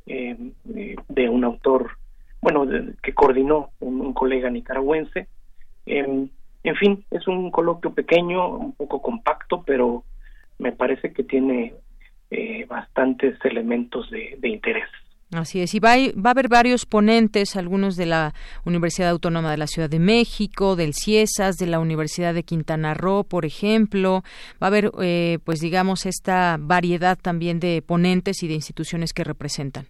eh, 0.06 0.36
de 0.64 1.30
un 1.30 1.43
autor, 1.43 1.97
bueno, 2.41 2.66
que 3.02 3.14
coordinó 3.14 3.72
un, 3.80 4.14
colega 4.14 4.49
nicaragüense. 4.49 5.28
Em, 5.86 6.30
en 6.64 6.76
fin, 6.76 7.06
es 7.12 7.28
un 7.28 7.52
coloquio 7.52 7.93
pequeño, 7.93 8.47
un 8.47 8.74
poco 8.74 9.02
compacto, 9.02 9.64
pero 9.64 10.04
me 10.60 10.72
parece 10.72 11.12
que 11.12 11.24
tiene 11.24 11.74
eh, 12.30 12.66
bastantes 12.66 13.38
elementos 13.43 14.10
de, 14.12 14.38
interés. 14.47 14.88
Así 15.32 15.61
es, 15.61 15.73
y 15.73 15.79
va, 15.79 15.95
va, 15.95 16.29
a 16.29 16.32
haber 16.32 16.49
varios 16.49 16.86
ponentes, 16.86 17.55
algunos 17.55 17.95
de 17.95 18.05
la 18.05 18.34
Universidad 18.65 19.11
Autónoma 19.11 19.49
de 19.49 19.57
la 19.57 19.67
Ciudad 19.67 19.89
de 19.89 19.99
México, 19.99 20.75
del 20.75 20.93
CIESAS, 20.93 21.55
de 21.55 21.67
la 21.67 21.79
Universidad 21.79 22.34
de 22.34 22.43
Quintana 22.43 22.93
Roo, 22.93 23.23
por 23.23 23.45
ejemplo. 23.45 24.23
Va 24.61 24.67
a 24.67 24.67
haber, 24.67 24.91
eh, 25.01 25.39
pues 25.45 25.61
digamos, 25.61 26.05
esta 26.05 26.57
variedad 26.59 27.17
también 27.17 27.61
de 27.61 27.82
ponentes 27.82 28.43
y 28.43 28.49
de 28.49 28.55
instituciones 28.55 29.13
que 29.13 29.23
representan. 29.23 29.86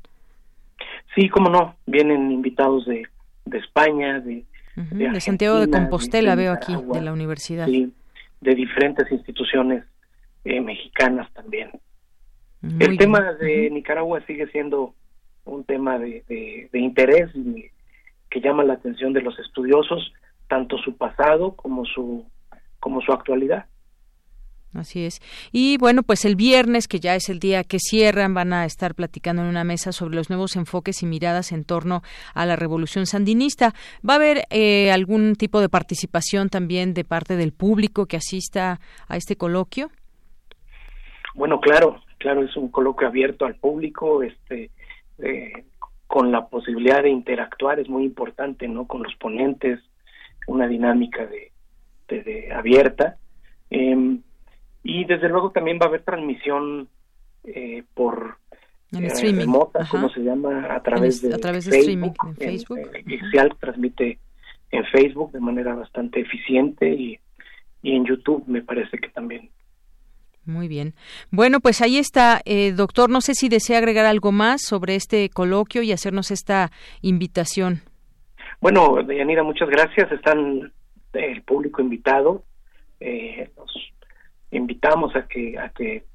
Sí, 1.16 1.28
cómo 1.30 1.50
no, 1.50 1.76
vienen 1.88 2.32
invitados 2.32 2.86
de, 2.86 3.08
de 3.46 3.58
España, 3.58 4.20
de, 4.20 4.46
de, 4.76 5.22
Santiago 5.22 5.60
de 5.60 5.72
Compostela, 5.72 6.36
veo 6.36 6.54
aquí, 6.54 6.76
de 6.94 7.02
la 7.02 7.12
universidad. 7.12 7.66
Sí, 7.66 7.92
de 8.42 8.56
diferentes 8.56 9.12
instituciones 9.12 9.84
eh, 10.46 10.62
mexicanas 10.62 11.32
también. 11.34 11.72
el 12.80 12.98
tema 13.00 13.34
de 13.34 13.72
Nicaragua 13.72 14.22
sigue 14.28 14.46
siendo 14.52 14.94
un 15.46 15.64
tema 15.64 15.98
de, 15.98 16.24
de, 16.72 16.80
interés 16.80 17.30
y 17.36 17.66
que 18.30 18.42
llama 18.42 18.64
la 18.64 18.74
atención 18.74 19.14
de 19.14 19.22
los 19.22 19.38
estudiosos, 19.40 20.14
tanto 20.48 20.78
su 20.78 20.96
pasado 20.96 21.56
como 21.56 21.86
su, 21.86 22.26
como 22.80 23.02
su 23.02 23.12
actualidad. 23.12 23.66
Así 24.74 25.04
es. 25.04 25.20
Y 25.52 25.78
bueno, 25.78 26.02
pues 26.02 26.24
el 26.24 26.38
viernes, 26.38 26.88
que 26.88 27.02
ya 27.02 27.16
es 27.16 27.28
el 27.28 27.40
día 27.40 27.66
que 27.66 27.78
cierran, 27.78 28.34
van 28.34 28.54
a 28.54 28.66
estar 28.66 28.96
platicando 28.96 29.42
en 29.42 29.50
una 29.50 29.66
mesa 29.66 29.92
sobre 29.92 30.16
los 30.16 30.30
nuevos 30.30 30.56
enfoques 30.56 31.04
y 31.04 31.06
miradas 31.06 31.52
en 31.52 31.66
torno 31.66 32.04
a 32.34 32.46
la 32.46 32.56
revolución 32.56 33.06
sandinista. 33.06 33.74
¿Va 34.08 34.14
a 34.14 34.16
haber 34.16 34.44
eh, 34.50 34.92
algún 34.92 35.36
tipo 35.36 35.60
de 35.60 35.68
participación 35.68 36.48
también 36.48 36.94
de 36.94 37.04
parte 37.04 37.36
del 37.36 37.52
público 37.52 38.06
que 38.06 38.16
asista 38.16 38.80
a 39.10 39.18
este 39.18 39.36
coloquio? 39.36 39.90
Bueno, 41.36 41.60
claro, 41.60 42.02
claro, 42.18 42.44
es 42.44 42.56
un 42.56 42.70
coloquio 42.70 43.08
abierto 43.08 43.46
al 43.46 43.56
público, 43.56 44.24
este, 44.24 44.70
eh, 45.22 45.66
con 46.08 46.32
la 46.32 46.48
posibilidad 46.48 47.04
de 47.04 47.10
interactuar, 47.10 47.80
es 47.80 47.88
muy 47.88 48.04
importante, 48.04 48.68
¿no? 48.68 48.86
Con 48.86 49.04
los 49.04 49.16
ponentes, 49.16 49.80
una 50.48 50.68
dinámica 50.68 51.26
de, 51.26 51.52
de, 52.08 52.52
abierta. 52.54 53.18
Eh, 53.70 54.18
y 54.84 55.06
desde 55.06 55.30
luego 55.30 55.52
también 55.52 55.78
va 55.80 55.86
a 55.86 55.90
haber 55.90 56.04
transmisión 56.04 56.90
eh, 57.44 57.84
por 57.94 58.38
en 58.92 59.06
eh, 59.06 59.10
remota, 59.32 59.88
como 59.90 60.10
se 60.10 60.22
llama, 60.22 60.68
a 60.70 60.82
través, 60.84 61.22
de, 61.22 61.34
a 61.34 61.38
través 61.38 61.66
de 61.66 61.80
streaming 61.80 62.12
en 62.28 62.36
Facebook. 62.36 62.80
En, 62.94 63.50
transmite 63.60 64.20
en 64.72 64.86
Facebook 64.86 65.32
de 65.32 65.40
manera 65.40 65.76
bastante 65.76 66.20
eficiente 66.20 66.90
y, 66.90 67.20
y 67.82 67.96
en 67.96 68.06
YouTube 68.06 68.44
me 68.48 68.62
parece 68.62 68.98
que 68.98 69.10
también. 69.10 69.50
Muy 70.46 70.68
bien. 70.68 70.96
Bueno, 71.30 71.60
pues 71.60 71.82
ahí 71.82 71.98
está, 71.98 72.42
eh, 72.46 72.72
doctor. 72.72 73.10
No 73.10 73.22
sé 73.22 73.36
si 73.36 73.48
desea 73.48 73.78
agregar 73.78 74.06
algo 74.06 74.32
más 74.32 74.62
sobre 74.62 74.96
este 74.96 75.30
coloquio 75.30 75.84
y 75.84 75.92
hacernos 75.92 76.32
esta 76.32 76.72
invitación. 77.02 77.82
Bueno, 78.60 79.04
Deyanira, 79.04 79.44
muchas 79.44 79.70
gracias. 79.70 80.12
Están 80.12 80.72
el 81.14 81.42
público 81.44 81.82
invitado. 81.82 82.44
Eh, 83.00 83.50
los 83.56 83.72
invitamos 84.52 85.16
a 85.16 85.28
que 85.28 85.58
a 85.58 85.70
que 85.70 86.06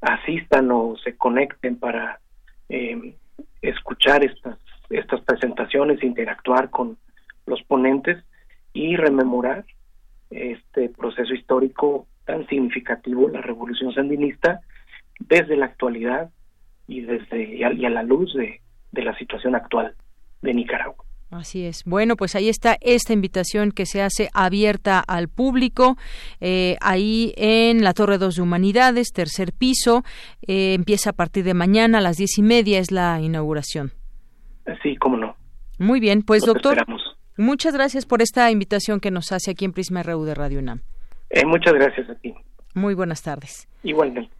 asistan 0.00 0.70
o 0.70 0.96
se 1.02 1.16
conecten 1.16 1.76
para 1.78 2.20
eh, 2.68 3.14
escuchar 3.62 4.24
estas 4.24 4.58
estas 4.90 5.20
presentaciones, 5.22 6.02
interactuar 6.02 6.70
con 6.70 6.98
los 7.46 7.62
ponentes 7.62 8.22
y 8.72 8.96
rememorar 8.96 9.64
este 10.30 10.88
proceso 10.90 11.32
histórico 11.34 12.06
tan 12.24 12.46
significativo, 12.48 13.28
la 13.28 13.40
revolución 13.40 13.92
sandinista, 13.92 14.60
desde 15.20 15.56
la 15.56 15.66
actualidad 15.66 16.30
y 16.86 17.02
desde 17.02 17.56
y 17.56 17.62
a, 17.62 17.70
la 17.70 18.02
luz 18.02 18.34
de, 18.34 18.60
de 18.92 19.02
la 19.02 19.16
situación 19.18 19.54
actual 19.54 19.94
de 20.42 20.54
Nicaragua. 20.54 21.04
Así 21.30 21.64
es. 21.64 21.82
Bueno, 21.84 22.16
pues 22.16 22.36
ahí 22.36 22.48
está 22.48 22.76
esta 22.80 23.12
invitación 23.12 23.72
que 23.72 23.86
se 23.86 24.02
hace 24.02 24.28
abierta 24.34 25.00
al 25.00 25.28
público, 25.28 25.96
eh, 26.40 26.76
ahí 26.80 27.32
en 27.36 27.82
la 27.82 27.92
Torre 27.92 28.18
2 28.18 28.36
de 28.36 28.42
Humanidades, 28.42 29.08
tercer 29.12 29.52
piso. 29.52 30.04
Eh, 30.46 30.74
empieza 30.74 31.10
a 31.10 31.12
partir 31.12 31.44
de 31.44 31.54
mañana 31.54 31.98
a 31.98 32.00
las 32.00 32.18
diez 32.18 32.38
y 32.38 32.42
media 32.42 32.78
es 32.78 32.92
la 32.92 33.20
inauguración. 33.20 33.92
Sí, 34.82 34.96
cómo 34.96 35.16
no. 35.16 35.36
Muy 35.78 35.98
bien, 35.98 36.22
pues 36.22 36.44
doctor, 36.44 36.84
muchas 37.36 37.74
gracias 37.74 38.06
por 38.06 38.22
esta 38.22 38.50
invitación 38.50 39.00
que 39.00 39.10
nos 39.10 39.32
hace 39.32 39.50
aquí 39.50 39.64
en 39.64 39.72
Prisma 39.72 40.04
RU 40.04 40.24
de 40.24 40.34
Radio 40.34 40.60
UNAM. 40.60 40.82
Eh, 41.34 41.44
muchas 41.44 41.74
gracias 41.74 42.08
a 42.08 42.14
ti. 42.14 42.32
Muy 42.74 42.94
buenas 42.94 43.22
tardes. 43.22 43.68
Igualmente. 43.82 44.30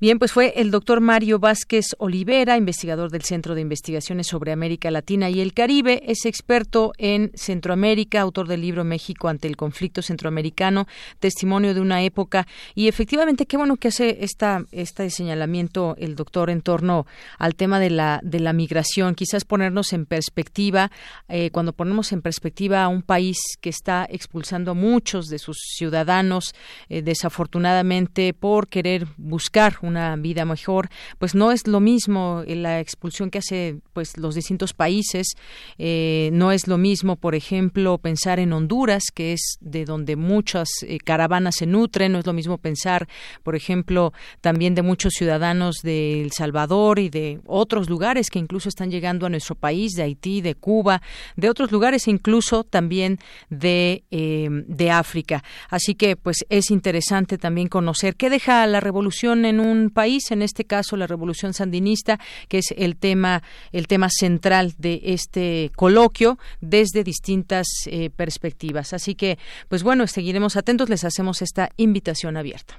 Bien, 0.00 0.18
pues 0.18 0.32
fue 0.32 0.54
el 0.56 0.70
doctor 0.70 1.02
Mario 1.02 1.38
Vázquez 1.38 1.94
Olivera, 1.98 2.56
investigador 2.56 3.10
del 3.10 3.20
Centro 3.20 3.54
de 3.54 3.60
Investigaciones 3.60 4.28
sobre 4.28 4.50
América 4.50 4.90
Latina 4.90 5.28
y 5.28 5.42
el 5.42 5.52
Caribe. 5.52 6.02
Es 6.06 6.24
experto 6.24 6.94
en 6.96 7.30
Centroamérica, 7.34 8.22
autor 8.22 8.48
del 8.48 8.62
libro 8.62 8.82
México 8.82 9.28
ante 9.28 9.46
el 9.46 9.58
conflicto 9.58 10.00
centroamericano, 10.00 10.86
testimonio 11.18 11.74
de 11.74 11.82
una 11.82 12.02
época. 12.02 12.46
Y 12.74 12.88
efectivamente, 12.88 13.44
qué 13.44 13.58
bueno 13.58 13.76
que 13.76 13.88
hace 13.88 14.24
esta, 14.24 14.64
este 14.72 15.10
señalamiento 15.10 15.96
el 15.98 16.16
doctor 16.16 16.48
en 16.48 16.62
torno 16.62 17.04
al 17.36 17.54
tema 17.54 17.78
de 17.78 17.90
la, 17.90 18.20
de 18.22 18.40
la 18.40 18.54
migración. 18.54 19.14
Quizás 19.14 19.44
ponernos 19.44 19.92
en 19.92 20.06
perspectiva, 20.06 20.90
eh, 21.28 21.50
cuando 21.50 21.74
ponemos 21.74 22.10
en 22.12 22.22
perspectiva 22.22 22.82
a 22.82 22.88
un 22.88 23.02
país 23.02 23.36
que 23.60 23.68
está 23.68 24.06
expulsando 24.08 24.70
a 24.70 24.74
muchos 24.74 25.26
de 25.26 25.38
sus 25.38 25.58
ciudadanos, 25.76 26.54
eh, 26.88 27.02
desafortunadamente, 27.02 28.32
por 28.32 28.68
querer 28.68 29.06
buscar 29.18 29.74
una 29.90 30.16
vida 30.16 30.44
mejor, 30.44 30.88
pues 31.18 31.34
no 31.34 31.52
es 31.52 31.66
lo 31.66 31.80
mismo 31.80 32.42
la 32.46 32.80
expulsión 32.80 33.30
que 33.30 33.38
hace 33.38 33.78
pues 33.92 34.16
los 34.16 34.34
distintos 34.34 34.72
países, 34.72 35.34
eh, 35.78 36.30
no 36.32 36.52
es 36.52 36.66
lo 36.66 36.78
mismo, 36.78 37.16
por 37.16 37.34
ejemplo, 37.34 37.98
pensar 37.98 38.38
en 38.38 38.52
Honduras, 38.52 39.04
que 39.14 39.32
es 39.32 39.58
de 39.60 39.84
donde 39.84 40.16
muchas 40.16 40.68
eh, 40.82 40.98
caravanas 40.98 41.56
se 41.56 41.66
nutren, 41.66 42.12
no 42.12 42.18
es 42.18 42.26
lo 42.26 42.32
mismo 42.32 42.58
pensar, 42.58 43.08
por 43.42 43.56
ejemplo, 43.56 44.12
también 44.40 44.74
de 44.74 44.82
muchos 44.82 45.14
ciudadanos 45.14 45.76
de 45.82 46.22
El 46.22 46.32
Salvador 46.32 46.98
y 46.98 47.08
de 47.08 47.40
otros 47.46 47.88
lugares 47.90 48.30
que 48.30 48.38
incluso 48.38 48.68
están 48.68 48.90
llegando 48.90 49.26
a 49.26 49.30
nuestro 49.30 49.54
país, 49.54 49.92
de 49.92 50.02
Haití, 50.02 50.40
de 50.40 50.54
Cuba, 50.54 51.02
de 51.36 51.50
otros 51.50 51.72
lugares, 51.72 52.08
incluso 52.08 52.64
también 52.64 53.18
de, 53.48 54.04
eh, 54.10 54.48
de 54.50 54.90
África. 54.90 55.42
Así 55.68 55.94
que, 55.94 56.16
pues, 56.16 56.44
es 56.48 56.70
interesante 56.70 57.38
también 57.38 57.68
conocer 57.68 58.16
qué 58.16 58.30
deja 58.30 58.66
la 58.66 58.80
revolución 58.80 59.44
en 59.44 59.60
un 59.60 59.79
país, 59.88 60.30
en 60.30 60.42
este 60.42 60.66
caso 60.66 60.98
la 60.98 61.06
Revolución 61.06 61.54
Sandinista, 61.54 62.20
que 62.48 62.58
es 62.58 62.74
el 62.76 62.96
tema, 62.96 63.42
el 63.72 63.86
tema 63.86 64.10
central 64.10 64.74
de 64.76 65.00
este 65.04 65.72
coloquio 65.76 66.38
desde 66.60 67.04
distintas 67.04 67.66
eh, 67.86 68.10
perspectivas. 68.10 68.92
Así 68.92 69.14
que, 69.14 69.38
pues 69.68 69.82
bueno, 69.82 70.06
seguiremos 70.06 70.56
atentos, 70.56 70.90
les 70.90 71.04
hacemos 71.04 71.40
esta 71.40 71.70
invitación 71.78 72.36
abierta. 72.36 72.78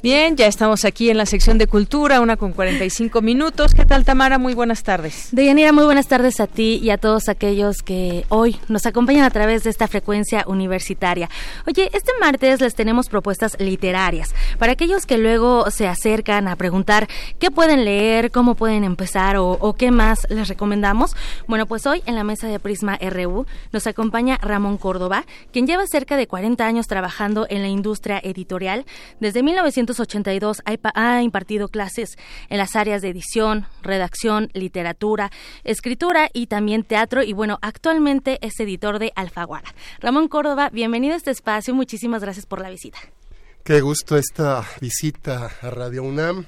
Bien, 0.00 0.36
ya 0.36 0.46
estamos 0.46 0.84
aquí 0.84 1.10
en 1.10 1.16
la 1.16 1.26
sección 1.26 1.58
de 1.58 1.66
cultura, 1.66 2.20
una 2.20 2.36
con 2.36 2.52
45 2.52 3.20
minutos. 3.20 3.74
¿Qué 3.74 3.84
tal, 3.84 4.04
Tamara? 4.04 4.38
Muy 4.38 4.54
buenas 4.54 4.84
tardes. 4.84 5.30
Deyanira, 5.32 5.72
muy 5.72 5.82
buenas 5.82 6.06
tardes 6.06 6.38
a 6.38 6.46
ti 6.46 6.78
y 6.80 6.90
a 6.90 6.98
todos 6.98 7.28
aquellos 7.28 7.78
que 7.82 8.24
hoy 8.28 8.60
nos 8.68 8.86
acompañan 8.86 9.24
a 9.24 9.30
través 9.30 9.64
de 9.64 9.70
esta 9.70 9.88
frecuencia 9.88 10.44
universitaria. 10.46 11.28
Oye, 11.66 11.90
este 11.92 12.12
martes 12.20 12.60
les 12.60 12.76
tenemos 12.76 13.08
propuestas 13.08 13.56
literarias 13.58 14.36
para 14.60 14.70
aquellos 14.70 15.04
que 15.04 15.18
luego 15.18 15.68
se 15.72 15.88
acercan 15.88 16.46
a 16.46 16.54
preguntar 16.54 17.08
qué 17.40 17.50
pueden 17.50 17.84
leer, 17.84 18.30
cómo 18.30 18.54
pueden 18.54 18.84
empezar 18.84 19.36
o, 19.36 19.50
o 19.50 19.72
qué 19.72 19.90
más 19.90 20.28
les 20.30 20.46
recomendamos. 20.46 21.16
Bueno, 21.48 21.66
pues 21.66 21.86
hoy 21.86 22.04
en 22.06 22.14
la 22.14 22.22
mesa 22.22 22.46
de 22.46 22.60
Prisma 22.60 23.00
RU 23.00 23.46
nos 23.72 23.88
acompaña 23.88 24.38
Ramón 24.40 24.78
Córdoba, 24.78 25.24
quien 25.52 25.66
lleva 25.66 25.88
cerca 25.88 26.16
de 26.16 26.28
40 26.28 26.64
años 26.64 26.86
trabajando 26.86 27.48
en 27.50 27.62
la 27.62 27.68
industria 27.68 28.20
editorial. 28.22 28.86
Desde 29.18 29.42
1900 29.42 29.87
1982 29.88 30.62
ha 30.94 31.22
impartido 31.22 31.68
clases 31.68 32.16
en 32.48 32.58
las 32.58 32.76
áreas 32.76 33.02
de 33.02 33.08
edición, 33.08 33.66
redacción, 33.82 34.50
literatura, 34.52 35.30
escritura 35.64 36.28
y 36.32 36.46
también 36.46 36.84
teatro. 36.84 37.22
Y 37.22 37.32
bueno, 37.32 37.58
actualmente 37.62 38.38
es 38.42 38.58
editor 38.60 38.98
de 38.98 39.12
Alfaguara. 39.16 39.74
Ramón 40.00 40.28
Córdoba, 40.28 40.70
bienvenido 40.72 41.14
a 41.14 41.16
este 41.16 41.30
espacio. 41.30 41.74
Muchísimas 41.74 42.22
gracias 42.22 42.46
por 42.46 42.60
la 42.60 42.70
visita. 42.70 42.98
Qué 43.64 43.80
gusto 43.80 44.16
esta 44.16 44.64
visita 44.80 45.50
a 45.62 45.70
Radio 45.70 46.02
UNAM 46.02 46.46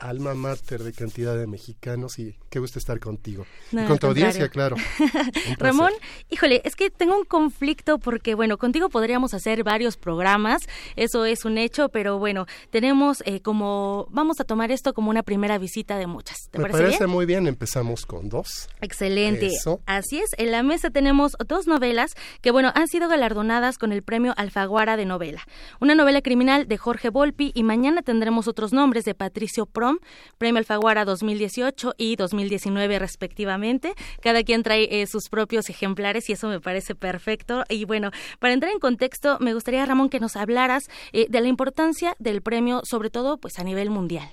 alma 0.00 0.34
mater 0.34 0.82
de 0.82 0.92
cantidad 0.92 1.36
de 1.36 1.46
mexicanos 1.46 2.18
y 2.18 2.34
qué 2.48 2.58
gusto 2.58 2.78
estar 2.78 2.98
contigo. 2.98 3.46
y 3.70 3.84
con 3.84 3.98
tu 3.98 4.06
audiencia, 4.08 4.48
claro. 4.48 4.76
Ramón, 5.58 5.92
híjole, 6.30 6.62
es 6.64 6.74
que 6.74 6.90
tengo 6.90 7.16
un 7.16 7.24
conflicto 7.24 7.98
porque, 7.98 8.34
bueno, 8.34 8.58
contigo 8.58 8.88
podríamos 8.88 9.34
hacer 9.34 9.62
varios 9.62 9.96
programas, 9.96 10.62
eso 10.96 11.24
es 11.24 11.44
un 11.44 11.58
hecho, 11.58 11.90
pero 11.90 12.18
bueno, 12.18 12.46
tenemos 12.70 13.22
eh, 13.26 13.40
como, 13.40 14.08
vamos 14.10 14.40
a 14.40 14.44
tomar 14.44 14.72
esto 14.72 14.94
como 14.94 15.10
una 15.10 15.22
primera 15.22 15.58
visita 15.58 15.98
de 15.98 16.06
muchas. 16.06 16.48
¿Te 16.50 16.58
Me 16.58 16.68
parece, 16.70 17.06
muy 17.06 17.26
bien, 17.26 17.46
empezamos 17.46 18.06
con 18.06 18.28
dos. 18.28 18.68
Excelente. 18.80 19.50
Así 19.86 20.18
es, 20.18 20.30
en 20.38 20.50
la 20.50 20.62
mesa 20.62 20.90
tenemos 20.90 21.36
dos 21.46 21.66
novelas 21.66 22.12
que, 22.40 22.50
bueno, 22.50 22.72
han 22.74 22.88
sido 22.88 23.08
galardonadas 23.08 23.78
con 23.78 23.92
el 23.92 24.02
premio 24.02 24.32
Alfaguara 24.36 24.96
de 24.96 25.04
novela. 25.04 25.42
Una 25.80 25.94
novela 25.94 26.22
criminal 26.22 26.66
de 26.68 26.78
Jorge 26.78 27.10
Volpi 27.10 27.52
y 27.54 27.62
mañana 27.62 28.02
tendremos 28.02 28.48
otros 28.48 28.72
nombres 28.72 29.04
de 29.04 29.14
Patricio 29.14 29.66
Pro 29.66 29.89
Premio 30.38 30.58
Alfaguara 30.58 31.04
2018 31.04 31.94
y 31.96 32.16
2019 32.16 32.98
respectivamente. 32.98 33.94
Cada 34.20 34.42
quien 34.42 34.62
trae 34.62 35.02
eh, 35.02 35.06
sus 35.06 35.28
propios 35.28 35.68
ejemplares 35.70 36.28
y 36.28 36.32
eso 36.32 36.48
me 36.48 36.60
parece 36.60 36.94
perfecto. 36.94 37.64
Y 37.68 37.84
bueno, 37.84 38.10
para 38.38 38.54
entrar 38.54 38.72
en 38.72 38.78
contexto, 38.78 39.38
me 39.40 39.54
gustaría, 39.54 39.84
Ramón, 39.86 40.08
que 40.08 40.20
nos 40.20 40.36
hablaras 40.36 40.84
eh, 41.12 41.26
de 41.28 41.40
la 41.40 41.48
importancia 41.48 42.14
del 42.18 42.42
premio, 42.42 42.82
sobre 42.84 43.10
todo 43.10 43.38
pues 43.38 43.58
a 43.58 43.64
nivel 43.64 43.90
mundial. 43.90 44.28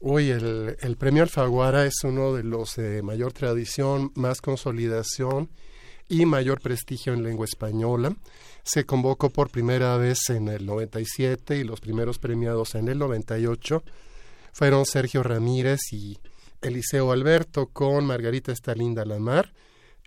Uy, 0.00 0.30
el, 0.30 0.76
el 0.80 0.96
premio 0.96 1.22
Alfaguara 1.22 1.86
es 1.86 1.94
uno 2.02 2.32
de 2.32 2.42
los 2.42 2.74
de 2.74 3.02
mayor 3.02 3.32
tradición, 3.32 4.10
más 4.16 4.40
consolidación 4.40 5.48
y 6.08 6.26
mayor 6.26 6.60
prestigio 6.60 7.14
en 7.14 7.22
lengua 7.22 7.46
española. 7.46 8.14
Se 8.64 8.84
convocó 8.84 9.30
por 9.30 9.50
primera 9.50 9.96
vez 9.96 10.28
en 10.28 10.48
el 10.48 10.66
97 10.66 11.56
y 11.56 11.64
los 11.64 11.80
primeros 11.80 12.18
premiados 12.18 12.74
en 12.74 12.88
el 12.88 12.98
98 12.98 13.82
fueron 14.52 14.86
Sergio 14.86 15.22
Ramírez 15.22 15.92
y 15.92 16.18
Eliseo 16.60 17.10
Alberto 17.10 17.66
con 17.66 18.06
Margarita 18.06 18.52
Estalinda 18.52 19.04
Lamar 19.04 19.52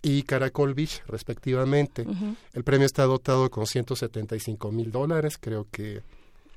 y 0.02 0.24
Caracol 0.24 0.74
Beach, 0.74 1.02
respectivamente. 1.08 2.06
El 2.54 2.64
premio 2.64 2.86
está 2.86 3.04
dotado 3.04 3.50
con 3.50 3.66
175 3.66 4.72
mil 4.72 4.92
dólares, 4.92 5.38
creo 5.40 5.68
que 5.72 6.04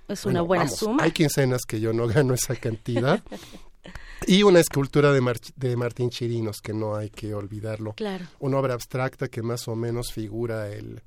Es 0.06 0.26
una 0.26 0.42
buena 0.42 0.68
suma. 0.68 1.02
Hay 1.02 1.12
quincenas 1.12 1.62
que 1.66 1.80
yo 1.80 1.92
no 1.92 2.06
gano 2.06 2.34
esa 2.34 2.54
cantidad. 2.56 3.22
y 4.26 4.42
una 4.42 4.60
escultura 4.60 5.12
de, 5.12 5.22
de, 5.56 5.76
Martín 5.76 6.10
Chirinos, 6.10 6.60
que 6.60 6.74
no 6.74 6.94
hay 6.94 7.08
que 7.08 7.32
olvidarlo. 7.34 7.94
Claro. 7.94 8.26
Una 8.38 8.58
obra 8.58 8.74
abstracta 8.74 9.28
que 9.28 9.42
más 9.42 9.66
o 9.66 9.74
menos 9.74 10.12
figura 10.12 10.68
el, 10.68 11.02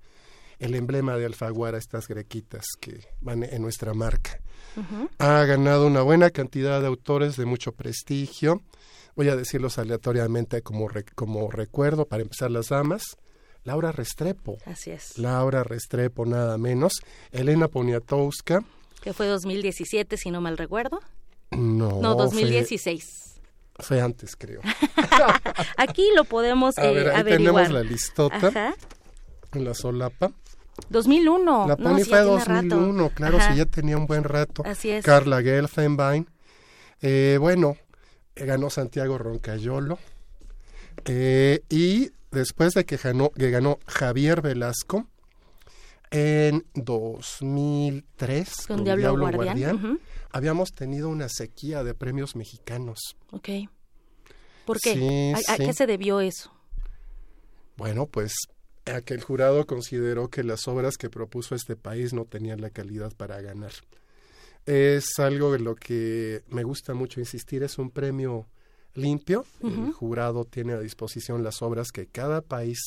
el 0.61 0.75
emblema 0.75 1.17
de 1.17 1.25
Alfaguara, 1.25 1.79
estas 1.79 2.07
grequitas 2.07 2.65
que 2.79 3.01
van 3.19 3.43
en 3.43 3.61
nuestra 3.63 3.95
marca. 3.95 4.39
Ha 5.17 5.43
ganado 5.45 5.87
una 5.87 6.03
buena 6.03 6.29
cantidad 6.29 6.79
de 6.79 6.87
autores 6.87 7.35
de 7.35 7.45
mucho 7.45 7.71
prestigio. 7.71 8.61
Voy 9.15 9.27
a 9.29 9.35
decirlos 9.35 9.79
aleatoriamente 9.79 10.61
como, 10.61 10.87
como 11.15 11.49
recuerdo, 11.49 12.05
para 12.05 12.21
empezar 12.21 12.51
las 12.51 12.69
damas. 12.69 13.17
Laura 13.63 13.91
Restrepo. 13.91 14.57
Así 14.65 14.91
es. 14.91 15.17
Laura 15.17 15.63
Restrepo, 15.63 16.27
nada 16.27 16.59
menos. 16.59 17.01
Elena 17.31 17.67
Poniatowska. 17.67 18.63
Que 19.01 19.13
fue 19.13 19.25
2017, 19.25 20.15
si 20.15 20.29
no 20.29 20.41
mal 20.41 20.59
recuerdo. 20.59 21.01
No. 21.49 22.01
No, 22.01 22.13
2016. 22.13 23.39
Fue, 23.79 23.99
antes, 23.99 24.35
creo. 24.35 24.61
Aquí 25.77 26.07
lo 26.15 26.23
podemos 26.23 26.77
a 26.77 26.83
ver, 26.83 27.07
eh, 27.07 27.11
ahí 27.15 27.23
tenemos 27.23 27.69
la 27.71 27.81
listota. 27.81 28.75
En 29.53 29.65
la 29.65 29.73
solapa. 29.73 30.31
2001. 30.89 31.67
La 31.67 31.77
Pony 31.77 32.03
fue 32.03 32.21
2001, 32.21 33.09
claro, 33.09 33.39
si 33.39 33.55
ya 33.55 33.65
tenía 33.65 33.97
un 33.97 34.07
buen 34.07 34.23
rato. 34.23 34.63
Así 34.65 34.89
es. 34.89 35.05
Carla 35.05 35.41
Gelfenbein. 35.41 36.27
Eh, 37.01 37.37
bueno, 37.39 37.77
ganó 38.35 38.69
Santiago 38.69 39.17
Roncayolo. 39.17 39.99
Eh, 41.05 41.63
y 41.69 42.11
después 42.31 42.73
de 42.73 42.85
que 42.85 42.97
ganó, 42.97 43.29
que 43.31 43.49
ganó 43.49 43.79
Javier 43.87 44.41
Velasco 44.41 45.07
en 46.11 46.65
2003 46.75 48.67
con, 48.67 48.83
Diablo, 48.83 49.17
Guardián, 49.17 49.99
habíamos 50.31 50.73
tenido 50.73 51.09
una 51.09 51.29
sequía 51.29 51.83
de 51.83 51.93
premios 51.93 52.35
mexicanos. 52.35 53.15
Ok. 53.31 53.49
¿Por 54.65 54.79
qué? 54.79 55.33
¿A, 55.47 55.57
qué 55.57 55.73
se 55.73 55.87
debió 55.87 56.19
eso? 56.19 56.51
Bueno, 57.77 58.05
pues 58.05 58.33
a 58.85 59.01
que 59.01 59.13
el 59.13 59.21
jurado 59.21 59.65
consideró 59.65 60.29
que 60.29 60.43
las 60.43 60.67
obras 60.67 60.97
que 60.97 61.09
propuso 61.09 61.55
este 61.55 61.75
país 61.75 62.13
no 62.13 62.25
tenían 62.25 62.61
la 62.61 62.69
calidad 62.69 63.13
para 63.15 63.41
ganar. 63.41 63.71
Es 64.65 65.19
algo 65.19 65.51
de 65.51 65.59
lo 65.59 65.75
que 65.75 66.43
me 66.49 66.63
gusta 66.63 66.93
mucho 66.93 67.19
insistir, 67.19 67.63
es 67.63 67.77
un 67.77 67.89
premio 67.89 68.47
limpio. 68.93 69.45
El 69.61 69.91
jurado 69.93 70.45
tiene 70.45 70.73
a 70.73 70.79
disposición 70.79 71.43
las 71.43 71.61
obras 71.61 71.91
que 71.91 72.07
cada 72.07 72.41
país 72.41 72.79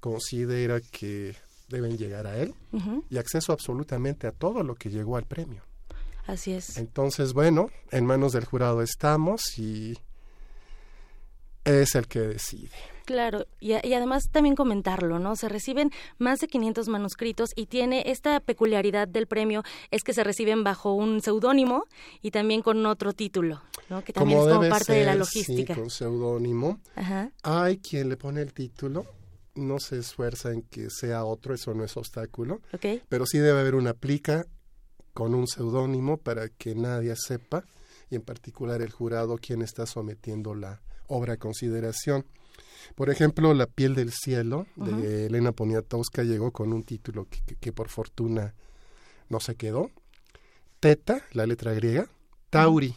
considera 0.00 0.80
que 0.80 1.34
deben 1.68 1.96
llegar 1.96 2.26
a 2.26 2.38
él 2.38 2.54
y 3.08 3.18
acceso 3.18 3.52
absolutamente 3.52 4.26
a 4.26 4.32
todo 4.32 4.62
lo 4.62 4.74
que 4.74 4.90
llegó 4.90 5.16
al 5.16 5.24
premio. 5.24 5.62
Así 6.26 6.52
es. 6.52 6.76
Entonces, 6.76 7.32
bueno, 7.32 7.70
en 7.90 8.06
manos 8.06 8.32
del 8.32 8.44
jurado 8.44 8.82
estamos 8.82 9.58
y 9.58 9.98
es 11.64 11.94
el 11.94 12.06
que 12.06 12.20
decide. 12.20 12.91
Claro, 13.12 13.46
y, 13.60 13.74
además 13.74 14.30
también 14.30 14.56
comentarlo, 14.56 15.18
¿no? 15.18 15.36
Se 15.36 15.46
reciben 15.46 15.90
más 16.16 16.40
de 16.40 16.48
500 16.48 16.88
manuscritos 16.88 17.50
y 17.54 17.66
tiene 17.66 18.04
esta 18.06 18.40
peculiaridad 18.40 19.06
del 19.06 19.26
premio 19.26 19.62
es 19.90 20.02
que 20.02 20.14
se 20.14 20.24
reciben 20.24 20.64
bajo 20.64 20.94
un 20.94 21.20
seudónimo 21.20 21.84
y 22.22 22.30
también 22.30 22.62
con 22.62 22.86
otro 22.86 23.12
título, 23.12 23.60
¿no? 23.90 24.02
Que 24.02 24.14
también 24.14 24.38
es 24.38 24.46
como 24.46 24.66
parte 24.66 24.94
de 24.94 25.04
la 25.04 25.14
logística. 25.14 25.74
Sí, 25.74 25.80
con 25.80 25.90
seudónimo. 25.90 26.80
Hay 27.42 27.76
quien 27.76 28.08
le 28.08 28.16
pone 28.16 28.40
el 28.40 28.54
título, 28.54 29.04
no 29.56 29.78
se 29.78 29.98
esfuerza 29.98 30.50
en 30.50 30.62
que 30.62 30.88
sea 30.88 31.26
otro, 31.26 31.52
eso 31.52 31.74
no 31.74 31.84
es 31.84 31.94
obstáculo. 31.98 32.62
Pero 33.10 33.26
sí 33.26 33.36
debe 33.36 33.60
haber 33.60 33.74
una 33.74 33.92
plica 33.92 34.46
con 35.12 35.34
un 35.34 35.46
seudónimo 35.46 36.16
para 36.16 36.48
que 36.48 36.74
nadie 36.74 37.14
sepa 37.14 37.62
y 38.08 38.14
en 38.14 38.22
particular 38.22 38.80
el 38.80 38.90
jurado 38.90 39.36
quien 39.36 39.60
está 39.60 39.84
sometiendo 39.84 40.54
la 40.54 40.80
obra 41.08 41.34
a 41.34 41.36
consideración. 41.36 42.24
Por 42.94 43.10
ejemplo, 43.10 43.54
La 43.54 43.66
piel 43.66 43.94
del 43.94 44.12
cielo 44.12 44.66
de 44.76 45.26
Elena 45.26 45.52
Poniatowska 45.52 46.22
llegó 46.22 46.52
con 46.52 46.72
un 46.72 46.82
título 46.82 47.26
que, 47.60 47.72
por 47.72 47.88
fortuna 47.88 48.54
no 49.28 49.40
se 49.40 49.54
quedó. 49.54 49.90
Teta, 50.80 51.22
la 51.32 51.46
letra 51.46 51.72
griega. 51.72 52.08
Tauri, 52.50 52.94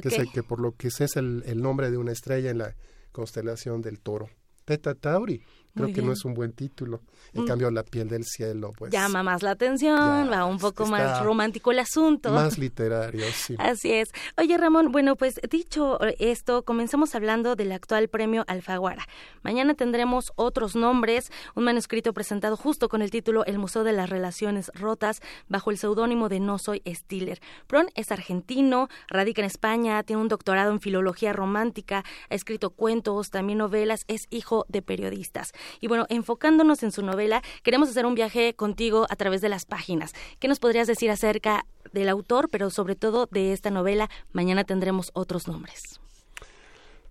que, 0.00 0.08
es 0.08 0.30
que 0.32 0.42
por 0.42 0.60
lo 0.60 0.72
que 0.76 0.90
sé 0.90 1.04
es 1.04 1.16
el 1.16 1.62
nombre 1.62 1.90
de 1.90 1.98
una 1.98 2.12
estrella 2.12 2.50
en 2.50 2.58
la 2.58 2.74
constelación 3.12 3.82
del 3.82 4.00
toro. 4.00 4.28
Teta 4.64 4.94
Tauri. 4.94 5.42
Creo 5.74 5.92
que 5.92 6.02
no 6.02 6.12
es 6.12 6.24
un 6.24 6.34
buen 6.34 6.52
título. 6.52 7.00
En 7.32 7.44
mm. 7.44 7.46
cambio, 7.46 7.70
La 7.70 7.82
piel 7.82 8.08
del 8.08 8.24
cielo, 8.24 8.72
pues... 8.76 8.92
Llama 8.92 9.22
más 9.22 9.42
la 9.42 9.52
atención, 9.52 10.30
va 10.30 10.44
un 10.44 10.58
poco 10.58 10.86
más 10.86 11.24
romántico 11.24 11.72
el 11.72 11.78
asunto. 11.78 12.30
Más 12.30 12.58
literario, 12.58 13.24
sí. 13.32 13.54
Así 13.58 13.92
es. 13.92 14.10
Oye, 14.36 14.58
Ramón, 14.58 14.92
bueno, 14.92 15.16
pues 15.16 15.40
dicho 15.50 15.98
esto, 16.18 16.64
comenzamos 16.64 17.14
hablando 17.14 17.56
del 17.56 17.72
actual 17.72 18.08
premio 18.08 18.44
Alfaguara. 18.48 19.06
Mañana 19.42 19.74
tendremos 19.74 20.32
otros 20.36 20.76
nombres, 20.76 21.30
un 21.54 21.64
manuscrito 21.64 22.12
presentado 22.12 22.56
justo 22.56 22.90
con 22.90 23.00
el 23.00 23.10
título 23.10 23.46
El 23.46 23.58
Museo 23.58 23.82
de 23.82 23.92
las 23.92 24.10
Relaciones 24.10 24.70
Rotas, 24.74 25.20
bajo 25.48 25.70
el 25.70 25.78
seudónimo 25.78 26.28
de 26.28 26.40
No 26.40 26.58
Soy 26.58 26.82
Stiller. 26.86 27.40
Pron 27.66 27.86
es 27.94 28.12
argentino, 28.12 28.88
radica 29.08 29.40
en 29.40 29.46
España, 29.46 30.02
tiene 30.02 30.20
un 30.20 30.28
doctorado 30.28 30.70
en 30.70 30.80
filología 30.80 31.32
romántica, 31.32 32.04
ha 32.28 32.34
escrito 32.34 32.70
cuentos, 32.70 33.30
también 33.30 33.58
novelas, 33.58 34.04
es 34.06 34.26
hijo 34.30 34.66
de 34.68 34.82
periodistas. 34.82 35.52
Y 35.80 35.88
bueno, 35.88 36.06
enfocándonos 36.08 36.82
en 36.82 36.92
su 36.92 37.02
novela, 37.02 37.42
queremos 37.62 37.88
hacer 37.88 38.06
un 38.06 38.14
viaje 38.14 38.54
contigo 38.54 39.06
a 39.08 39.16
través 39.16 39.40
de 39.40 39.48
las 39.48 39.64
páginas. 39.64 40.12
¿Qué 40.38 40.48
nos 40.48 40.58
podrías 40.58 40.86
decir 40.86 41.10
acerca 41.10 41.66
del 41.92 42.08
autor, 42.08 42.48
pero 42.50 42.70
sobre 42.70 42.96
todo 42.96 43.28
de 43.30 43.52
esta 43.52 43.70
novela? 43.70 44.08
Mañana 44.32 44.64
tendremos 44.64 45.10
otros 45.14 45.48
nombres. 45.48 45.80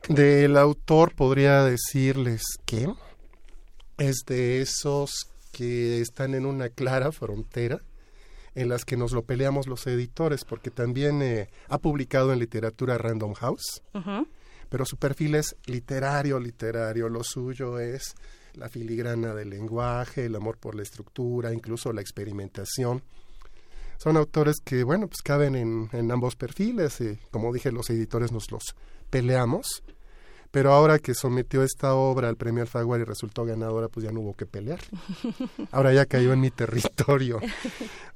Del 0.09 0.57
autor 0.57 1.13
podría 1.13 1.63
decirles 1.63 2.41
que 2.65 2.87
es 3.97 4.23
de 4.25 4.61
esos 4.61 5.27
que 5.51 6.01
están 6.01 6.33
en 6.33 6.45
una 6.45 6.69
clara 6.69 7.11
frontera 7.11 7.81
en 8.55 8.69
las 8.69 8.83
que 8.83 8.97
nos 8.97 9.11
lo 9.11 9.23
peleamos 9.23 9.67
los 9.67 9.85
editores, 9.87 10.43
porque 10.43 10.71
también 10.71 11.21
eh, 11.21 11.49
ha 11.69 11.77
publicado 11.77 12.33
en 12.33 12.39
literatura 12.39 12.97
Random 12.97 13.33
House, 13.33 13.81
pero 14.69 14.85
su 14.85 14.97
perfil 14.97 15.35
es 15.35 15.55
literario, 15.65 16.39
literario, 16.39 17.09
lo 17.09 17.23
suyo 17.23 17.79
es 17.79 18.15
la 18.55 18.69
filigrana 18.69 19.33
del 19.33 19.49
lenguaje, 19.49 20.25
el 20.25 20.35
amor 20.35 20.57
por 20.57 20.75
la 20.75 20.83
estructura, 20.83 21.53
incluso 21.53 21.93
la 21.93 22.01
experimentación. 22.01 23.03
Son 23.97 24.17
autores 24.17 24.57
que, 24.63 24.83
bueno, 24.83 25.07
pues 25.07 25.21
caben 25.21 25.55
en, 25.55 26.11
ambos 26.11 26.35
perfiles. 26.35 27.01
Y, 27.01 27.19
como 27.29 27.53
dije, 27.53 27.71
los 27.71 27.89
editores 27.91 28.31
nos 28.31 28.51
los 28.51 28.75
peleamos. 29.11 29.83
Pero 30.49 30.73
ahora 30.73 30.99
que 30.99 31.13
sometió 31.13 31.63
esta 31.63 31.93
obra 31.93 32.27
al 32.27 32.35
premio 32.35 32.63
Alfaguara 32.63 33.03
y 33.03 33.05
resultó 33.05 33.45
ganadora, 33.45 33.87
pues 33.87 34.03
ya 34.03 34.11
no 34.11 34.19
hubo 34.19 34.33
que 34.33 34.45
pelear. 34.45 34.79
Ahora 35.71 35.93
ya 35.93 36.05
cayó 36.05 36.33
en 36.33 36.41
mi 36.41 36.51
territorio. 36.51 37.39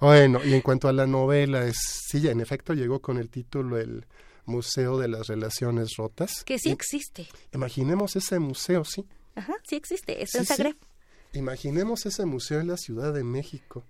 Bueno, 0.02 0.42
y 0.44 0.54
en 0.54 0.62
cuanto 0.62 0.90
a 0.90 0.92
la 0.92 1.08
novela, 1.08 1.66
es, 1.66 1.78
sí, 2.10 2.28
en 2.28 2.42
efecto 2.42 2.74
llegó 2.74 3.00
con 3.00 3.18
el 3.20 3.30
título 3.30 3.78
El 3.78 4.06
Museo 4.46 4.98
de 4.98 5.08
las 5.08 5.28
Relaciones 5.28 5.96
Rotas. 5.98 6.44
Que 6.44 6.60
sí 6.60 6.72
existe. 6.72 7.28
Imaginemos 7.54 8.18
ese 8.18 8.40
museo, 8.40 8.84
sí. 8.84 9.06
Ajá, 9.36 9.54
sí 9.64 9.76
existe, 9.76 10.22
es 10.24 10.34
en 10.36 10.46
Zagreb. 10.46 10.78
Imaginemos 11.34 12.06
ese 12.06 12.26
museo 12.26 12.62
en 12.62 12.68
la 12.68 12.78
Ciudad 12.78 13.14
de 13.14 13.24
México. 13.24 13.86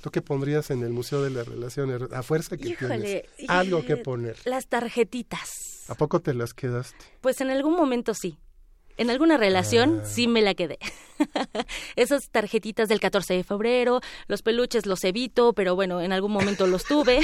¿Tú 0.00 0.10
qué 0.10 0.22
pondrías 0.22 0.70
en 0.70 0.82
el 0.82 0.90
Museo 0.90 1.22
de 1.22 1.30
las 1.30 1.46
Relaciones? 1.46 2.10
A 2.12 2.22
fuerza 2.22 2.56
que 2.56 2.74
tienes 2.74 3.24
algo 3.48 3.84
que 3.84 3.96
poner. 3.98 4.36
Las 4.44 4.66
tarjetitas. 4.66 5.84
¿A 5.88 5.94
poco 5.94 6.20
te 6.20 6.34
las 6.34 6.54
quedaste? 6.54 7.04
Pues 7.20 7.40
en 7.40 7.50
algún 7.50 7.76
momento 7.76 8.14
sí. 8.14 8.38
En 9.00 9.08
alguna 9.08 9.38
relación 9.38 10.02
ah. 10.02 10.04
sí 10.04 10.28
me 10.28 10.42
la 10.42 10.52
quedé. 10.52 10.78
Esas 11.96 12.28
tarjetitas 12.28 12.86
del 12.90 13.00
14 13.00 13.32
de 13.32 13.44
febrero, 13.44 14.02
los 14.28 14.42
peluches 14.42 14.84
los 14.84 15.02
evito, 15.04 15.54
pero 15.54 15.74
bueno, 15.74 16.02
en 16.02 16.12
algún 16.12 16.32
momento 16.32 16.66
los 16.66 16.84
tuve. 16.84 17.20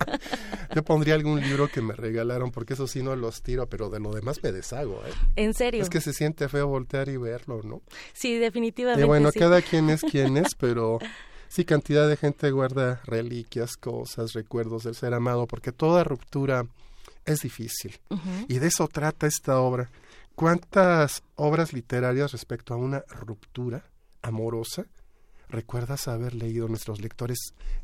Yo 0.74 0.82
pondría 0.82 1.14
algún 1.14 1.42
libro 1.42 1.68
que 1.68 1.82
me 1.82 1.92
regalaron, 1.92 2.50
porque 2.52 2.72
eso 2.72 2.86
sí 2.86 3.02
no 3.02 3.14
los 3.16 3.42
tiro, 3.42 3.68
pero 3.68 3.90
de 3.90 4.00
lo 4.00 4.14
demás 4.14 4.42
me 4.42 4.50
deshago. 4.50 5.02
¿eh? 5.06 5.12
¿En 5.36 5.52
serio? 5.52 5.82
Es 5.82 5.90
que 5.90 6.00
se 6.00 6.14
siente 6.14 6.48
feo 6.48 6.68
voltear 6.68 7.10
y 7.10 7.18
verlo, 7.18 7.60
¿no? 7.62 7.82
Sí, 8.14 8.38
definitivamente. 8.38 9.04
Y 9.04 9.06
bueno, 9.06 9.28
cada 9.30 9.60
quien 9.60 9.90
es 9.90 10.00
quien 10.10 10.38
es, 10.38 10.54
pero 10.54 11.00
sí, 11.48 11.66
cantidad 11.66 12.08
de 12.08 12.16
gente 12.16 12.50
guarda 12.50 13.02
reliquias, 13.04 13.76
cosas, 13.76 14.32
recuerdos 14.32 14.84
del 14.84 14.94
ser 14.94 15.12
amado, 15.12 15.46
porque 15.46 15.70
toda 15.70 16.02
ruptura 16.02 16.64
es 17.26 17.40
difícil. 17.40 17.98
Y 18.48 18.58
de 18.58 18.68
eso 18.68 18.88
trata 18.88 19.26
esta 19.26 19.60
obra. 19.60 19.90
¿Cuántas 20.34 21.22
obras 21.36 21.72
literarias 21.72 22.32
respecto 22.32 22.74
a 22.74 22.76
una 22.76 23.04
ruptura 23.08 23.84
amorosa 24.22 24.86
recuerdas 25.48 26.08
haber 26.08 26.34
leído 26.34 26.66
nuestros 26.66 27.00
lectores 27.00 27.38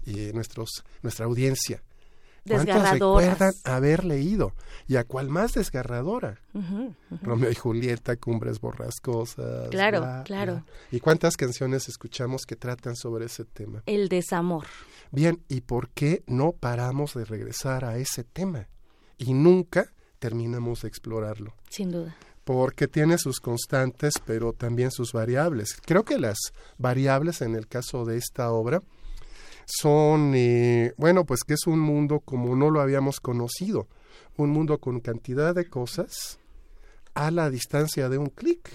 y 0.05 0.32
nuestros, 0.32 0.84
nuestra 1.03 1.26
audiencia? 1.26 1.82
¿Cuántos 2.46 2.90
recuerdan 2.90 3.53
haber 3.64 4.05
leído? 4.05 4.55
¿Y 4.88 4.96
a 4.96 5.05
cuál 5.05 5.28
más 5.28 5.53
desgarradora? 5.53 6.40
Romeo 7.22 7.51
y 7.51 7.55
Julieta, 7.55 8.16
Cumbres 8.16 8.61
Borrascosas. 8.61 9.68
Claro, 9.68 10.05
claro. 10.24 10.64
¿Y 10.90 11.01
cuántas 11.01 11.36
canciones 11.36 11.88
escuchamos 11.88 12.46
que 12.46 12.57
tratan 12.57 12.96
sobre 12.96 13.26
ese 13.26 13.44
tema? 13.44 13.82
El 13.86 14.09
desamor. 14.09 14.66
Bien, 15.12 15.42
¿y 15.48 15.61
por 15.61 15.90
qué 15.90 16.22
no 16.26 16.53
paramos 16.53 17.14
de 17.14 17.24
regresar 17.24 17.84
a 17.84 17.98
ese 17.98 18.24
tema? 18.24 18.68
Y 19.18 19.34
nunca 19.34 19.92
terminamos 20.18 20.82
de 20.82 20.88
explorarlo. 20.88 21.55
Sin 21.68 21.90
duda. 21.90 22.16
Porque 22.53 22.88
tiene 22.88 23.16
sus 23.16 23.38
constantes, 23.38 24.14
pero 24.26 24.53
también 24.53 24.90
sus 24.90 25.12
variables. 25.12 25.80
Creo 25.86 26.05
que 26.05 26.18
las 26.18 26.36
variables 26.78 27.42
en 27.42 27.55
el 27.55 27.68
caso 27.68 28.05
de 28.05 28.16
esta 28.16 28.51
obra 28.51 28.82
son, 29.66 30.32
eh, 30.34 30.92
bueno, 30.96 31.24
pues 31.24 31.44
que 31.44 31.55
es 31.55 31.68
un 31.68 31.78
mundo 31.78 32.18
como 32.18 32.57
no 32.57 32.70
lo 32.70 32.80
habíamos 32.80 33.20
conocido, 33.20 33.86
un 34.36 34.51
mundo 34.51 34.78
con 34.78 34.98
cantidad 34.98 35.55
de 35.55 35.68
cosas 35.68 36.40
a 37.14 37.30
la 37.30 37.51
distancia 37.51 38.09
de 38.09 38.18
un 38.18 38.30
clic. 38.30 38.68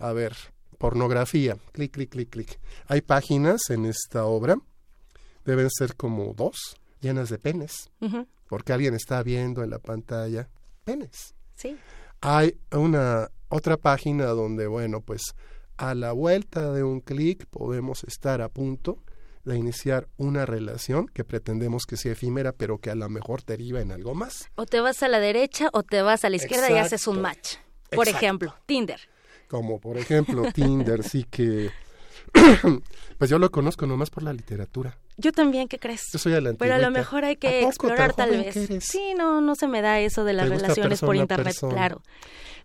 A 0.00 0.12
ver, 0.12 0.34
pornografía, 0.76 1.56
clic, 1.70 1.92
clic, 1.92 2.10
clic, 2.10 2.30
clic. 2.30 2.58
Hay 2.88 3.02
páginas 3.02 3.70
en 3.70 3.84
esta 3.84 4.24
obra, 4.24 4.56
deben 5.44 5.70
ser 5.70 5.94
como 5.94 6.34
dos, 6.34 6.76
llenas 7.00 7.28
de 7.28 7.38
penes, 7.38 7.92
porque 8.48 8.72
alguien 8.72 8.94
está 8.94 9.22
viendo 9.22 9.62
en 9.62 9.70
la 9.70 9.78
pantalla 9.78 10.48
penes. 10.84 11.36
Sí. 11.54 11.78
Hay 12.26 12.56
una 12.72 13.28
otra 13.50 13.76
página 13.76 14.28
donde, 14.28 14.66
bueno, 14.66 15.02
pues 15.02 15.34
a 15.76 15.94
la 15.94 16.12
vuelta 16.12 16.72
de 16.72 16.82
un 16.82 17.00
clic 17.02 17.44
podemos 17.50 18.02
estar 18.04 18.40
a 18.40 18.48
punto 18.48 19.02
de 19.44 19.58
iniciar 19.58 20.08
una 20.16 20.46
relación 20.46 21.06
que 21.06 21.22
pretendemos 21.22 21.84
que 21.84 21.98
sea 21.98 22.12
efímera, 22.12 22.52
pero 22.52 22.78
que 22.78 22.88
a 22.88 22.94
lo 22.94 23.10
mejor 23.10 23.44
deriva 23.44 23.82
en 23.82 23.92
algo 23.92 24.14
más. 24.14 24.48
O 24.54 24.64
te 24.64 24.80
vas 24.80 25.02
a 25.02 25.08
la 25.08 25.20
derecha 25.20 25.68
o 25.74 25.82
te 25.82 26.00
vas 26.00 26.24
a 26.24 26.30
la 26.30 26.36
izquierda 26.36 26.70
y 26.70 26.78
haces 26.78 27.06
un 27.06 27.20
match. 27.20 27.56
Por 27.94 28.08
ejemplo, 28.08 28.54
Tinder. 28.64 29.00
Como 29.46 29.78
por 29.78 29.98
ejemplo 29.98 30.50
Tinder, 30.50 31.02
sí 31.02 31.26
que... 31.30 31.70
pues 33.18 33.30
yo 33.30 33.38
lo 33.38 33.50
conozco 33.50 33.86
nomás 33.86 34.10
por 34.10 34.22
la 34.22 34.32
literatura. 34.32 34.98
Yo 35.16 35.32
también, 35.32 35.68
¿qué 35.68 35.78
crees? 35.78 36.02
Yo 36.12 36.18
soy 36.18 36.34
a 36.34 36.40
la 36.40 36.52
Pero 36.54 36.74
a 36.74 36.78
lo 36.78 36.90
mejor 36.90 37.24
hay 37.24 37.36
que 37.36 37.62
explorar 37.62 38.14
tal 38.14 38.30
vez. 38.30 38.54
Sí, 38.80 39.14
no, 39.16 39.40
no 39.40 39.54
se 39.54 39.68
me 39.68 39.82
da 39.82 40.00
eso 40.00 40.24
de 40.24 40.32
las 40.32 40.48
relaciones 40.48 41.00
por 41.00 41.16
internet, 41.16 41.56
claro. 41.60 42.02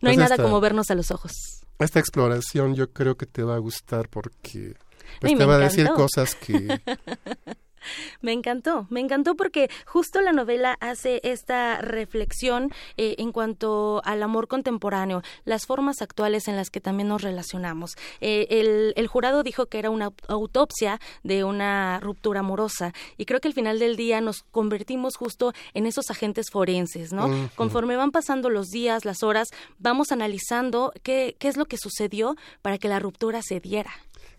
No 0.01 0.07
pues 0.07 0.11
hay 0.11 0.17
nada 0.17 0.37
como 0.37 0.59
vernos 0.61 0.89
a 0.91 0.95
los 0.95 1.11
ojos. 1.11 1.31
Esta 1.77 1.99
exploración 1.99 2.75
yo 2.75 2.91
creo 2.91 3.15
que 3.15 3.25
te 3.25 3.43
va 3.43 3.55
a 3.55 3.59
gustar 3.59 4.09
porque 4.09 4.75
pues 5.21 5.37
te 5.37 5.45
va 5.45 5.55
a 5.55 5.59
decir 5.59 5.87
cosas 5.89 6.35
que 6.35 6.79
Me 8.21 8.33
encantó, 8.33 8.87
me 8.89 8.99
encantó 8.99 9.35
porque 9.35 9.69
justo 9.85 10.21
la 10.21 10.31
novela 10.31 10.77
hace 10.79 11.21
esta 11.23 11.81
reflexión 11.81 12.71
eh, 12.97 13.15
en 13.17 13.31
cuanto 13.31 14.01
al 14.05 14.23
amor 14.23 14.47
contemporáneo, 14.47 15.21
las 15.45 15.65
formas 15.65 16.01
actuales 16.01 16.47
en 16.47 16.55
las 16.55 16.69
que 16.69 16.81
también 16.81 17.09
nos 17.09 17.21
relacionamos. 17.21 17.95
Eh, 18.21 18.47
el, 18.49 18.93
el, 18.95 19.07
jurado 19.07 19.43
dijo 19.43 19.67
que 19.67 19.79
era 19.79 19.89
una 19.89 20.11
autopsia 20.27 20.99
de 21.23 21.43
una 21.43 21.99
ruptura 21.99 22.41
amorosa 22.41 22.93
y 23.17 23.25
creo 23.25 23.39
que 23.39 23.47
al 23.47 23.53
final 23.53 23.79
del 23.79 23.95
día 23.95 24.21
nos 24.21 24.43
convertimos 24.51 25.15
justo 25.15 25.53
en 25.73 25.85
esos 25.85 26.09
agentes 26.09 26.47
forenses, 26.51 27.13
¿no? 27.13 27.49
Conforme 27.55 27.95
van 27.95 28.11
pasando 28.11 28.49
los 28.49 28.67
días, 28.67 29.05
las 29.05 29.23
horas, 29.23 29.49
vamos 29.77 30.11
analizando 30.11 30.91
qué, 31.03 31.35
qué 31.39 31.47
es 31.47 31.57
lo 31.57 31.65
que 31.65 31.77
sucedió 31.77 32.35
para 32.61 32.77
que 32.77 32.89
la 32.89 32.99
ruptura 32.99 33.41
se 33.41 33.59
diera. 33.59 33.91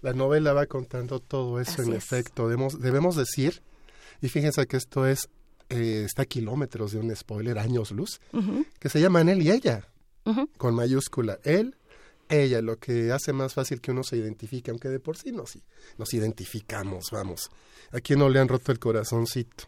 La 0.03 0.13
novela 0.13 0.53
va 0.53 0.67
contando 0.67 1.21
todo 1.21 1.61
eso 1.61 1.83
en 1.83 1.93
efecto. 1.93 2.49
Debemos, 2.49 2.81
debemos 2.81 3.17
decir, 3.17 3.63
y 4.23 4.29
fíjense 4.29 4.67
que 4.67 4.77
esto 4.77 5.07
es, 5.07 5.29
eh, 5.69 6.05
está 6.07 6.23
a 6.23 6.27
kilómetros 6.27 6.93
de 6.93 6.99
un 6.99 7.15
spoiler, 7.15 7.59
años 7.59 7.91
luz, 7.91 8.21
que 8.79 8.89
se 8.89 9.01
llaman 9.01 9.29
él 9.29 9.43
y 9.43 9.51
ella, 9.51 9.89
con 10.57 10.75
mayúscula. 10.75 11.39
Él, 11.45 11.77
ella, 12.29 12.63
lo 12.63 12.79
que 12.79 13.13
hace 13.13 13.33
más 13.33 13.55
fácil 13.55 13.81
que 13.81 13.91
uno 13.91 14.03
se 14.03 14.17
identifique, 14.17 14.71
aunque 14.71 14.89
de 14.89 15.01
por 15.01 15.17
sí 15.17 15.33
nos, 15.33 15.59
nos 15.99 16.15
identificamos, 16.15 17.11
vamos. 17.11 17.51
¿A 17.93 18.01
quién 18.01 18.21
no 18.21 18.29
le 18.29 18.39
han 18.39 18.49
roto 18.49 18.73
el 18.73 18.79
corazoncito? 18.79 19.65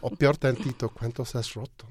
O 0.00 0.10
peor 0.10 0.36
tantito, 0.36 0.90
¿cuántos 0.90 1.34
has 1.34 1.52
roto? 1.54 1.86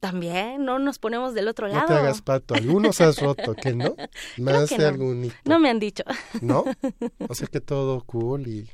También, 0.00 0.64
no 0.64 0.78
nos 0.78 0.98
ponemos 0.98 1.34
del 1.34 1.46
otro 1.46 1.68
lado. 1.68 1.82
No 1.82 1.86
te 1.86 1.92
hagas 1.92 2.22
pato, 2.22 2.54
algunos 2.54 3.02
has 3.02 3.20
roto, 3.20 3.54
¿que 3.54 3.74
no? 3.74 3.94
Más 4.38 4.70
de 4.70 4.86
algún 4.86 5.30
No 5.44 5.58
me 5.58 5.68
han 5.68 5.78
dicho. 5.78 6.04
¿No? 6.40 6.64
O 7.28 7.34
sea 7.34 7.46
que 7.46 7.60
todo 7.60 8.02
cool 8.04 8.48
y... 8.48 8.68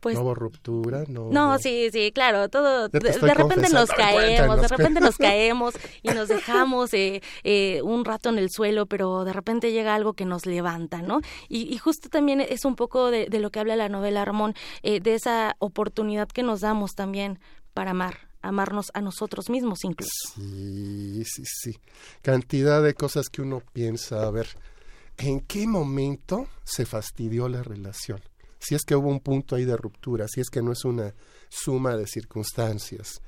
Pues, 0.00 0.14
no 0.14 0.22
hubo 0.22 0.34
ruptura, 0.34 1.04
no. 1.08 1.30
No, 1.30 1.58
sí, 1.58 1.88
sí, 1.90 2.12
claro, 2.12 2.48
todo. 2.48 2.88
De, 2.88 3.00
repente 3.00 3.68
nos 3.70 3.90
caemos, 3.90 4.60
de 4.60 4.68
repente 4.68 5.00
nos 5.00 5.16
caemos 5.18 5.74
y 6.02 6.10
nos 6.10 6.28
dejamos 6.28 6.94
eh, 6.94 7.22
eh, 7.44 7.80
un 7.82 8.04
rato 8.04 8.28
en 8.28 8.38
el 8.38 8.50
suelo, 8.50 8.86
pero 8.86 9.24
de 9.24 9.32
repente 9.32 9.72
llega 9.72 9.94
algo 9.94 10.12
que 10.12 10.24
nos 10.24 10.46
levanta, 10.46 11.02
¿no? 11.02 11.20
Y, 11.48 11.62
y 11.72 11.78
justo 11.78 12.08
también 12.08 12.40
es 12.40 12.64
un 12.64 12.76
poco 12.76 13.10
de, 13.10 13.26
de, 13.26 13.40
lo 13.40 13.50
que 13.50 13.58
habla 13.58 13.74
la 13.74 13.88
novela 13.88 14.24
Ramón, 14.24 14.54
eh, 14.82 15.00
de 15.00 15.14
esa 15.14 15.56
oportunidad 15.58 16.28
que 16.28 16.42
nos 16.42 16.60
damos 16.60 16.94
también 16.94 17.40
para 17.74 17.90
amar 17.90 18.28
amarnos 18.48 18.90
a 18.94 19.00
nosotros 19.00 19.50
mismos 19.50 19.84
incluso. 19.84 20.12
Sí, 20.34 21.22
sí, 21.24 21.42
sí. 21.44 21.72
Cantidad 22.22 22.82
de 22.82 22.94
cosas 22.94 23.28
que 23.28 23.42
uno 23.42 23.62
piensa, 23.72 24.22
a 24.22 24.30
ver, 24.30 24.48
¿en 25.16 25.40
qué 25.40 25.66
momento 25.66 26.48
se 26.64 26.86
fastidió 26.86 27.48
la 27.48 27.62
relación? 27.62 28.20
Si 28.58 28.74
es 28.74 28.82
que 28.82 28.96
hubo 28.96 29.08
un 29.08 29.20
punto 29.20 29.56
ahí 29.56 29.64
de 29.64 29.76
ruptura, 29.76 30.26
si 30.28 30.40
es 30.40 30.50
que 30.50 30.62
no 30.62 30.72
es 30.72 30.84
una 30.84 31.14
suma 31.48 31.96
de 31.96 32.06
circunstancias. 32.06 33.20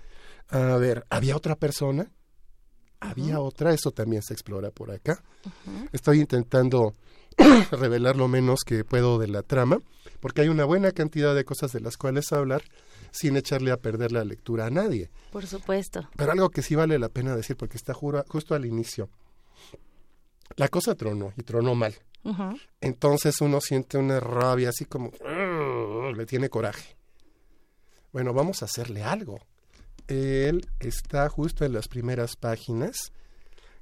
A 0.48 0.76
ver, 0.76 1.04
¿había 1.10 1.36
otra 1.36 1.54
persona? 1.54 2.10
¿Había 3.00 3.40
otra? 3.40 3.72
Eso 3.72 3.92
también 3.92 4.22
se 4.22 4.32
explora 4.32 4.70
por 4.70 4.90
acá. 4.90 5.22
Estoy 5.92 6.20
intentando 6.20 6.94
revelar 7.70 8.16
lo 8.16 8.28
menos 8.28 8.60
que 8.64 8.84
puedo 8.84 9.18
de 9.18 9.28
la 9.28 9.42
trama, 9.42 9.78
porque 10.20 10.42
hay 10.42 10.48
una 10.48 10.64
buena 10.64 10.92
cantidad 10.92 11.34
de 11.34 11.44
cosas 11.44 11.72
de 11.72 11.80
las 11.80 11.96
cuales 11.96 12.32
hablar, 12.32 12.62
sin 13.18 13.36
echarle 13.36 13.72
a 13.72 13.76
perder 13.76 14.12
la 14.12 14.24
lectura 14.24 14.66
a 14.66 14.70
nadie. 14.70 15.10
Por 15.32 15.46
supuesto. 15.46 16.08
Pero 16.16 16.32
algo 16.32 16.50
que 16.50 16.62
sí 16.62 16.74
vale 16.74 16.98
la 16.98 17.08
pena 17.08 17.34
decir, 17.34 17.56
porque 17.56 17.76
está 17.76 17.94
justo 17.94 18.54
al 18.54 18.64
inicio. 18.64 19.08
La 20.56 20.68
cosa 20.68 20.94
tronó 20.94 21.32
y 21.36 21.42
tronó 21.42 21.74
mal. 21.74 21.94
Entonces 22.80 23.40
uno 23.40 23.60
siente 23.60 23.96
una 23.96 24.20
rabia 24.20 24.68
así 24.68 24.84
como, 24.84 25.12
le 26.14 26.26
tiene 26.26 26.48
coraje. 26.48 26.96
Bueno, 28.12 28.32
vamos 28.32 28.62
a 28.62 28.66
hacerle 28.66 29.02
algo. 29.02 29.38
Él 30.06 30.68
está 30.80 31.28
justo 31.28 31.64
en 31.64 31.72
las 31.72 31.88
primeras 31.88 32.36
páginas 32.36 33.12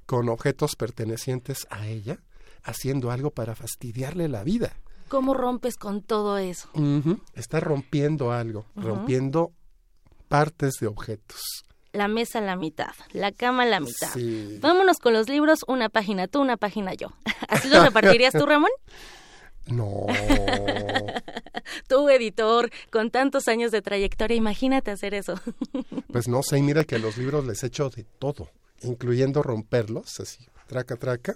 con 0.05 0.29
objetos 0.29 0.75
pertenecientes 0.75 1.67
a 1.69 1.87
ella, 1.87 2.19
haciendo 2.63 3.11
algo 3.11 3.31
para 3.31 3.55
fastidiarle 3.55 4.27
la 4.27 4.43
vida. 4.43 4.73
¿Cómo 5.07 5.33
rompes 5.33 5.77
con 5.77 6.01
todo 6.01 6.37
eso? 6.37 6.69
Está 7.33 7.59
rompiendo 7.59 8.31
algo, 8.31 8.65
rompiendo 8.75 9.51
partes 10.27 10.75
de 10.79 10.87
objetos. 10.87 11.65
La 11.93 12.07
mesa 12.07 12.39
a 12.39 12.41
la 12.41 12.55
mitad, 12.55 12.93
la 13.11 13.31
cama 13.31 13.63
a 13.63 13.65
la 13.65 13.79
mitad. 13.79 14.09
Vámonos 14.59 14.97
con 14.97 15.13
los 15.13 15.29
libros, 15.29 15.59
una 15.67 15.89
página 15.89 16.27
tú, 16.27 16.41
una 16.41 16.57
página 16.57 16.93
yo. 16.93 17.13
¿Así 17.47 17.69
lo 17.69 17.83
repartirías 17.83 18.33
tú, 18.33 18.45
Ramón? 18.45 18.71
No. 19.67 20.05
tú, 21.87 22.09
editor, 22.09 22.69
con 22.91 23.09
tantos 23.11 23.47
años 23.47 23.71
de 23.71 23.81
trayectoria, 23.81 24.35
imagínate 24.35 24.91
hacer 24.91 25.13
eso. 25.13 25.35
pues 26.11 26.27
no 26.27 26.43
sé, 26.43 26.61
mira 26.61 26.83
que 26.83 26.95
a 26.95 26.99
los 26.99 27.17
libros 27.17 27.45
les 27.45 27.63
he 27.63 27.67
hecho 27.67 27.89
de 27.89 28.05
todo, 28.19 28.49
incluyendo 28.81 29.41
romperlos, 29.43 30.19
así, 30.19 30.45
traca, 30.67 30.95
traca, 30.95 31.35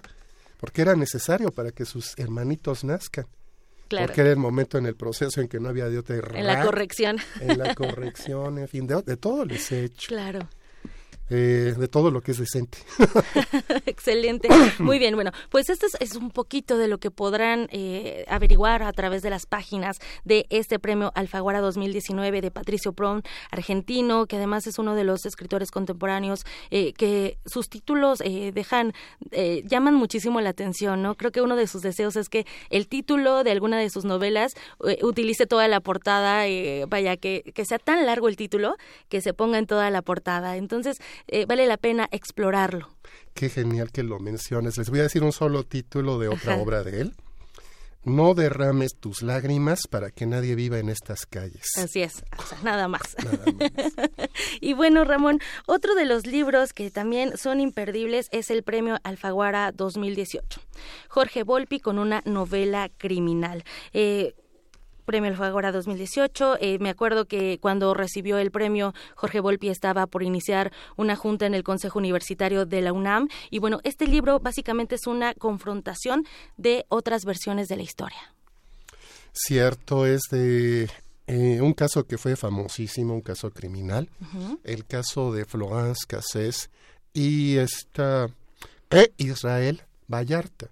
porque 0.59 0.81
era 0.81 0.95
necesario 0.95 1.51
para 1.51 1.71
que 1.71 1.85
sus 1.85 2.17
hermanitos 2.17 2.83
nazcan. 2.83 3.25
Porque 3.99 4.21
era 4.21 4.31
el 4.31 4.37
momento 4.37 4.77
en 4.77 4.85
el 4.85 4.95
proceso 4.95 5.41
en 5.41 5.47
que 5.47 5.59
no 5.59 5.69
había 5.69 5.89
de 5.89 5.97
otra 5.97 6.17
En 6.33 6.47
la 6.47 6.63
corrección. 6.63 7.17
En 7.39 7.57
la 7.57 7.75
corrección, 7.75 8.57
en 8.57 8.67
fin, 8.67 8.87
de, 8.87 9.01
de 9.01 9.17
todo 9.17 9.45
les 9.45 9.71
he 9.71 9.85
hecho. 9.85 10.07
Claro. 10.07 10.47
Eh, 11.33 11.75
de 11.77 11.87
todo 11.87 12.11
lo 12.11 12.19
que 12.19 12.31
es 12.31 12.39
decente. 12.39 12.77
Excelente. 13.85 14.49
Muy 14.79 14.99
bien, 14.99 15.15
bueno, 15.15 15.31
pues 15.49 15.69
esto 15.69 15.87
es, 16.01 16.15
un 16.17 16.29
poquito 16.29 16.77
de 16.77 16.89
lo 16.89 16.97
que 16.97 17.09
podrán 17.09 17.69
eh, 17.71 18.25
averiguar 18.27 18.83
a 18.83 18.91
través 18.91 19.21
de 19.21 19.29
las 19.29 19.45
páginas 19.45 19.99
de 20.25 20.45
este 20.49 20.77
premio 20.77 21.13
Alfaguara 21.15 21.61
2019 21.61 22.41
de 22.41 22.51
Patricio 22.51 22.91
Pron, 22.91 23.23
argentino, 23.49 24.25
que 24.25 24.35
además 24.35 24.67
es 24.67 24.77
uno 24.77 24.93
de 24.93 25.05
los 25.05 25.25
escritores 25.25 25.71
contemporáneos 25.71 26.43
eh, 26.69 26.91
que 26.91 27.37
sus 27.45 27.69
títulos 27.69 28.19
dejan, 28.19 28.93
llaman 29.63 29.95
muchísimo 29.95 30.41
la 30.41 30.49
atención, 30.49 31.01
¿no? 31.01 31.15
Creo 31.15 31.31
que 31.31 31.41
uno 31.41 31.55
de 31.55 31.67
sus 31.67 31.81
deseos 31.81 32.17
es 32.17 32.27
que 32.27 32.45
el 32.69 32.89
título 32.89 33.45
de 33.45 33.51
alguna 33.51 33.79
de 33.79 33.89
sus 33.89 34.03
novelas 34.03 34.53
utilice 35.01 35.47
toda 35.47 35.69
la 35.69 35.79
portada, 35.79 36.43
vaya, 36.89 37.15
que, 37.15 37.53
que 37.55 37.63
sea 37.63 37.79
tan 37.79 38.05
largo 38.05 38.27
el 38.27 38.35
título 38.35 38.75
que 39.07 39.21
se 39.21 39.33
ponga 39.33 39.59
en 39.59 39.65
toda 39.65 39.89
la 39.91 40.01
portada. 40.01 40.57
Entonces, 40.57 40.99
eh, 41.27 41.45
vale 41.45 41.65
la 41.65 41.77
pena 41.77 42.07
explorarlo. 42.11 42.89
Qué 43.33 43.49
genial 43.49 43.91
que 43.91 44.03
lo 44.03 44.19
menciones. 44.19 44.77
Les 44.77 44.89
voy 44.89 44.99
a 44.99 45.03
decir 45.03 45.23
un 45.23 45.31
solo 45.31 45.63
título 45.63 46.19
de 46.19 46.27
otra 46.27 46.57
obra 46.57 46.83
de 46.83 47.01
él. 47.01 47.15
no 48.03 48.33
derrames 48.33 48.95
tus 48.99 49.21
lágrimas 49.21 49.87
para 49.87 50.09
que 50.09 50.25
nadie 50.25 50.55
viva 50.55 50.79
en 50.79 50.89
estas 50.89 51.27
calles. 51.27 51.69
Así 51.77 52.01
es, 52.01 52.23
nada 52.63 52.87
más. 52.87 53.15
y 54.59 54.73
bueno, 54.73 55.03
Ramón, 55.03 55.39
otro 55.67 55.93
de 55.93 56.05
los 56.05 56.25
libros 56.25 56.73
que 56.73 56.89
también 56.89 57.37
son 57.37 57.59
imperdibles 57.59 58.27
es 58.31 58.49
el 58.49 58.63
Premio 58.63 58.97
Alfaguara 59.03 59.71
2018. 59.71 60.61
Jorge 61.09 61.43
Volpi 61.43 61.79
con 61.79 61.99
una 61.99 62.23
novela 62.25 62.89
criminal. 62.97 63.63
Eh, 63.93 64.33
Premio 65.05 65.29
Alfaguara 65.29 65.71
2018. 65.71 66.57
Eh, 66.59 66.77
me 66.79 66.89
acuerdo 66.89 67.25
que 67.25 67.59
cuando 67.59 67.93
recibió 67.93 68.37
el 68.37 68.51
premio, 68.51 68.93
Jorge 69.15 69.39
Volpi 69.39 69.69
estaba 69.69 70.07
por 70.07 70.23
iniciar 70.23 70.71
una 70.97 71.15
junta 71.15 71.45
en 71.45 71.53
el 71.53 71.63
Consejo 71.63 71.99
Universitario 71.99 72.65
de 72.65 72.81
la 72.81 72.93
UNAM. 72.93 73.27
Y 73.49 73.59
bueno, 73.59 73.79
este 73.83 74.07
libro 74.07 74.39
básicamente 74.39 74.95
es 74.95 75.07
una 75.07 75.33
confrontación 75.33 76.25
de 76.57 76.85
otras 76.89 77.25
versiones 77.25 77.67
de 77.67 77.77
la 77.77 77.83
historia. 77.83 78.33
Cierto, 79.33 80.05
es 80.05 80.21
de 80.29 80.89
eh, 81.27 81.61
un 81.61 81.73
caso 81.73 82.05
que 82.05 82.17
fue 82.17 82.35
famosísimo, 82.35 83.13
un 83.13 83.21
caso 83.21 83.51
criminal, 83.51 84.09
el 84.63 84.85
caso 84.85 85.31
de 85.31 85.45
Florence 85.45 86.05
Cassés 86.07 86.69
y 87.13 87.57
esta 87.57 88.27
e 88.89 89.13
Israel 89.17 89.81
Vallarta, 90.07 90.71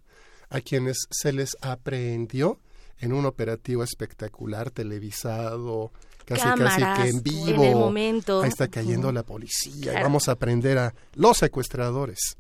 a 0.50 0.60
quienes 0.60 1.08
se 1.10 1.32
les 1.32 1.56
aprehendió 1.62 2.60
en 3.00 3.14
un 3.14 3.26
operativo 3.26 3.84
espectacular 3.84 4.72
televisado, 4.72 5.92
casi 6.26 6.44
casi 6.44 7.02
que 7.02 7.10
en 7.10 7.24
vivo. 7.24 7.80
momento. 7.80 8.42
Ahí 8.42 8.50
está 8.50 8.68
cayendo 8.68 9.12
la 9.12 9.24
policía 9.24 10.00
y 10.00 10.04
vamos 10.04 10.28
a 10.28 10.34
aprender 10.34 10.78
a 10.78 10.94
los 11.16 11.38
secuestradores. 11.38 12.38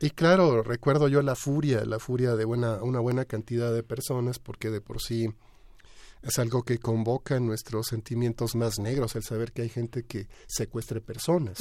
Y 0.00 0.10
claro, 0.10 0.62
recuerdo 0.62 1.08
yo 1.08 1.22
la 1.22 1.34
furia, 1.34 1.84
la 1.84 1.98
furia 1.98 2.36
de 2.36 2.44
buena, 2.44 2.82
una 2.82 3.00
buena 3.00 3.24
cantidad 3.24 3.72
de 3.72 3.82
personas, 3.82 4.38
porque 4.38 4.70
de 4.70 4.80
por 4.80 5.00
sí 5.00 5.30
es 6.22 6.38
algo 6.38 6.62
que 6.64 6.78
convoca 6.78 7.40
nuestros 7.40 7.86
sentimientos 7.86 8.54
más 8.56 8.78
negros, 8.78 9.16
el 9.16 9.22
saber 9.22 9.52
que 9.52 9.62
hay 9.62 9.68
gente 9.68 10.02
que 10.02 10.28
secuestre 10.46 11.00
personas. 11.00 11.58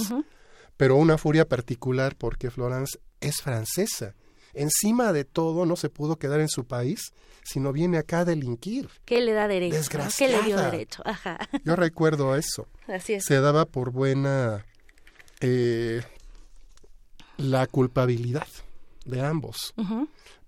Pero 0.76 0.98
una 0.98 1.18
furia 1.18 1.48
particular 1.48 2.16
porque 2.18 2.52
Florence 2.52 3.00
es 3.22 3.42
francesa 3.42 4.16
encima 4.56 5.14
de 5.14 5.26
todo 5.26 5.66
no 5.66 5.76
se 5.76 5.90
pudo 5.90 6.18
quedar 6.18 6.40
en 6.40 6.50
su 6.50 6.66
país, 6.66 7.14
sino 7.44 7.72
viene 7.72 7.98
acá 7.98 8.20
a 8.20 8.26
delinquir. 8.26 8.90
¿Qué 9.06 9.22
le 9.22 9.34
da 9.34 9.48
derecho? 9.48 9.78
¿Qué 10.18 10.28
le 10.28 10.42
dio 10.44 10.58
derecho? 10.58 11.04
Ajá. 11.06 11.38
Yo 11.64 11.76
recuerdo 11.76 12.36
eso. 12.36 12.68
Así 12.88 13.14
es. 13.14 13.26
Se 13.26 13.40
daba 13.40 13.66
por 13.66 13.92
buena 13.92 14.66
eh, 15.42 16.02
la 17.38 17.68
culpabilidad 17.68 18.48
de 19.06 19.22
ambos. 19.22 19.74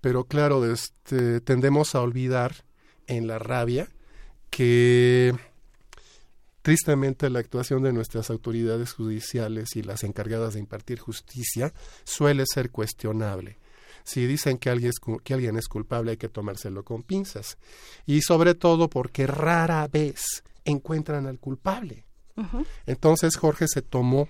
Pero 0.02 0.24
claro, 0.24 0.66
este, 0.72 1.42
tendemos 1.42 1.96
a 1.96 2.02
olvidar 2.02 2.64
en 3.06 3.28
la 3.28 3.40
rabia 3.40 3.88
que 4.50 5.36
tristemente 6.62 7.30
la 7.30 7.40
actuación 7.40 7.84
de 7.84 7.94
nuestras 7.94 8.30
autoridades 8.30 8.94
judiciales 8.94 9.76
y 9.76 9.84
las 9.84 10.04
encargadas 10.04 10.56
de 10.56 10.60
impartir 10.60 11.00
justicia 11.00 11.74
suele 12.04 12.44
ser 12.46 12.72
cuestionable 12.72 13.58
si 14.08 14.26
dicen 14.26 14.58
que 14.58 14.70
alguien, 14.70 14.92
es, 14.92 15.00
que 15.22 15.34
alguien 15.34 15.58
es 15.58 15.68
culpable 15.68 16.12
hay 16.12 16.18
que 16.18 16.30
tomárselo 16.30 16.86
con 16.86 17.04
pinzas. 17.04 17.58
Y 18.06 18.22
sobre 18.22 18.56
todo 18.56 18.90
porque 18.90 19.28
rara 19.28 19.86
vez 19.90 20.44
encuentran 20.64 21.28
al 21.28 21.40
culpable. 21.40 22.06
Entonces 22.86 23.36
Jorge 23.36 23.68
se 23.68 23.82
tomó 23.82 24.30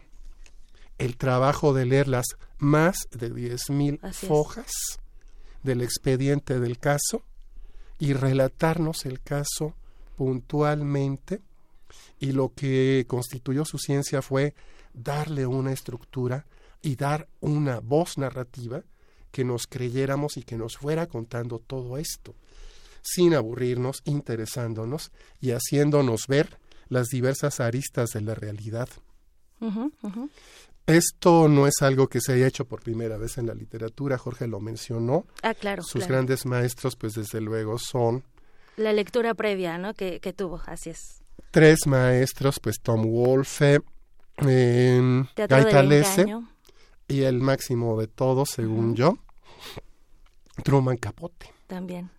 el 0.98 1.16
trabajo 1.18 1.74
de 1.74 1.86
leer 1.86 2.08
las 2.08 2.26
más 2.58 3.08
de 3.12 3.32
10.000 3.32 4.14
fojas 4.14 4.72
del 5.62 5.84
expediente 5.84 6.60
del 6.60 6.80
caso 6.80 7.22
y 8.00 8.14
relatarnos 8.14 9.06
el 9.06 9.22
caso 9.22 9.76
puntualmente 10.16 11.42
y 12.20 12.32
lo 12.32 12.54
que 12.56 13.06
constituyó 13.08 13.64
su 13.64 13.78
ciencia 13.78 14.24
fue 14.24 14.56
darle 14.94 15.46
una 15.46 15.72
estructura 15.72 16.48
y 16.82 16.96
dar 16.96 17.28
una 17.42 17.80
voz 17.80 18.18
narrativa 18.18 18.84
que 19.38 19.46
nos 19.46 19.68
creyéramos 19.68 20.36
y 20.38 20.42
que 20.42 20.58
nos 20.58 20.78
fuera 20.78 21.06
contando 21.06 21.60
todo 21.60 22.00
esto, 22.00 22.34
sin 23.04 23.36
aburrirnos, 23.36 24.02
interesándonos 24.04 25.12
y 25.40 25.52
haciéndonos 25.52 26.26
ver 26.26 26.58
las 26.90 27.10
diversas 27.10 27.60
aristas 27.60 28.10
de 28.14 28.22
la 28.22 28.34
realidad. 28.34 28.90
Esto 30.88 31.48
no 31.50 31.68
es 31.68 31.84
algo 31.84 32.08
que 32.08 32.20
se 32.20 32.34
haya 32.34 32.48
hecho 32.48 32.66
por 32.66 32.82
primera 32.82 33.18
vez 33.18 33.38
en 33.38 33.46
la 33.46 33.54
literatura, 33.54 34.18
Jorge 34.18 34.48
lo 34.48 34.60
mencionó. 34.60 35.28
Ah, 35.44 35.54
claro. 35.54 35.84
Sus 35.84 36.08
grandes 36.08 36.48
maestros, 36.48 36.96
pues 36.96 37.14
desde 37.14 37.40
luego 37.40 37.78
son... 37.78 38.24
La 38.76 38.92
lectura 38.92 39.36
previa, 39.36 39.78
¿no? 39.78 39.94
Que, 39.94 40.20
que 40.20 40.34
tuvo, 40.34 40.64
así 40.66 40.90
es. 40.90 41.22
Tres 41.52 41.86
maestros, 41.86 42.60
pues 42.60 42.78
Tom 42.82 43.04
Wolfe, 43.04 43.82
eh, 44.48 45.24
Gaitalese, 45.36 46.26
y 47.08 47.22
el 47.22 47.40
máximo 47.40 48.00
de 48.00 48.08
todos, 48.08 48.50
según 48.50 48.96
yo, 48.96 49.20
Truman 50.64 50.97
Capote. 50.97 51.53
También. 51.68 52.12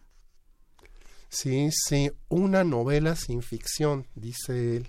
Sí, 1.28 1.68
sí, 1.70 2.10
una 2.28 2.64
novela 2.64 3.14
sin 3.14 3.42
ficción, 3.42 4.06
dice 4.14 4.76
él. 4.76 4.88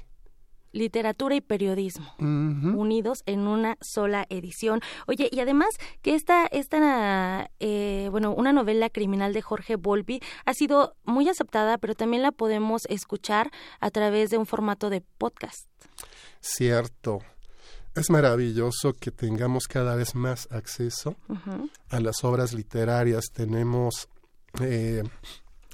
Literatura 0.72 1.34
y 1.34 1.42
periodismo 1.42 2.14
unidos 2.20 3.24
en 3.26 3.48
una 3.48 3.76
sola 3.82 4.28
edición. 4.30 4.82
Oye, 5.08 5.28
y 5.32 5.40
además 5.40 5.70
que 6.04 6.14
esta, 6.14 6.46
esta 6.46 7.50
eh, 7.60 8.08
bueno, 8.12 8.36
una 8.36 8.54
novela 8.54 8.92
criminal 8.92 9.34
de 9.34 9.42
Jorge 9.42 9.78
Volpi 9.78 10.22
ha 10.46 10.54
sido 10.54 10.96
muy 11.06 11.28
aceptada, 11.28 11.80
pero 11.80 11.96
también 11.96 12.22
la 12.22 12.32
podemos 12.32 12.86
escuchar 12.86 13.50
a 13.80 13.90
través 13.90 14.30
de 14.30 14.38
un 14.38 14.46
formato 14.46 14.92
de 14.92 15.02
podcast. 15.02 15.68
Cierto 16.40 17.24
es 17.96 18.10
maravilloso 18.10 18.94
que 18.94 19.12
tengamos 19.12 19.68
cada 19.68 19.96
vez 19.96 20.16
más 20.16 20.48
acceso 20.52 21.16
a 21.90 22.00
las 22.00 22.24
obras 22.24 22.54
literarias. 22.54 23.26
Tenemos 23.34 24.10
eh, 24.62 25.04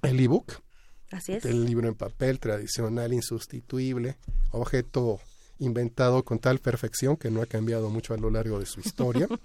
el 0.02 0.20
ebook, 0.20 0.54
el 1.28 1.66
libro 1.66 1.88
en 1.88 1.96
papel 1.96 2.40
tradicional, 2.40 3.14
insustituible, 3.14 4.18
objeto 4.52 5.20
inventado 5.60 6.24
con 6.24 6.40
tal 6.40 6.60
perfección 6.60 7.16
que 7.18 7.32
no 7.32 7.42
ha 7.42 7.46
cambiado 7.46 7.90
mucho 7.90 8.14
a 8.14 8.18
lo 8.18 8.30
largo 8.30 8.60
de 8.60 8.66
su 8.66 8.80
historia. 8.80 9.28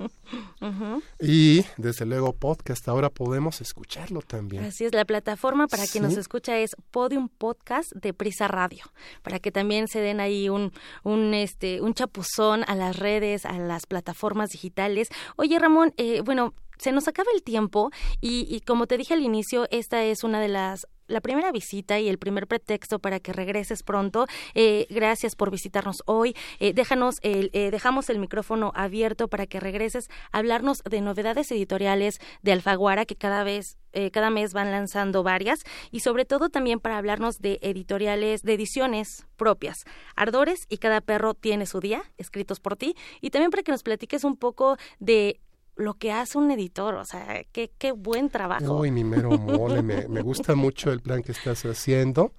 Y 1.19 1.65
desde 1.79 2.05
luego 2.05 2.35
podcast, 2.35 2.87
ahora 2.89 3.09
podemos 3.09 3.61
escucharlo 3.63 4.21
también. 4.21 4.65
Así 4.65 4.85
es, 4.85 4.95
la 4.95 5.07
plataforma 5.07 5.67
para 5.67 5.87
quien 5.87 6.05
nos 6.05 6.17
escucha 6.19 6.59
es 6.59 6.77
Podium 6.91 7.29
Podcast 7.29 7.93
de 7.95 8.13
Prisa 8.13 8.47
Radio, 8.47 8.85
para 9.23 9.39
que 9.39 9.51
también 9.51 9.89
se 9.89 10.01
den 10.01 10.21
ahí 10.21 10.51
un, 10.51 10.73
un, 11.03 11.33
este, 11.33 11.81
un 11.81 11.95
chapuzón 11.95 12.65
a 12.67 12.75
las 12.75 12.99
redes, 12.99 13.47
a 13.47 13.59
las 13.59 13.87
plataformas 13.87 14.51
digitales. 14.51 15.09
Oye, 15.37 15.59
Ramón, 15.59 15.95
eh, 15.97 16.21
bueno, 16.21 16.55
se 16.79 16.93
nos 16.93 17.09
acaba 17.09 17.29
el 17.35 17.43
tiempo 17.43 17.91
y, 18.21 18.47
y, 18.49 18.61
como 18.61 18.87
te 18.87 18.97
dije 18.97 19.15
al 19.15 19.23
inicio, 19.23 19.67
esta 19.71 20.03
es 20.05 20.25
una 20.25 20.41
de 20.41 20.49
las 20.49 20.87
la 21.11 21.21
primera 21.21 21.53
visita 21.53 21.99
y 21.99 22.09
el 22.09 22.19
primer 22.19 22.47
pretexto 22.47 22.99
para 22.99 23.21
que 23.21 23.33
regreses 23.33 23.83
pronto. 23.83 24.27
Eh, 24.55 24.87
gracias 24.91 25.37
por 25.37 25.51
visitarnos 25.51 26.03
hoy. 26.07 26.35
Eh, 26.59 26.73
déjanos 26.73 27.19
el, 27.23 27.51
eh, 27.53 27.71
dejamos 27.71 28.09
el 28.11 28.19
micrófono 28.19 28.73
abierto 28.75 29.29
para 29.29 29.47
que 29.47 29.61
regreses 29.61 30.09
a 30.33 30.39
hablarnos 30.39 30.83
de 30.85 31.01
novedades 31.01 31.51
editoriales 31.51 32.21
de 32.43 32.53
Alfaguara 32.53 33.05
que 33.05 33.17
cada 33.17 33.45
vez 33.45 33.77
cada 34.13 34.31
mes 34.31 34.53
van 34.53 34.71
lanzando 34.71 35.25
varias 35.25 35.65
y 35.91 35.99
sobre 35.99 36.25
todo 36.25 36.49
también 36.49 36.79
para 36.79 36.97
hablarnos 36.97 37.41
de 37.41 37.59
editoriales, 37.61 38.43
de 38.43 38.55
ediciones 38.55 39.27
propias, 39.37 39.85
Ardores 40.15 40.67
y 40.69 40.79
Cada 40.79 41.01
perro 41.01 41.35
tiene 41.35 41.67
su 41.67 41.81
día, 41.81 42.05
escritos 42.17 42.61
por 42.61 42.77
ti, 42.77 42.95
y 43.21 43.31
también 43.31 43.51
para 43.51 43.65
que 43.65 43.73
nos 43.73 43.83
platiques 43.83 44.23
un 44.23 44.37
poco 44.37 44.77
de 45.01 45.41
lo 45.81 45.95
que 45.95 46.13
hace 46.13 46.39
un 46.39 46.51
editor, 46.51 46.95
o 46.95 47.05
sea, 47.05 47.45
qué, 47.53 47.71
qué 47.79 47.93
buen 47.93 48.29
trabajo. 48.31 48.79
Uy, 48.79 48.91
mi 48.91 49.05
mero 49.05 49.31
mole, 49.31 49.83
me, 49.83 50.09
me 50.09 50.23
gusta 50.23 50.55
mucho 50.55 50.93
el 50.93 51.01
plan 51.01 51.23
que 51.23 51.33
estás 51.33 51.65
haciendo. 51.65 52.33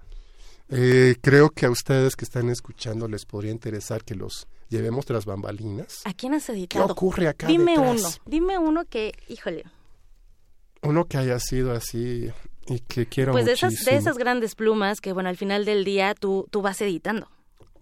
Eh, 0.73 1.15
creo 1.21 1.49
que 1.49 1.65
a 1.65 1.69
ustedes 1.69 2.15
que 2.15 2.23
están 2.23 2.49
escuchando 2.49 3.09
les 3.09 3.25
podría 3.25 3.51
interesar 3.51 4.05
que 4.05 4.15
los 4.15 4.47
llevemos 4.69 5.05
tras 5.05 5.25
bambalinas. 5.25 6.01
¿A 6.05 6.13
quién 6.13 6.33
has 6.33 6.47
editado? 6.49 6.87
¿Qué 6.87 6.91
ocurre 6.93 7.27
acá 7.27 7.47
Dime 7.47 7.77
uno, 7.77 8.09
dime 8.25 8.57
uno 8.57 8.85
que, 8.85 9.11
híjole. 9.27 9.65
Uno 10.81 11.05
que 11.05 11.17
haya 11.17 11.37
sido 11.39 11.73
así 11.73 12.31
y 12.67 12.79
que 12.79 13.05
quiero 13.05 13.33
Pues 13.33 13.45
de 13.45 13.51
esas, 13.51 13.83
de 13.83 13.95
esas 13.97 14.17
grandes 14.17 14.55
plumas 14.55 15.01
que, 15.01 15.11
bueno, 15.11 15.27
al 15.27 15.35
final 15.35 15.65
del 15.65 15.83
día 15.83 16.15
tú, 16.15 16.47
tú 16.49 16.61
vas 16.61 16.79
editando. 16.81 17.27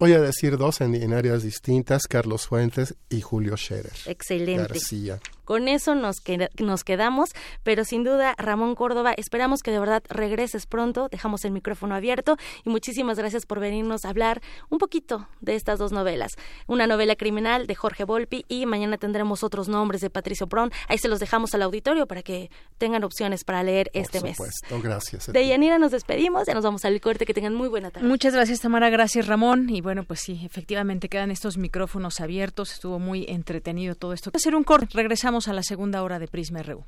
Voy 0.00 0.14
a 0.14 0.20
decir 0.20 0.56
dos 0.56 0.80
en, 0.80 1.12
áreas 1.12 1.42
distintas, 1.42 2.08
Carlos 2.08 2.46
Fuentes 2.46 2.96
y 3.08 3.20
Julio 3.20 3.56
Scherer. 3.56 3.92
Excelente. 4.06 4.62
García. 4.62 5.20
Con 5.50 5.66
eso 5.66 5.96
nos, 5.96 6.22
nos 6.60 6.84
quedamos, 6.84 7.30
pero 7.64 7.84
sin 7.84 8.04
duda, 8.04 8.36
Ramón 8.38 8.76
Córdoba, 8.76 9.12
esperamos 9.16 9.64
que 9.64 9.72
de 9.72 9.80
verdad 9.80 10.00
regreses 10.08 10.64
pronto, 10.64 11.08
dejamos 11.10 11.44
el 11.44 11.50
micrófono 11.50 11.96
abierto 11.96 12.36
y 12.64 12.70
muchísimas 12.70 13.18
gracias 13.18 13.46
por 13.46 13.58
venirnos 13.58 14.04
a 14.04 14.10
hablar 14.10 14.42
un 14.68 14.78
poquito 14.78 15.26
de 15.40 15.56
estas 15.56 15.80
dos 15.80 15.90
novelas. 15.90 16.36
Una 16.68 16.86
novela 16.86 17.16
criminal 17.16 17.66
de 17.66 17.74
Jorge 17.74 18.04
Volpi 18.04 18.44
y 18.46 18.64
mañana 18.64 18.96
tendremos 18.96 19.42
otros 19.42 19.68
nombres 19.68 20.00
de 20.02 20.08
Patricio 20.08 20.46
Pron. 20.46 20.70
Ahí 20.86 20.98
se 20.98 21.08
los 21.08 21.18
dejamos 21.18 21.52
al 21.52 21.62
auditorio 21.62 22.06
para 22.06 22.22
que 22.22 22.48
tengan 22.78 23.02
opciones 23.02 23.42
para 23.42 23.64
leer 23.64 23.90
este 23.92 24.20
mes. 24.20 24.38
gracias. 24.84 25.32
De 25.32 25.48
Yanira 25.48 25.80
nos 25.80 25.90
despedimos, 25.90 26.46
ya 26.46 26.54
nos 26.54 26.62
vamos 26.62 26.84
al 26.84 27.00
corte, 27.00 27.26
que 27.26 27.34
tengan 27.34 27.56
muy 27.56 27.66
buena 27.66 27.90
tarde. 27.90 28.06
Muchas 28.06 28.34
gracias 28.34 28.60
Tamara, 28.60 28.88
gracias 28.88 29.26
Ramón 29.26 29.68
y 29.68 29.80
bueno, 29.80 30.04
pues 30.04 30.20
sí, 30.20 30.42
efectivamente 30.44 31.08
quedan 31.08 31.32
estos 31.32 31.58
micrófonos 31.58 32.20
abiertos, 32.20 32.72
estuvo 32.72 33.00
muy 33.00 33.26
entretenido 33.28 33.96
todo 33.96 34.12
esto. 34.12 34.30
Hacer 34.32 34.54
un 34.54 34.62
corte, 34.62 34.86
regresamos 34.92 35.39
a 35.48 35.52
la 35.52 35.62
segunda 35.62 36.02
hora 36.02 36.18
de 36.18 36.28
Prisma 36.28 36.62
RU. 36.62 36.84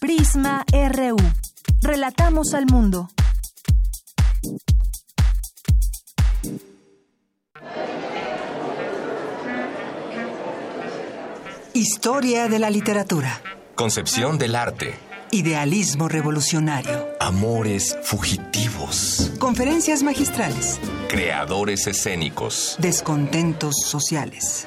Prisma 0.00 0.64
RU. 0.72 1.16
Relatamos 1.82 2.54
al 2.54 2.66
mundo. 2.66 3.08
Historia 11.74 12.48
de 12.48 12.58
la 12.58 12.70
literatura. 12.70 13.40
Concepción 13.74 14.38
del 14.38 14.56
arte. 14.56 14.94
Idealismo 15.30 16.08
revolucionario. 16.08 17.08
Amores 17.20 17.96
fugitivos. 18.02 19.32
Conferencias 19.38 20.02
magistrales. 20.02 20.80
Creadores 21.08 21.86
escénicos. 21.86 22.76
Descontentos 22.80 23.76
sociales. 23.84 24.66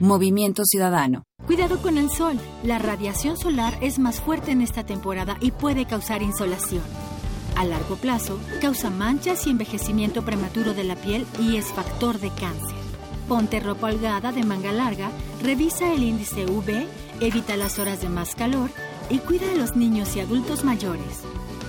Movimiento 0.00 0.64
Ciudadano. 0.64 1.24
Cuidado 1.46 1.82
con 1.82 1.98
el 1.98 2.08
sol. 2.10 2.40
La 2.62 2.78
radiación 2.78 3.36
solar 3.36 3.76
es 3.82 3.98
más 3.98 4.18
fuerte 4.18 4.50
en 4.50 4.62
esta 4.62 4.86
temporada 4.86 5.36
y 5.42 5.50
puede 5.50 5.84
causar 5.84 6.22
insolación. 6.22 6.82
A 7.54 7.66
largo 7.66 7.96
plazo, 7.96 8.40
causa 8.62 8.88
manchas 8.88 9.46
y 9.46 9.50
envejecimiento 9.50 10.24
prematuro 10.24 10.72
de 10.72 10.84
la 10.84 10.96
piel 10.96 11.26
y 11.38 11.56
es 11.56 11.66
factor 11.66 12.18
de 12.18 12.30
cáncer. 12.30 12.74
Ponte 13.28 13.60
ropa 13.60 13.88
holgada 13.88 14.32
de 14.32 14.42
manga 14.42 14.72
larga, 14.72 15.10
revisa 15.42 15.92
el 15.92 16.02
índice 16.02 16.46
UV 16.46 16.86
evita 17.20 17.58
las 17.58 17.78
horas 17.78 18.00
de 18.00 18.08
más 18.08 18.34
calor 18.34 18.70
y 19.10 19.18
cuida 19.18 19.52
a 19.52 19.54
los 19.54 19.76
niños 19.76 20.16
y 20.16 20.20
adultos 20.20 20.64
mayores. 20.64 21.20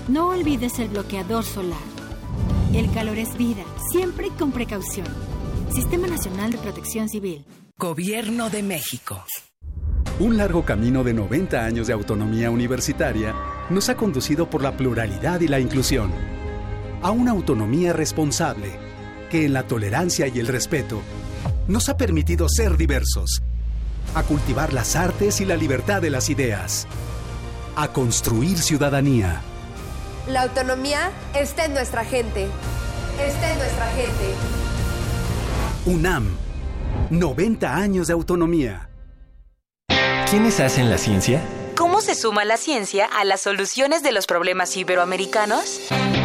No 0.07 0.29
olvides 0.29 0.79
el 0.79 0.87
bloqueador 0.87 1.43
solar. 1.43 1.83
El 2.73 2.89
calor 2.91 3.17
es 3.17 3.37
vida, 3.37 3.65
siempre 3.91 4.29
con 4.39 4.53
precaución. 4.53 5.07
Sistema 5.73 6.07
Nacional 6.07 6.51
de 6.51 6.59
Protección 6.59 7.09
Civil. 7.09 7.45
Gobierno 7.77 8.49
de 8.49 8.63
México. 8.63 9.23
Un 10.19 10.37
largo 10.37 10.63
camino 10.63 11.03
de 11.03 11.13
90 11.13 11.63
años 11.63 11.87
de 11.87 11.93
autonomía 11.93 12.51
universitaria 12.51 13.35
nos 13.69 13.89
ha 13.89 13.95
conducido 13.95 14.49
por 14.49 14.61
la 14.61 14.77
pluralidad 14.77 15.41
y 15.41 15.47
la 15.47 15.59
inclusión 15.59 16.11
a 17.01 17.11
una 17.11 17.31
autonomía 17.31 17.93
responsable 17.93 18.71
que 19.29 19.45
en 19.45 19.53
la 19.53 19.67
tolerancia 19.67 20.27
y 20.27 20.39
el 20.39 20.47
respeto 20.47 21.01
nos 21.67 21.89
ha 21.89 21.97
permitido 21.97 22.47
ser 22.49 22.77
diversos 22.77 23.41
a 24.15 24.23
cultivar 24.23 24.73
las 24.73 24.95
artes 24.95 25.41
y 25.41 25.45
la 25.45 25.55
libertad 25.55 26.01
de 26.01 26.09
las 26.09 26.29
ideas, 26.29 26.87
a 27.75 27.87
construir 27.89 28.57
ciudadanía. 28.57 29.41
La 30.27 30.43
autonomía 30.43 31.11
está 31.33 31.65
en 31.65 31.73
nuestra 31.73 32.03
gente. 32.03 32.47
Está 33.19 33.51
en 33.51 33.57
nuestra 33.57 33.87
gente. 33.91 34.35
UNAM, 35.85 36.37
90 37.09 37.75
años 37.75 38.07
de 38.07 38.13
autonomía. 38.13 38.89
¿Quiénes 40.29 40.59
hacen 40.59 40.89
la 40.89 40.97
ciencia? 40.97 41.41
¿Cómo 41.75 41.99
se 41.99 42.15
suma 42.15 42.45
la 42.45 42.57
ciencia 42.57 43.05
a 43.05 43.25
las 43.25 43.41
soluciones 43.41 44.03
de 44.03 44.11
los 44.11 44.27
problemas 44.27 44.77
iberoamericanos? 44.77 45.81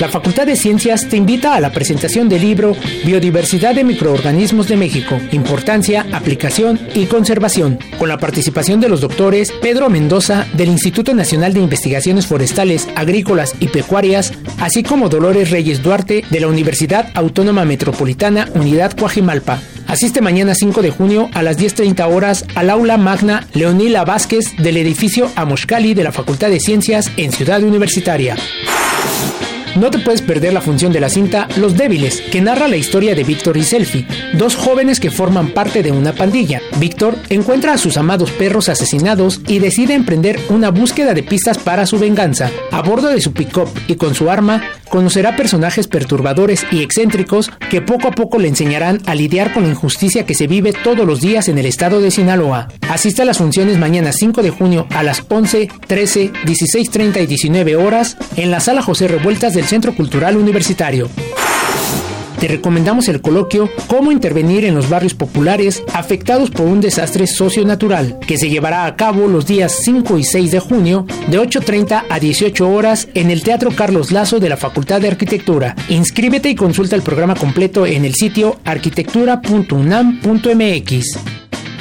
La 0.00 0.08
Facultad 0.08 0.46
de 0.46 0.54
Ciencias 0.54 1.08
te 1.08 1.16
invita 1.16 1.56
a 1.56 1.60
la 1.60 1.72
presentación 1.72 2.28
del 2.28 2.42
libro 2.42 2.76
Biodiversidad 3.04 3.74
de 3.74 3.82
Microorganismos 3.82 4.68
de 4.68 4.76
México, 4.76 5.18
Importancia, 5.32 6.06
Aplicación 6.12 6.78
y 6.94 7.06
Conservación, 7.06 7.80
con 7.98 8.08
la 8.08 8.18
participación 8.18 8.80
de 8.80 8.88
los 8.88 9.00
doctores 9.00 9.50
Pedro 9.60 9.90
Mendoza 9.90 10.46
del 10.52 10.68
Instituto 10.68 11.14
Nacional 11.14 11.52
de 11.52 11.60
Investigaciones 11.60 12.28
Forestales, 12.28 12.86
Agrícolas 12.94 13.56
y 13.58 13.68
Pecuarias, 13.68 14.32
así 14.60 14.84
como 14.84 15.08
Dolores 15.08 15.50
Reyes 15.50 15.82
Duarte 15.82 16.24
de 16.30 16.40
la 16.40 16.46
Universidad 16.46 17.10
Autónoma 17.14 17.64
Metropolitana 17.64 18.48
Unidad 18.54 18.92
Coajimalpa. 18.92 19.58
Asiste 19.88 20.20
mañana 20.20 20.54
5 20.54 20.80
de 20.80 20.90
junio 20.90 21.28
a 21.34 21.42
las 21.42 21.58
10.30 21.58 22.14
horas 22.14 22.44
al 22.54 22.70
aula 22.70 22.98
magna 22.98 23.48
Leonila 23.52 24.04
Vázquez 24.04 24.56
del 24.58 24.76
edificio 24.76 25.28
Amoshkali 25.34 25.94
de 25.94 26.04
la 26.04 26.12
Facultad 26.12 26.50
de 26.50 26.60
Ciencias 26.60 27.10
en 27.16 27.32
Ciudad 27.32 27.64
Universitaria. 27.64 28.36
No 29.78 29.92
te 29.92 30.00
puedes 30.00 30.22
perder 30.22 30.52
la 30.52 30.60
función 30.60 30.92
de 30.92 30.98
la 30.98 31.08
cinta 31.08 31.46
Los 31.56 31.76
Débiles, 31.76 32.20
que 32.32 32.40
narra 32.40 32.66
la 32.66 32.76
historia 32.76 33.14
de 33.14 33.22
Víctor 33.22 33.56
y 33.56 33.62
Selfie, 33.62 34.08
dos 34.34 34.56
jóvenes 34.56 34.98
que 34.98 35.12
forman 35.12 35.50
parte 35.50 35.84
de 35.84 35.92
una 35.92 36.12
pandilla. 36.12 36.60
Víctor 36.80 37.16
encuentra 37.28 37.74
a 37.74 37.78
sus 37.78 37.96
amados 37.96 38.32
perros 38.32 38.68
asesinados 38.68 39.40
y 39.46 39.60
decide 39.60 39.94
emprender 39.94 40.40
una 40.48 40.72
búsqueda 40.72 41.14
de 41.14 41.22
pistas 41.22 41.58
para 41.58 41.86
su 41.86 41.96
venganza. 42.00 42.50
A 42.72 42.82
bordo 42.82 43.06
de 43.06 43.20
su 43.20 43.32
pick-up 43.32 43.68
y 43.86 43.94
con 43.94 44.16
su 44.16 44.30
arma, 44.30 44.64
conocerá 44.88 45.36
personajes 45.36 45.86
perturbadores 45.86 46.66
y 46.72 46.82
excéntricos 46.82 47.52
que 47.70 47.80
poco 47.80 48.08
a 48.08 48.12
poco 48.12 48.38
le 48.38 48.48
enseñarán 48.48 49.00
a 49.06 49.14
lidiar 49.14 49.52
con 49.52 49.62
la 49.62 49.68
injusticia 49.68 50.26
que 50.26 50.34
se 50.34 50.48
vive 50.48 50.72
todos 50.72 51.06
los 51.06 51.20
días 51.20 51.46
en 51.46 51.58
el 51.58 51.66
estado 51.66 52.00
de 52.00 52.10
Sinaloa. 52.10 52.68
Asista 52.88 53.22
a 53.22 53.26
las 53.26 53.38
funciones 53.38 53.78
mañana 53.78 54.12
5 54.12 54.42
de 54.42 54.50
junio 54.50 54.88
a 54.90 55.04
las 55.04 55.22
11, 55.28 55.68
13, 55.86 56.32
16.30 56.32 57.22
y 57.22 57.26
19 57.26 57.76
horas 57.76 58.16
en 58.36 58.50
la 58.50 58.58
sala 58.58 58.82
José 58.82 59.06
Revueltas 59.06 59.54
del 59.54 59.67
Centro 59.68 59.94
Cultural 59.94 60.36
Universitario. 60.38 61.10
te 62.40 62.48
recomendamos 62.48 63.06
el 63.08 63.20
coloquio 63.20 63.68
Cómo 63.86 64.10
intervenir 64.12 64.64
en 64.64 64.74
los 64.74 64.88
barrios 64.88 65.12
populares 65.12 65.82
afectados 65.92 66.50
por 66.50 66.66
un 66.66 66.80
desastre 66.80 67.26
socio-natural, 67.26 68.18
que 68.26 68.38
se 68.38 68.48
llevará 68.48 68.86
a 68.86 68.96
cabo 68.96 69.28
los 69.28 69.44
días 69.44 69.80
5 69.82 70.16
y 70.16 70.24
6 70.24 70.52
de 70.52 70.60
junio 70.60 71.04
de 71.28 71.38
8.30 71.38 72.04
a 72.08 72.18
18 72.18 72.66
horas 72.66 73.08
en 73.12 73.30
el 73.30 73.42
Teatro 73.42 73.70
Carlos 73.70 74.10
Lazo 74.10 74.40
de 74.40 74.48
la 74.48 74.56
Facultad 74.56 75.02
de 75.02 75.08
Arquitectura. 75.08 75.76
Inscríbete 75.90 76.48
y 76.48 76.54
consulta 76.54 76.96
el 76.96 77.02
programa 77.02 77.34
completo 77.34 77.84
en 77.84 78.06
el 78.06 78.14
sitio 78.14 78.58
arquitectura.unam.mx. 78.64 81.18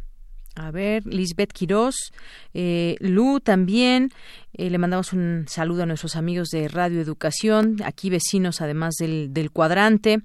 A 0.55 0.69
ver, 0.71 1.03
Lisbeth 1.05 1.51
Quirós, 1.53 1.95
eh, 2.53 2.95
Lu 2.99 3.39
también, 3.39 4.09
eh, 4.53 4.69
le 4.69 4.77
mandamos 4.77 5.13
un 5.13 5.45
saludo 5.47 5.83
a 5.83 5.85
nuestros 5.85 6.15
amigos 6.15 6.49
de 6.49 6.67
Radio 6.67 7.01
Educación, 7.01 7.77
aquí 7.83 8.09
vecinos 8.09 8.61
además 8.61 8.95
del, 8.99 9.33
del 9.33 9.51
cuadrante. 9.51 10.21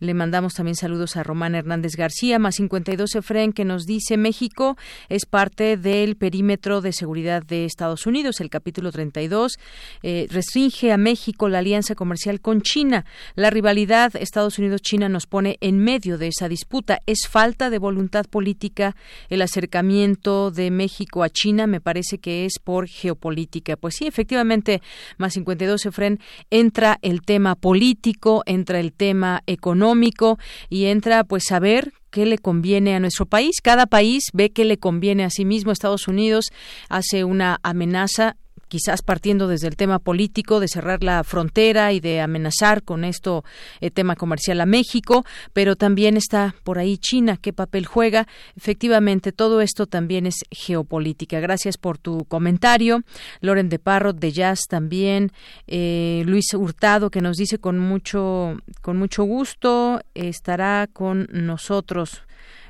Le 0.00 0.14
mandamos 0.14 0.54
también 0.54 0.74
saludos 0.74 1.16
a 1.16 1.22
Román 1.22 1.54
Hernández 1.54 1.96
García, 1.96 2.38
más 2.38 2.56
52 2.56 3.14
Efren, 3.14 3.52
que 3.52 3.64
nos 3.64 3.84
dice 3.84 4.16
México 4.16 4.76
es 5.08 5.26
parte 5.26 5.76
del 5.76 6.16
perímetro 6.16 6.80
de 6.80 6.92
seguridad 6.92 7.42
de 7.42 7.64
Estados 7.64 8.06
Unidos. 8.06 8.40
El 8.40 8.50
capítulo 8.50 8.92
32 8.92 9.58
eh, 10.02 10.26
restringe 10.30 10.92
a 10.92 10.96
México 10.96 11.48
la 11.48 11.58
alianza 11.58 11.94
comercial 11.94 12.40
con 12.40 12.62
China. 12.62 13.04
La 13.34 13.50
rivalidad 13.50 14.14
Estados 14.16 14.58
Unidos-China 14.58 15.08
nos 15.08 15.26
pone 15.26 15.56
en 15.60 15.78
medio 15.78 16.18
de 16.18 16.28
esa 16.28 16.48
disputa. 16.48 17.00
Es 17.06 17.28
falta 17.28 17.70
de 17.70 17.78
voluntad 17.78 18.26
política 18.26 18.96
el 19.28 19.42
acercamiento 19.42 20.50
de 20.50 20.70
México 20.70 21.22
a 21.22 21.30
China. 21.30 21.66
Me 21.66 21.80
parece 21.80 22.18
que 22.18 22.44
es 22.44 22.58
por 22.62 22.88
geopolítica 22.88 23.67
pues 23.76 23.96
sí, 23.96 24.06
efectivamente, 24.06 24.82
más 25.16 25.34
52 25.34 25.86
Efren, 25.86 26.18
entra 26.50 26.98
el 27.02 27.22
tema 27.22 27.54
político, 27.54 28.42
entra 28.46 28.80
el 28.80 28.92
tema 28.92 29.42
económico 29.46 30.38
y 30.68 30.86
entra 30.86 31.24
pues 31.24 31.44
saber 31.48 31.92
qué 32.10 32.26
le 32.26 32.38
conviene 32.38 32.94
a 32.94 33.00
nuestro 33.00 33.26
país. 33.26 33.60
Cada 33.62 33.86
país 33.86 34.24
ve 34.32 34.50
qué 34.50 34.64
le 34.64 34.78
conviene 34.78 35.24
a 35.24 35.30
sí 35.30 35.44
mismo. 35.44 35.72
Estados 35.72 36.08
Unidos 36.08 36.46
hace 36.88 37.24
una 37.24 37.58
amenaza 37.62 38.36
quizás 38.68 39.02
partiendo 39.02 39.48
desde 39.48 39.68
el 39.68 39.76
tema 39.76 39.98
político 39.98 40.60
de 40.60 40.68
cerrar 40.68 41.02
la 41.02 41.24
frontera 41.24 41.92
y 41.92 42.00
de 42.00 42.20
amenazar 42.20 42.82
con 42.82 43.04
esto 43.04 43.44
el 43.80 43.92
tema 43.92 44.16
comercial 44.16 44.60
a 44.60 44.66
México, 44.66 45.24
pero 45.52 45.76
también 45.76 46.16
está 46.16 46.54
por 46.64 46.78
ahí 46.78 46.98
China, 46.98 47.36
qué 47.36 47.52
papel 47.52 47.86
juega. 47.86 48.26
Efectivamente, 48.56 49.32
todo 49.32 49.60
esto 49.60 49.86
también 49.86 50.26
es 50.26 50.44
geopolítica. 50.50 51.40
Gracias 51.40 51.78
por 51.78 51.98
tu 51.98 52.24
comentario. 52.26 53.02
Loren 53.40 53.68
de 53.68 53.78
Parro 53.78 54.12
de 54.12 54.32
Jazz 54.32 54.60
también, 54.68 55.32
eh, 55.66 56.22
Luis 56.26 56.52
Hurtado 56.54 57.10
que 57.10 57.20
nos 57.20 57.36
dice 57.36 57.58
con 57.58 57.78
mucho 57.78 58.56
con 58.82 58.96
mucho 58.96 59.24
gusto 59.24 60.00
estará 60.14 60.88
con 60.92 61.28
nosotros. 61.32 62.22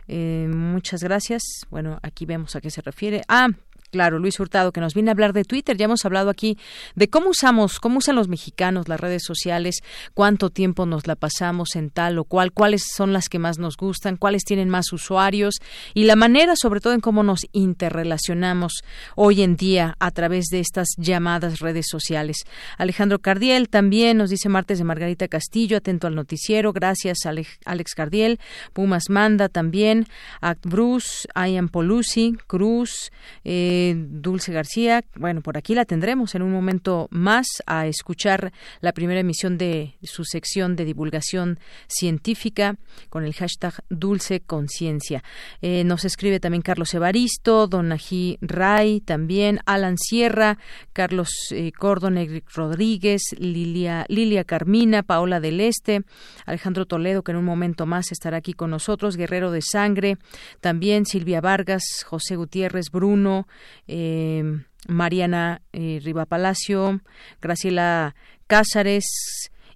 Eh, 0.07 0.49
muchas 0.51 1.03
gracias. 1.03 1.43
Bueno, 1.71 1.99
aquí 2.03 2.25
vemos 2.25 2.57
a 2.57 2.61
qué 2.61 2.71
se 2.71 2.81
refiere. 2.81 3.23
Ah, 3.29 3.49
Claro, 3.91 4.19
Luis 4.19 4.39
Hurtado, 4.39 4.71
que 4.71 4.81
nos 4.81 4.93
viene 4.93 5.11
a 5.11 5.13
hablar 5.13 5.33
de 5.33 5.45
Twitter. 5.45 5.77
Ya 5.79 5.87
hemos 5.87 6.05
hablado 6.05 6.29
aquí 6.29 6.59
de 6.95 7.09
cómo 7.09 7.31
usamos, 7.31 7.81
cómo 7.81 7.99
usan 7.99 8.17
los 8.17 8.29
mexicanos 8.29 8.87
las 8.87 9.01
redes 9.01 9.23
sociales, 9.25 9.77
cuánto 10.13 10.51
tiempo 10.51 10.85
nos 10.85 11.07
la 11.07 11.17
pasamos 11.17 11.75
en 11.75 11.89
tal 11.89 12.19
o 12.19 12.25
cual, 12.25 12.53
cuáles 12.53 12.83
son 12.95 13.15
las 13.15 13.31
que 13.31 13.39
más 13.39 13.59
nos 13.59 13.79
gustan, 13.79 14.17
cuáles 14.17 14.45
tienen 14.45 14.69
más 14.69 14.93
usuarios 14.93 15.55
y 15.95 16.05
la 16.05 16.17
manera, 16.17 16.55
sobre 16.55 16.81
todo, 16.81 16.93
en 16.93 17.01
cómo 17.01 17.23
nos 17.23 17.47
interrelacionamos 17.53 18.83
hoy 19.17 19.43
en 19.43 19.57
día 19.57 19.97
a 20.01 20.11
través 20.11 20.47
de 20.47 20.61
estas 20.61 20.89
llamadas 20.99 21.61
redes 21.61 21.87
sociales. 21.89 22.45
Alejandro 22.77 23.21
Cardiel 23.21 23.71
también 23.71 24.19
nos 24.19 24.29
dice 24.29 24.51
martes 24.51 24.77
de 24.79 24.85
Margarita 24.85 25.29
Castillo, 25.29 25.79
atento 25.79 26.07
al 26.07 26.15
noticiero. 26.15 26.75
Gracias, 26.75 27.21
Alex 27.25 27.95
Cardiel. 27.95 28.39
Pumas 28.75 29.05
Manda 29.09 29.49
también. 29.49 30.07
Act 30.43 30.67
Bruce, 30.67 31.27
Ian 31.35 31.69
Polusi, 31.69 32.37
Cruz. 32.47 33.11
Eh, 33.45 33.78
Dulce 33.97 34.53
García. 34.53 35.05
Bueno, 35.17 35.41
por 35.41 35.57
aquí 35.57 35.75
la 35.75 35.85
tendremos 35.85 36.35
en 36.35 36.43
un 36.43 36.53
momento 36.53 37.09
más 37.11 37.47
a 37.67 37.87
escuchar 37.87 38.53
la 38.81 38.93
primera 38.93 39.21
emisión 39.21 39.59
de 39.59 39.95
su 40.03 40.25
sección 40.25 40.77
de 40.77 40.85
divulgación 40.85 41.59
científica 41.87 42.77
con 43.09 43.25
el 43.25 43.35
hashtag 43.35 43.75
Dulce 43.91 44.41
Conciencia. 44.41 45.23
Eh, 45.63 45.85
nos 45.85 46.05
escribe 46.05 46.41
también 46.41 46.63
Carlos 46.63 46.95
Evaristo, 46.95 47.67
Donají 47.67 48.39
Ray, 48.41 49.01
también 49.01 49.61
Alan 49.67 49.97
Sierra, 49.99 50.59
Carlos 50.93 51.31
eh, 51.51 51.73
Cordon, 51.73 52.17
Rodríguez, 52.55 53.23
Lilia, 53.39 54.05
Lilia 54.09 54.45
Carmina, 54.45 55.03
Paola 55.03 55.41
del 55.41 55.61
Este, 55.61 56.03
Alejandro 56.47 56.87
Toledo, 56.87 57.23
que 57.23 57.33
en 57.33 57.39
un 57.39 57.45
momento 57.45 57.87
más 57.87 58.13
estará 58.13 58.39
aquí 58.39 58.53
con 58.53 58.71
nosotros, 58.71 59.17
Guerrero 59.17 59.51
de 59.51 59.63
Sangre, 59.63 60.19
también 60.61 61.07
Silvia 61.07 61.41
Vargas, 61.41 62.05
José 62.07 62.37
Gutiérrez, 62.37 62.91
Bruno, 62.91 63.47
eh, 63.87 64.43
Mariana 64.87 65.63
eh, 65.73 66.01
Riva 66.03 66.27
Palacio, 66.27 67.01
Graciela 67.41 68.15
Cázares, 68.47 69.05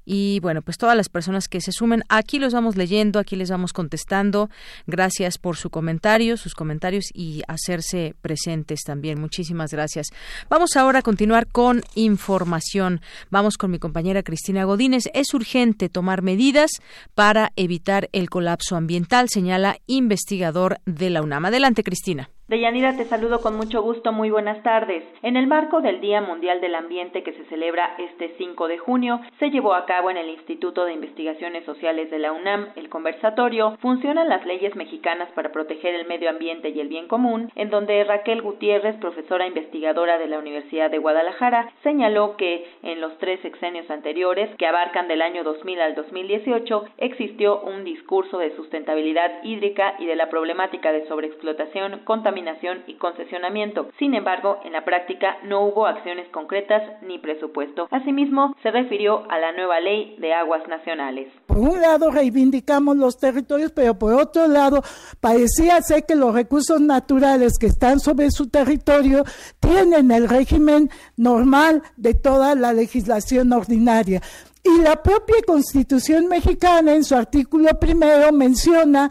y 0.04 0.40
bueno, 0.40 0.62
pues 0.62 0.78
todas 0.78 0.96
las 0.96 1.08
personas 1.08 1.48
que 1.48 1.60
se 1.60 1.72
sumen, 1.72 2.02
aquí 2.08 2.38
los 2.38 2.52
vamos 2.52 2.76
leyendo, 2.76 3.18
aquí 3.18 3.36
les 3.36 3.50
vamos 3.50 3.72
contestando. 3.72 4.50
Gracias 4.86 5.38
por 5.38 5.56
su 5.56 5.70
comentario, 5.70 6.36
sus 6.36 6.54
comentarios 6.54 7.06
y 7.14 7.42
hacerse 7.46 8.14
presentes 8.20 8.80
también. 8.82 9.20
Muchísimas 9.20 9.70
gracias. 9.70 10.08
Vamos 10.48 10.76
ahora 10.76 11.00
a 11.00 11.02
continuar 11.02 11.46
con 11.46 11.82
información. 11.94 13.00
Vamos 13.30 13.56
con 13.56 13.70
mi 13.70 13.78
compañera 13.78 14.22
Cristina 14.22 14.64
Godínez. 14.64 15.08
Es 15.14 15.34
urgente 15.34 15.88
tomar 15.88 16.22
medidas 16.22 16.70
para 17.14 17.52
evitar 17.54 18.08
el 18.12 18.28
colapso 18.28 18.76
ambiental, 18.76 19.28
señala 19.28 19.78
investigador 19.86 20.78
de 20.84 21.10
la 21.10 21.22
UNAM. 21.22 21.44
Adelante, 21.44 21.84
Cristina. 21.84 22.28
Deyanira, 22.48 22.96
te 22.96 23.04
saludo 23.04 23.40
con 23.40 23.56
mucho 23.56 23.82
gusto, 23.82 24.10
muy 24.10 24.28
buenas 24.28 24.64
tardes. 24.64 25.04
En 25.22 25.36
el 25.36 25.46
marco 25.46 25.80
del 25.80 26.00
Día 26.00 26.20
Mundial 26.20 26.60
del 26.60 26.74
Ambiente 26.74 27.22
que 27.22 27.32
se 27.34 27.44
celebra 27.44 27.94
este 27.98 28.34
5 28.36 28.66
de 28.66 28.78
junio, 28.78 29.20
se 29.38 29.50
llevó 29.50 29.74
a 29.74 29.86
cabo 29.86 30.10
en 30.10 30.16
el 30.16 30.28
Instituto 30.28 30.84
de 30.84 30.92
Investigaciones 30.92 31.64
Sociales 31.64 32.10
de 32.10 32.18
la 32.18 32.32
UNAM 32.32 32.70
el 32.74 32.88
conversatorio 32.88 33.78
Funcionan 33.80 34.28
las 34.28 34.44
leyes 34.44 34.74
mexicanas 34.74 35.30
para 35.36 35.52
proteger 35.52 35.94
el 35.94 36.08
medio 36.08 36.28
ambiente 36.28 36.70
y 36.70 36.80
el 36.80 36.88
bien 36.88 37.06
común, 37.06 37.48
en 37.54 37.70
donde 37.70 38.02
Raquel 38.02 38.42
Gutiérrez, 38.42 38.96
profesora 38.96 39.46
investigadora 39.46 40.18
de 40.18 40.26
la 40.26 40.40
Universidad 40.40 40.90
de 40.90 40.98
Guadalajara, 40.98 41.70
señaló 41.84 42.36
que 42.36 42.66
en 42.82 43.00
los 43.00 43.16
tres 43.18 43.38
sexenios 43.40 43.88
anteriores, 43.88 44.50
que 44.56 44.66
abarcan 44.66 45.06
del 45.06 45.22
año 45.22 45.44
2000 45.44 45.80
al 45.80 45.94
2018, 45.94 46.86
existió 46.98 47.60
un 47.60 47.84
discurso 47.84 48.38
de 48.38 48.54
sustentabilidad 48.56 49.44
hídrica 49.44 49.94
y 50.00 50.06
de 50.06 50.16
la 50.16 50.28
problemática 50.28 50.90
de 50.90 51.06
sobreexplotación, 51.06 52.00
contaminación 52.04 52.41
y 52.86 52.94
concesionamiento. 52.94 53.88
Sin 53.98 54.14
embargo, 54.14 54.58
en 54.64 54.72
la 54.72 54.84
práctica 54.84 55.36
no 55.44 55.66
hubo 55.66 55.86
acciones 55.86 56.28
concretas 56.30 56.82
ni 57.02 57.18
presupuesto. 57.18 57.88
Asimismo, 57.90 58.54
se 58.62 58.70
refirió 58.70 59.30
a 59.30 59.38
la 59.38 59.52
nueva 59.52 59.80
ley 59.80 60.16
de 60.18 60.32
aguas 60.32 60.66
nacionales. 60.68 61.28
Por 61.46 61.58
un 61.58 61.80
lado, 61.80 62.10
reivindicamos 62.10 62.96
los 62.96 63.18
territorios, 63.18 63.72
pero 63.72 63.98
por 63.98 64.14
otro 64.14 64.46
lado, 64.46 64.82
parecía 65.20 65.80
ser 65.82 66.04
que 66.06 66.14
los 66.14 66.34
recursos 66.34 66.80
naturales 66.80 67.58
que 67.58 67.66
están 67.66 68.00
sobre 68.00 68.30
su 68.30 68.48
territorio 68.48 69.24
tienen 69.60 70.10
el 70.10 70.28
régimen 70.28 70.90
normal 71.16 71.82
de 71.96 72.14
toda 72.14 72.54
la 72.54 72.72
legislación 72.72 73.52
ordinaria. 73.52 74.20
Y 74.64 74.80
la 74.80 75.02
propia 75.02 75.36
Constitución 75.44 76.28
mexicana, 76.28 76.94
en 76.94 77.02
su 77.02 77.16
artículo 77.16 77.68
primero, 77.80 78.32
menciona 78.32 79.10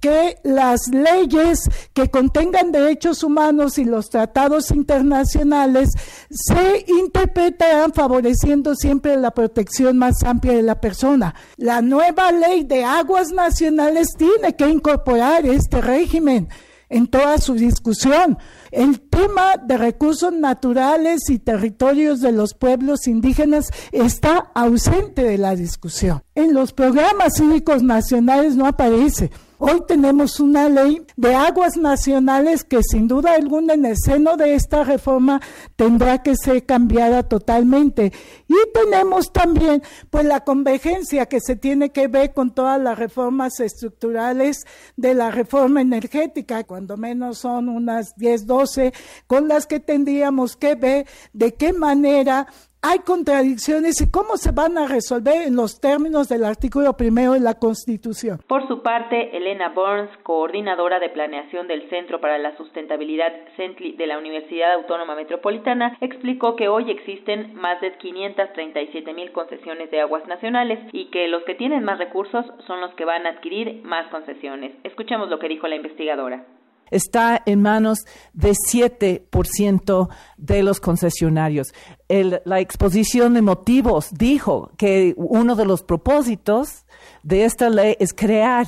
que 0.00 0.38
las 0.42 0.88
leyes 0.88 1.68
que 1.92 2.10
contengan 2.10 2.72
derechos 2.72 3.22
humanos 3.22 3.78
y 3.78 3.84
los 3.84 4.10
tratados 4.10 4.70
internacionales 4.70 5.90
se 6.30 6.84
interpretarán 6.88 7.92
favoreciendo 7.92 8.74
siempre 8.74 9.16
la 9.16 9.30
protección 9.32 9.98
más 9.98 10.22
amplia 10.24 10.54
de 10.54 10.62
la 10.62 10.80
persona. 10.80 11.34
La 11.56 11.82
nueva 11.82 12.32
ley 12.32 12.64
de 12.64 12.84
aguas 12.84 13.32
nacionales 13.32 14.08
tiene 14.16 14.56
que 14.56 14.68
incorporar 14.68 15.46
este 15.46 15.80
régimen 15.80 16.48
en 16.90 17.06
toda 17.06 17.38
su 17.38 17.54
discusión. 17.54 18.36
El 18.70 19.00
tema 19.00 19.56
de 19.56 19.78
recursos 19.78 20.32
naturales 20.32 21.30
y 21.30 21.38
territorios 21.38 22.20
de 22.20 22.32
los 22.32 22.54
pueblos 22.54 23.06
indígenas 23.06 23.66
está 23.92 24.50
ausente 24.54 25.22
de 25.22 25.38
la 25.38 25.56
discusión. 25.56 26.22
En 26.34 26.52
los 26.52 26.72
programas 26.72 27.34
cívicos 27.36 27.82
nacionales 27.82 28.56
no 28.56 28.66
aparece. 28.66 29.30
Hoy 29.62 29.82
tenemos 29.86 30.40
una 30.40 30.70
ley 30.70 31.02
de 31.18 31.34
aguas 31.34 31.76
nacionales 31.76 32.64
que 32.64 32.80
sin 32.82 33.06
duda 33.06 33.34
alguna 33.34 33.74
en 33.74 33.84
el 33.84 33.96
seno 33.98 34.38
de 34.38 34.54
esta 34.54 34.84
reforma 34.84 35.38
tendrá 35.76 36.22
que 36.22 36.34
ser 36.34 36.64
cambiada 36.64 37.24
totalmente. 37.24 38.10
Y 38.48 38.54
tenemos 38.72 39.34
también 39.34 39.82
pues 40.08 40.24
la 40.24 40.44
convergencia 40.44 41.26
que 41.26 41.40
se 41.40 41.56
tiene 41.56 41.90
que 41.90 42.08
ver 42.08 42.32
con 42.32 42.54
todas 42.54 42.80
las 42.80 42.98
reformas 42.98 43.60
estructurales 43.60 44.64
de 44.96 45.12
la 45.12 45.30
reforma 45.30 45.82
energética, 45.82 46.64
cuando 46.64 46.96
menos 46.96 47.36
son 47.36 47.68
unas 47.68 48.14
10, 48.16 48.46
12, 48.46 48.94
con 49.26 49.46
las 49.46 49.66
que 49.66 49.78
tendríamos 49.78 50.56
que 50.56 50.74
ver 50.74 51.06
de 51.34 51.52
qué 51.52 51.74
manera 51.74 52.46
hay 52.82 53.00
contradicciones 53.00 54.00
y 54.00 54.10
cómo 54.10 54.38
se 54.38 54.52
van 54.52 54.78
a 54.78 54.86
resolver 54.86 55.42
en 55.46 55.54
los 55.54 55.80
términos 55.80 56.28
del 56.28 56.44
artículo 56.44 56.96
primero 56.96 57.34
de 57.34 57.40
la 57.40 57.58
Constitución. 57.58 58.40
Por 58.46 58.66
su 58.68 58.82
parte, 58.82 59.36
Elena 59.36 59.68
Burns, 59.68 60.10
coordinadora 60.22 60.98
de 60.98 61.10
planeación 61.10 61.68
del 61.68 61.88
Centro 61.90 62.20
para 62.20 62.38
la 62.38 62.56
Sustentabilidad 62.56 63.32
de 63.58 64.06
la 64.06 64.18
Universidad 64.18 64.72
Autónoma 64.72 65.14
Metropolitana, 65.14 65.98
explicó 66.00 66.56
que 66.56 66.68
hoy 66.68 66.90
existen 66.90 67.54
más 67.54 67.80
de 67.82 67.92
537 67.98 69.12
mil 69.12 69.30
concesiones 69.32 69.90
de 69.90 70.00
aguas 70.00 70.26
nacionales 70.26 70.78
y 70.92 71.10
que 71.10 71.28
los 71.28 71.42
que 71.44 71.54
tienen 71.54 71.84
más 71.84 71.98
recursos 71.98 72.46
son 72.66 72.80
los 72.80 72.94
que 72.94 73.04
van 73.04 73.26
a 73.26 73.30
adquirir 73.30 73.82
más 73.84 74.08
concesiones. 74.08 74.72
Escuchemos 74.84 75.28
lo 75.28 75.38
que 75.38 75.48
dijo 75.48 75.68
la 75.68 75.76
investigadora 75.76 76.44
está 76.90 77.42
en 77.46 77.62
manos 77.62 78.00
de 78.32 78.52
7% 78.52 80.08
de 80.36 80.62
los 80.62 80.80
concesionarios. 80.80 81.68
la 82.08 82.60
exposición 82.60 83.34
de 83.34 83.42
motivos 83.42 84.08
dijo 84.12 84.72
que 84.76 85.14
uno 85.16 85.54
de 85.54 85.64
los 85.64 85.82
propósitos 85.82 86.84
de 87.22 87.44
esta 87.44 87.70
ley 87.70 87.96
es 87.98 88.12
crear 88.12 88.66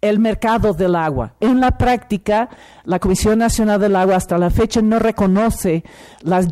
el 0.00 0.18
mercado 0.18 0.72
del 0.72 0.94
agua. 0.94 1.34
En 1.40 1.60
la 1.60 1.78
práctica, 1.78 2.48
la 2.86 3.00
Comisión 3.00 3.40
Nacional 3.40 3.80
del 3.80 3.96
Agua 3.96 4.16
hasta 4.16 4.38
la 4.38 4.48
fecha 4.48 4.80
no 4.80 4.98
reconoce 4.98 5.84
las 6.22 6.46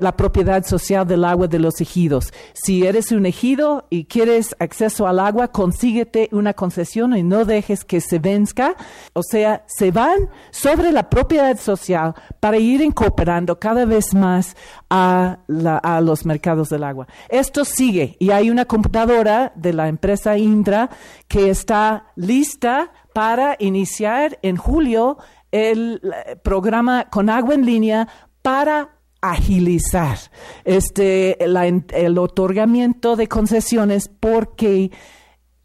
la 0.00 0.16
propiedad 0.16 0.64
social 0.64 1.06
del 1.06 1.24
agua 1.24 1.48
de 1.48 1.58
los 1.58 1.80
ejidos. 1.80 2.32
Si 2.52 2.86
eres 2.86 3.10
un 3.10 3.26
ejido 3.26 3.86
y 3.90 4.04
quieres 4.04 4.54
acceso 4.60 5.06
al 5.08 5.18
agua, 5.18 5.48
consíguete 5.48 6.28
una 6.30 6.54
concesión 6.54 7.16
y 7.16 7.24
no 7.24 7.44
dejes 7.44 7.84
que 7.84 8.00
se 8.00 8.20
venzca. 8.20 8.76
O 9.12 9.22
sea, 9.22 9.64
se 9.66 9.90
van 9.90 10.30
sobre 10.52 10.92
la 10.92 11.10
propiedad 11.10 11.58
social 11.58 12.14
para 12.38 12.58
ir 12.58 12.80
incorporando 12.80 13.58
cada 13.58 13.84
vez 13.84 14.14
más 14.14 14.56
a, 14.88 15.38
a 15.82 16.00
los 16.00 16.24
mercados 16.24 16.68
del 16.68 16.84
agua. 16.84 17.08
Esto 17.28 17.64
sigue 17.64 18.16
y 18.20 18.30
hay 18.30 18.50
una 18.50 18.66
computadora 18.66 19.52
de 19.56 19.72
la 19.72 19.88
empresa 19.88 20.38
Indra 20.38 20.90
que 21.26 21.50
está 21.50 22.06
lista 22.14 22.92
para 23.12 23.56
iniciar 23.58 24.38
en 24.42 24.56
julio 24.56 25.18
el 25.52 26.00
programa 26.42 27.08
con 27.10 27.30
agua 27.30 27.54
en 27.54 27.64
línea 27.64 28.08
para 28.42 28.96
agilizar 29.20 30.18
este 30.64 31.44
el 31.44 32.18
otorgamiento 32.18 33.14
de 33.14 33.28
concesiones 33.28 34.08
porque 34.08 34.90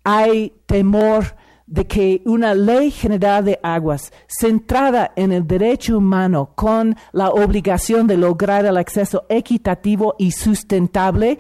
hay 0.04 0.54
temor 0.68 1.36
de 1.66 1.86
que 1.86 2.22
una 2.26 2.54
ley 2.54 2.92
general 2.92 3.44
de 3.44 3.60
aguas 3.62 4.14
centrada 4.28 5.12
en 5.16 5.32
el 5.32 5.46
derecho 5.46 5.98
humano 5.98 6.54
con 6.56 6.96
la 7.12 7.30
obligación 7.30 8.08
de 8.08 8.16
lograr 8.16 8.66
el 8.66 8.78
acceso 8.78 9.26
equitativo 9.28 10.16
y 10.18 10.32
sustentable 10.32 11.40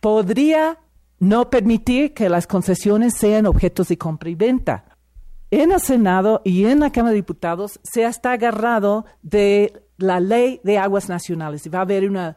podría 0.00 0.78
no 1.20 1.50
permitir 1.50 2.14
que 2.14 2.28
las 2.28 2.46
concesiones 2.46 3.14
sean 3.14 3.46
objetos 3.46 3.88
de 3.88 3.98
compra 3.98 4.30
y 4.30 4.34
venta. 4.34 4.84
En 5.50 5.72
el 5.72 5.80
Senado 5.80 6.42
y 6.44 6.66
en 6.66 6.80
la 6.80 6.92
Cámara 6.92 7.12
de 7.12 7.16
Diputados 7.16 7.80
se 7.82 8.04
está 8.04 8.32
agarrado 8.32 9.06
de 9.22 9.82
la 9.96 10.20
ley 10.20 10.60
de 10.62 10.78
aguas 10.78 11.08
nacionales 11.08 11.68
va 11.72 11.78
a 11.78 11.82
haber 11.82 12.08
una 12.08 12.36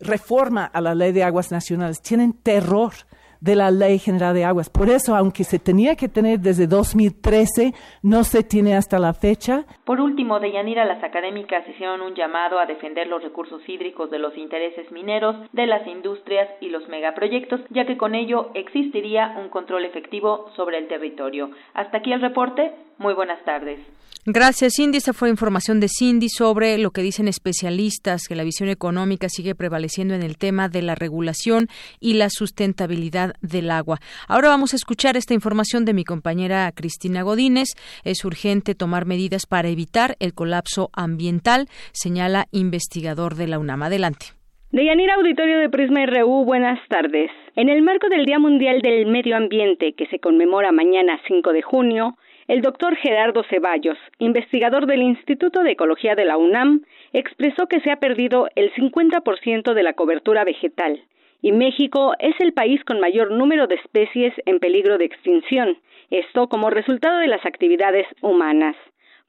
reforma 0.00 0.64
a 0.64 0.80
la 0.80 0.94
ley 0.94 1.12
de 1.12 1.22
aguas 1.22 1.50
nacionales. 1.50 2.00
Tienen 2.00 2.32
terror 2.32 2.92
de 3.40 3.56
la 3.56 3.70
Ley 3.70 3.98
General 3.98 4.34
de 4.34 4.44
Aguas. 4.44 4.70
Por 4.70 4.88
eso, 4.88 5.16
aunque 5.16 5.44
se 5.44 5.58
tenía 5.58 5.96
que 5.96 6.08
tener 6.08 6.40
desde 6.40 6.66
2013, 6.66 7.72
no 8.02 8.24
se 8.24 8.42
tiene 8.42 8.76
hasta 8.76 8.98
la 8.98 9.14
fecha. 9.14 9.64
Por 9.84 10.00
último, 10.00 10.40
de 10.40 10.52
Yanira, 10.52 10.84
las 10.84 11.02
académicas 11.02 11.66
hicieron 11.68 12.00
un 12.00 12.14
llamado 12.14 12.58
a 12.58 12.66
defender 12.66 13.06
los 13.06 13.22
recursos 13.22 13.62
hídricos 13.68 14.10
de 14.10 14.18
los 14.18 14.36
intereses 14.36 14.90
mineros, 14.92 15.36
de 15.52 15.66
las 15.66 15.86
industrias 15.86 16.48
y 16.60 16.68
los 16.68 16.88
megaproyectos, 16.88 17.60
ya 17.70 17.86
que 17.86 17.96
con 17.96 18.14
ello 18.14 18.50
existiría 18.54 19.36
un 19.38 19.48
control 19.48 19.84
efectivo 19.84 20.50
sobre 20.56 20.78
el 20.78 20.88
territorio. 20.88 21.50
Hasta 21.74 21.98
aquí 21.98 22.12
el 22.12 22.20
reporte. 22.20 22.72
Muy 23.00 23.14
buenas 23.14 23.42
tardes. 23.44 23.80
Gracias, 24.26 24.74
Cindy. 24.76 24.98
Esta 24.98 25.14
fue 25.14 25.30
información 25.30 25.80
de 25.80 25.88
Cindy 25.88 26.28
sobre 26.28 26.76
lo 26.76 26.90
que 26.90 27.00
dicen 27.00 27.28
especialistas, 27.28 28.28
que 28.28 28.34
la 28.34 28.44
visión 28.44 28.68
económica 28.68 29.30
sigue 29.30 29.54
prevaleciendo 29.54 30.12
en 30.12 30.22
el 30.22 30.36
tema 30.36 30.68
de 30.68 30.82
la 30.82 30.94
regulación 30.94 31.68
y 31.98 32.12
la 32.12 32.28
sustentabilidad 32.28 33.32
del 33.40 33.70
agua. 33.70 34.00
Ahora 34.28 34.50
vamos 34.50 34.74
a 34.74 34.76
escuchar 34.76 35.16
esta 35.16 35.32
información 35.32 35.86
de 35.86 35.94
mi 35.94 36.04
compañera 36.04 36.70
Cristina 36.76 37.22
Godínez. 37.22 37.68
Es 38.04 38.22
urgente 38.26 38.74
tomar 38.74 39.06
medidas 39.06 39.46
para 39.46 39.70
evitar 39.70 40.16
el 40.20 40.34
colapso 40.34 40.90
ambiental, 40.92 41.68
señala 41.92 42.44
investigador 42.52 43.34
de 43.34 43.46
la 43.46 43.58
UNAM. 43.58 43.84
Adelante. 43.84 44.26
Deyanira 44.72 45.14
Auditorio 45.14 45.58
de 45.58 45.70
Prisma 45.70 46.04
RU, 46.04 46.44
buenas 46.44 46.78
tardes. 46.88 47.30
En 47.56 47.70
el 47.70 47.80
marco 47.80 48.10
del 48.10 48.26
Día 48.26 48.38
Mundial 48.38 48.82
del 48.82 49.06
Medio 49.06 49.38
Ambiente, 49.38 49.94
que 49.94 50.06
se 50.08 50.18
conmemora 50.18 50.70
mañana 50.70 51.18
5 51.26 51.52
de 51.52 51.62
junio, 51.62 52.16
el 52.50 52.62
doctor 52.62 52.96
Gerardo 52.96 53.44
Ceballos, 53.44 53.96
investigador 54.18 54.86
del 54.86 55.02
Instituto 55.02 55.62
de 55.62 55.70
Ecología 55.70 56.16
de 56.16 56.24
la 56.24 56.36
UNAM, 56.36 56.82
expresó 57.12 57.68
que 57.68 57.78
se 57.78 57.92
ha 57.92 58.00
perdido 58.00 58.48
el 58.56 58.72
50% 58.74 59.72
de 59.72 59.82
la 59.84 59.92
cobertura 59.92 60.42
vegetal 60.42 61.00
y 61.42 61.52
México 61.52 62.14
es 62.18 62.34
el 62.40 62.52
país 62.52 62.82
con 62.82 62.98
mayor 62.98 63.30
número 63.30 63.68
de 63.68 63.76
especies 63.76 64.34
en 64.46 64.58
peligro 64.58 64.98
de 64.98 65.04
extinción, 65.04 65.78
esto 66.10 66.48
como 66.48 66.70
resultado 66.70 67.20
de 67.20 67.28
las 67.28 67.46
actividades 67.46 68.08
humanas 68.20 68.74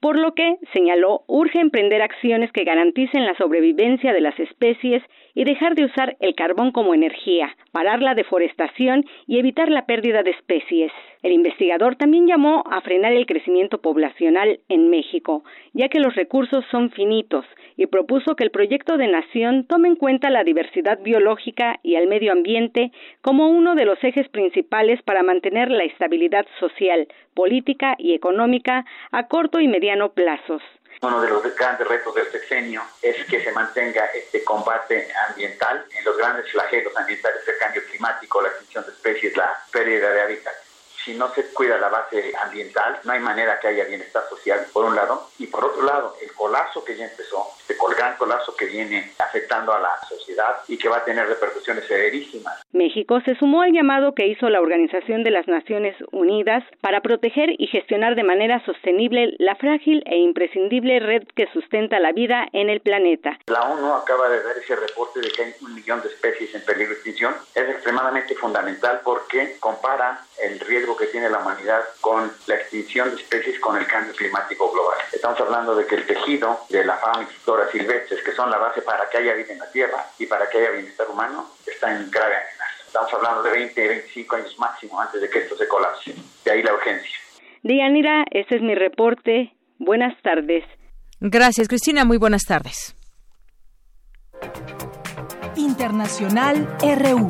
por 0.01 0.17
lo 0.17 0.33
que, 0.33 0.57
señaló, 0.73 1.21
urge 1.27 1.59
emprender 1.59 2.01
acciones 2.01 2.51
que 2.51 2.63
garanticen 2.63 3.25
la 3.25 3.35
sobrevivencia 3.35 4.13
de 4.13 4.21
las 4.21 4.37
especies 4.39 5.03
y 5.35 5.43
dejar 5.43 5.75
de 5.75 5.85
usar 5.85 6.17
el 6.19 6.35
carbón 6.35 6.71
como 6.71 6.93
energía, 6.93 7.55
parar 7.71 8.01
la 8.01 8.15
deforestación 8.15 9.05
y 9.27 9.37
evitar 9.37 9.69
la 9.69 9.85
pérdida 9.85 10.23
de 10.23 10.31
especies. 10.31 10.91
El 11.21 11.31
investigador 11.33 11.95
también 11.95 12.27
llamó 12.27 12.63
a 12.69 12.81
frenar 12.81 13.13
el 13.13 13.27
crecimiento 13.27 13.79
poblacional 13.79 14.59
en 14.69 14.89
México, 14.89 15.43
ya 15.73 15.87
que 15.87 15.99
los 15.99 16.15
recursos 16.15 16.65
son 16.71 16.89
finitos, 16.89 17.45
y 17.81 17.87
propuso 17.87 18.35
que 18.35 18.43
el 18.43 18.51
proyecto 18.51 18.95
de 18.95 19.07
nación 19.07 19.65
tome 19.65 19.87
en 19.87 19.95
cuenta 19.95 20.29
la 20.29 20.43
diversidad 20.43 20.99
biológica 20.99 21.79
y 21.81 21.95
el 21.95 22.05
medio 22.05 22.31
ambiente 22.31 22.91
como 23.23 23.49
uno 23.49 23.73
de 23.73 23.85
los 23.85 23.97
ejes 24.03 24.29
principales 24.29 25.01
para 25.01 25.23
mantener 25.23 25.71
la 25.71 25.83
estabilidad 25.85 26.45
social, 26.59 27.07
política 27.33 27.95
y 27.97 28.13
económica 28.13 28.85
a 29.11 29.27
corto 29.27 29.59
y 29.59 29.67
mediano 29.67 30.13
plazos. 30.13 30.61
Uno 31.01 31.21
de 31.21 31.29
los 31.29 31.41
grandes 31.55 31.87
retos 31.87 32.13
del 32.13 32.27
sexenio 32.27 32.83
es 33.01 33.25
que 33.25 33.41
se 33.41 33.51
mantenga 33.51 34.05
este 34.13 34.43
combate 34.43 35.07
ambiental 35.29 35.83
en 35.97 36.05
los 36.05 36.15
grandes 36.19 36.51
flagelos 36.51 36.95
ambientales 36.95 37.41
el 37.47 37.57
cambio 37.57 37.81
climático, 37.89 38.43
la 38.43 38.49
extinción 38.49 38.85
de 38.85 38.91
especies, 38.91 39.35
la 39.35 39.57
pérdida 39.71 40.11
de 40.11 40.21
hábitat 40.21 40.53
si 41.03 41.13
no 41.13 41.33
se 41.33 41.45
cuida 41.53 41.77
la 41.77 41.89
base 41.89 42.33
ambiental, 42.43 42.99
no 43.03 43.13
hay 43.13 43.19
manera 43.19 43.59
que 43.59 43.69
haya 43.69 43.85
bienestar 43.85 44.23
social, 44.29 44.65
por 44.71 44.85
un 44.85 44.95
lado, 44.95 45.29
y 45.39 45.47
por 45.47 45.65
otro 45.65 45.83
lado, 45.83 46.15
el 46.21 46.31
colapso 46.33 46.83
que 46.83 46.95
ya 46.95 47.05
empezó, 47.05 47.47
este 47.59 47.75
gran 47.95 48.15
colapso 48.17 48.55
que 48.55 48.65
viene 48.65 49.11
afectando 49.19 49.73
a 49.73 49.79
la 49.79 49.91
sociedad 50.07 50.57
y 50.67 50.77
que 50.77 50.89
va 50.89 50.97
a 50.97 51.05
tener 51.05 51.27
repercusiones 51.27 51.85
severísimas. 51.85 52.61
México 52.71 53.21
se 53.25 53.35
sumó 53.35 53.61
al 53.61 53.73
llamado 53.73 54.15
que 54.15 54.27
hizo 54.27 54.49
la 54.49 54.61
Organización 54.61 55.23
de 55.23 55.31
las 55.31 55.47
Naciones 55.47 55.95
Unidas 56.11 56.63
para 56.79 57.01
proteger 57.01 57.49
y 57.57 57.67
gestionar 57.67 58.15
de 58.15 58.23
manera 58.23 58.63
sostenible 58.65 59.35
la 59.39 59.55
frágil 59.55 60.03
e 60.05 60.17
imprescindible 60.17 60.99
red 60.99 61.23
que 61.35 61.47
sustenta 61.53 61.99
la 61.99 62.11
vida 62.11 62.47
en 62.53 62.69
el 62.69 62.81
planeta. 62.81 63.37
La 63.47 63.61
ONU 63.61 63.93
acaba 63.93 64.29
de 64.29 64.41
dar 64.41 64.57
ese 64.57 64.75
reporte 64.75 65.19
de 65.19 65.29
que 65.29 65.43
hay 65.43 65.53
un 65.61 65.75
millón 65.75 66.01
de 66.01 66.07
especies 66.07 66.55
en 66.55 66.63
peligro 66.63 66.89
de 66.89 66.95
extinción. 66.95 67.35
Es 67.53 67.69
extremadamente 67.69 68.35
fundamental 68.35 69.01
porque 69.03 69.57
compara 69.59 70.21
el 70.41 70.59
riesgo 70.59 70.95
que 70.97 71.07
tiene 71.07 71.29
la 71.29 71.39
humanidad 71.39 71.81
con 71.99 72.31
la 72.47 72.55
extinción 72.55 73.09
de 73.09 73.21
especies 73.21 73.59
con 73.59 73.77
el 73.77 73.85
cambio 73.87 74.13
climático 74.13 74.71
global. 74.71 74.97
Estamos 75.11 75.39
hablando 75.39 75.75
de 75.75 75.85
que 75.85 75.95
el 75.95 76.05
tejido 76.05 76.61
de 76.69 76.83
la 76.83 76.97
fauna 76.97 77.23
y 77.23 77.25
flora 77.25 77.69
silvestres, 77.71 78.23
que 78.23 78.31
son 78.31 78.49
la 78.49 78.57
base 78.57 78.81
para 78.81 79.09
que 79.09 79.17
haya 79.17 79.33
vida 79.33 79.53
en 79.53 79.59
la 79.59 79.71
Tierra 79.71 80.05
y 80.17 80.25
para 80.25 80.49
que 80.49 80.57
haya 80.57 80.71
bienestar 80.71 81.09
humano, 81.09 81.49
está 81.65 81.95
en 81.95 82.09
grave 82.09 82.35
amenaza. 82.35 82.83
Estamos 82.85 83.13
hablando 83.13 83.43
de 83.43 83.51
20, 83.51 83.87
25 83.87 84.35
años 84.35 84.59
máximo 84.59 84.99
antes 84.99 85.21
de 85.21 85.29
que 85.29 85.39
esto 85.39 85.55
se 85.55 85.67
colapse. 85.67 86.13
De 86.43 86.51
ahí 86.51 86.61
la 86.61 86.73
urgencia. 86.73 87.17
Dianira, 87.63 88.25
este 88.31 88.55
es 88.55 88.61
mi 88.61 88.75
reporte. 88.75 89.53
Buenas 89.77 90.19
tardes. 90.21 90.63
Gracias, 91.19 91.67
Cristina. 91.67 92.03
Muy 92.03 92.17
buenas 92.17 92.43
tardes. 92.43 92.95
Internacional 95.55 96.67
RU. 96.81 97.27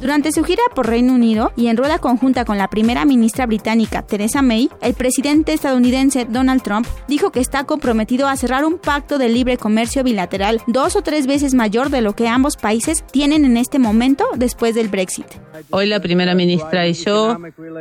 Durante 0.00 0.32
su 0.32 0.44
gira 0.44 0.62
por 0.74 0.86
Reino 0.86 1.12
Unido 1.12 1.52
y 1.56 1.66
en 1.66 1.76
rueda 1.76 1.98
conjunta 1.98 2.46
con 2.46 2.56
la 2.56 2.68
primera 2.68 3.04
ministra 3.04 3.44
británica 3.44 4.00
Theresa 4.00 4.40
May, 4.40 4.70
el 4.80 4.94
presidente 4.94 5.52
estadounidense 5.52 6.24
Donald 6.24 6.62
Trump 6.62 6.86
dijo 7.06 7.30
que 7.30 7.40
está 7.40 7.64
comprometido 7.64 8.26
a 8.26 8.36
cerrar 8.36 8.64
un 8.64 8.78
pacto 8.78 9.18
de 9.18 9.28
libre 9.28 9.58
comercio 9.58 10.02
bilateral 10.02 10.62
dos 10.66 10.96
o 10.96 11.02
tres 11.02 11.26
veces 11.26 11.52
mayor 11.52 11.90
de 11.90 12.00
lo 12.00 12.14
que 12.14 12.28
ambos 12.28 12.56
países 12.56 13.04
tienen 13.12 13.44
en 13.44 13.58
este 13.58 13.78
momento 13.78 14.24
después 14.36 14.74
del 14.74 14.88
Brexit. 14.88 15.26
Hoy 15.68 15.86
la 15.86 16.00
primera 16.00 16.34
ministra 16.34 16.86
y 16.86 16.94
yo 16.94 17.36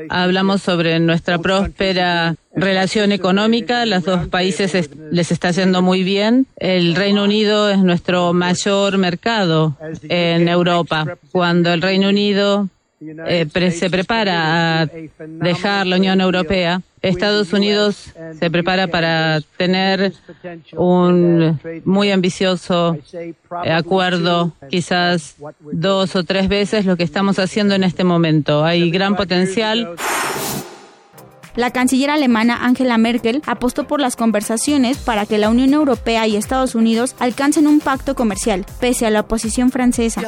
hablamos 0.10 0.62
sobre 0.62 1.00
nuestra 1.00 1.38
próspera 1.40 2.36
relación 2.56 3.12
económica. 3.12 3.86
Los 3.86 4.04
dos 4.04 4.28
países 4.28 4.90
les 5.12 5.32
está 5.32 5.52
yendo 5.52 5.82
muy 5.82 6.04
bien. 6.04 6.48
El 6.58 6.96
Reino 6.96 7.24
Unido 7.24 7.70
es 7.70 7.80
nuestro 7.80 8.34
mayor 8.34 8.98
mercado 8.98 9.78
en 10.04 10.48
Europa. 10.48 11.18
Cuando 11.32 11.74
el 11.74 11.82
Reino 11.82 12.10
Unido 12.10 12.68
eh, 13.02 13.48
se 13.72 13.90
prepara 13.90 14.82
a 14.82 14.90
dejar 15.20 15.88
la 15.88 15.96
Unión 15.96 16.20
Europea, 16.20 16.82
Estados 17.02 17.54
Unidos 17.54 18.14
se 18.38 18.52
prepara 18.52 18.88
para 18.88 19.40
tener 19.58 20.12
un 20.76 21.60
muy 21.86 22.12
ambicioso 22.12 22.98
acuerdo, 23.50 24.52
quizás 24.70 25.38
dos 25.72 26.16
o 26.16 26.24
tres 26.24 26.50
veces 26.50 26.86
lo 26.86 26.98
que 26.98 27.04
estamos 27.04 27.40
haciendo 27.40 27.74
en 27.76 27.86
este 27.86 28.04
momento. 28.04 28.66
Hay 28.66 28.92
gran 28.92 29.16
potencial. 29.16 29.96
La 31.60 31.72
canciller 31.72 32.10
alemana 32.10 32.64
Angela 32.64 32.98
Merkel 32.98 33.42
apostó 33.46 33.86
por 33.86 34.00
las 34.00 34.16
conversaciones 34.16 34.98
para 34.98 35.26
que 35.26 35.38
la 35.38 35.50
Unión 35.50 35.74
Europea 35.74 36.26
y 36.26 36.38
Estados 36.38 36.74
Unidos 36.74 37.18
alcancen 37.20 37.68
un 37.68 37.82
pacto 37.82 38.16
comercial, 38.16 38.66
pese 38.80 39.06
a 39.06 39.10
la 39.10 39.20
oposición 39.20 39.70
francesa. 39.70 40.22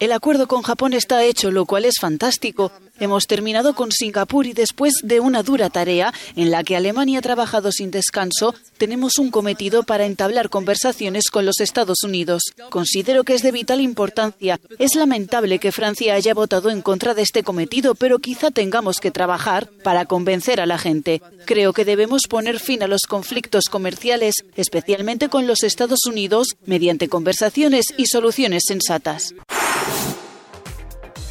El 0.00 0.12
acuerdo 0.12 0.48
con 0.48 0.62
Japón 0.62 0.92
está 0.94 1.22
hecho, 1.22 1.52
lo 1.52 1.66
cual 1.66 1.84
es 1.84 2.00
fantástico. 2.00 2.72
Hemos 3.02 3.26
terminado 3.26 3.74
con 3.74 3.90
Singapur 3.90 4.46
y 4.46 4.52
después 4.52 4.94
de 5.02 5.18
una 5.18 5.42
dura 5.42 5.70
tarea 5.70 6.14
en 6.36 6.52
la 6.52 6.62
que 6.62 6.76
Alemania 6.76 7.18
ha 7.18 7.22
trabajado 7.22 7.72
sin 7.72 7.90
descanso, 7.90 8.54
tenemos 8.78 9.18
un 9.18 9.32
cometido 9.32 9.82
para 9.82 10.06
entablar 10.06 10.50
conversaciones 10.50 11.28
con 11.28 11.44
los 11.44 11.58
Estados 11.58 12.04
Unidos. 12.04 12.44
Considero 12.70 13.24
que 13.24 13.34
es 13.34 13.42
de 13.42 13.50
vital 13.50 13.80
importancia. 13.80 14.60
Es 14.78 14.94
lamentable 14.94 15.58
que 15.58 15.72
Francia 15.72 16.14
haya 16.14 16.32
votado 16.32 16.70
en 16.70 16.80
contra 16.80 17.12
de 17.12 17.22
este 17.22 17.42
cometido, 17.42 17.96
pero 17.96 18.20
quizá 18.20 18.52
tengamos 18.52 19.00
que 19.00 19.10
trabajar 19.10 19.68
para 19.82 20.04
convencer 20.04 20.60
a 20.60 20.66
la 20.66 20.78
gente. 20.78 21.22
Creo 21.44 21.72
que 21.72 21.84
debemos 21.84 22.28
poner 22.28 22.60
fin 22.60 22.84
a 22.84 22.86
los 22.86 23.00
conflictos 23.08 23.64
comerciales, 23.68 24.44
especialmente 24.54 25.28
con 25.28 25.48
los 25.48 25.64
Estados 25.64 26.04
Unidos, 26.06 26.54
mediante 26.66 27.08
conversaciones 27.08 27.86
y 27.96 28.06
soluciones 28.06 28.62
sensatas. 28.64 29.34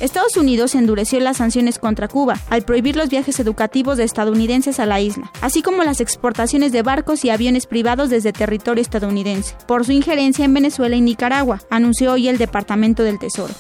Estados 0.02 0.36
Unidos 0.36 0.74
endureció 0.74 1.20
las 1.20 1.38
sanciones 1.38 1.78
contra 1.78 2.08
Cuba 2.08 2.40
al 2.50 2.64
prohibir 2.64 2.96
los 2.96 3.10
viajes 3.10 3.40
educativos 3.40 3.98
de 3.98 4.04
estadounidenses 4.04 4.80
a 4.80 4.88
la 4.88 5.00
isla, 5.00 5.32
así 5.42 5.62
como 5.62 5.84
las 5.84 6.02
exportaciones 6.02 6.72
de 6.72 6.82
barcos 6.82 7.24
y 7.24 7.30
aviones 7.30 7.68
privados 7.68 8.10
desde 8.10 8.34
territorio 8.34 8.82
estadounidense, 8.82 9.56
por 9.68 9.86
su 9.86 9.92
injerencia 9.92 10.44
en 10.44 10.56
Venezuela 10.56 10.96
y 10.96 11.02
Nicaragua, 11.02 11.62
anunció 11.70 12.14
hoy 12.14 12.30
el 12.30 12.40
Departamento 12.40 13.04
del 13.04 13.20
Tesoro. 13.20 13.54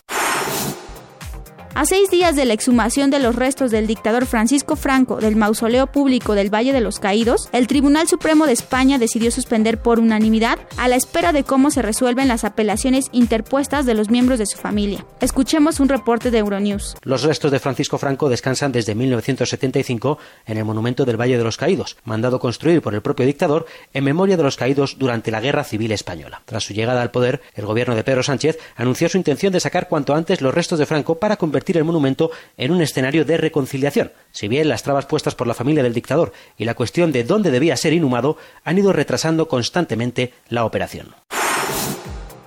A 1.73 1.85
seis 1.85 2.11
días 2.11 2.35
de 2.35 2.43
la 2.43 2.53
exhumación 2.53 3.11
de 3.11 3.19
los 3.19 3.33
restos 3.33 3.71
del 3.71 3.87
dictador 3.87 4.25
Francisco 4.25 4.75
Franco 4.75 5.21
del 5.21 5.37
mausoleo 5.37 5.87
público 5.87 6.35
del 6.35 6.53
Valle 6.53 6.73
de 6.73 6.81
los 6.81 6.99
Caídos, 6.99 7.47
el 7.53 7.67
Tribunal 7.67 8.09
Supremo 8.09 8.45
de 8.45 8.51
España 8.51 8.99
decidió 8.99 9.31
suspender 9.31 9.81
por 9.81 9.97
unanimidad 9.97 10.59
a 10.75 10.89
la 10.89 10.97
espera 10.97 11.31
de 11.31 11.45
cómo 11.45 11.71
se 11.71 11.81
resuelven 11.81 12.27
las 12.27 12.43
apelaciones 12.43 13.05
interpuestas 13.13 13.85
de 13.85 13.93
los 13.93 14.09
miembros 14.09 14.37
de 14.37 14.47
su 14.47 14.57
familia. 14.57 15.05
Escuchemos 15.21 15.79
un 15.79 15.87
reporte 15.87 16.29
de 16.29 16.39
Euronews. 16.39 16.97
Los 17.03 17.23
restos 17.23 17.51
de 17.51 17.59
Francisco 17.59 17.97
Franco 17.97 18.27
descansan 18.27 18.73
desde 18.73 18.93
1975 18.93 20.17
en 20.47 20.57
el 20.57 20.65
monumento 20.65 21.05
del 21.05 21.19
Valle 21.19 21.37
de 21.37 21.43
los 21.45 21.55
Caídos, 21.55 21.95
mandado 22.03 22.39
construir 22.39 22.81
por 22.81 22.95
el 22.95 23.01
propio 23.01 23.25
dictador 23.25 23.65
en 23.93 24.03
memoria 24.03 24.35
de 24.35 24.43
los 24.43 24.57
caídos 24.57 24.97
durante 24.99 25.31
la 25.31 25.39
Guerra 25.39 25.63
Civil 25.63 25.93
Española. 25.93 26.41
Tras 26.43 26.65
su 26.65 26.73
llegada 26.73 27.01
al 27.01 27.11
poder, 27.11 27.41
el 27.55 27.65
gobierno 27.65 27.95
de 27.95 28.03
Pedro 28.03 28.23
Sánchez 28.23 28.59
anunció 28.75 29.07
su 29.07 29.17
intención 29.17 29.53
de 29.53 29.61
sacar 29.61 29.87
cuanto 29.87 30.13
antes 30.13 30.41
los 30.41 30.53
restos 30.53 30.77
de 30.77 30.85
Franco 30.85 31.15
para 31.17 31.37
convertir 31.37 31.60
el 31.77 31.83
monumento 31.83 32.31
en 32.57 32.71
un 32.71 32.81
escenario 32.81 33.25
de 33.25 33.37
reconciliación. 33.37 34.11
Si 34.31 34.47
bien 34.47 34.69
las 34.69 34.83
trabas 34.83 35.05
puestas 35.05 35.35
por 35.35 35.47
la 35.47 35.53
familia 35.53 35.83
del 35.83 35.93
dictador 35.93 36.33
y 36.57 36.65
la 36.65 36.73
cuestión 36.73 37.11
de 37.11 37.23
dónde 37.23 37.51
debía 37.51 37.77
ser 37.77 37.93
inhumado 37.93 38.37
han 38.63 38.77
ido 38.77 38.93
retrasando 38.93 39.47
constantemente 39.47 40.33
la 40.49 40.65
operación. 40.65 41.15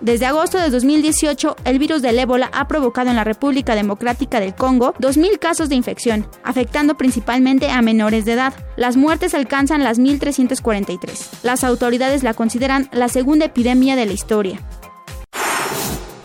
Desde 0.04 0.26
agosto 0.26 0.58
de 0.58 0.68
2018, 0.68 1.56
el 1.64 1.78
virus 1.78 2.02
del 2.02 2.18
ébola 2.18 2.50
ha 2.52 2.68
provocado 2.68 3.08
en 3.08 3.16
la 3.16 3.24
República 3.24 3.74
Democrática 3.74 4.38
del 4.38 4.54
Congo 4.54 4.92
2.000 5.00 5.38
casos 5.38 5.70
de 5.70 5.76
infección, 5.76 6.28
afectando 6.42 6.98
principalmente 6.98 7.70
a 7.70 7.80
menores 7.80 8.26
de 8.26 8.32
edad. 8.32 8.52
Las 8.76 8.96
muertes 8.98 9.32
alcanzan 9.32 9.82
las 9.82 9.98
1.343. 9.98 11.42
Las 11.42 11.64
autoridades 11.64 12.22
la 12.22 12.34
consideran 12.34 12.90
la 12.92 13.08
segunda 13.08 13.46
epidemia 13.46 13.96
de 13.96 14.04
la 14.04 14.12
historia. 14.12 14.60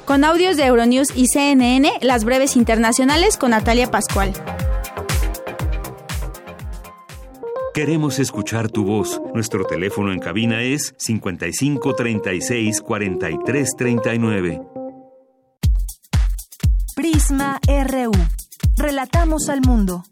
Con 0.09 0.23
audios 0.23 0.57
de 0.57 0.65
Euronews 0.65 1.09
y 1.15 1.27
CNN, 1.27 1.99
las 2.01 2.23
breves 2.23 2.55
internacionales 2.55 3.37
con 3.37 3.51
Natalia 3.51 3.91
Pascual. 3.91 4.33
Queremos 7.75 8.17
escuchar 8.17 8.71
tu 8.71 8.85
voz. 8.85 9.21
Nuestro 9.35 9.65
teléfono 9.65 10.11
en 10.11 10.17
cabina 10.17 10.63
es 10.63 10.95
55 10.97 11.93
36 11.93 12.81
43 12.81 13.69
39. 13.77 14.61
Prisma 16.95 17.59
RU. 17.67 18.11
Relatamos 18.77 19.47
al 19.47 19.61
mundo. 19.61 20.05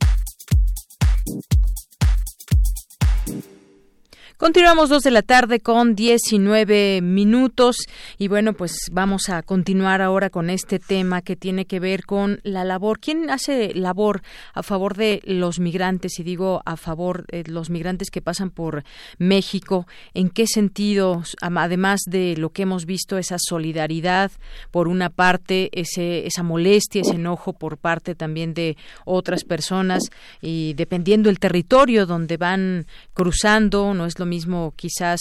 Continuamos 4.37 4.89
dos 4.89 5.01
de 5.01 5.09
la 5.09 5.23
tarde 5.23 5.59
con 5.61 5.95
19 5.95 7.01
minutos 7.01 7.77
y 8.19 8.27
bueno, 8.27 8.53
pues 8.53 8.71
vamos 8.91 9.29
a 9.29 9.41
continuar 9.41 9.99
ahora 10.03 10.29
con 10.29 10.51
este 10.51 10.77
tema 10.77 11.23
que 11.23 11.35
tiene 11.35 11.65
que 11.65 11.79
ver 11.79 12.05
con 12.05 12.39
la 12.43 12.63
labor. 12.63 12.99
¿Quién 12.99 13.31
hace 13.31 13.73
labor 13.73 14.21
a 14.53 14.61
favor 14.61 14.95
de 14.95 15.23
los 15.25 15.59
migrantes? 15.59 16.19
Y 16.19 16.23
digo 16.23 16.61
a 16.65 16.77
favor 16.77 17.25
de 17.25 17.45
los 17.47 17.71
migrantes 17.71 18.11
que 18.11 18.21
pasan 18.21 18.51
por 18.51 18.83
México. 19.17 19.87
¿En 20.13 20.29
qué 20.29 20.45
sentido? 20.45 21.23
Además 21.41 22.01
de 22.05 22.37
lo 22.37 22.51
que 22.51 22.61
hemos 22.61 22.85
visto, 22.85 23.17
esa 23.17 23.37
solidaridad 23.39 24.31
por 24.69 24.87
una 24.87 25.09
parte, 25.09 25.71
ese, 25.71 26.27
esa 26.27 26.43
molestia, 26.43 27.01
ese 27.01 27.15
enojo 27.15 27.53
por 27.53 27.79
parte 27.79 28.13
también 28.13 28.53
de 28.53 28.77
otras 29.03 29.43
personas 29.45 30.03
y 30.43 30.75
dependiendo 30.75 31.31
el 31.31 31.39
territorio 31.39 32.05
donde 32.05 32.37
van 32.37 32.85
cruzando, 33.15 33.95
no 33.95 34.05
es 34.05 34.19
lo 34.19 34.26
mismo 34.27 34.73
quizás 34.75 35.19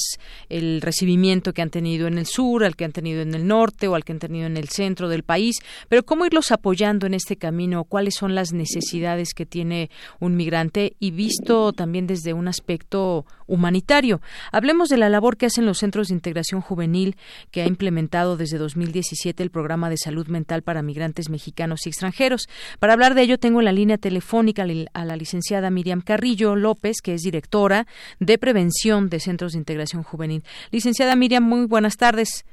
el 0.49 0.83
recibimiento 0.83 1.53
que 1.53 1.62
han 1.62 1.70
tenido 1.70 2.07
en 2.07 2.19
el 2.19 2.27
sur, 2.27 2.65
al 2.65 2.77
que 2.77 2.85
han 2.85 2.93
tenido 2.93 3.23
en 3.23 3.35
el 3.35 3.47
norte 3.47 3.89
o 3.89 3.95
al 3.95 4.05
que 4.05 4.12
han 4.12 4.19
tenido 4.19 4.47
en 4.47 4.57
el 4.57 4.69
centro 4.69 5.09
del 5.09 5.23
país, 5.23 5.57
pero 5.89 6.05
cómo 6.05 6.27
irlos 6.27 6.53
apoyando 6.53 7.07
en 7.07 7.15
este 7.15 7.37
camino, 7.37 7.85
cuáles 7.85 8.15
son 8.15 8.35
las 8.35 8.53
necesidades 8.53 9.33
que 9.35 9.47
tiene 9.47 9.91
un 10.20 10.37
migrante 10.37 10.95
y 11.01 11.11
visto 11.11 11.73
también 11.73 12.07
desde 12.07 12.33
un 12.33 12.49
aspecto 12.49 13.24
humanitario. 13.47 14.20
Hablemos 14.53 14.89
de 14.89 14.97
la 14.97 15.09
labor 15.09 15.37
que 15.37 15.47
hacen 15.47 15.66
los 15.66 15.78
centros 15.78 16.09
de 16.09 16.15
integración 16.15 16.61
juvenil 16.61 17.16
que 17.51 17.62
ha 17.62 17.66
implementado 17.66 18.37
desde 18.37 18.59
2017 18.59 19.43
el 19.43 19.51
programa 19.51 19.89
de 19.91 19.97
salud 19.97 20.27
mental 20.27 20.62
para 20.62 20.83
migrantes 20.83 21.31
mexicanos 21.31 21.87
y 21.87 21.91
extranjeros. 21.91 22.49
Para 22.78 22.95
hablar 22.95 23.15
de 23.15 23.23
ello 23.23 23.39
tengo 23.39 23.61
en 23.61 23.66
la 23.66 23.73
línea 23.73 23.99
telefónica 23.99 24.65
a 24.95 25.05
la 25.05 25.16
licenciada 25.16 25.70
Miriam 25.70 26.01
Carrillo 26.01 26.57
López, 26.57 27.01
que 27.03 27.15
es 27.15 27.23
directora 27.23 27.87
de 28.19 28.39
prevención 28.39 28.95
de 29.05 29.20
Centros 29.20 29.52
de 29.52 29.59
Integración 29.59 30.02
Juvenil. 30.02 30.43
Licenciada 30.70 31.16
Miriam, 31.16 31.44
muy 31.44 31.66
buenas 31.66 31.97
tardes. 31.97 32.44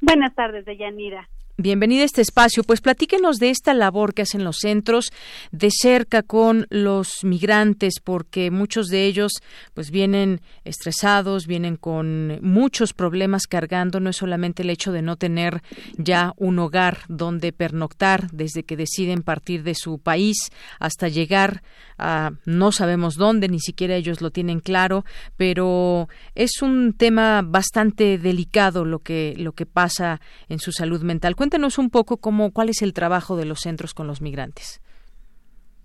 Buenas 0.00 0.34
tardes, 0.34 0.64
Deyanira. 0.64 1.28
Bienvenida 1.58 2.02
a 2.02 2.06
este 2.06 2.22
espacio. 2.22 2.64
Pues 2.64 2.80
platíquenos 2.80 3.36
de 3.36 3.50
esta 3.50 3.74
labor 3.74 4.14
que 4.14 4.22
hacen 4.22 4.42
los 4.42 4.56
centros 4.60 5.12
de 5.50 5.68
cerca 5.70 6.22
con 6.22 6.66
los 6.70 7.22
migrantes, 7.24 8.00
porque 8.02 8.50
muchos 8.50 8.88
de 8.88 9.04
ellos 9.04 9.32
pues 9.74 9.90
vienen 9.90 10.40
estresados, 10.64 11.46
vienen 11.46 11.76
con 11.76 12.38
muchos 12.40 12.94
problemas 12.94 13.46
cargando. 13.46 14.00
No 14.00 14.08
es 14.08 14.16
solamente 14.16 14.62
el 14.62 14.70
hecho 14.70 14.92
de 14.92 15.02
no 15.02 15.16
tener 15.16 15.62
ya 15.98 16.32
un 16.36 16.58
hogar 16.58 17.00
donde 17.08 17.52
pernoctar 17.52 18.30
desde 18.32 18.62
que 18.64 18.78
deciden 18.78 19.22
partir 19.22 19.62
de 19.62 19.74
su 19.74 19.98
país 19.98 20.50
hasta 20.80 21.08
llegar 21.08 21.62
a 22.02 22.32
no 22.44 22.72
sabemos 22.72 23.16
dónde, 23.16 23.48
ni 23.48 23.60
siquiera 23.60 23.94
ellos 23.94 24.20
lo 24.20 24.30
tienen 24.30 24.60
claro, 24.60 25.04
pero 25.36 26.08
es 26.34 26.60
un 26.62 26.94
tema 26.96 27.42
bastante 27.44 28.18
delicado 28.18 28.84
lo 28.84 28.98
que 28.98 29.34
lo 29.38 29.52
que 29.52 29.66
pasa 29.66 30.20
en 30.48 30.58
su 30.58 30.72
salud 30.72 31.02
mental. 31.02 31.36
Cuéntenos 31.36 31.78
un 31.78 31.90
poco 31.90 32.16
cómo, 32.16 32.52
cuál 32.52 32.68
es 32.68 32.82
el 32.82 32.92
trabajo 32.92 33.36
de 33.36 33.46
los 33.46 33.60
centros 33.60 33.94
con 33.94 34.06
los 34.06 34.20
migrantes. 34.20 34.80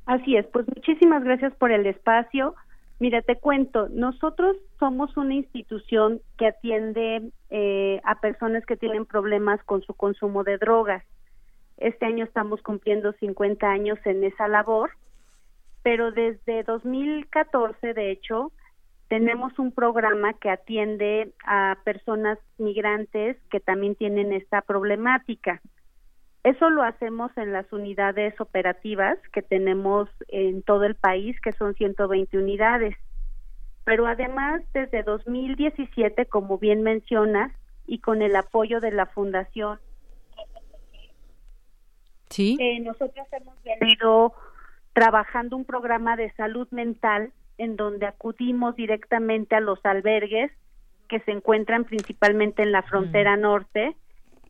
Así 0.06 0.38
es, 0.38 0.46
pues 0.48 0.66
muchísimas 0.68 1.24
gracias 1.24 1.54
por 1.56 1.72
el 1.72 1.86
espacio. 1.86 2.56
Mira, 3.00 3.22
te 3.22 3.36
cuento, 3.36 3.90
nosotros 3.90 4.58
somos 4.80 5.16
una 5.18 5.36
institución 5.36 6.20
que 6.38 6.48
atiende 6.48 7.30
eh, 7.50 8.02
a 8.04 8.20
personas 8.20 8.66
que 8.66 8.78
tienen 8.78 9.06
problemas 9.06 9.62
con 9.66 9.82
su 9.84 9.94
consumo 9.94 10.44
de 10.44 10.58
drogas. 10.58 11.04
Este 11.78 12.06
año 12.06 12.26
estamos 12.26 12.62
cumpliendo 12.64 13.12
50 13.14 13.68
años 13.68 14.00
en 14.06 14.24
esa 14.24 14.48
labor, 14.48 14.92
pero 15.88 16.12
desde 16.12 16.64
2014, 16.64 17.94
de 17.94 18.12
hecho, 18.12 18.52
tenemos 19.08 19.58
un 19.58 19.72
programa 19.72 20.34
que 20.34 20.50
atiende 20.50 21.32
a 21.46 21.78
personas 21.86 22.38
migrantes 22.58 23.38
que 23.50 23.62
también 23.62 23.96
tienen 23.96 24.34
esta 24.34 24.62
problemática. 24.64 25.62
Eso 26.44 26.70
lo 26.70 26.84
hacemos 26.84 27.32
en 27.38 27.54
las 27.54 27.72
unidades 27.72 28.34
operativas 28.42 29.18
que 29.32 29.42
tenemos 29.42 30.10
en 30.28 30.62
todo 30.62 30.84
el 30.84 30.96
país, 30.96 31.40
que 31.40 31.54
son 31.54 31.74
120 31.74 32.38
unidades. 32.38 32.98
Pero 33.86 34.08
además, 34.08 34.64
desde 34.74 35.04
2017, 35.04 36.26
como 36.26 36.58
bien 36.58 36.84
mencionas, 36.84 37.54
y 37.86 38.00
con 38.00 38.22
el 38.22 38.36
apoyo 38.36 38.82
de 38.82 38.92
la 38.92 39.06
Fundación, 39.06 39.80
¿Sí? 42.30 42.58
Eh, 42.60 42.82
nosotros 42.82 43.26
hemos 43.32 43.56
venido 43.64 44.34
trabajando 44.98 45.56
un 45.56 45.64
programa 45.64 46.16
de 46.16 46.32
salud 46.32 46.68
mental 46.72 47.32
en 47.60 47.76
donde 47.76 48.08
acudimos 48.08 48.76
directamente 48.76 49.54
a 49.56 49.60
los 49.60 49.78
albergues 49.86 50.52
que 51.08 51.20
se 51.20 51.30
encuentran 51.34 51.84
principalmente 51.84 52.64
en 52.64 52.72
la 52.72 52.82
frontera 52.82 53.38
Mm. 53.38 53.42
norte 53.42 53.96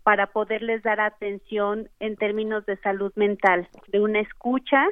para 0.04 0.28
poderles 0.28 0.84
dar 0.84 1.02
atención 1.02 1.90
en 2.00 2.16
términos 2.16 2.66
de 2.66 2.78
salud 2.78 3.12
mental, 3.18 3.68
de 3.90 4.00
una 4.00 4.22
escucha 4.22 4.88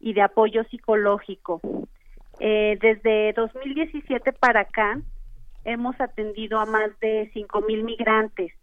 y 0.00 0.14
de 0.14 0.22
apoyo 0.22 0.64
psicológico. 0.70 1.60
Eh, 2.40 2.78
desde 2.80 3.34
2017 3.34 4.32
para 4.32 4.60
acá 4.60 4.98
hemos 5.66 6.00
atendido 6.00 6.60
a 6.60 6.64
más 6.64 6.98
de 7.00 7.30
5 7.34 7.60
mil 7.60 7.84
migrantes 7.84 8.54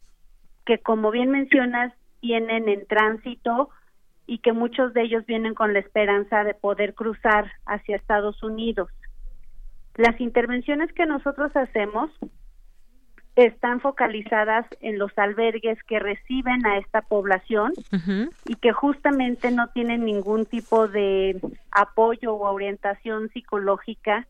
que, 0.65 0.79
como 0.79 1.11
bien 1.11 1.29
mencionas, 1.29 1.93
vienen 2.19 2.67
en 2.67 2.87
tránsito 2.87 3.69
y 4.27 4.39
que 4.39 4.53
muchos 4.53 4.93
de 4.93 5.03
ellos 5.03 5.25
vienen 5.25 5.53
con 5.53 5.73
la 5.73 5.79
esperanza 5.79 6.43
de 6.43 6.53
poder 6.53 6.93
cruzar 6.93 7.51
hacia 7.65 7.95
Estados 7.95 8.41
Unidos. 8.43 8.89
Las 9.95 10.19
intervenciones 10.19 10.91
que 10.93 11.05
nosotros 11.05 11.55
hacemos 11.55 12.09
están 13.35 13.81
focalizadas 13.81 14.65
en 14.79 14.97
los 14.97 15.11
albergues 15.17 15.81
que 15.83 15.99
reciben 15.99 16.65
a 16.65 16.77
esta 16.77 17.01
población 17.01 17.73
y 18.45 18.55
que 18.55 18.71
justamente 18.71 19.51
no 19.51 19.67
tienen 19.69 20.05
ningún 20.05 20.45
tipo 20.45 20.87
de 20.87 21.39
apoyo 21.71 22.33
o 22.33 22.51
orientación 22.51 23.29
psicológica. 23.29 24.25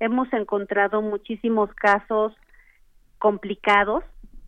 Hemos 0.00 0.32
encontrado 0.32 1.02
muchísimos 1.02 1.72
casos 1.74 2.34
complicados 3.18 4.04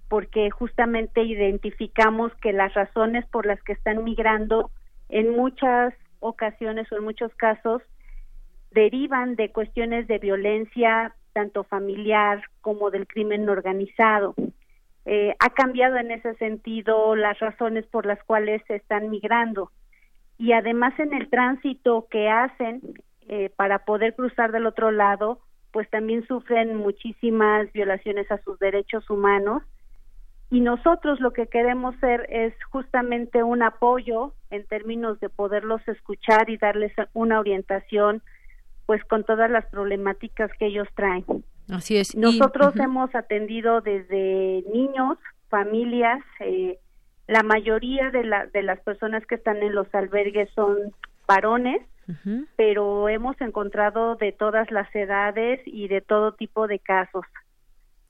porque 0.08 0.50
justamente 0.50 1.22
identificamos 1.22 2.32
que 2.42 2.52
las 2.52 2.74
razones 2.74 3.24
por 3.26 3.46
las 3.46 3.62
que 3.62 3.72
están 3.72 4.02
migrando 4.02 4.72
en 5.10 5.36
muchas 5.36 5.94
ocasiones 6.20 6.90
o 6.92 6.96
en 6.96 7.04
muchos 7.04 7.34
casos 7.34 7.82
derivan 8.70 9.36
de 9.36 9.50
cuestiones 9.50 10.06
de 10.06 10.18
violencia 10.18 11.14
tanto 11.32 11.64
familiar 11.64 12.42
como 12.60 12.90
del 12.90 13.06
crimen 13.06 13.48
organizado. 13.48 14.34
Eh, 15.06 15.34
ha 15.38 15.50
cambiado 15.50 15.96
en 15.96 16.10
ese 16.10 16.34
sentido 16.34 17.16
las 17.16 17.38
razones 17.38 17.86
por 17.86 18.06
las 18.06 18.22
cuales 18.24 18.62
se 18.66 18.76
están 18.76 19.10
migrando 19.10 19.70
y 20.38 20.52
además 20.52 20.98
en 20.98 21.14
el 21.14 21.28
tránsito 21.28 22.06
que 22.10 22.28
hacen 22.28 22.80
eh, 23.28 23.50
para 23.56 23.84
poder 23.84 24.14
cruzar 24.14 24.52
del 24.52 24.66
otro 24.66 24.90
lado, 24.90 25.40
pues 25.72 25.88
también 25.90 26.26
sufren 26.26 26.76
muchísimas 26.76 27.72
violaciones 27.72 28.30
a 28.30 28.38
sus 28.42 28.58
derechos 28.58 29.08
humanos 29.08 29.62
y 30.50 30.60
nosotros 30.60 31.20
lo 31.20 31.32
que 31.32 31.46
queremos 31.46 31.94
ser 32.00 32.26
es 32.30 32.52
justamente 32.70 33.42
un 33.42 33.62
apoyo 33.62 34.32
en 34.50 34.64
términos 34.66 35.20
de 35.20 35.28
poderlos 35.28 35.80
escuchar 35.86 36.50
y 36.50 36.56
darles 36.56 36.92
una 37.12 37.38
orientación 37.40 38.22
pues 38.86 39.04
con 39.04 39.22
todas 39.24 39.48
las 39.50 39.64
problemáticas 39.66 40.50
que 40.58 40.66
ellos 40.66 40.88
traen. 40.96 41.24
Así 41.70 41.96
es. 41.96 42.14
Y- 42.14 42.18
Nosotros 42.18 42.74
hemos 42.76 43.14
atendido 43.14 43.80
desde 43.80 44.64
niños, 44.74 45.16
familias, 45.48 46.20
eh, 46.40 46.78
la 47.28 47.44
mayoría 47.44 48.10
de, 48.10 48.24
la, 48.24 48.46
de 48.46 48.62
las 48.64 48.80
personas 48.80 49.24
que 49.26 49.36
están 49.36 49.58
en 49.58 49.72
los 49.76 49.86
albergues 49.94 50.50
son 50.56 50.76
varones, 51.28 51.80
pero 52.56 53.08
hemos 53.08 53.40
encontrado 53.40 54.16
de 54.16 54.32
todas 54.32 54.68
las 54.72 54.92
edades 54.96 55.60
y 55.64 55.86
de 55.86 56.00
todo 56.00 56.32
tipo 56.32 56.66
de 56.66 56.80
casos. 56.80 57.24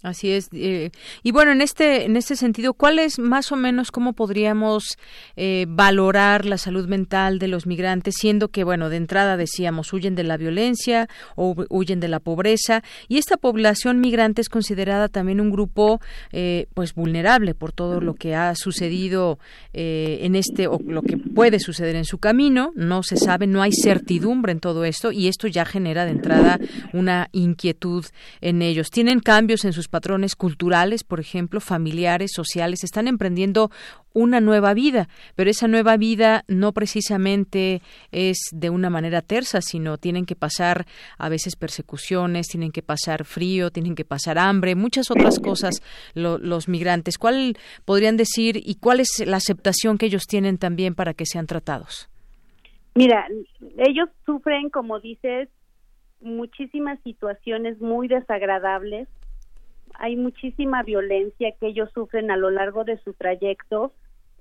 Así 0.02 0.30
es. 0.30 0.48
eh, 0.52 0.92
y 1.22 1.30
bueno, 1.30 1.52
en 1.52 1.60
este, 1.60 2.06
en 2.06 2.16
este 2.16 2.34
sentido, 2.34 2.72
¿cuál 2.72 2.98
es 2.98 3.18
más 3.18 3.52
o 3.52 3.56
menos 3.56 3.90
cómo 3.90 4.14
podríamos 4.14 4.96
eh, 5.36 5.66
valorar 5.68 6.46
la 6.46 6.56
salud 6.56 6.88
mental 6.88 7.38
de 7.38 7.48
los 7.48 7.66
migrantes, 7.66 8.14
siendo 8.18 8.48
que, 8.48 8.64
bueno, 8.64 8.88
de 8.88 8.96
entrada 8.96 9.36
decíamos, 9.36 9.92
huyen 9.92 10.14
de 10.14 10.24
la 10.24 10.38
violencia 10.38 11.06
o 11.36 11.54
hu- 11.54 11.66
huyen 11.68 12.00
de 12.00 12.08
la 12.08 12.18
pobreza, 12.18 12.82
y 13.08 13.18
esta 13.18 13.36
población 13.36 14.00
migrante 14.00 14.40
es 14.40 14.48
considerada 14.48 15.08
también 15.08 15.38
un 15.38 15.50
grupo, 15.50 16.00
eh, 16.32 16.66
pues, 16.72 16.94
vulnerable 16.94 17.54
por 17.54 17.72
todo 17.72 18.00
lo 18.00 18.14
que 18.14 18.34
ha 18.34 18.54
sucedido 18.54 19.38
eh, 19.74 20.20
en 20.22 20.34
este, 20.34 20.66
o 20.66 20.78
lo 20.82 21.02
que 21.02 21.18
puede 21.18 21.60
suceder 21.60 21.94
en 21.96 22.06
su 22.06 22.16
camino, 22.16 22.72
no 22.74 23.02
se 23.02 23.18
sabe, 23.18 23.46
no 23.46 23.60
hay 23.60 23.72
certidumbre 23.72 24.52
en 24.52 24.60
todo 24.60 24.86
esto, 24.86 25.12
y 25.12 25.28
esto 25.28 25.46
ya 25.46 25.66
genera 25.66 26.06
de 26.06 26.12
entrada 26.12 26.58
una 26.94 27.28
inquietud 27.32 28.06
en 28.40 28.62
ellos. 28.62 28.88
Tienen 28.88 29.20
cambios 29.20 29.66
en 29.66 29.74
sus 29.74 29.89
patrones 29.90 30.36
culturales, 30.36 31.04
por 31.04 31.20
ejemplo, 31.20 31.60
familiares, 31.60 32.30
sociales, 32.34 32.84
están 32.84 33.08
emprendiendo 33.08 33.70
una 34.12 34.40
nueva 34.40 34.74
vida, 34.74 35.08
pero 35.36 35.50
esa 35.50 35.68
nueva 35.68 35.96
vida 35.96 36.44
no 36.48 36.72
precisamente 36.72 37.82
es 38.10 38.38
de 38.52 38.70
una 38.70 38.90
manera 38.90 39.22
tersa, 39.22 39.60
sino 39.60 39.98
tienen 39.98 40.26
que 40.26 40.34
pasar 40.34 40.86
a 41.18 41.28
veces 41.28 41.54
persecuciones, 41.56 42.48
tienen 42.48 42.72
que 42.72 42.82
pasar 42.82 43.24
frío, 43.24 43.70
tienen 43.70 43.94
que 43.94 44.04
pasar 44.04 44.38
hambre, 44.38 44.74
muchas 44.74 45.10
otras 45.10 45.38
cosas 45.38 45.82
lo- 46.14 46.38
los 46.38 46.68
migrantes. 46.68 47.18
¿Cuál 47.18 47.56
podrían 47.84 48.16
decir 48.16 48.56
y 48.56 48.76
cuál 48.76 49.00
es 49.00 49.22
la 49.26 49.36
aceptación 49.36 49.98
que 49.98 50.06
ellos 50.06 50.26
tienen 50.26 50.58
también 50.58 50.94
para 50.94 51.14
que 51.14 51.26
sean 51.26 51.46
tratados? 51.46 52.08
Mira, 52.94 53.26
ellos 53.78 54.08
sufren, 54.26 54.70
como 54.70 54.98
dices, 54.98 55.48
muchísimas 56.20 56.98
situaciones 57.04 57.80
muy 57.80 58.08
desagradables. 58.08 59.08
Hay 60.00 60.16
muchísima 60.16 60.82
violencia 60.82 61.52
que 61.60 61.68
ellos 61.68 61.90
sufren 61.92 62.30
a 62.30 62.36
lo 62.36 62.50
largo 62.50 62.84
de 62.84 62.98
su 63.04 63.12
trayecto. 63.12 63.92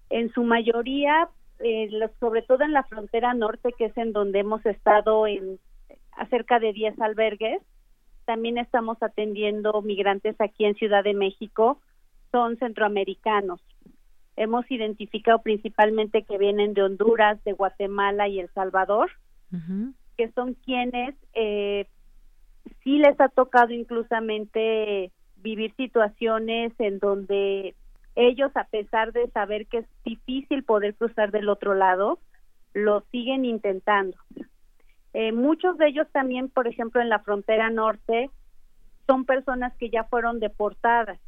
En 0.09 0.31
su 0.31 0.43
mayoría, 0.43 1.27
eh, 1.59 1.89
sobre 2.19 2.41
todo 2.43 2.63
en 2.63 2.71
la 2.71 2.83
frontera 2.83 3.33
norte, 3.33 3.73
que 3.77 3.85
es 3.85 3.97
en 3.97 4.13
donde 4.13 4.39
hemos 4.39 4.65
estado 4.65 5.27
en 5.27 5.59
acerca 6.13 6.59
de 6.59 6.71
10 6.71 6.99
albergues. 7.01 7.61
También 8.25 8.57
estamos 8.57 8.97
atendiendo 9.01 9.81
migrantes 9.81 10.35
aquí 10.39 10.63
en 10.63 10.75
Ciudad 10.75 11.03
de 11.03 11.13
México. 11.13 11.81
Son 12.31 12.57
centroamericanos. 12.57 13.59
Hemos 14.37 14.69
identificado 14.71 15.41
principalmente 15.41 16.23
que 16.23 16.37
vienen 16.37 16.73
de 16.73 16.83
Honduras, 16.83 17.43
de 17.43 17.51
Guatemala 17.51 18.29
y 18.29 18.39
El 18.39 18.49
Salvador 18.53 19.11
que 20.19 20.29
son 20.33 20.53
quienes 20.65 21.15
eh, 21.33 21.87
sí 22.83 22.97
les 22.97 23.17
ha 23.21 23.29
tocado 23.29 23.71
inclusamente 23.71 25.13
vivir 25.41 25.73
situaciones 25.75 26.73
en 26.79 26.99
donde 26.99 27.75
ellos, 28.15 28.51
a 28.55 28.65
pesar 28.65 29.13
de 29.13 29.29
saber 29.31 29.67
que 29.67 29.79
es 29.79 29.85
difícil 30.03 30.63
poder 30.63 30.95
cruzar 30.95 31.31
del 31.31 31.49
otro 31.49 31.73
lado, 31.73 32.19
lo 32.73 33.01
siguen 33.11 33.45
intentando. 33.45 34.17
Eh, 35.13 35.31
muchos 35.31 35.77
de 35.77 35.87
ellos 35.87 36.07
también, 36.11 36.49
por 36.49 36.67
ejemplo, 36.67 37.01
en 37.01 37.09
la 37.09 37.19
frontera 37.19 37.69
norte, 37.69 38.29
son 39.07 39.25
personas 39.25 39.75
que 39.77 39.89
ya 39.89 40.03
fueron 40.03 40.39
deportadas 40.39 41.19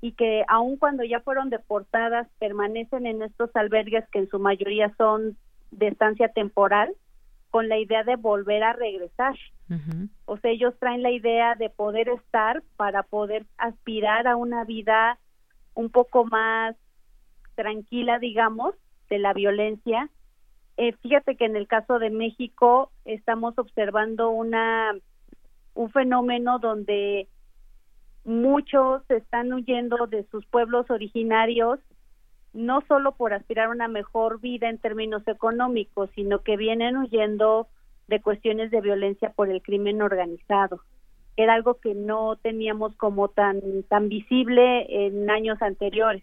y 0.00 0.12
que 0.12 0.44
aun 0.48 0.76
cuando 0.76 1.02
ya 1.02 1.20
fueron 1.20 1.50
deportadas 1.50 2.28
permanecen 2.38 3.06
en 3.06 3.22
estos 3.22 3.50
albergues 3.56 4.04
que 4.10 4.18
en 4.18 4.28
su 4.28 4.38
mayoría 4.38 4.94
son 4.96 5.36
de 5.70 5.88
estancia 5.88 6.28
temporal 6.28 6.94
con 7.54 7.68
la 7.68 7.78
idea 7.78 8.02
de 8.02 8.16
volver 8.16 8.64
a 8.64 8.72
regresar. 8.72 9.36
O 10.24 10.36
sea, 10.38 10.50
ellos 10.50 10.74
traen 10.80 11.04
la 11.04 11.12
idea 11.12 11.54
de 11.54 11.70
poder 11.70 12.08
estar 12.08 12.64
para 12.76 13.04
poder 13.04 13.46
aspirar 13.58 14.26
a 14.26 14.34
una 14.34 14.64
vida 14.64 15.20
un 15.74 15.88
poco 15.88 16.24
más 16.24 16.74
tranquila, 17.54 18.18
digamos, 18.18 18.74
de 19.08 19.20
la 19.20 19.32
violencia. 19.34 20.10
Eh, 20.76 20.94
fíjate 20.94 21.36
que 21.36 21.44
en 21.44 21.54
el 21.54 21.68
caso 21.68 22.00
de 22.00 22.10
México 22.10 22.90
estamos 23.04 23.56
observando 23.56 24.30
una 24.30 24.90
un 25.74 25.90
fenómeno 25.90 26.58
donde 26.58 27.28
muchos 28.24 29.08
están 29.08 29.52
huyendo 29.52 30.08
de 30.08 30.24
sus 30.32 30.44
pueblos 30.46 30.90
originarios 30.90 31.78
no 32.54 32.82
solo 32.88 33.12
por 33.12 33.34
aspirar 33.34 33.66
a 33.66 33.70
una 33.70 33.88
mejor 33.88 34.40
vida 34.40 34.70
en 34.70 34.78
términos 34.78 35.26
económicos, 35.26 36.08
sino 36.14 36.40
que 36.40 36.56
vienen 36.56 36.96
huyendo 36.96 37.68
de 38.08 38.22
cuestiones 38.22 38.70
de 38.70 38.80
violencia 38.80 39.30
por 39.30 39.50
el 39.50 39.60
crimen 39.60 40.00
organizado. 40.00 40.80
Era 41.36 41.54
algo 41.54 41.74
que 41.74 41.94
no 41.94 42.36
teníamos 42.36 42.94
como 42.96 43.28
tan 43.28 43.60
tan 43.88 44.08
visible 44.08 45.06
en 45.06 45.28
años 45.30 45.60
anteriores. 45.60 46.22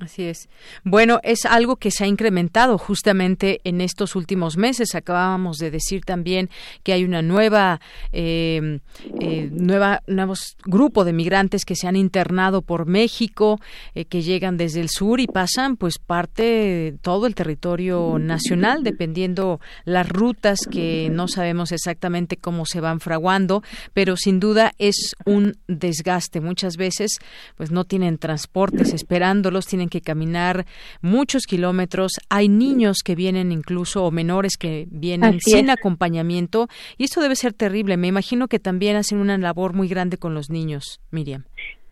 Así 0.00 0.24
es. 0.24 0.48
Bueno, 0.82 1.20
es 1.22 1.44
algo 1.44 1.76
que 1.76 1.90
se 1.90 2.04
ha 2.04 2.06
incrementado 2.06 2.78
justamente 2.78 3.60
en 3.64 3.82
estos 3.82 4.16
últimos 4.16 4.56
meses. 4.56 4.94
Acabábamos 4.94 5.58
de 5.58 5.70
decir 5.70 6.06
también 6.06 6.48
que 6.82 6.94
hay 6.94 7.04
una 7.04 7.20
nueva, 7.20 7.82
eh, 8.10 8.80
eh, 9.20 9.50
nueva, 9.52 10.02
nuevos 10.06 10.56
grupo 10.64 11.04
de 11.04 11.12
migrantes 11.12 11.66
que 11.66 11.76
se 11.76 11.86
han 11.86 11.96
internado 11.96 12.62
por 12.62 12.86
México, 12.86 13.60
eh, 13.94 14.06
que 14.06 14.22
llegan 14.22 14.56
desde 14.56 14.80
el 14.80 14.88
sur 14.88 15.20
y 15.20 15.26
pasan, 15.26 15.76
pues, 15.76 15.98
parte 15.98 16.94
todo 17.02 17.26
el 17.26 17.34
territorio 17.34 18.18
nacional, 18.18 18.82
dependiendo 18.82 19.60
las 19.84 20.08
rutas 20.08 20.60
que 20.70 21.10
no 21.12 21.28
sabemos 21.28 21.72
exactamente 21.72 22.38
cómo 22.38 22.64
se 22.64 22.80
van 22.80 23.00
fraguando, 23.00 23.62
pero 23.92 24.16
sin 24.16 24.40
duda 24.40 24.72
es 24.78 25.14
un 25.26 25.58
desgaste. 25.68 26.40
Muchas 26.40 26.78
veces, 26.78 27.18
pues, 27.58 27.70
no 27.70 27.84
tienen 27.84 28.16
transportes 28.16 28.94
esperándolos, 28.94 29.66
tienen 29.66 29.89
que 29.90 30.00
caminar 30.00 30.64
muchos 31.02 31.44
kilómetros. 31.44 32.12
Hay 32.30 32.48
niños 32.48 32.98
que 33.04 33.14
vienen 33.14 33.52
incluso 33.52 34.04
o 34.04 34.10
menores 34.10 34.56
que 34.56 34.86
vienen 34.90 35.40
sin 35.40 35.68
acompañamiento 35.68 36.68
y 36.96 37.04
esto 37.04 37.20
debe 37.20 37.36
ser 37.36 37.52
terrible. 37.52 37.96
Me 37.96 38.08
imagino 38.08 38.48
que 38.48 38.58
también 38.58 38.96
hacen 38.96 39.18
una 39.18 39.36
labor 39.36 39.74
muy 39.74 39.88
grande 39.88 40.16
con 40.16 40.34
los 40.34 40.48
niños, 40.48 41.00
Miriam. 41.10 41.44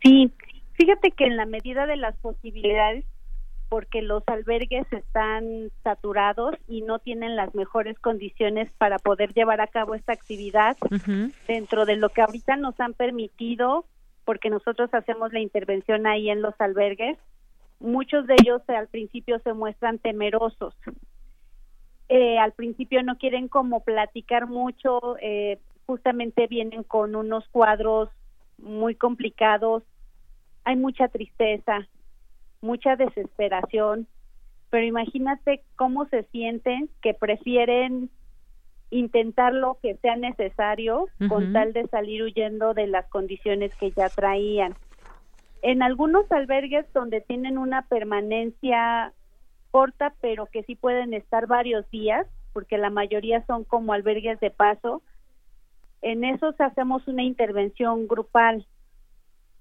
Sí, 0.03 0.33
fíjate 0.75 1.11
que 1.11 1.25
en 1.25 1.37
la 1.37 1.45
medida 1.45 1.87
de 1.87 1.97
las 1.97 2.17
posibilidades 2.17 3.05
porque 3.69 4.03
los 4.03 4.23
albergues 4.27 4.87
están 4.93 5.71
saturados 5.85 6.55
y 6.67 6.83
no 6.83 6.99
tienen 6.99 7.37
las 7.37 7.55
mejores 7.55 7.99
condiciones 7.99 8.71
para 8.79 8.99
poder 8.99 9.35
llevar 9.35 9.61
a 9.61 9.67
cabo 9.67 9.95
esta 9.95 10.13
actividad 10.13 10.77
dentro 11.47 11.85
de 11.85 11.97
lo 11.97 12.09
que 12.09 12.23
ahorita 12.23 12.57
nos 12.57 12.79
han 12.81 12.95
permitido, 12.95 13.85
porque 14.25 14.51
nosotros 14.51 14.93
hacemos 14.95 15.33
la 15.33 15.41
intervención 15.41 16.07
ahí 16.07 16.31
en 16.31 16.41
los 16.41 16.55
albergues, 16.61 17.19
muchos 17.81 18.27
de 18.27 18.35
ellos 18.43 18.63
al 18.69 18.89
principio 18.89 19.39
se 19.41 19.53
muestran 19.53 19.99
temerosos. 19.99 20.75
Eh, 22.09 22.39
al 22.39 22.53
principio 22.53 23.03
no 23.03 23.19
quieren 23.19 23.49
como 23.49 23.81
platicar 23.81 24.47
mucho, 24.47 25.17
eh, 25.21 25.59
justamente 25.87 26.47
vienen 26.47 26.83
con 26.83 27.15
unos 27.15 27.47
cuadros 27.49 28.09
muy 28.57 28.95
complicados, 28.95 29.83
hay 30.65 30.77
mucha 30.77 31.09
tristeza, 31.09 31.87
mucha 32.61 32.97
desesperación, 32.97 34.07
pero 34.71 34.85
imagínate 34.85 35.63
cómo 35.77 36.07
se 36.07 36.25
sienten 36.25 36.91
que 37.03 37.15
prefieren 37.15 38.11
intentar 38.91 39.53
lo 39.53 39.79
que 39.83 39.97
sea 39.97 40.17
necesario 40.17 41.09
con 41.29 41.53
tal 41.53 41.73
de 41.73 41.87
salir 41.89 42.23
huyendo 42.23 42.75
de 42.75 42.87
las 42.87 43.07
condiciones 43.09 43.75
que 43.77 43.91
ya 43.91 44.09
traían. 44.09 44.75
En 45.63 45.83
algunos 45.83 46.31
albergues 46.31 46.87
donde 46.93 47.21
tienen 47.21 47.59
una 47.59 47.83
permanencia 47.83 49.13
corta, 49.71 50.15
pero 50.21 50.47
que 50.47 50.63
sí 50.65 50.77
pueden 50.77 51.15
estar 51.15 51.47
varios 51.47 51.89
días, 51.91 52.27
porque 52.53 52.79
la 52.79 52.91
mayoría 52.91 53.45
son 53.47 53.65
como 53.65 53.93
albergues 53.93 54.41
de 54.41 54.51
paso, 54.51 55.03
en 56.03 56.25
esos 56.25 56.55
hacemos 56.61 57.07
una 57.09 57.23
intervención 57.23 58.07
grupal 58.07 58.67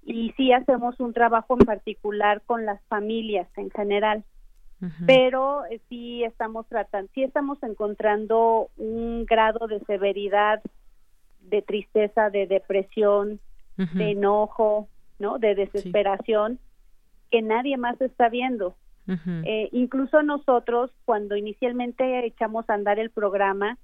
y 0.04 0.32
sí 0.36 0.52
hacemos 0.52 0.98
un 1.00 1.12
trabajo 1.12 1.56
en 1.58 1.66
particular 1.66 2.42
con 2.46 2.64
las 2.64 2.80
familias 2.86 3.48
en 3.56 3.70
general. 3.70 4.24
Pero 5.06 5.64
eh, 5.66 5.80
sí 5.88 6.22
estamos 6.22 6.68
tratando, 6.68 7.10
sí 7.12 7.24
estamos 7.24 7.60
encontrando 7.64 8.70
un 8.76 9.26
grado 9.26 9.66
de 9.66 9.80
severidad, 9.80 10.62
de 11.40 11.62
tristeza, 11.62 12.30
de 12.30 12.46
depresión, 12.46 13.40
de 13.76 14.12
enojo, 14.12 14.88
¿no? 15.18 15.38
De 15.38 15.54
desesperación 15.54 16.58
que 17.30 17.42
nadie 17.42 17.76
más 17.76 18.00
está 18.00 18.28
viendo. 18.28 18.74
Eh, 19.44 19.70
incluso 19.72 20.22
nosotros, 20.22 20.90
cuando 21.06 21.34
inicialmente 21.34 22.26
echamos 22.26 22.68
a 22.68 22.74
andar 22.74 22.98
el 22.98 23.08
programa, 23.08 23.78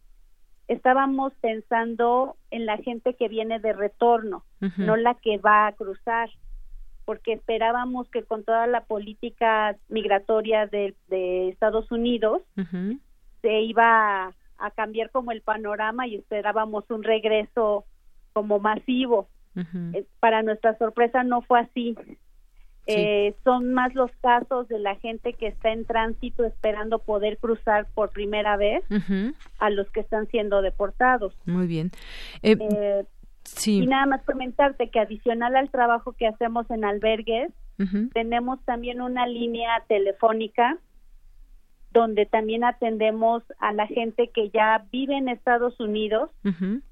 estábamos 0.69 1.33
pensando 1.41 2.37
en 2.51 2.67
la 2.67 2.77
gente 2.77 3.15
que 3.15 3.29
viene 3.29 3.59
de 3.59 3.73
retorno, 3.73 4.45
no 4.77 4.97
la 4.97 5.15
que 5.15 5.39
va 5.39 5.67
a 5.67 5.73
cruzar, 5.73 6.29
porque 7.07 7.33
esperábamos 7.33 8.09
que 8.11 8.23
con 8.23 8.45
toda 8.45 8.67
la 8.67 8.83
política 8.85 9.77
migratoria 9.89 10.67
de, 10.67 10.95
Estados 11.49 11.91
Unidos 11.91 12.43
se 13.41 13.63
iba 13.63 14.27
a, 14.27 14.35
a, 14.59 14.71
cambiar 14.73 15.11
como 15.11 15.33
el 15.33 15.41
panorama 15.41 16.07
y 16.07 16.17
esperábamos 16.17 16.85
un 16.91 17.03
regreso 17.03 17.85
como 18.35 18.59
masivo. 18.59 19.29
Eh, 19.57 20.05
para 20.21 20.43
nuestra 20.43 20.77
sorpresa 20.79 21.23
no 21.23 21.43
fue 21.43 21.61
así. 21.61 21.97
Eh, 22.87 23.35
son 23.45 23.73
más 23.73 23.95
los 23.95 24.11
casos 24.21 24.69
de 24.69 24.79
la 24.79 24.97
gente 24.97 25.33
que 25.33 25.47
está 25.47 25.71
en 25.71 25.87
tránsito 25.87 26.45
esperando 26.45 26.99
poder 26.99 27.39
cruzar 27.39 27.87
por 27.95 28.11
primera 28.11 28.59
vez 28.59 28.85
a 29.59 29.71
los 29.71 29.91
que 29.91 30.01
están 30.01 30.27
siendo 30.27 30.61
deportados. 30.61 31.35
Muy 31.47 31.67
bien. 31.67 31.91
Eh, 32.43 33.05
y 33.67 33.87
nada 33.87 34.07
más 34.07 34.23
comentarte 34.25 34.91
que 34.91 35.01
adicional 35.01 35.57
al 35.57 35.71
trabajo 35.71 36.13
que 36.13 36.27
hacemos 36.27 36.71
en 36.71 36.85
albergues, 36.85 37.53
tenemos 38.13 38.63
también 38.65 39.01
una 39.01 39.27
línea 39.27 39.71
telefónica 39.89 40.79
donde 41.95 42.27
también 42.27 42.65
atendemos 42.65 43.45
a 43.61 43.73
la 43.73 43.87
gente 43.87 44.29
que 44.29 44.51
ya 44.51 44.85
vive 44.91 45.17
en 45.17 45.29
Estados 45.29 45.79
Unidos 45.79 46.29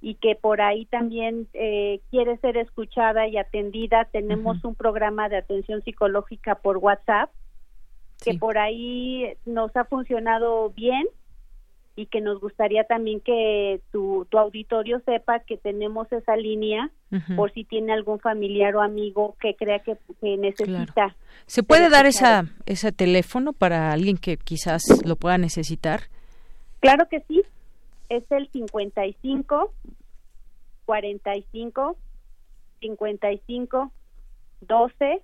y 0.01 0.15
que 0.15 0.37
por 0.37 0.63
ahí 0.63 0.87
también 0.87 1.49
eh, 1.55 2.01
quiere 2.11 2.39
ser 2.39 2.57
escuchada 2.57 3.27
y 3.27 3.37
atendida. 3.37 4.05
Tenemos 4.07 4.65
un 4.65 4.77
programa 4.77 5.29
de 5.29 5.39
atención 5.39 5.83
psicológica 5.83 6.55
por 6.55 6.79
WhatsApp 6.79 7.31
que 8.25 8.35
por 8.35 8.57
ahí 8.59 9.35
nos 9.45 9.75
ha 9.77 9.85
funcionado 9.85 10.71
bien 10.71 11.05
y 11.95 12.07
que 12.07 12.21
nos 12.21 12.41
gustaría 12.41 12.85
también 12.85 13.21
que 13.21 13.81
tu, 13.93 14.27
tu 14.31 14.39
auditorio 14.39 15.01
sepa 15.05 15.41
que 15.41 15.57
tenemos 15.57 16.11
esa 16.13 16.37
línea 16.37 16.91
por 17.37 17.53
si 17.53 17.65
tiene 17.65 17.93
algún 17.93 18.19
familiar 18.21 18.75
o 18.77 18.81
amigo 18.81 19.37
que 19.39 19.55
crea 19.55 19.81
que, 19.81 19.99
necesita. 20.23 21.15
¿Se 21.45 21.63
puede 21.63 21.91
dar 21.91 22.07
esa, 22.07 22.47
ese 22.65 22.91
teléfono 22.91 23.53
para 23.53 23.93
alguien 23.93 24.17
que 24.17 24.39
quizás 24.39 24.83
lo 25.05 25.17
pueda 25.17 25.37
necesitar? 25.37 26.05
Claro 26.81 27.07
que 27.11 27.21
sí. 27.29 27.43
Es 28.09 28.25
el 28.31 28.49
55 28.49 29.73
45 30.87 31.97
55 32.81 33.93
12 34.63 35.23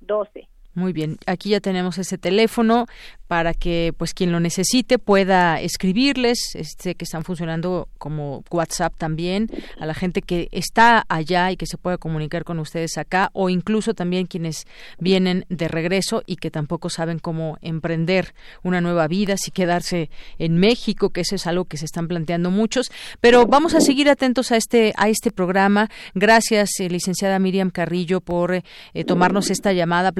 12. 0.00 0.48
Muy 0.74 0.92
bien, 0.92 1.18
aquí 1.26 1.50
ya 1.50 1.60
tenemos 1.60 1.98
ese 1.98 2.18
teléfono 2.18 2.86
para 3.28 3.54
que 3.54 3.92
pues 3.96 4.12
quien 4.12 4.32
lo 4.32 4.40
necesite 4.40 4.98
pueda 4.98 5.60
escribirles, 5.60 6.38
este 6.54 6.94
que 6.94 7.04
están 7.04 7.24
funcionando 7.24 7.88
como 7.98 8.44
WhatsApp 8.50 8.94
también 8.96 9.48
a 9.80 9.86
la 9.86 9.94
gente 9.94 10.20
que 10.20 10.48
está 10.52 11.04
allá 11.08 11.50
y 11.50 11.56
que 11.56 11.66
se 11.66 11.78
pueda 11.78 11.96
comunicar 11.96 12.44
con 12.44 12.58
ustedes 12.58 12.98
acá 12.98 13.30
o 13.32 13.48
incluso 13.48 13.94
también 13.94 14.26
quienes 14.26 14.66
vienen 14.98 15.46
de 15.48 15.68
regreso 15.68 16.22
y 16.26 16.36
que 16.36 16.50
tampoco 16.50 16.90
saben 16.90 17.18
cómo 17.18 17.56
emprender 17.62 18.34
una 18.62 18.80
nueva 18.80 19.08
vida, 19.08 19.36
si 19.36 19.50
quedarse 19.50 20.10
en 20.38 20.58
México, 20.58 21.10
que 21.10 21.22
eso 21.22 21.34
es 21.34 21.46
algo 21.46 21.64
que 21.64 21.76
se 21.76 21.86
están 21.86 22.08
planteando 22.08 22.50
muchos, 22.50 22.90
pero 23.20 23.46
vamos 23.46 23.74
a 23.74 23.80
seguir 23.80 24.08
atentos 24.10 24.52
a 24.52 24.56
este 24.56 24.92
a 24.96 25.08
este 25.08 25.30
programa. 25.30 25.88
Gracias, 26.14 26.78
eh, 26.80 26.90
licenciada 26.90 27.38
Miriam 27.38 27.70
Carrillo 27.70 28.20
por 28.20 28.54
eh, 28.54 28.62
tomarnos 29.04 29.50
esta 29.50 29.72
llamada, 29.72 30.12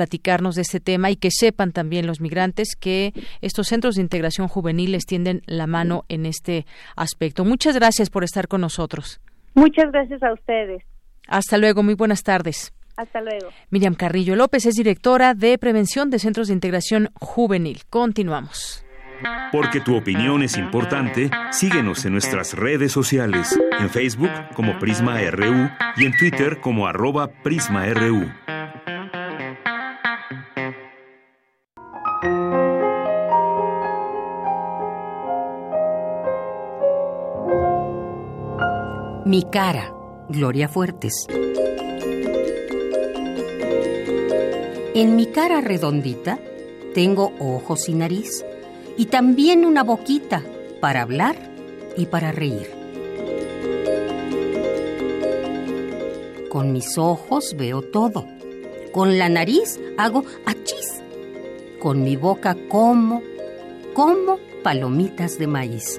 de 0.53 0.63
este 0.63 0.81
tema 0.81 1.11
y 1.11 1.17
que 1.17 1.31
sepan 1.31 1.73
también 1.73 2.07
los 2.07 2.21
migrantes 2.21 2.77
que 2.79 3.13
estos 3.41 3.69
centros 3.69 3.97
de 3.97 4.03
integración 4.03 4.49
juvenil 4.49 4.93
les 4.93 5.07
tienden 5.07 5.43
la 5.47 5.67
mano 5.67 6.05
en 6.09 6.27
este 6.27 6.67
aspecto. 6.97 7.45
Muchas 7.45 7.75
gracias 7.75 8.11
por 8.11 8.25
estar 8.25 8.49
con 8.49 8.61
nosotros. 8.61 9.21
Muchas 9.55 9.91
gracias 9.91 10.23
a 10.23 10.33
ustedes. 10.33 10.83
Hasta 11.27 11.59
luego, 11.59 11.83
muy 11.83 11.95
buenas 11.95 12.23
tardes. 12.23 12.73
Hasta 12.97 13.21
luego. 13.21 13.49
Miriam 13.71 13.95
Carrillo 13.95 14.37
López 14.37 14.67
es 14.67 14.75
directora 14.75 15.35
de 15.35 15.59
Prevención 15.59 16.11
de 16.11 16.19
Centros 16.19 16.49
de 16.49 16.55
Integración 16.55 17.11
Juvenil. 17.15 17.83
Continuamos. 17.91 18.85
Porque 19.53 19.81
tu 19.81 19.97
opinión 19.97 20.43
es 20.43 20.57
importante, 20.59 21.31
síguenos 21.51 22.05
en 22.05 22.13
nuestras 22.13 22.55
redes 22.55 22.93
sociales, 22.93 23.59
en 23.79 23.89
Facebook 23.89 24.31
como 24.55 24.79
Prisma 24.79 25.19
RU 25.31 25.71
y 25.97 26.07
en 26.07 26.17
Twitter 26.19 26.61
como 26.61 26.87
arroba 26.87 27.29
PrismaRU. 27.43 28.31
Mi 39.27 39.43
cara, 39.43 39.91
Gloria 40.29 40.69
Fuertes. 40.69 41.27
En 44.95 45.17
mi 45.17 45.25
cara 45.29 45.63
redondita 45.63 46.39
tengo 46.93 47.33
ojos 47.39 47.89
y 47.89 47.95
nariz 47.95 48.45
y 48.99 49.07
también 49.07 49.65
una 49.65 49.83
boquita 49.83 50.45
para 50.79 51.01
hablar 51.01 51.37
y 51.97 52.05
para 52.05 52.33
reír. 52.33 52.71
Con 56.51 56.73
mis 56.73 56.99
ojos 56.99 57.57
veo 57.57 57.81
todo. 57.81 58.27
Con 58.93 59.17
la 59.17 59.31
nariz 59.31 59.81
hago 59.97 60.25
achis. 60.45 61.03
Con 61.81 62.03
mi 62.03 62.17
boca 62.17 62.59
como, 62.69 63.23
como 63.95 64.39
palomitas 64.63 65.39
de 65.39 65.47
maíz. 65.47 65.99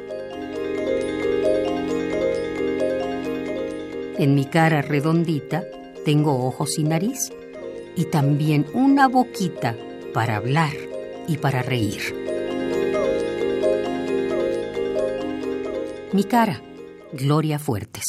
En 4.18 4.34
mi 4.34 4.46
cara 4.46 4.82
redondita 4.82 5.64
tengo 6.06 6.46
ojos 6.46 6.78
y 6.80 6.84
nariz 6.84 7.32
y 7.96 8.06
también 8.06 8.66
una 8.74 9.08
boquita 9.08 9.76
para 10.14 10.38
hablar 10.38 10.74
y 11.28 11.38
para 11.38 11.62
reír. 11.62 12.16
Mi 16.14 16.24
cara, 16.24 16.62
Gloria 17.12 17.60
Fuertes. 17.60 18.06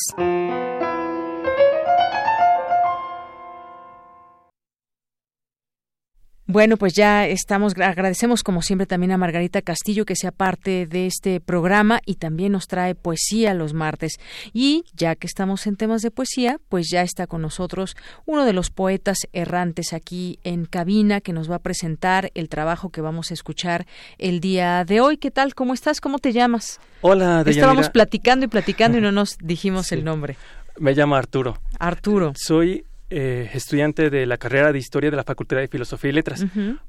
Bueno, 6.57 6.79
pues 6.79 6.95
ya 6.95 7.27
estamos, 7.27 7.75
agradecemos 7.79 8.43
como 8.43 8.63
siempre 8.63 8.87
también 8.87 9.13
a 9.13 9.19
Margarita 9.19 9.61
Castillo 9.61 10.07
que 10.07 10.17
sea 10.17 10.33
parte 10.33 10.87
de 10.87 11.05
este 11.05 11.39
programa 11.39 12.01
y 12.07 12.15
también 12.15 12.53
nos 12.53 12.67
trae 12.67 12.95
poesía 12.95 13.53
los 13.53 13.75
martes. 13.75 14.15
Y 14.55 14.87
ya 14.95 15.17
que 15.17 15.27
estamos 15.27 15.67
en 15.67 15.77
temas 15.77 16.01
de 16.01 16.11
poesía, 16.11 16.59
pues 16.71 16.89
ya 16.91 17.03
está 17.03 17.27
con 17.27 17.43
nosotros 17.43 17.95
uno 18.25 18.47
de 18.47 18.55
los 18.55 18.71
poetas 18.71 19.19
errantes 19.35 19.93
aquí 19.93 20.39
en 20.45 20.65
cabina 20.65 21.21
que 21.21 21.35
nos 21.35 21.51
va 21.51 21.57
a 21.57 21.59
presentar 21.59 22.31
el 22.33 22.49
trabajo 22.49 22.89
que 22.89 23.03
vamos 23.03 23.31
a 23.31 23.35
escuchar 23.35 23.87
el 24.17 24.41
día 24.41 24.87
de 24.87 25.03
hoy. 25.03 25.19
¿Qué 25.19 25.31
tal? 25.31 25.55
¿Cómo 25.55 25.75
estás? 25.75 26.01
¿Cómo 26.01 26.19
te 26.19 26.33
llamas? 26.33 26.81
Hola, 27.03 27.45
Deyanira. 27.45 27.51
Estábamos 27.51 27.91
platicando 27.91 28.47
y 28.47 28.49
platicando 28.49 28.97
y 28.97 29.03
no 29.03 29.13
nos 29.13 29.37
dijimos 29.43 29.93
el 29.93 30.05
nombre. 30.07 30.39
Me 30.79 30.95
llamo 30.95 31.17
Arturo. 31.17 31.59
Arturo. 31.79 32.33
Soy 32.35 32.86
eh, 33.09 33.51
estudiante 33.55 34.11
de 34.11 34.27
la 34.27 34.37
carrera 34.37 34.73
de 34.73 34.79
Historia 34.79 35.11
de 35.11 35.17
la 35.17 35.23
Facultad 35.23 35.59
de 35.59 35.69
Filosofía 35.69 36.11
y 36.11 36.13
Letras. 36.13 36.45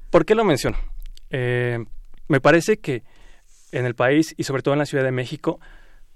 ¿Por 0.09 0.25
qué 0.25 0.33
lo 0.33 0.43
menciono? 0.43 0.77
Eh, 1.29 1.77
me 2.27 2.41
parece 2.41 2.77
que 2.77 3.03
en 3.71 3.85
el 3.85 3.93
país 3.93 4.33
y 4.35 4.43
sobre 4.43 4.63
todo 4.63 4.73
en 4.73 4.79
la 4.79 4.87
Ciudad 4.87 5.03
de 5.03 5.11
México 5.11 5.59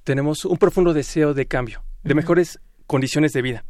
tenemos 0.03 0.45
un 0.45 0.57
profundo 0.57 0.94
deseo 0.94 1.36
de 1.36 1.45
cambio, 1.45 1.84
de 2.02 2.15
mejores 2.15 2.60
condiciones 2.88 3.32
de 3.34 3.44
vida. 3.44 3.64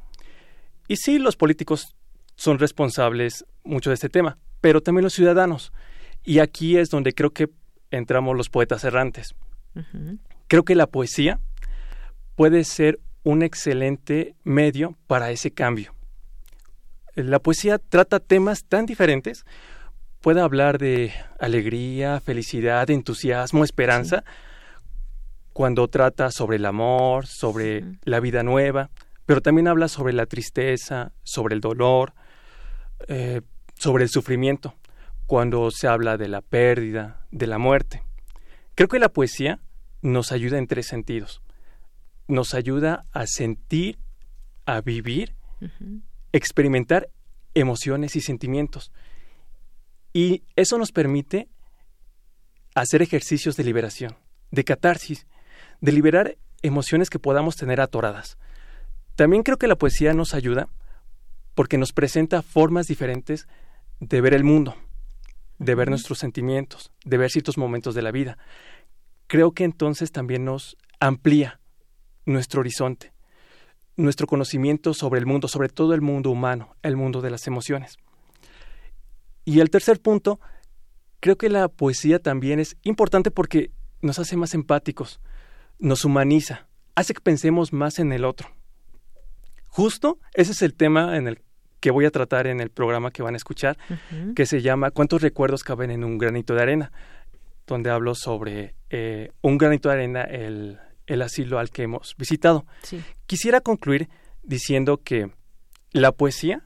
Y 0.87 0.95
sí, 0.95 1.19
los 1.19 1.35
políticos 1.35 1.97
son 2.35 2.59
responsables 2.59 3.45
mucho 3.65 3.89
de 3.89 3.95
este 3.95 4.07
tema, 4.09 4.37
pero 4.61 4.81
también 4.81 5.03
los 5.03 5.13
ciudadanos. 5.13 5.73
Y 6.23 6.39
aquí 6.39 6.77
es 6.77 6.89
donde 6.89 7.13
creo 7.13 7.31
que 7.31 7.49
entramos 7.89 8.37
los 8.37 8.49
poetas 8.49 8.85
errantes. 8.85 9.35
Creo 10.47 10.63
que 10.63 10.75
la 10.75 10.87
poesía 10.87 11.41
puede 12.35 12.63
ser 12.63 13.01
un 13.23 13.43
excelente 13.43 14.35
medio 14.43 14.97
para 15.07 15.31
ese 15.31 15.51
cambio 15.51 15.93
la 17.15 17.39
poesía 17.39 17.77
trata 17.77 18.19
temas 18.19 18.65
tan 18.65 18.85
diferentes. 18.85 19.45
Puede 20.21 20.41
hablar 20.41 20.77
de 20.77 21.13
alegría, 21.39 22.19
felicidad, 22.19 22.89
entusiasmo, 22.89 23.63
esperanza, 23.63 24.23
cuando 25.53 25.87
trata 25.87 26.31
sobre 26.31 26.57
el 26.57 26.65
amor, 26.65 27.25
sobre 27.25 27.83
la 28.03 28.19
vida 28.19 28.43
nueva, 28.43 28.89
pero 29.25 29.41
también 29.41 29.67
habla 29.67 29.87
sobre 29.87 30.13
la 30.13 30.25
tristeza, 30.25 31.11
sobre 31.23 31.55
el 31.55 31.61
dolor, 31.61 32.13
eh, 33.07 33.41
sobre 33.77 34.03
el 34.03 34.09
sufrimiento, 34.09 34.75
cuando 35.25 35.71
se 35.71 35.87
habla 35.87 36.17
de 36.17 36.27
la 36.27 36.41
pérdida, 36.41 37.25
de 37.31 37.47
la 37.47 37.57
muerte. 37.57 38.03
Creo 38.75 38.87
que 38.87 38.99
la 38.99 39.09
poesía 39.09 39.59
nos 40.01 40.31
ayuda 40.31 40.57
en 40.57 40.67
tres 40.67 40.87
sentidos. 40.87 41.41
Nos 42.27 42.53
ayuda 42.53 43.05
a 43.11 43.27
sentir, 43.27 43.99
a 44.65 44.81
vivir 44.81 45.35
experimentar 46.33 47.09
emociones 47.53 48.15
y 48.15 48.21
sentimientos. 48.21 48.91
Y 50.13 50.43
eso 50.55 50.77
nos 50.77 50.91
permite 50.91 51.47
hacer 52.75 53.01
ejercicios 53.01 53.55
de 53.57 53.63
liberación, 53.63 54.17
de 54.51 54.63
catarsis, 54.63 55.27
de 55.81 55.91
liberar 55.91 56.37
emociones 56.61 57.09
que 57.09 57.19
podamos 57.19 57.55
tener 57.55 57.81
atoradas. 57.81 58.37
También 59.15 59.43
creo 59.43 59.57
que 59.57 59.67
la 59.67 59.77
poesía 59.77 60.13
nos 60.13 60.33
ayuda 60.33 60.69
porque 61.55 61.77
nos 61.77 61.91
presenta 61.91 62.41
formas 62.41 62.87
diferentes 62.87 63.47
de 63.99 64.21
ver 64.21 64.33
el 64.33 64.43
mundo, 64.43 64.75
de 65.59 65.75
ver 65.75 65.89
nuestros 65.89 66.19
sentimientos, 66.19 66.91
de 67.03 67.17
ver 67.17 67.29
ciertos 67.29 67.57
momentos 67.57 67.93
de 67.93 68.01
la 68.01 68.11
vida. 68.11 68.37
Creo 69.27 69.51
que 69.51 69.63
entonces 69.63 70.11
también 70.11 70.45
nos 70.45 70.77
amplía 70.99 71.59
nuestro 72.25 72.61
horizonte 72.61 73.11
nuestro 74.03 74.27
conocimiento 74.27 74.93
sobre 74.93 75.19
el 75.19 75.25
mundo, 75.25 75.47
sobre 75.47 75.69
todo 75.69 75.93
el 75.93 76.01
mundo 76.01 76.29
humano, 76.29 76.75
el 76.81 76.95
mundo 76.95 77.21
de 77.21 77.31
las 77.31 77.47
emociones. 77.47 77.97
Y 79.45 79.59
el 79.59 79.69
tercer 79.69 79.99
punto, 79.99 80.39
creo 81.19 81.37
que 81.37 81.49
la 81.49 81.67
poesía 81.67 82.19
también 82.19 82.59
es 82.59 82.77
importante 82.83 83.31
porque 83.31 83.71
nos 84.01 84.19
hace 84.19 84.37
más 84.37 84.53
empáticos, 84.53 85.19
nos 85.79 86.05
humaniza, 86.05 86.67
hace 86.95 87.13
que 87.13 87.21
pensemos 87.21 87.73
más 87.73 87.99
en 87.99 88.11
el 88.11 88.25
otro. 88.25 88.49
Justo 89.67 90.19
ese 90.33 90.51
es 90.51 90.61
el 90.61 90.73
tema 90.73 91.17
en 91.17 91.27
el 91.27 91.41
que 91.79 91.91
voy 91.91 92.05
a 92.05 92.11
tratar 92.11 92.45
en 92.45 92.59
el 92.59 92.69
programa 92.69 93.11
que 93.11 93.23
van 93.23 93.33
a 93.33 93.37
escuchar, 93.37 93.77
que 94.35 94.45
se 94.45 94.61
llama 94.61 94.91
¿Cuántos 94.91 95.21
recuerdos 95.21 95.63
caben 95.63 95.89
en 95.89 96.03
un 96.03 96.17
granito 96.17 96.53
de 96.53 96.61
arena? 96.61 96.91
donde 97.67 97.89
hablo 97.89 98.15
sobre 98.15 98.75
eh, 98.89 99.31
un 99.41 99.57
granito 99.57 99.89
de 99.89 99.95
arena, 99.95 100.23
el, 100.23 100.79
el 101.11 101.21
asilo 101.21 101.59
al 101.59 101.71
que 101.71 101.83
hemos 101.83 102.15
visitado. 102.17 102.65
Quisiera 103.25 103.59
concluir 103.59 104.09
diciendo 104.43 105.01
que 105.03 105.31
la 105.91 106.13
poesía 106.13 106.63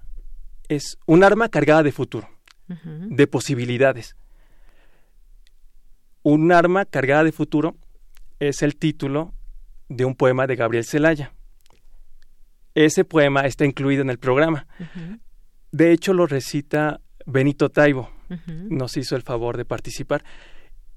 es 0.70 0.98
un 1.08 1.24
arma 1.24 1.50
cargada 1.50 1.82
de 1.82 1.92
futuro, 1.92 2.30
de 2.68 3.28
posibilidades. 3.28 4.16
Un 6.22 6.52
arma 6.52 6.86
cargada 6.86 7.24
de 7.24 7.32
futuro 7.32 7.76
es 8.40 8.62
el 8.62 8.76
título 8.76 9.34
de 9.90 10.06
un 10.06 10.16
poema 10.16 10.46
de 10.46 10.56
Gabriel 10.56 10.86
Celaya. 10.86 11.34
Ese 12.76 13.04
poema 13.04 13.42
está 13.42 13.66
incluido 13.66 14.04
en 14.04 14.10
el 14.12 14.20
programa. 14.20 14.68
De 15.72 15.92
hecho, 15.92 16.14
lo 16.14 16.28
recita 16.28 17.02
Benito 17.26 17.70
Taibo. 17.70 18.12
Nos 18.48 18.96
hizo 18.98 19.16
el 19.16 19.24
favor 19.24 19.58
de 19.58 19.66
participar. 19.66 20.24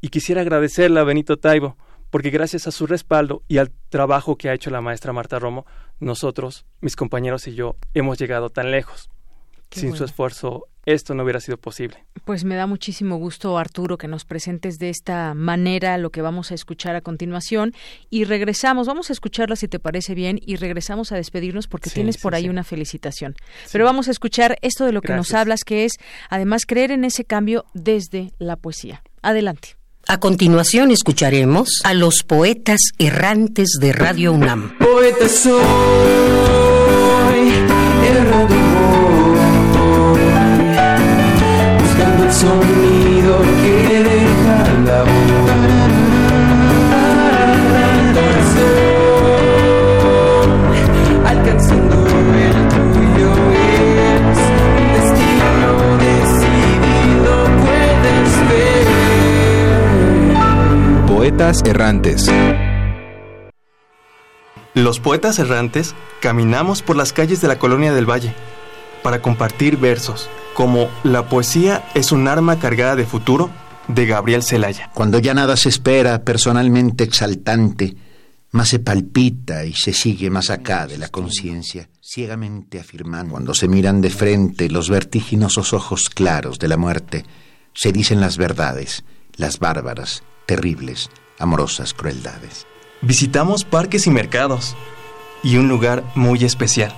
Y 0.01 0.09
quisiera 0.09 0.43
agradecerle 0.43 1.01
a 1.01 1.05
Benito 1.05 1.39
Taibo 1.39 1.77
porque 2.11 2.31
gracias 2.31 2.67
a 2.67 2.71
su 2.71 2.87
respaldo 2.87 3.43
y 3.49 3.59
al 3.59 3.71
trabajo 3.89 4.37
que 4.37 4.49
ha 4.49 4.55
hecho 4.55 4.71
la 4.71 4.81
maestra 4.81 5.13
Marta 5.13 5.39
Romo, 5.39 5.67
nosotros, 6.01 6.67
mis 6.81 6.97
compañeros 6.97 7.47
y 7.49 7.55
yo, 7.55 7.77
hemos 7.95 8.19
llegado 8.19 8.51
tan 8.51 8.71
lejos. 8.71 9.11
Sin 9.71 9.95
su 9.95 10.05
esfuerzo, 10.05 10.67
esto 10.87 11.15
no 11.15 11.25
hubiera 11.25 11.41
sido 11.41 11.59
posible. 11.59 12.03
Pues 12.25 12.45
me 12.45 12.55
da 12.55 12.67
muchísimo 12.67 13.17
gusto, 13.17 13.59
Arturo, 13.59 13.99
que 13.99 14.09
nos 14.09 14.25
presentes 14.25 14.79
de 14.79 14.89
esta 14.89 15.35
manera 15.35 15.99
lo 15.99 16.09
que 16.09 16.23
vamos 16.23 16.51
a 16.51 16.55
escuchar 16.55 16.97
a 16.97 17.03
continuación. 17.03 17.75
Y 18.09 18.25
regresamos, 18.25 18.87
vamos 18.87 19.11
a 19.11 19.13
escucharla 19.13 19.57
si 19.57 19.69
te 19.69 19.79
parece 19.79 20.15
bien, 20.15 20.41
y 20.41 20.57
regresamos 20.57 21.13
a 21.13 21.17
despedirnos 21.17 21.67
porque 21.69 21.91
tienes 21.91 22.17
por 22.17 22.35
ahí 22.35 22.49
una 22.49 22.65
felicitación. 22.65 23.35
Pero 23.71 23.85
vamos 23.85 24.09
a 24.09 24.11
escuchar 24.11 24.57
esto 24.63 24.87
de 24.87 24.93
lo 24.93 25.03
que 25.03 25.13
nos 25.13 25.35
hablas, 25.35 25.65
que 25.65 25.85
es 25.85 25.93
además 26.31 26.63
creer 26.67 26.91
en 26.91 27.05
ese 27.05 27.27
cambio 27.27 27.67
desde 27.75 28.33
la 28.39 28.57
poesía. 28.57 29.03
Adelante. 29.21 29.78
A 30.11 30.19
continuación 30.21 30.91
escucharemos 30.91 31.83
a 31.85 31.93
los 31.93 32.23
poetas 32.23 32.81
errantes 32.99 33.77
de 33.79 33.93
Radio 33.93 34.33
UNAM. 34.33 34.73
Poeta 34.79 35.29
soy, 35.29 35.61
buscando 41.79 42.25
el 42.25 42.33
sonido 42.33 42.88
Poetas 61.29 61.63
errantes. 61.67 62.27
Los 64.73 64.99
poetas 64.99 65.39
errantes 65.39 65.95
caminamos 66.23 66.81
por 66.81 66.97
las 66.97 67.13
calles 67.13 67.43
de 67.43 67.49
la 67.49 67.59
colonia 67.59 67.93
del 67.93 68.09
Valle 68.09 68.33
para 69.03 69.21
compartir 69.21 69.77
versos 69.77 70.31
como 70.55 70.89
La 71.05 71.29
poesía 71.29 71.85
es 71.95 72.13
un 72.13 72.29
arma 72.29 72.59
cargada 72.59 72.97
de 72.97 73.05
futuro 73.05 73.51
de 73.89 74.07
Gabriel 74.07 74.43
Celaya. 74.43 74.91
Cuando 74.95 75.19
ya 75.19 75.35
nada 75.35 75.59
se 75.59 75.69
espera, 75.69 76.23
personalmente 76.23 77.05
exaltante, 77.05 77.95
más 78.53 78.71
se 78.71 78.79
palpita 78.79 79.67
y 79.67 79.75
se 79.75 79.93
sigue 79.93 80.31
más 80.31 80.49
acá 80.49 80.87
de 80.87 80.97
la 80.97 81.11
conciencia, 81.11 81.91
ciegamente 82.01 82.81
afirmando 82.81 83.33
cuando 83.33 83.53
se 83.53 83.69
miran 83.69 84.01
de 84.01 84.09
frente 84.09 84.71
los 84.71 84.89
vertiginosos 84.89 85.75
ojos 85.75 86.09
claros 86.09 86.59
de 86.59 86.69
la 86.69 86.79
muerte, 86.79 87.27
se 87.75 87.93
dicen 87.93 88.19
las 88.19 88.39
verdades, 88.39 89.05
las 89.37 89.59
bárbaras, 89.59 90.23
terribles, 90.49 91.11
amorosas 91.39 91.93
crueldades. 91.93 92.66
Visitamos 93.03 93.66
parques 93.66 94.07
y 94.07 94.11
mercados 94.11 94.77
y 95.43 95.59
un 95.59 95.69
lugar 95.69 96.03
muy 96.15 96.43
especial, 96.43 96.93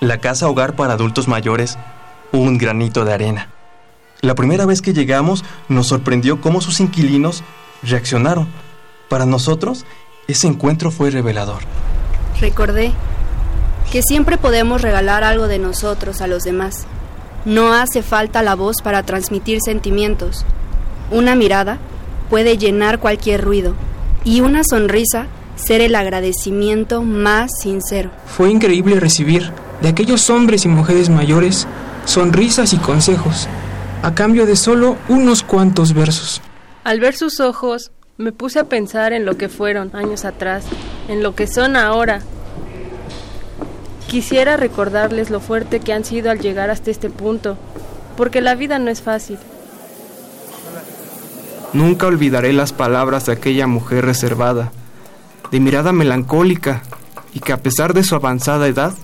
la 0.00 0.18
casa 0.18 0.48
hogar 0.48 0.74
para 0.74 0.94
adultos 0.94 1.28
mayores, 1.28 1.78
un 2.32 2.58
granito 2.58 3.04
de 3.04 3.12
arena. 3.14 3.48
La 4.22 4.34
primera 4.34 4.66
vez 4.66 4.82
que 4.82 4.92
llegamos 4.92 5.44
nos 5.68 5.86
sorprendió 5.86 6.40
cómo 6.40 6.60
sus 6.60 6.80
inquilinos 6.80 7.44
reaccionaron. 7.84 8.48
Para 9.08 9.24
nosotros, 9.24 9.86
ese 10.26 10.48
encuentro 10.48 10.90
fue 10.90 11.10
revelador. 11.10 11.62
Recordé 12.40 12.92
que 13.92 14.02
siempre 14.02 14.36
podemos 14.36 14.82
regalar 14.82 15.22
algo 15.22 15.46
de 15.46 15.60
nosotros 15.60 16.20
a 16.20 16.26
los 16.26 16.42
demás. 16.42 16.86
No 17.44 17.72
hace 17.72 18.02
falta 18.02 18.42
la 18.42 18.56
voz 18.56 18.82
para 18.82 19.04
transmitir 19.04 19.60
sentimientos. 19.64 20.44
Una 21.12 21.36
mirada 21.36 21.78
puede 22.34 22.58
llenar 22.58 22.98
cualquier 22.98 23.42
ruido 23.42 23.76
y 24.24 24.40
una 24.40 24.64
sonrisa 24.64 25.28
ser 25.54 25.80
el 25.80 25.94
agradecimiento 25.94 27.04
más 27.04 27.60
sincero. 27.60 28.10
Fue 28.26 28.50
increíble 28.50 28.98
recibir 28.98 29.52
de 29.80 29.90
aquellos 29.90 30.28
hombres 30.30 30.64
y 30.64 30.68
mujeres 30.68 31.10
mayores 31.10 31.68
sonrisas 32.06 32.72
y 32.72 32.78
consejos, 32.78 33.46
a 34.02 34.16
cambio 34.16 34.46
de 34.46 34.56
solo 34.56 34.96
unos 35.08 35.44
cuantos 35.44 35.94
versos. 35.94 36.42
Al 36.82 36.98
ver 36.98 37.14
sus 37.14 37.38
ojos, 37.38 37.92
me 38.16 38.32
puse 38.32 38.58
a 38.58 38.64
pensar 38.64 39.12
en 39.12 39.26
lo 39.26 39.36
que 39.36 39.48
fueron 39.48 39.94
años 39.94 40.24
atrás, 40.24 40.64
en 41.06 41.22
lo 41.22 41.36
que 41.36 41.46
son 41.46 41.76
ahora. 41.76 42.20
Quisiera 44.08 44.56
recordarles 44.56 45.30
lo 45.30 45.38
fuerte 45.38 45.78
que 45.78 45.92
han 45.92 46.04
sido 46.04 46.32
al 46.32 46.40
llegar 46.40 46.68
hasta 46.70 46.90
este 46.90 47.10
punto, 47.10 47.56
porque 48.16 48.40
la 48.40 48.56
vida 48.56 48.80
no 48.80 48.90
es 48.90 49.02
fácil. 49.02 49.38
Nunca 51.74 52.06
olvidaré 52.06 52.52
las 52.52 52.72
palabras 52.72 53.26
de 53.26 53.32
aquella 53.32 53.66
mujer 53.66 54.04
reservada, 54.04 54.72
de 55.50 55.58
mirada 55.58 55.92
melancólica 55.92 56.82
y 57.34 57.40
que 57.40 57.52
a 57.52 57.62
pesar 57.62 57.94
de 57.94 58.04
su 58.04 58.14
avanzada 58.14 58.68
edad, 58.68 58.94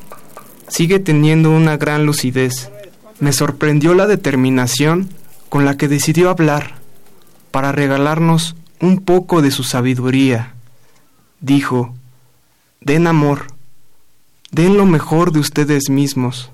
sigue 0.69 1.01
teniendo 1.01 1.51
una 1.51 1.77
gran 1.77 2.07
lucidez. 2.07 2.71
Me 3.19 3.33
sorprendió 3.33 3.93
la 3.95 4.07
determinación 4.07 5.11
con 5.49 5.65
la 5.65 5.77
que 5.77 5.89
decidió 5.89 6.31
hablar 6.31 6.77
para 7.51 7.73
regalarnos 7.73 8.55
un 8.81 9.01
poco 9.01 9.43
de 9.43 9.51
su 9.51 9.65
sabiduría. 9.65 10.55
Dijo, 11.41 11.93
den 12.81 13.09
amor, 13.09 13.49
den 14.53 14.77
lo 14.77 14.87
mejor 14.87 15.33
de 15.33 15.41
ustedes 15.41 15.91
mismos. 15.91 16.53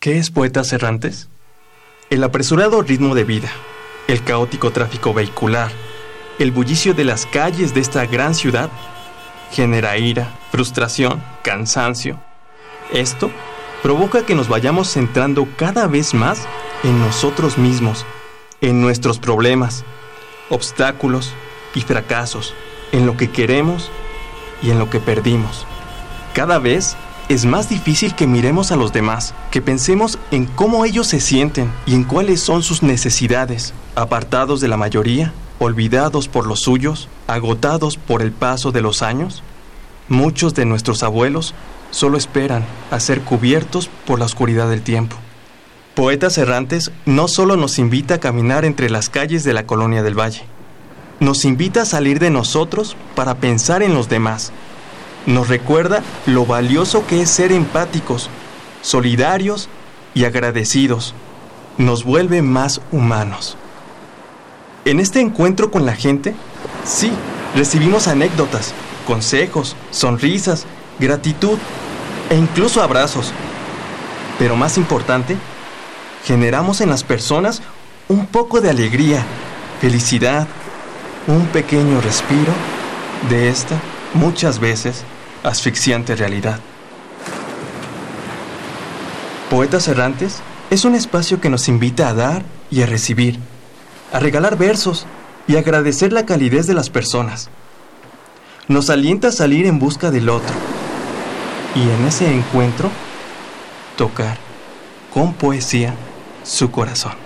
¿Qué 0.00 0.18
es 0.18 0.32
Poetas 0.32 0.72
Errantes? 0.72 1.28
El 2.10 2.24
apresurado 2.24 2.82
ritmo 2.82 3.14
de 3.14 3.24
vida, 3.24 3.50
el 4.08 4.22
caótico 4.22 4.70
tráfico 4.70 5.12
vehicular, 5.12 5.70
el 6.38 6.52
bullicio 6.52 6.94
de 6.94 7.04
las 7.04 7.26
calles 7.26 7.74
de 7.74 7.80
esta 7.80 8.06
gran 8.06 8.34
ciudad 8.34 8.70
genera 9.50 9.96
ira, 9.96 10.34
frustración, 10.50 11.22
cansancio. 11.42 12.18
Esto 12.92 13.30
provoca 13.82 14.24
que 14.24 14.34
nos 14.34 14.48
vayamos 14.48 14.92
centrando 14.92 15.48
cada 15.56 15.86
vez 15.86 16.14
más 16.14 16.46
en 16.82 16.98
nosotros 16.98 17.58
mismos, 17.58 18.04
en 18.60 18.80
nuestros 18.80 19.18
problemas, 19.18 19.84
obstáculos 20.50 21.32
y 21.74 21.80
fracasos, 21.80 22.54
en 22.92 23.06
lo 23.06 23.16
que 23.16 23.30
queremos 23.30 23.90
y 24.62 24.70
en 24.70 24.78
lo 24.78 24.90
que 24.90 25.00
perdimos. 25.00 25.66
Cada 26.34 26.58
vez 26.58 26.96
es 27.28 27.44
más 27.44 27.68
difícil 27.68 28.14
que 28.14 28.26
miremos 28.26 28.70
a 28.70 28.76
los 28.76 28.92
demás, 28.92 29.34
que 29.50 29.60
pensemos 29.60 30.18
en 30.30 30.46
cómo 30.46 30.84
ellos 30.84 31.08
se 31.08 31.20
sienten 31.20 31.72
y 31.84 31.94
en 31.94 32.04
cuáles 32.04 32.40
son 32.40 32.62
sus 32.62 32.82
necesidades, 32.82 33.74
apartados 33.94 34.60
de 34.60 34.68
la 34.68 34.76
mayoría, 34.76 35.32
olvidados 35.58 36.28
por 36.28 36.46
los 36.46 36.60
suyos, 36.60 37.08
agotados 37.26 37.96
por 37.96 38.22
el 38.22 38.32
paso 38.32 38.70
de 38.70 38.82
los 38.82 39.02
años. 39.02 39.42
Muchos 40.08 40.54
de 40.54 40.66
nuestros 40.66 41.02
abuelos 41.02 41.54
solo 41.90 42.16
esperan 42.16 42.64
a 42.90 43.00
ser 43.00 43.22
cubiertos 43.22 43.90
por 44.06 44.18
la 44.18 44.26
oscuridad 44.26 44.68
del 44.68 44.82
tiempo. 44.82 45.16
Poetas 45.94 46.38
Errantes 46.38 46.92
no 47.06 47.26
solo 47.26 47.56
nos 47.56 47.78
invita 47.78 48.14
a 48.14 48.20
caminar 48.20 48.64
entre 48.64 48.90
las 48.90 49.08
calles 49.08 49.44
de 49.44 49.54
la 49.54 49.66
colonia 49.66 50.02
del 50.02 50.18
Valle, 50.18 50.44
nos 51.18 51.44
invita 51.44 51.82
a 51.82 51.86
salir 51.86 52.18
de 52.18 52.30
nosotros 52.30 52.96
para 53.14 53.36
pensar 53.36 53.82
en 53.82 53.94
los 53.94 54.08
demás. 54.08 54.52
Nos 55.26 55.48
recuerda 55.48 56.02
lo 56.26 56.46
valioso 56.46 57.04
que 57.08 57.20
es 57.20 57.30
ser 57.30 57.50
empáticos, 57.50 58.30
solidarios 58.80 59.68
y 60.14 60.24
agradecidos. 60.24 61.14
Nos 61.78 62.04
vuelve 62.04 62.42
más 62.42 62.80
humanos. 62.92 63.56
En 64.84 65.00
este 65.00 65.20
encuentro 65.20 65.72
con 65.72 65.84
la 65.84 65.96
gente, 65.96 66.36
sí, 66.84 67.10
recibimos 67.56 68.06
anécdotas, 68.06 68.72
consejos, 69.04 69.74
sonrisas, 69.90 70.64
gratitud 71.00 71.58
e 72.30 72.36
incluso 72.36 72.80
abrazos. 72.80 73.32
Pero 74.38 74.54
más 74.54 74.78
importante, 74.78 75.36
generamos 76.24 76.80
en 76.80 76.88
las 76.88 77.02
personas 77.02 77.62
un 78.06 78.26
poco 78.26 78.60
de 78.60 78.70
alegría, 78.70 79.24
felicidad, 79.80 80.46
un 81.26 81.46
pequeño 81.48 82.00
respiro 82.00 82.52
de 83.28 83.48
esta, 83.48 83.74
muchas 84.14 84.60
veces, 84.60 85.02
asfixiante 85.46 86.16
realidad. 86.16 86.58
Poetas 89.50 89.86
Errantes 89.88 90.42
es 90.70 90.84
un 90.84 90.94
espacio 90.94 91.40
que 91.40 91.50
nos 91.50 91.68
invita 91.68 92.08
a 92.08 92.14
dar 92.14 92.42
y 92.70 92.82
a 92.82 92.86
recibir, 92.86 93.38
a 94.12 94.18
regalar 94.18 94.58
versos 94.58 95.06
y 95.46 95.56
agradecer 95.56 96.12
la 96.12 96.26
calidez 96.26 96.66
de 96.66 96.74
las 96.74 96.90
personas. 96.90 97.48
Nos 98.68 98.90
alienta 98.90 99.28
a 99.28 99.32
salir 99.32 99.66
en 99.66 99.78
busca 99.78 100.10
del 100.10 100.28
otro 100.28 100.54
y 101.76 101.82
en 101.82 102.06
ese 102.06 102.32
encuentro 102.34 102.90
tocar 103.96 104.38
con 105.14 105.34
poesía 105.34 105.94
su 106.42 106.72
corazón. 106.72 107.25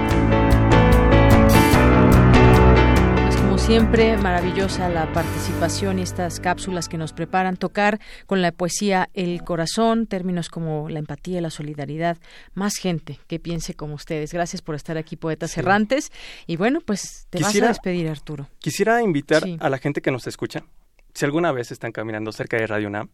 Siempre, 3.71 4.17
maravillosa 4.17 4.89
la 4.89 5.13
participación 5.13 5.97
y 5.97 6.01
estas 6.01 6.41
cápsulas 6.41 6.89
que 6.89 6.97
nos 6.97 7.13
preparan 7.13 7.55
tocar 7.55 8.01
con 8.25 8.41
la 8.41 8.51
poesía 8.51 9.09
el 9.13 9.45
corazón, 9.45 10.07
términos 10.07 10.49
como 10.49 10.89
la 10.89 10.99
empatía, 10.99 11.39
la 11.39 11.49
solidaridad, 11.49 12.17
más 12.53 12.75
gente 12.75 13.17
que 13.27 13.39
piense 13.39 13.73
como 13.73 13.93
ustedes. 13.93 14.33
Gracias 14.33 14.61
por 14.61 14.75
estar 14.75 14.97
aquí, 14.97 15.15
poetas 15.15 15.57
errantes. 15.57 16.11
Y 16.47 16.57
bueno, 16.57 16.81
pues 16.81 17.27
te 17.29 17.39
vas 17.39 17.55
a 17.55 17.67
despedir, 17.69 18.09
Arturo. 18.09 18.49
Quisiera 18.59 19.01
invitar 19.01 19.43
a 19.61 19.69
la 19.69 19.77
gente 19.77 20.01
que 20.01 20.11
nos 20.11 20.27
escucha 20.27 20.65
si 21.13 21.23
alguna 21.23 21.53
vez 21.53 21.71
están 21.71 21.93
caminando 21.93 22.33
cerca 22.33 22.57
de 22.57 22.67
Radio 22.67 22.89
UNAM, 22.89 23.09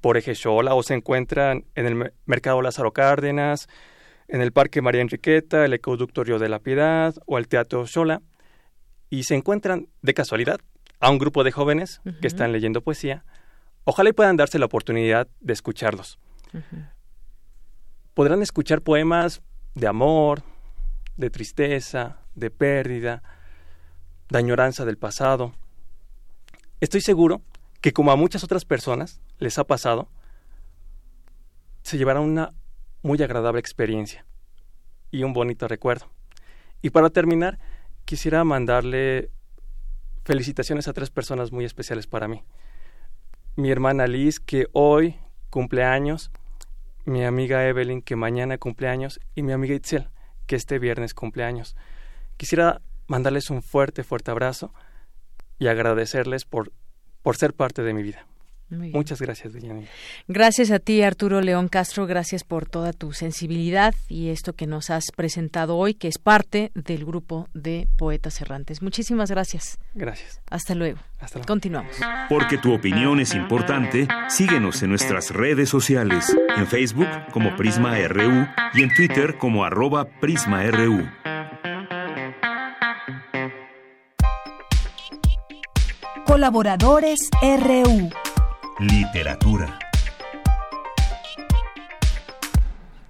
por 0.00 0.16
Ejechola 0.16 0.74
o 0.74 0.82
se 0.82 0.94
encuentran 0.94 1.66
en 1.76 1.86
el 1.86 2.12
Mercado 2.24 2.62
Lázaro 2.62 2.90
Cárdenas, 2.92 3.68
en 4.26 4.40
el 4.40 4.50
Parque 4.50 4.82
María 4.82 5.02
Enriqueta, 5.02 5.64
el 5.64 5.72
Ecoducto 5.72 6.24
Río 6.24 6.40
de 6.40 6.48
la 6.48 6.58
Piedad 6.58 7.14
o 7.26 7.38
el 7.38 7.46
Teatro 7.46 7.86
Xola, 7.86 8.22
y 9.10 9.24
se 9.24 9.34
encuentran 9.34 9.88
de 10.02 10.14
casualidad 10.14 10.60
a 11.00 11.10
un 11.10 11.18
grupo 11.18 11.44
de 11.44 11.52
jóvenes 11.52 12.00
que 12.20 12.26
están 12.26 12.52
leyendo 12.52 12.80
poesía, 12.80 13.24
ojalá 13.84 14.10
y 14.10 14.12
puedan 14.12 14.36
darse 14.36 14.58
la 14.58 14.66
oportunidad 14.66 15.28
de 15.40 15.52
escucharlos. 15.52 16.18
Podrán 18.14 18.42
escuchar 18.42 18.80
poemas 18.80 19.42
de 19.74 19.86
amor, 19.86 20.42
de 21.16 21.30
tristeza, 21.30 22.18
de 22.34 22.50
pérdida, 22.50 23.22
de 24.30 24.38
añoranza 24.38 24.84
del 24.84 24.96
pasado, 24.96 25.54
Estoy 26.78 27.00
seguro 27.00 27.40
que 27.80 27.92
como 27.92 28.10
a 28.10 28.16
muchas 28.16 28.44
otras 28.44 28.66
personas 28.66 29.20
les 29.38 29.58
ha 29.58 29.64
pasado, 29.64 30.08
se 31.82 31.96
llevará 31.96 32.20
una 32.20 32.52
muy 33.02 33.22
agradable 33.22 33.60
experiencia. 33.60 34.26
y 35.12 35.22
un 35.22 35.32
bonito 35.32 35.68
recuerdo. 35.68 36.10
Y 36.82 36.90
para 36.90 37.08
terminar, 37.08 37.58
quisiera 38.06 38.44
mandarle 38.44 39.30
felicitaciones 40.24 40.88
a 40.88 40.94
tres 40.94 41.10
personas 41.10 41.52
muy 41.52 41.66
especiales 41.66 42.06
para 42.06 42.28
mí. 42.28 42.42
Mi 43.56 43.70
hermana 43.70 44.06
Liz, 44.06 44.40
que 44.40 44.68
hoy 44.72 45.16
cumple 45.50 45.84
años, 45.84 46.30
mi 47.04 47.24
amiga 47.24 47.66
Evelyn, 47.66 48.00
que 48.02 48.16
mañana 48.16 48.58
cumple 48.58 48.88
años, 48.88 49.20
y 49.34 49.42
mi 49.42 49.52
amiga 49.52 49.74
Itzel, 49.74 50.08
que 50.46 50.56
este 50.56 50.78
viernes 50.78 51.14
cumple 51.14 51.44
años. 51.44 51.76
Quisiera 52.36 52.80
mandarles 53.08 53.50
un 53.50 53.62
fuerte, 53.62 54.04
fuerte 54.04 54.30
abrazo 54.30 54.72
y 55.58 55.66
agradecerles 55.66 56.44
por, 56.44 56.72
por 57.22 57.36
ser 57.36 57.54
parte 57.54 57.82
de 57.82 57.92
mi 57.92 58.02
vida. 58.02 58.26
Muchas 58.68 59.20
gracias, 59.20 59.52
Villanita. 59.52 59.90
Gracias 60.26 60.70
a 60.72 60.80
ti, 60.80 61.02
Arturo 61.02 61.40
León 61.40 61.68
Castro. 61.68 62.06
Gracias 62.06 62.42
por 62.42 62.68
toda 62.68 62.92
tu 62.92 63.12
sensibilidad 63.12 63.94
y 64.08 64.28
esto 64.30 64.54
que 64.54 64.66
nos 64.66 64.90
has 64.90 65.12
presentado 65.14 65.76
hoy, 65.76 65.94
que 65.94 66.08
es 66.08 66.18
parte 66.18 66.72
del 66.74 67.04
grupo 67.04 67.48
de 67.54 67.86
Poetas 67.96 68.40
Errantes. 68.40 68.82
Muchísimas 68.82 69.30
gracias. 69.30 69.78
Gracias. 69.94 70.40
Hasta 70.50 70.74
luego. 70.74 70.98
Hasta 71.20 71.38
luego. 71.38 71.46
Continuamos. 71.46 71.96
Porque 72.28 72.58
tu 72.58 72.74
opinión 72.74 73.20
es 73.20 73.34
importante, 73.34 74.08
síguenos 74.28 74.82
en 74.82 74.90
nuestras 74.90 75.30
redes 75.30 75.68
sociales, 75.68 76.36
en 76.56 76.66
Facebook 76.66 77.08
como 77.32 77.56
Prisma 77.56 77.96
RU 78.08 78.46
y 78.74 78.82
en 78.82 78.92
Twitter 78.94 79.38
como 79.38 79.64
arroba 79.64 80.08
PrismaRU. 80.20 81.08
Colaboradores 86.26 87.30
RU. 87.40 88.10
Literatura. 88.78 89.78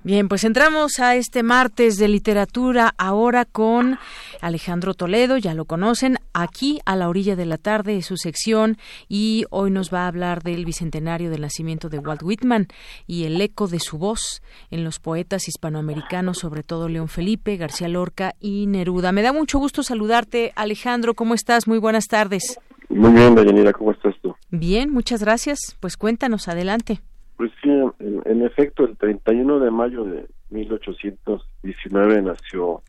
Bien, 0.05 0.28
pues 0.28 0.44
entramos 0.44 1.01
a 1.01 1.16
este 1.16 1.43
martes 1.43 1.97
de 1.97 2.06
literatura 2.06 2.94
ahora 2.97 3.44
con 3.44 3.98
Alejandro 4.40 4.94
Toledo, 4.94 5.36
ya 5.38 5.55
lo 5.55 5.64
conocen, 5.64 6.18
aquí 6.32 6.78
a 6.84 6.94
la 6.94 7.09
orilla 7.09 7.34
de 7.34 7.47
la 7.47 7.59
tarde 7.59 7.97
es 7.97 8.06
su 8.06 8.16
sección 8.16 8.78
y 9.09 9.47
hoy 9.51 9.72
nos 9.72 9.93
va 9.93 10.05
a 10.05 10.06
hablar 10.06 10.44
del 10.44 10.64
bicentenario 10.64 11.30
del 11.30 11.40
nacimiento 11.40 11.88
de 11.88 11.98
Walt 11.98 12.22
Whitman 12.22 12.68
y 13.09 13.24
el 13.24 13.40
eco 13.40 13.66
de 13.66 13.80
su 13.80 13.98
voz 13.98 14.43
en 14.70 14.84
los 14.84 15.01
poetas 15.01 15.48
hispanoamericanos, 15.48 16.38
sobre 16.38 16.62
todo 16.62 16.88
León 16.88 17.09
Felipe, 17.09 17.56
García 17.56 17.88
Lorca 17.88 18.36
y 18.38 18.68
Neruda. 18.68 19.10
Me 19.10 19.22
da 19.22 19.32
mucho 19.32 19.59
gusto 19.59 19.82
saludarte, 19.82 20.52
Alejandro, 20.55 21.14
¿cómo 21.14 21.34
estás? 21.34 21.66
Muy 21.66 21.78
buenas 21.78 22.06
tardes. 22.06 22.60
Muy 22.88 23.12
bien, 23.12 23.34
Dayanira, 23.34 23.72
¿cómo 23.72 23.92
estás 23.92 24.14
tú? 24.22 24.34
Bien, 24.50 24.92
muchas 24.92 25.22
gracias. 25.22 25.76
Pues 25.80 25.96
cuéntanos, 25.96 26.48
adelante. 26.48 27.00
Pues 27.36 27.50
sí, 27.62 27.68
en, 27.68 28.22
en, 28.24 28.42
efecto, 28.42 28.84
el 28.84 28.96
31 28.96 29.60
de 29.60 29.70
mayo 29.70 30.04
de 30.04 30.26
1819 30.50 32.22
nació 32.22 32.82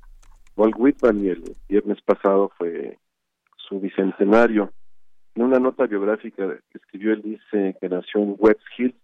Walt 0.56 0.76
Whitman 0.78 1.24
y 1.24 1.30
el 1.30 1.44
viernes 1.68 2.02
pasado 2.02 2.52
fue 2.58 2.98
su 3.58 3.80
bicentenario. 3.80 4.72
En 5.36 5.44
una 5.44 5.60
nota 5.60 5.86
biográfica 5.86 6.48
que 6.72 6.78
escribió, 6.78 7.14
él 7.14 7.22
dice 7.22 7.76
que 7.80 7.90
nació 7.90 8.22
en 8.22 8.36
West 8.40 8.62
Hills, 8.78 8.96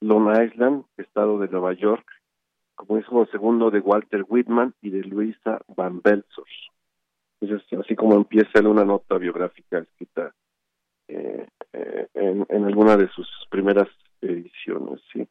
Long 0.00 0.30
Island, 0.30 0.84
estado 0.96 1.38
de 1.38 1.48
Nueva 1.48 1.74
York, 1.74 2.06
como 2.74 2.98
hijo 2.98 3.26
segundo 3.26 3.70
de 3.70 3.80
Walter 3.80 4.24
Whitman 4.28 4.74
y 4.80 4.90
de 4.90 5.02
Luisa 5.02 5.60
Van 5.76 6.00
Belsos. 6.00 6.48
Entonces, 7.40 7.78
así 7.78 7.94
como 7.94 8.14
empieza 8.14 8.60
una 8.60 8.84
nota 8.84 9.16
biográfica 9.18 9.78
escrita 9.78 10.34
eh, 11.08 11.46
eh, 11.72 12.08
en, 12.14 12.46
en, 12.48 12.64
alguna 12.64 12.96
de 12.96 13.08
sus 13.08 13.28
primeras 13.48 13.88
ediciones. 14.20 15.00
¿sí? 15.12 15.26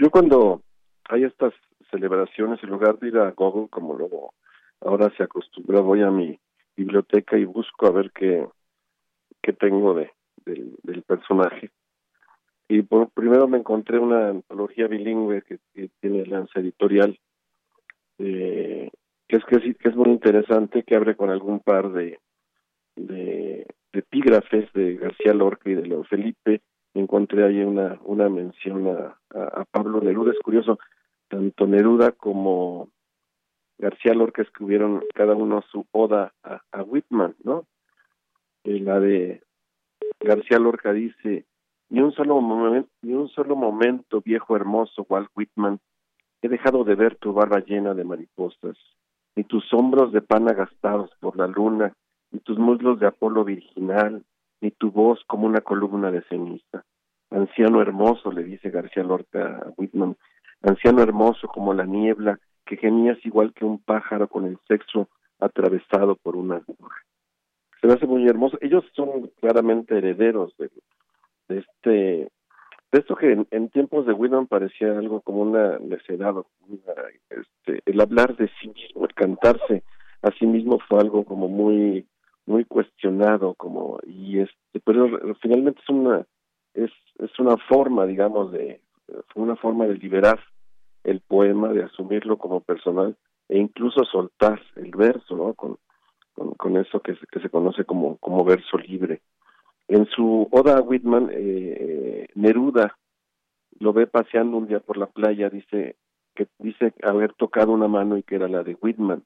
Yo 0.00 0.10
cuando 0.10 0.62
hay 1.08 1.24
estas 1.24 1.52
celebraciones, 1.90 2.62
en 2.62 2.70
lugar 2.70 2.98
de 2.98 3.08
ir 3.08 3.18
a 3.18 3.30
Google, 3.32 3.68
como 3.68 3.94
luego 3.94 4.34
ahora 4.80 5.12
se 5.16 5.22
acostumbra, 5.22 5.80
voy 5.80 6.02
a 6.02 6.10
mi 6.10 6.38
biblioteca 6.76 7.36
y 7.36 7.44
busco 7.44 7.86
a 7.86 7.90
ver 7.90 8.10
qué, 8.12 8.46
qué 9.42 9.52
tengo 9.52 9.94
de, 9.94 10.10
del, 10.44 10.74
del 10.82 11.02
personaje. 11.02 11.70
Y 12.68 12.82
por, 12.82 13.10
primero 13.10 13.46
me 13.46 13.58
encontré 13.58 13.98
una 13.98 14.30
antología 14.30 14.86
bilingüe 14.86 15.42
que, 15.42 15.58
que 15.74 15.90
tiene 16.00 16.24
Lanza 16.26 16.60
Editorial, 16.60 17.18
eh, 18.18 18.90
que 19.28 19.36
es 19.36 19.44
que, 19.44 19.56
es, 19.56 19.78
que 19.78 19.88
es 19.88 19.96
muy 19.96 20.10
interesante, 20.10 20.82
que 20.82 20.96
abre 20.96 21.16
con 21.16 21.30
algún 21.30 21.60
par 21.60 21.92
de, 21.92 22.18
de, 22.96 23.66
de 23.92 23.98
epígrafes 23.98 24.72
de 24.72 24.96
García 24.96 25.34
Lorca 25.34 25.70
y 25.70 25.74
de 25.74 25.86
León 25.86 26.04
Felipe. 26.04 26.62
Encontré 26.94 27.44
ahí 27.44 27.60
una, 27.60 27.98
una 28.04 28.28
mención 28.28 28.86
a, 28.88 29.18
a, 29.30 29.64
Pablo 29.64 30.00
Neruda. 30.00 30.32
Es 30.32 30.38
curioso, 30.40 30.78
tanto 31.28 31.66
Neruda 31.66 32.12
como 32.12 32.88
García 33.78 34.14
Lorca 34.14 34.42
escribieron 34.42 35.02
cada 35.14 35.34
uno 35.34 35.62
su 35.72 35.86
oda 35.90 36.32
a, 36.42 36.60
a 36.70 36.82
Whitman, 36.82 37.34
¿no? 37.42 37.66
Eh, 38.64 38.78
la 38.80 39.00
de 39.00 39.42
García 40.20 40.58
Lorca 40.58 40.92
dice, 40.92 41.46
ni 41.88 42.00
un 42.00 42.12
solo 42.12 42.40
momento, 42.40 42.90
ni 43.02 43.12
un 43.14 43.28
solo 43.28 43.56
momento, 43.56 44.20
viejo 44.20 44.56
hermoso 44.56 45.04
Walt 45.08 45.30
Whitman, 45.34 45.80
he 46.42 46.48
dejado 46.48 46.84
de 46.84 46.94
ver 46.94 47.16
tu 47.16 47.32
barba 47.32 47.60
llena 47.60 47.94
de 47.94 48.04
mariposas, 48.04 48.76
ni 49.36 49.44
tus 49.44 49.72
hombros 49.72 50.12
de 50.12 50.22
pan 50.22 50.48
agastados 50.48 51.10
por 51.20 51.36
la 51.36 51.46
luna, 51.46 51.92
ni 52.30 52.40
tus 52.40 52.58
muslos 52.58 53.00
de 53.00 53.06
Apolo 53.06 53.44
virginal, 53.44 54.24
ni 54.60 54.70
tu 54.70 54.90
voz 54.90 55.22
como 55.26 55.46
una 55.46 55.60
columna 55.60 56.10
de 56.10 56.22
ceniza. 56.22 56.84
Anciano 57.30 57.82
hermoso, 57.82 58.30
le 58.30 58.44
dice 58.44 58.70
García 58.70 59.02
Lorca 59.02 59.58
a 59.58 59.72
Whitman, 59.76 60.16
anciano 60.62 61.02
hermoso 61.02 61.48
como 61.48 61.74
la 61.74 61.84
niebla, 61.84 62.38
que 62.64 62.76
gemías 62.76 63.18
igual 63.24 63.52
que 63.52 63.64
un 63.64 63.78
pájaro 63.78 64.28
con 64.28 64.46
el 64.46 64.58
sexo 64.68 65.08
atravesado 65.40 66.16
por 66.16 66.36
una 66.36 66.56
aguja. 66.56 66.96
Se 67.80 67.86
me 67.86 67.94
hace 67.94 68.06
muy 68.06 68.26
hermoso. 68.26 68.56
Ellos 68.62 68.84
son 68.94 69.30
claramente 69.40 69.98
herederos 69.98 70.56
de, 70.56 70.70
de 71.48 71.58
este, 71.58 72.28
de 72.94 73.00
esto 73.00 73.16
que 73.16 73.44
en, 73.50 73.68
tiempos 73.70 74.06
de 74.06 74.12
Whitman 74.12 74.46
parecía 74.46 74.96
algo 74.96 75.20
como 75.20 75.42
una 75.42 75.80
necedad, 75.80 76.32
este, 77.28 77.82
el 77.86 78.00
hablar 78.00 78.36
de 78.36 78.48
sí 78.60 78.68
mismo, 78.68 79.04
el 79.04 79.12
cantarse 79.14 79.82
a 80.22 80.30
sí 80.38 80.46
mismo 80.46 80.78
fue 80.78 81.00
algo 81.00 81.24
como 81.24 81.48
muy, 81.48 82.06
muy 82.46 82.64
cuestionado, 82.64 83.54
como 83.54 83.98
y 84.06 84.38
este, 84.38 84.78
pero 84.84 85.08
finalmente 85.42 85.80
es 85.82 85.88
una, 85.88 86.24
es, 86.74 86.92
una 87.40 87.56
forma, 87.68 88.06
digamos, 88.06 88.52
de, 88.52 88.80
una 89.34 89.56
forma 89.56 89.86
de 89.86 89.94
liberar 89.94 90.38
el 91.02 91.20
poema, 91.20 91.72
de 91.72 91.82
asumirlo 91.82 92.38
como 92.38 92.60
personal 92.60 93.16
e 93.48 93.58
incluso 93.58 94.04
soltar 94.04 94.62
el 94.76 94.92
verso, 94.92 95.36
¿no? 95.36 95.54
Con, 95.54 95.78
con, 96.32 96.52
con 96.52 96.76
eso 96.76 97.00
que 97.00 97.16
se, 97.16 97.26
que 97.26 97.40
se 97.40 97.50
conoce 97.50 97.84
como, 97.84 98.18
como 98.18 98.44
verso 98.44 98.78
libre. 98.78 99.20
En 99.88 100.06
su 100.06 100.48
Oda 100.50 100.78
a 100.78 100.80
Whitman, 100.80 101.30
eh, 101.32 102.28
Neruda 102.34 102.96
lo 103.78 103.92
ve 103.92 104.06
paseando 104.06 104.56
un 104.56 104.66
día 104.66 104.80
por 104.80 104.96
la 104.96 105.06
playa, 105.06 105.50
dice 105.50 105.96
que 106.34 106.48
dice 106.58 106.92
haber 107.02 107.32
tocado 107.34 107.72
una 107.72 107.88
mano 107.88 108.16
y 108.16 108.22
que 108.22 108.36
era 108.36 108.48
la 108.48 108.62
de 108.62 108.76
Whitman. 108.80 109.22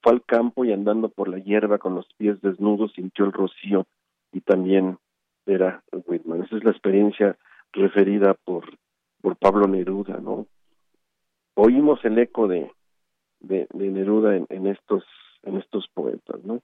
Fue 0.00 0.12
al 0.12 0.24
campo 0.24 0.64
y 0.64 0.72
andando 0.72 1.08
por 1.08 1.28
la 1.28 1.38
hierba 1.38 1.78
con 1.78 1.94
los 1.94 2.06
pies 2.16 2.40
desnudos 2.40 2.92
sintió 2.92 3.24
el 3.24 3.32
rocío 3.32 3.86
y 4.32 4.40
también 4.40 4.98
era 5.46 5.82
Whitman. 5.92 6.42
Esa 6.42 6.56
es 6.56 6.64
la 6.64 6.70
experiencia 6.70 7.36
referida 7.72 8.34
por, 8.34 8.64
por 9.20 9.36
Pablo 9.36 9.66
Neruda, 9.66 10.18
¿no? 10.18 10.46
Oímos 11.54 12.04
el 12.04 12.18
eco 12.18 12.48
de, 12.48 12.70
de, 13.40 13.66
de 13.72 13.88
Neruda 13.90 14.36
en, 14.36 14.46
en, 14.50 14.66
estos 14.66 15.04
en 15.42 15.56
estos 15.56 15.88
poetas, 15.88 16.42
¿no? 16.44 16.60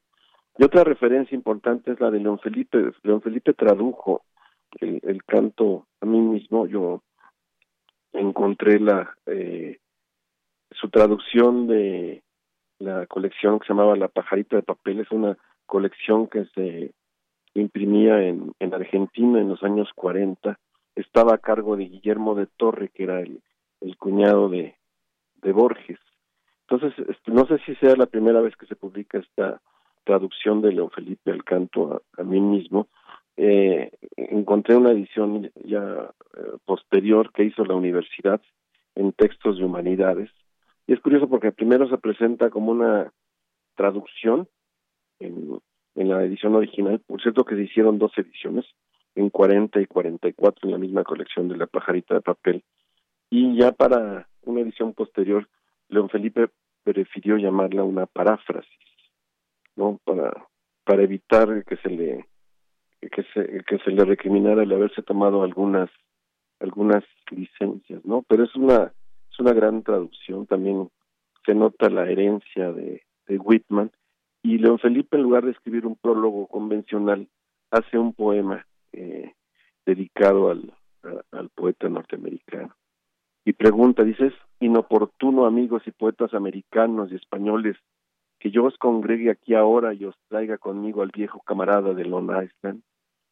Y 0.58 0.64
otra 0.64 0.82
referencia 0.82 1.36
importante 1.36 1.92
es 1.92 2.00
la 2.00 2.10
de 2.10 2.18
León 2.18 2.40
Felipe. 2.40 2.90
León 3.04 3.22
Felipe 3.22 3.54
tradujo 3.54 4.22
el, 4.80 5.00
el 5.04 5.22
canto 5.24 5.86
a 6.00 6.06
mí 6.06 6.18
mismo. 6.18 6.66
Yo 6.66 7.02
encontré 8.12 8.80
la 8.80 9.14
eh, 9.26 9.78
su 10.72 10.90
traducción 10.90 11.68
de 11.68 12.24
la 12.80 13.06
colección 13.06 13.60
que 13.60 13.66
se 13.66 13.72
llamaba 13.72 13.96
La 13.96 14.08
pajarita 14.08 14.56
de 14.56 14.62
papel. 14.62 14.98
Es 14.98 15.10
una 15.12 15.38
colección 15.64 16.26
que 16.26 16.46
se 16.46 16.92
imprimía 17.54 18.20
en, 18.22 18.52
en 18.58 18.74
Argentina 18.74 19.40
en 19.40 19.48
los 19.48 19.62
años 19.62 19.88
40. 19.94 20.58
Estaba 20.96 21.34
a 21.34 21.38
cargo 21.38 21.76
de 21.76 21.84
Guillermo 21.84 22.34
de 22.34 22.46
Torre, 22.46 22.90
que 22.92 23.04
era 23.04 23.20
el, 23.20 23.42
el 23.80 23.96
cuñado 23.96 24.48
de, 24.48 24.76
de 25.36 25.52
Borges. 25.52 26.00
Entonces, 26.68 26.98
este, 27.08 27.30
no 27.30 27.46
sé 27.46 27.58
si 27.64 27.76
sea 27.76 27.94
la 27.94 28.06
primera 28.06 28.40
vez 28.40 28.56
que 28.56 28.66
se 28.66 28.74
publica 28.74 29.18
esta 29.18 29.60
traducción 30.08 30.62
de 30.62 30.72
León 30.72 30.90
Felipe 30.90 31.30
al 31.30 31.44
canto 31.44 31.92
a, 31.92 32.20
a 32.22 32.24
mí 32.24 32.40
mismo. 32.40 32.88
Eh, 33.36 33.90
encontré 34.16 34.74
una 34.74 34.90
edición 34.90 35.50
ya 35.64 36.10
eh, 36.36 36.40
posterior 36.64 37.30
que 37.30 37.44
hizo 37.44 37.62
la 37.66 37.74
universidad 37.74 38.40
en 38.94 39.12
textos 39.12 39.58
de 39.58 39.64
humanidades. 39.64 40.30
Y 40.86 40.94
es 40.94 41.00
curioso 41.00 41.28
porque 41.28 41.52
primero 41.52 41.86
se 41.90 41.98
presenta 41.98 42.48
como 42.48 42.72
una 42.72 43.12
traducción 43.76 44.48
en, 45.20 45.60
en 45.94 46.08
la 46.08 46.24
edición 46.24 46.54
original. 46.54 47.00
Por 47.06 47.20
cierto 47.20 47.44
que 47.44 47.54
se 47.54 47.64
hicieron 47.64 47.98
dos 47.98 48.12
ediciones, 48.16 48.64
en 49.14 49.28
40 49.28 49.80
y 49.82 49.86
44 49.86 50.66
en 50.66 50.72
la 50.72 50.78
misma 50.78 51.04
colección 51.04 51.48
de 51.48 51.56
la 51.58 51.66
pajarita 51.66 52.14
de 52.14 52.20
papel. 52.22 52.64
Y 53.28 53.58
ya 53.58 53.72
para 53.72 54.26
una 54.42 54.60
edición 54.60 54.94
posterior 54.94 55.46
León 55.88 56.08
Felipe 56.08 56.48
prefirió 56.82 57.36
llamarla 57.36 57.82
una 57.84 58.06
paráfrasis, 58.06 58.87
¿no? 59.78 59.98
Para, 60.04 60.46
para 60.84 61.02
evitar 61.02 61.64
que 61.64 61.76
se 61.76 61.88
le 61.88 62.26
que 63.00 63.22
se, 63.32 63.64
que 63.64 63.78
se 63.78 63.90
le 63.92 64.04
recriminara 64.04 64.64
el 64.64 64.72
haberse 64.72 65.02
tomado 65.02 65.42
algunas 65.42 65.88
algunas 66.60 67.04
licencias, 67.30 68.04
¿no? 68.04 68.24
Pero 68.28 68.44
es 68.44 68.54
una 68.56 68.92
es 69.30 69.38
una 69.38 69.52
gran 69.52 69.82
traducción, 69.82 70.46
también 70.46 70.90
se 71.46 71.54
nota 71.54 71.88
la 71.88 72.10
herencia 72.10 72.72
de, 72.72 73.02
de 73.26 73.38
Whitman 73.38 73.90
y 74.42 74.58
León 74.58 74.78
Felipe 74.80 75.16
en 75.16 75.22
lugar 75.22 75.44
de 75.44 75.52
escribir 75.52 75.86
un 75.86 75.96
prólogo 75.96 76.48
convencional 76.48 77.28
hace 77.70 77.98
un 77.98 78.12
poema 78.12 78.66
eh, 78.92 79.32
dedicado 79.86 80.50
al, 80.50 80.74
al 81.30 81.48
poeta 81.50 81.88
norteamericano 81.88 82.74
y 83.44 83.52
pregunta, 83.54 84.02
dices, 84.02 84.34
inoportuno 84.60 85.46
amigos 85.46 85.82
y 85.86 85.90
poetas 85.90 86.34
americanos 86.34 87.10
y 87.10 87.14
españoles 87.14 87.76
que 88.38 88.50
yo 88.50 88.64
os 88.64 88.76
congregue 88.78 89.30
aquí 89.30 89.54
ahora 89.54 89.94
y 89.94 90.04
os 90.04 90.16
traiga 90.28 90.58
conmigo 90.58 91.02
al 91.02 91.10
viejo 91.10 91.40
camarada 91.40 91.94
de 91.94 92.04
Long 92.04 92.30
Island. 92.30 92.82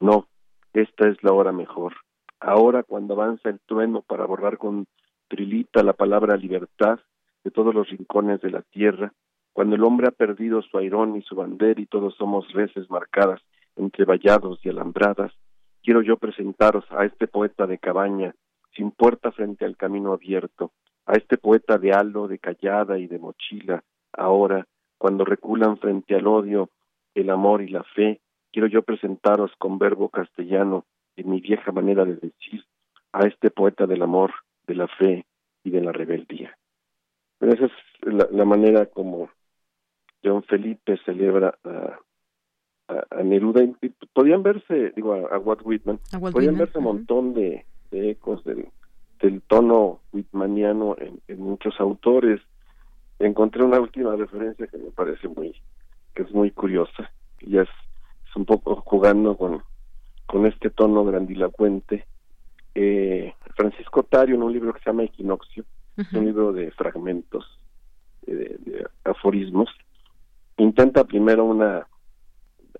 No, 0.00 0.26
esta 0.72 1.08
es 1.08 1.22
la 1.22 1.32
hora 1.32 1.52
mejor. 1.52 1.94
Ahora 2.40 2.82
cuando 2.82 3.14
avanza 3.14 3.48
el 3.48 3.60
trueno 3.60 4.02
para 4.02 4.26
borrar 4.26 4.58
con 4.58 4.86
trilita 5.28 5.82
la 5.82 5.92
palabra 5.92 6.36
libertad 6.36 7.00
de 7.44 7.50
todos 7.50 7.74
los 7.74 7.88
rincones 7.88 8.40
de 8.40 8.50
la 8.50 8.62
tierra, 8.62 9.12
cuando 9.52 9.76
el 9.76 9.84
hombre 9.84 10.08
ha 10.08 10.10
perdido 10.10 10.60
su 10.62 10.76
airón 10.76 11.16
y 11.16 11.22
su 11.22 11.34
bandera 11.34 11.80
y 11.80 11.86
todos 11.86 12.14
somos 12.16 12.52
reses 12.52 12.90
marcadas 12.90 13.40
entre 13.76 14.04
vallados 14.04 14.58
y 14.64 14.68
alambradas, 14.68 15.32
quiero 15.82 16.02
yo 16.02 16.16
presentaros 16.18 16.84
a 16.90 17.04
este 17.04 17.26
poeta 17.26 17.66
de 17.66 17.78
cabaña, 17.78 18.34
sin 18.74 18.90
puerta 18.90 19.32
frente 19.32 19.64
al 19.64 19.76
camino 19.76 20.12
abierto, 20.12 20.72
a 21.06 21.12
este 21.12 21.38
poeta 21.38 21.78
de 21.78 21.92
halo, 21.92 22.28
de 22.28 22.38
callada 22.38 22.98
y 22.98 23.06
de 23.06 23.18
mochila, 23.18 23.82
ahora, 24.12 24.66
cuando 24.98 25.24
reculan 25.24 25.78
frente 25.78 26.14
al 26.14 26.26
odio, 26.26 26.70
el 27.14 27.30
amor 27.30 27.62
y 27.62 27.68
la 27.68 27.82
fe, 27.82 28.20
quiero 28.52 28.68
yo 28.68 28.82
presentaros 28.82 29.50
con 29.58 29.78
verbo 29.78 30.08
castellano, 30.08 30.84
en 31.16 31.30
mi 31.30 31.40
vieja 31.40 31.72
manera 31.72 32.04
de 32.04 32.14
decir, 32.14 32.64
a 33.12 33.26
este 33.26 33.50
poeta 33.50 33.86
del 33.86 34.02
amor, 34.02 34.32
de 34.66 34.74
la 34.74 34.88
fe 34.88 35.24
y 35.64 35.70
de 35.70 35.80
la 35.80 35.92
rebeldía. 35.92 36.56
esa 37.40 37.66
es 37.66 37.72
la, 38.02 38.44
manera 38.44 38.86
como 38.86 39.30
John 40.22 40.42
Felipe 40.44 40.98
celebra 41.04 41.58
a, 41.64 41.98
a, 42.88 43.22
Neruda. 43.22 43.62
podían 44.12 44.42
verse, 44.42 44.92
digo, 44.94 45.14
a, 45.14 45.38
Walt 45.38 45.62
Whitman, 45.64 45.98
podían 46.32 46.58
verse 46.58 46.78
un 46.78 46.84
montón 46.84 47.34
de, 47.34 47.64
ecos 47.90 48.44
del, 48.44 48.68
del 49.20 49.42
tono 49.42 50.00
whitmaniano 50.12 50.96
en, 50.98 51.20
en, 51.28 51.40
muchos 51.40 51.80
autores. 51.80 52.40
Encontré 53.18 53.62
una 53.62 53.80
última 53.80 54.14
referencia 54.14 54.66
que 54.66 54.78
me 54.78 54.90
parece 54.90 55.28
muy, 55.28 55.54
que 56.14 56.22
es 56.22 56.32
muy 56.32 56.50
curiosa, 56.50 57.10
y 57.40 57.58
es, 57.58 57.68
es 58.28 58.36
un 58.36 58.44
poco 58.44 58.76
jugando 58.76 59.36
con, 59.36 59.62
con 60.26 60.46
este 60.46 60.70
tono 60.70 61.04
grandilocuente. 61.04 62.06
Eh, 62.74 63.32
Francisco 63.56 64.02
Tario, 64.02 64.34
en 64.34 64.42
un 64.42 64.52
libro 64.52 64.74
que 64.74 64.80
se 64.80 64.90
llama 64.90 65.04
Equinoccio, 65.04 65.64
un 66.12 66.24
libro 66.26 66.52
de 66.52 66.70
fragmentos, 66.72 67.58
eh, 68.26 68.56
de, 68.58 68.86
aforismos, 69.04 69.70
intenta 70.58 71.04
primero 71.04 71.44
una, 71.44 71.86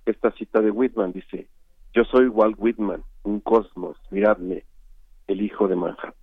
esta 0.05 0.33
cita 0.33 0.61
de 0.61 0.71
Whitman, 0.71 1.13
dice, 1.13 1.49
yo 1.95 2.05
soy 2.05 2.29
Walt 2.29 2.57
Whitman, 2.59 3.03
un 3.23 3.41
cosmos, 3.41 3.97
miradme, 4.11 4.65
el 5.27 5.41
hijo 5.41 5.67
de 5.67 5.77
Manhattan. 5.77 6.15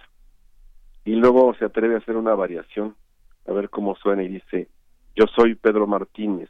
Y 1.06 1.16
luego 1.16 1.54
se 1.56 1.66
atreve 1.66 1.96
a 1.96 1.98
hacer 1.98 2.16
una 2.16 2.36
variación, 2.36 2.96
a 3.48 3.52
ver 3.52 3.70
cómo 3.70 3.96
suena 3.96 4.24
y 4.24 4.30
dice, 4.30 4.68
yo 5.16 5.26
soy 5.36 5.56
Pedro 5.56 5.88
Martínez, 5.88 6.50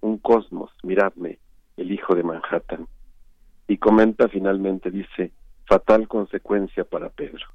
un 0.00 0.18
cosmos, 0.18 0.70
miradme, 0.82 1.38
el 1.76 1.90
hijo 1.92 2.14
de 2.14 2.22
Manhattan. 2.22 2.86
Y 3.66 3.78
comenta 3.78 4.28
finalmente, 4.28 4.90
dice, 4.90 5.32
fatal 5.66 6.08
consecuencia 6.08 6.84
para 6.84 7.10
Pedro. 7.10 7.46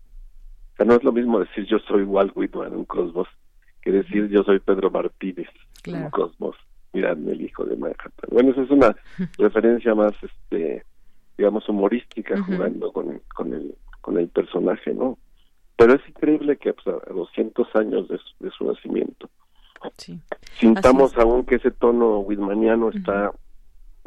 O 0.73 0.75
sea, 0.75 0.85
no 0.85 0.95
es 0.95 1.03
lo 1.03 1.11
mismo 1.11 1.39
decir 1.39 1.65
yo 1.65 1.79
soy 1.79 2.03
Walt 2.03 2.33
Whitman, 2.35 2.75
un 2.75 2.85
cosmos, 2.85 3.27
que 3.81 3.91
decir 3.91 4.29
yo 4.29 4.43
soy 4.43 4.59
Pedro 4.59 4.91
Martínez, 4.91 5.49
un 5.87 6.09
cosmos, 6.09 6.55
miradme, 6.93 7.31
el 7.31 7.41
hijo 7.41 7.65
de 7.65 7.75
Manhattan. 7.75 8.29
Bueno, 8.31 8.51
esa 8.51 8.61
es 8.61 8.69
una 8.69 8.95
referencia 9.37 9.95
más, 9.95 10.13
este 10.21 10.85
digamos, 11.37 11.67
humorística, 11.67 12.39
jugando 12.43 12.91
con, 12.91 13.19
con 13.33 13.53
el 13.53 13.75
con 14.03 14.17
el 14.17 14.27
personaje, 14.27 14.93
¿no? 14.93 15.17
Pero 15.75 15.95
es 15.95 16.07
increíble 16.07 16.57
que 16.57 16.73
pues, 16.73 16.87
a 16.87 17.13
200 17.13 17.75
años 17.75 18.07
de 18.07 18.51
su, 18.51 18.65
nacimiento 18.65 19.29
sintamos 20.59 21.17
aún 21.17 21.45
que 21.45 21.55
ese 21.55 21.71
tono 21.71 22.19
whitmaniano 22.19 22.89
está 22.89 23.31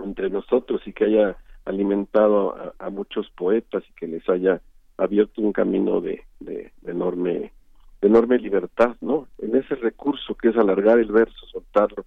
entre 0.02 0.30
nosotros 0.30 0.80
y 0.86 0.92
que 0.92 1.04
haya 1.04 1.36
alimentado 1.64 2.74
a, 2.78 2.90
muchos 2.90 3.28
poetas 3.30 3.82
y 3.88 3.92
que 3.94 4.06
les 4.06 4.28
haya 4.28 4.60
abierto 4.96 5.42
un 5.42 5.52
camino 5.52 6.00
de, 6.00 6.22
de, 6.40 6.72
enorme 6.86 7.52
de 8.00 8.08
enorme 8.08 8.38
libertad, 8.38 8.94
¿no? 9.00 9.26
En 9.38 9.56
ese 9.56 9.74
recurso 9.74 10.34
que 10.34 10.48
es 10.48 10.56
alargar 10.56 10.98
el 10.98 11.10
verso, 11.10 11.46
soltarlo 11.46 12.04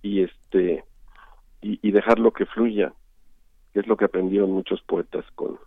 y 0.00 0.22
este 0.22 0.84
y, 1.60 1.78
y 1.86 1.90
dejarlo 1.92 2.32
que 2.32 2.46
fluya, 2.46 2.92
que 3.72 3.80
es 3.80 3.86
lo 3.86 3.96
que 3.96 4.06
aprendieron 4.06 4.52
muchos 4.52 4.80
poetas 4.82 5.24
con 5.34 5.58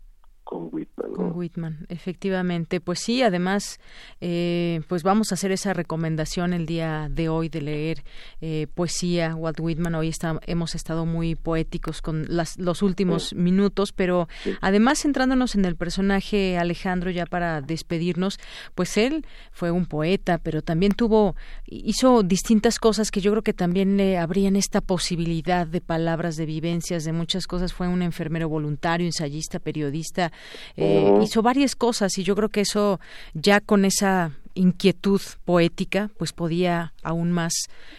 con 0.48 0.70
Whitman. 0.72 1.12
Con 1.12 1.36
Whitman, 1.36 1.86
efectivamente. 1.90 2.80
Pues 2.80 3.00
sí, 3.00 3.22
además, 3.22 3.82
eh, 4.22 4.80
pues 4.88 5.04
vamos 5.04 5.32
a 5.32 5.36
hacer 5.36 5.52
esa 5.52 5.74
recomendación 5.74 6.54
el 6.54 6.66
día 6.66 7.10
de 7.12 7.28
hoy 7.28 7.50
de 7.50 7.62
leer 7.62 8.04
eh, 8.40 8.68
poesía, 8.74 9.36
Walt 9.36 9.60
Whitman. 9.60 9.94
Hoy 9.96 10.08
está, 10.08 10.40
hemos 10.48 10.74
estado 10.74 11.06
muy 11.06 11.36
poéticos 11.36 12.02
con 12.02 12.26
las, 12.30 12.58
los 12.58 12.82
últimos 12.82 13.34
minutos, 13.34 13.92
pero 13.92 14.30
además 14.62 15.02
centrándonos 15.02 15.56
en 15.56 15.66
el 15.66 15.76
personaje 15.76 16.58
Alejandro 16.58 17.12
ya 17.12 17.26
para 17.26 17.60
despedirnos, 17.60 18.40
pues 18.74 18.96
él 18.96 19.26
fue 19.52 19.72
un 19.72 19.86
poeta, 19.86 20.38
pero 20.38 20.62
también 20.62 20.94
tuvo, 20.94 21.36
hizo 21.66 22.24
distintas 22.24 22.80
cosas 22.80 23.12
que 23.12 23.20
yo 23.20 23.32
creo 23.32 23.44
que 23.44 23.54
también 23.54 23.98
le 23.98 24.18
abrían 24.18 24.56
esta 24.56 24.80
posibilidad 24.80 25.68
de 25.68 25.82
palabras, 25.82 26.38
de 26.38 26.46
vivencias, 26.46 27.04
de 27.04 27.12
muchas 27.12 27.48
cosas. 27.48 27.74
Fue 27.74 27.90
un 27.90 28.02
enfermero 28.02 28.48
voluntario, 28.48 29.06
ensayista, 29.06 29.60
periodista, 29.60 30.32
eh, 30.76 31.12
hizo 31.22 31.42
varias 31.42 31.76
cosas 31.76 32.18
y 32.18 32.24
yo 32.24 32.36
creo 32.36 32.50
que 32.50 32.62
eso 32.62 33.00
ya 33.34 33.62
con 33.62 33.86
esa 33.86 34.32
inquietud 34.58 35.22
poética, 35.46 36.10
pues 36.18 36.34
podía 36.34 36.94
aún 37.04 37.32
más, 37.32 37.54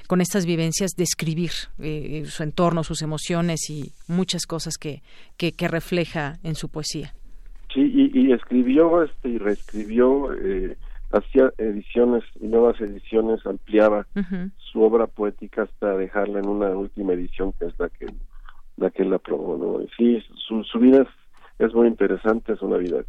con 0.07 0.21
estas 0.21 0.45
vivencias, 0.45 0.93
describir 0.97 1.51
eh, 1.79 2.25
su 2.27 2.43
entorno, 2.43 2.85
sus 2.85 3.03
emociones 3.03 3.71
y 3.71 3.93
muchas 4.09 4.45
cosas 4.47 4.77
que, 4.77 5.03
que, 5.37 5.69
refleja 5.69 6.39
en 6.43 6.55
su 6.55 6.69
poesía. 6.69 7.15
Sí, 7.73 8.11
y, 8.13 8.33
escribió 8.33 9.03
este, 9.05 9.29
y 9.29 9.39
reescribió, 9.39 10.33
eh, 10.33 10.77
hacía 11.13 11.53
ediciones 11.59 12.25
y 12.41 12.47
nuevas 12.47 12.81
ediciones, 12.81 13.45
ampliaba 13.47 14.07
su 14.57 14.83
obra 14.83 15.07
poética 15.07 15.63
hasta 15.63 15.97
dejarla 15.97 16.41
en 16.41 16.49
una 16.49 16.71
última 16.71 17.13
edición 17.13 17.53
que 17.59 17.67
es 17.67 17.79
la 17.79 17.89
que 17.89 18.07
la 18.77 18.91
que 18.91 19.05
la 19.05 19.19
probó. 19.19 19.83
Sí, 19.97 20.23
su, 20.47 20.63
su 20.65 20.79
vida 20.79 21.07
es 21.59 21.67
es 21.69 21.75
muy 21.75 21.89
interesante, 21.89 22.53
es 22.53 22.63
una 22.63 22.77
vida 22.77 23.05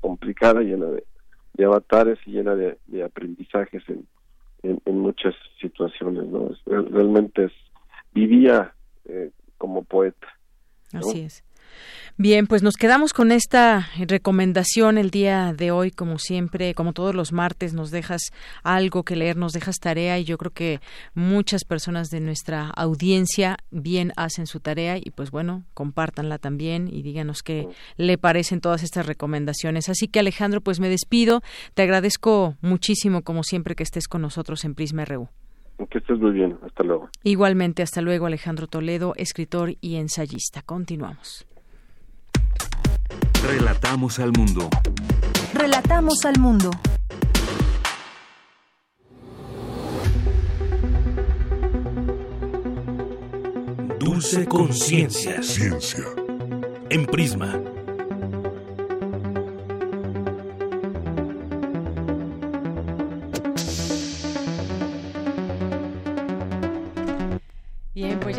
complicada, 0.00 0.60
llena 0.60 0.86
de, 0.86 1.64
avatares 1.64 2.18
y 2.26 2.32
llena 2.32 2.54
de, 2.54 3.02
aprendizajes 3.02 3.82
en, 3.88 4.06
en, 4.62 4.98
muchas 4.98 5.34
situaciones, 5.60 6.26
¿no? 6.26 6.50
realmente 6.66 7.44
es, 7.44 7.52
vivía 8.12 8.74
eh, 9.06 9.30
como 9.56 9.84
poeta. 9.84 10.26
Así 10.92 11.20
es. 11.20 11.44
Bien, 12.16 12.48
pues 12.48 12.62
nos 12.62 12.76
quedamos 12.76 13.12
con 13.12 13.30
esta 13.30 13.88
recomendación 13.96 14.98
el 14.98 15.10
día 15.10 15.54
de 15.56 15.70
hoy, 15.70 15.92
como 15.92 16.18
siempre, 16.18 16.74
como 16.74 16.92
todos 16.92 17.14
los 17.14 17.32
martes, 17.32 17.74
nos 17.74 17.90
dejas 17.90 18.22
algo 18.64 19.04
que 19.04 19.14
leer, 19.14 19.36
nos 19.36 19.52
dejas 19.52 19.76
tarea 19.78 20.18
y 20.18 20.24
yo 20.24 20.36
creo 20.36 20.50
que 20.50 20.80
muchas 21.14 21.64
personas 21.64 22.10
de 22.10 22.20
nuestra 22.20 22.70
audiencia 22.70 23.56
bien 23.70 24.12
hacen 24.16 24.46
su 24.46 24.58
tarea 24.58 24.98
y 24.98 25.10
pues 25.10 25.30
bueno, 25.30 25.64
compártanla 25.74 26.38
también 26.38 26.88
y 26.92 27.02
díganos 27.02 27.42
qué 27.42 27.68
le 27.96 28.18
parecen 28.18 28.60
todas 28.60 28.82
estas 28.82 29.06
recomendaciones. 29.06 29.88
Así 29.88 30.08
que 30.08 30.18
Alejandro, 30.18 30.60
pues 30.60 30.80
me 30.80 30.88
despido, 30.88 31.42
te 31.74 31.82
agradezco 31.82 32.56
muchísimo 32.60 33.22
como 33.22 33.44
siempre 33.44 33.74
que 33.74 33.84
estés 33.84 34.08
con 34.08 34.22
nosotros 34.22 34.64
en 34.64 34.74
Prisma 34.74 35.04
RU. 35.04 35.28
Que 35.90 35.98
estés 35.98 36.18
muy 36.18 36.32
bien, 36.32 36.58
hasta 36.66 36.82
luego. 36.82 37.08
Igualmente, 37.22 37.82
hasta 37.82 38.00
luego 38.00 38.26
Alejandro 38.26 38.66
Toledo, 38.66 39.12
escritor 39.16 39.76
y 39.80 39.96
ensayista. 39.96 40.62
Continuamos. 40.62 41.47
Relatamos 43.42 44.18
al 44.18 44.32
mundo. 44.32 44.68
Relatamos 45.54 46.24
al 46.24 46.38
mundo. 46.38 46.70
Dulce 54.00 54.46
conciencia. 54.46 55.42
Ciencia. 55.42 56.04
En 56.90 57.06
Prisma. 57.06 57.60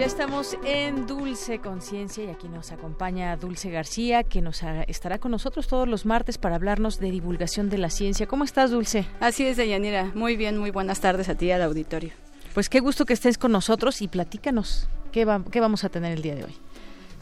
Estamos 0.10 0.57
en 0.65 1.06
Dulce 1.06 1.60
Conciencia 1.60 2.23
y 2.23 2.30
aquí 2.30 2.49
nos 2.49 2.72
acompaña 2.72 3.38
Dulce 3.38 3.69
García, 3.69 4.23
que 4.23 4.41
nos 4.41 4.64
estará 4.88 5.19
con 5.19 5.30
nosotros 5.30 5.68
todos 5.68 5.88
los 5.88 6.07
martes 6.07 6.40
para 6.40 6.56
hablarnos 6.56 6.99
de 6.99 7.11
divulgación 7.11 7.69
de 7.69 7.77
la 7.77 7.91
ciencia. 7.91 8.26
¿Cómo 8.26 8.44
estás, 8.44 8.72
Dulce? 8.72 9.06
Así 9.19 9.45
es, 9.45 9.56
Deyanira. 9.56 10.11
Muy 10.15 10.36
bien, 10.36 10.57
muy 10.57 10.72
buenas 10.72 10.99
tardes 10.99 11.30
a 11.30 11.36
ti 11.36 11.45
y 11.45 11.52
al 11.52 11.61
auditorio. 11.61 12.10
Pues 12.56 12.69
qué 12.69 12.80
gusto 12.80 13.06
que 13.06 13.14
estés 13.14 13.38
con 13.38 13.52
nosotros 13.52 14.02
y 14.02 14.07
platícanos 14.07 14.90
qué, 15.11 15.27
qué 15.52 15.60
vamos 15.60 15.84
a 15.84 15.90
tener 15.90 16.14
el 16.14 16.23
día 16.23 16.34
de 16.34 16.45
hoy. 16.45 16.57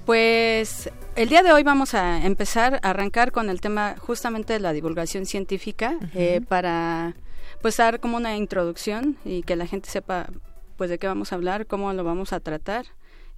Pues 0.05 0.89
el 1.17 1.27
día 1.27 1.43
de 1.43 1.51
hoy 1.51 1.63
vamos 1.63 1.93
a 1.93 2.25
empezar 2.25 2.79
a 2.83 2.91
arrancar 2.91 3.33
con 3.33 3.49
el 3.49 3.59
tema 3.59 3.95
justamente 3.99 4.53
de 4.53 4.59
la 4.61 4.71
divulgación 4.71 5.25
científica 5.25 5.97
eh, 6.15 6.39
para 6.47 7.15
pues 7.61 7.75
dar 7.75 7.99
como 7.99 8.15
una 8.15 8.37
introducción 8.37 9.17
y 9.25 9.43
que 9.43 9.57
la 9.57 9.67
gente 9.67 9.89
sepa 9.89 10.29
pues 10.77 10.89
de 10.89 10.97
qué 10.99 11.07
vamos 11.07 11.31
a 11.31 11.35
hablar, 11.35 11.67
cómo 11.67 11.91
lo 11.93 12.03
vamos 12.03 12.31
a 12.31 12.39
tratar 12.39 12.85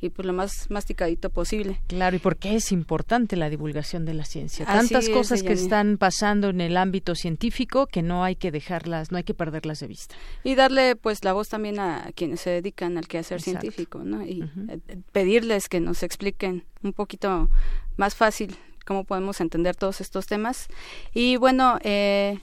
y 0.01 0.09
pues 0.09 0.25
lo 0.25 0.33
más 0.33 0.69
masticadito 0.69 1.29
posible. 1.29 1.81
Claro, 1.87 2.15
y 2.15 2.19
por 2.19 2.37
qué 2.37 2.55
es 2.55 2.71
importante 2.71 3.35
la 3.35 3.49
divulgación 3.49 4.05
de 4.05 4.13
la 4.13 4.23
ciencia. 4.23 4.65
Tantas 4.65 5.09
cosas 5.09 5.43
que 5.43 5.53
están 5.53 5.97
pasando 5.97 6.49
en 6.49 6.61
el 6.61 6.77
ámbito 6.77 7.15
científico 7.15 7.87
que 7.87 8.01
no 8.01 8.23
hay 8.23 8.35
que 8.35 8.51
dejarlas, 8.51 9.11
no 9.11 9.17
hay 9.17 9.23
que 9.23 9.33
perderlas 9.33 9.79
de 9.79 9.87
vista. 9.87 10.15
Y 10.43 10.55
darle 10.55 10.95
pues 10.95 11.23
la 11.23 11.33
voz 11.33 11.49
también 11.49 11.79
a 11.79 12.11
quienes 12.15 12.41
se 12.41 12.49
dedican 12.49 12.97
al 12.97 13.07
quehacer 13.07 13.41
científico, 13.41 13.99
¿no? 14.03 14.25
Y 14.25 14.49
eh, 14.69 14.79
pedirles 15.11 15.67
que 15.67 15.81
nos 15.81 16.03
expliquen 16.03 16.63
un 16.81 16.93
poquito 16.93 17.49
más 17.97 18.15
fácil 18.15 18.55
cómo 18.85 19.03
podemos 19.03 19.41
entender 19.41 19.75
todos 19.75 19.99
estos 20.01 20.27
temas. 20.27 20.67
Y 21.13 21.35
bueno, 21.35 21.77
eh, 21.83 22.39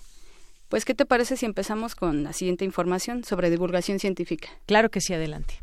pues, 0.69 0.85
¿qué 0.85 0.95
te 0.95 1.07
parece 1.07 1.37
si 1.37 1.47
empezamos 1.47 1.95
con 1.95 2.23
la 2.23 2.33
siguiente 2.33 2.65
información 2.65 3.25
sobre 3.25 3.51
divulgación 3.51 3.99
científica? 3.99 4.49
Claro 4.67 4.91
que 4.91 5.01
sí, 5.01 5.15
adelante. 5.15 5.63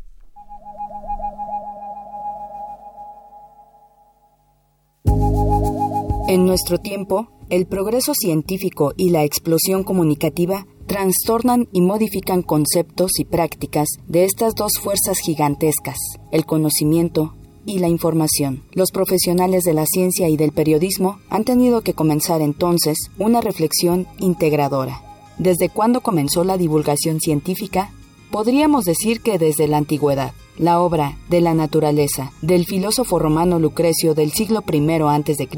En 6.26 6.46
nuestro 6.46 6.78
tiempo, 6.78 7.28
el 7.50 7.66
progreso 7.66 8.14
científico 8.14 8.94
y 8.96 9.10
la 9.10 9.24
explosión 9.24 9.84
comunicativa 9.84 10.66
trastornan 10.86 11.68
y 11.72 11.82
modifican 11.82 12.42
conceptos 12.42 13.12
y 13.18 13.24
prácticas 13.24 13.88
de 14.06 14.24
estas 14.24 14.54
dos 14.54 14.72
fuerzas 14.82 15.18
gigantescas, 15.18 15.98
el 16.32 16.44
conocimiento 16.46 17.34
y 17.66 17.78
la 17.78 17.88
información. 17.88 18.62
Los 18.72 18.90
profesionales 18.90 19.64
de 19.64 19.74
la 19.74 19.86
ciencia 19.86 20.28
y 20.28 20.36
del 20.36 20.52
periodismo 20.52 21.18
han 21.30 21.44
tenido 21.44 21.82
que 21.82 21.94
comenzar 21.94 22.42
entonces 22.42 23.10
una 23.18 23.40
reflexión 23.40 24.06
integradora. 24.18 25.02
¿Desde 25.38 25.68
cuándo 25.68 26.00
comenzó 26.00 26.44
la 26.44 26.56
divulgación 26.56 27.20
científica? 27.20 27.92
Podríamos 28.30 28.84
decir 28.84 29.20
que 29.20 29.38
desde 29.38 29.68
la 29.68 29.78
antigüedad. 29.78 30.32
La 30.56 30.80
obra 30.80 31.18
de 31.30 31.40
la 31.40 31.52
naturaleza 31.52 32.30
del 32.40 32.64
filósofo 32.64 33.18
romano 33.18 33.58
Lucrecio 33.58 34.14
del 34.14 34.32
siglo 34.32 34.62
I 34.72 34.78
a.C. 35.02 35.48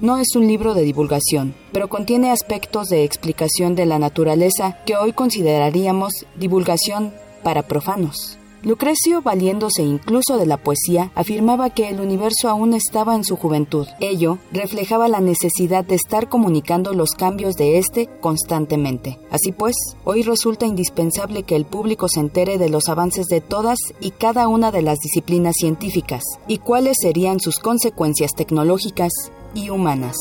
no 0.00 0.18
es 0.18 0.36
un 0.36 0.46
libro 0.46 0.74
de 0.74 0.82
divulgación, 0.82 1.54
pero 1.72 1.88
contiene 1.88 2.30
aspectos 2.30 2.88
de 2.88 3.02
explicación 3.02 3.74
de 3.74 3.86
la 3.86 3.98
naturaleza 3.98 4.78
que 4.86 4.96
hoy 4.96 5.12
consideraríamos 5.12 6.26
divulgación 6.36 7.12
para 7.42 7.66
profanos. 7.66 8.38
Lucrecio, 8.66 9.22
valiéndose 9.22 9.84
incluso 9.84 10.38
de 10.38 10.44
la 10.44 10.56
poesía, 10.56 11.12
afirmaba 11.14 11.70
que 11.70 11.88
el 11.88 12.00
universo 12.00 12.48
aún 12.48 12.74
estaba 12.74 13.14
en 13.14 13.22
su 13.22 13.36
juventud. 13.36 13.86
Ello 14.00 14.38
reflejaba 14.50 15.06
la 15.06 15.20
necesidad 15.20 15.84
de 15.84 15.94
estar 15.94 16.28
comunicando 16.28 16.92
los 16.92 17.12
cambios 17.12 17.54
de 17.54 17.78
éste 17.78 18.08
constantemente. 18.20 19.20
Así 19.30 19.52
pues, 19.52 19.76
hoy 20.02 20.22
resulta 20.22 20.66
indispensable 20.66 21.44
que 21.44 21.54
el 21.54 21.64
público 21.64 22.08
se 22.08 22.18
entere 22.18 22.58
de 22.58 22.68
los 22.68 22.88
avances 22.88 23.26
de 23.26 23.40
todas 23.40 23.78
y 24.00 24.10
cada 24.10 24.48
una 24.48 24.72
de 24.72 24.82
las 24.82 24.98
disciplinas 24.98 25.54
científicas 25.56 26.24
y 26.48 26.58
cuáles 26.58 26.96
serían 27.00 27.38
sus 27.38 27.60
consecuencias 27.60 28.32
tecnológicas 28.34 29.12
y 29.54 29.70
humanas. 29.70 30.16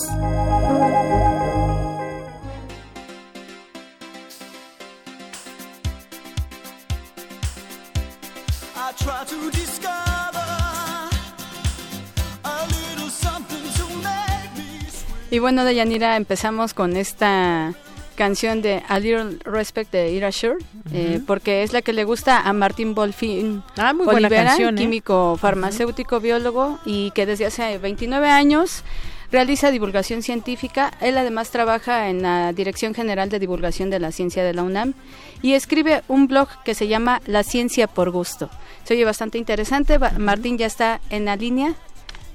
Y 15.35 15.39
bueno, 15.39 15.65
Deyanira, 15.65 16.15
empezamos 16.15 16.73
con 16.73 16.95
esta 16.95 17.73
canción 18.15 18.61
de 18.61 18.83
A 18.87 18.99
Little 18.99 19.37
Respect 19.43 19.91
de 19.91 20.13
Ira 20.13 20.29
Shure, 20.29 20.63
eh, 20.93 21.19
porque 21.27 21.63
es 21.63 21.73
la 21.73 21.81
que 21.81 21.91
le 21.91 22.05
gusta 22.05 22.39
a 22.39 22.53
Martín 22.53 22.95
Bolfin 22.95 23.61
ah, 23.75 23.91
muy 23.91 24.05
buena 24.05 24.29
canción, 24.29 24.77
¿eh? 24.77 24.81
químico 24.81 25.35
farmacéutico, 25.35 26.21
biólogo, 26.21 26.79
y 26.85 27.11
que 27.11 27.25
desde 27.25 27.47
hace 27.47 27.77
29 27.79 28.29
años 28.29 28.83
realiza 29.29 29.71
divulgación 29.71 30.23
científica. 30.23 30.93
Él 31.01 31.17
además 31.17 31.49
trabaja 31.49 32.07
en 32.07 32.21
la 32.21 32.53
Dirección 32.53 32.93
General 32.93 33.27
de 33.27 33.37
Divulgación 33.37 33.89
de 33.89 33.99
la 33.99 34.13
Ciencia 34.13 34.41
de 34.41 34.53
la 34.53 34.63
UNAM 34.63 34.93
y 35.41 35.51
escribe 35.51 36.03
un 36.07 36.27
blog 36.27 36.47
que 36.63 36.75
se 36.75 36.87
llama 36.87 37.21
La 37.25 37.43
Ciencia 37.43 37.87
por 37.87 38.09
Gusto. 38.09 38.49
Se 38.85 38.93
oye 38.93 39.03
bastante 39.03 39.37
interesante. 39.37 39.99
Martín 40.17 40.57
ya 40.57 40.67
está 40.67 41.01
en 41.09 41.25
la 41.25 41.35
línea. 41.35 41.73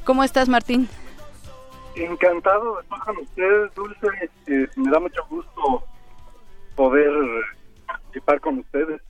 ¿Cómo 0.05 0.22
estás, 0.22 0.51
Martín? 0.51 0.90
Encantado 1.95 2.77
de 2.77 2.83
estar 2.83 2.99
con 3.01 3.19
ustedes, 3.19 3.75
Dulce. 3.75 4.07
Eh, 4.47 4.69
me 4.77 4.91
da 4.91 5.01
mucho 5.01 5.23
gusto 5.29 5.85
poder 6.77 7.11
participar 7.87 8.41
con 8.41 8.59
ustedes. 8.59 9.01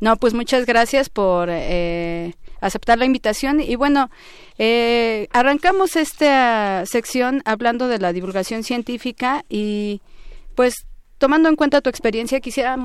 No, 0.00 0.16
pues 0.16 0.34
muchas 0.34 0.66
gracias 0.66 1.08
por 1.08 1.48
eh, 1.50 2.34
aceptar 2.60 2.98
la 2.98 3.04
invitación. 3.04 3.60
Y 3.60 3.76
bueno, 3.76 4.10
eh, 4.58 5.28
arrancamos 5.32 5.96
esta 5.96 6.84
sección 6.86 7.42
hablando 7.44 7.88
de 7.88 7.98
la 7.98 8.12
divulgación 8.12 8.62
científica 8.64 9.44
y 9.48 10.00
pues 10.54 10.86
tomando 11.18 11.48
en 11.48 11.56
cuenta 11.56 11.80
tu 11.80 11.90
experiencia, 11.90 12.40
quisiera 12.40 12.76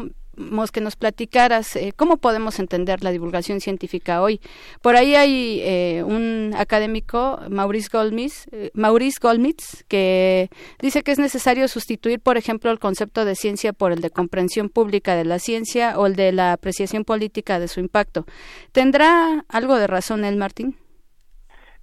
que 0.71 0.81
nos 0.81 0.95
platicaras 0.95 1.75
eh, 1.75 1.93
cómo 1.95 2.17
podemos 2.17 2.59
entender 2.59 3.03
la 3.03 3.11
divulgación 3.11 3.59
científica 3.59 4.21
hoy. 4.21 4.39
Por 4.81 4.95
ahí 4.95 5.15
hay 5.15 5.61
eh, 5.61 6.03
un 6.03 6.53
académico, 6.57 7.39
Maurice 7.49 7.89
Golmitz, 7.91 8.47
eh, 8.51 8.71
Maurice 8.73 9.19
Golmitz, 9.21 9.83
que 9.87 10.49
dice 10.81 11.03
que 11.03 11.11
es 11.11 11.19
necesario 11.19 11.67
sustituir, 11.67 12.19
por 12.19 12.37
ejemplo, 12.37 12.71
el 12.71 12.79
concepto 12.79 13.25
de 13.25 13.35
ciencia 13.35 13.73
por 13.73 13.91
el 13.91 14.01
de 14.01 14.09
comprensión 14.09 14.69
pública 14.69 15.15
de 15.15 15.25
la 15.25 15.39
ciencia 15.39 15.97
o 15.99 16.07
el 16.07 16.15
de 16.15 16.31
la 16.31 16.53
apreciación 16.53 17.03
política 17.03 17.59
de 17.59 17.67
su 17.67 17.79
impacto. 17.79 18.25
¿Tendrá 18.71 19.45
algo 19.49 19.77
de 19.77 19.87
razón 19.87 20.25
él, 20.25 20.37
Martín? 20.37 20.75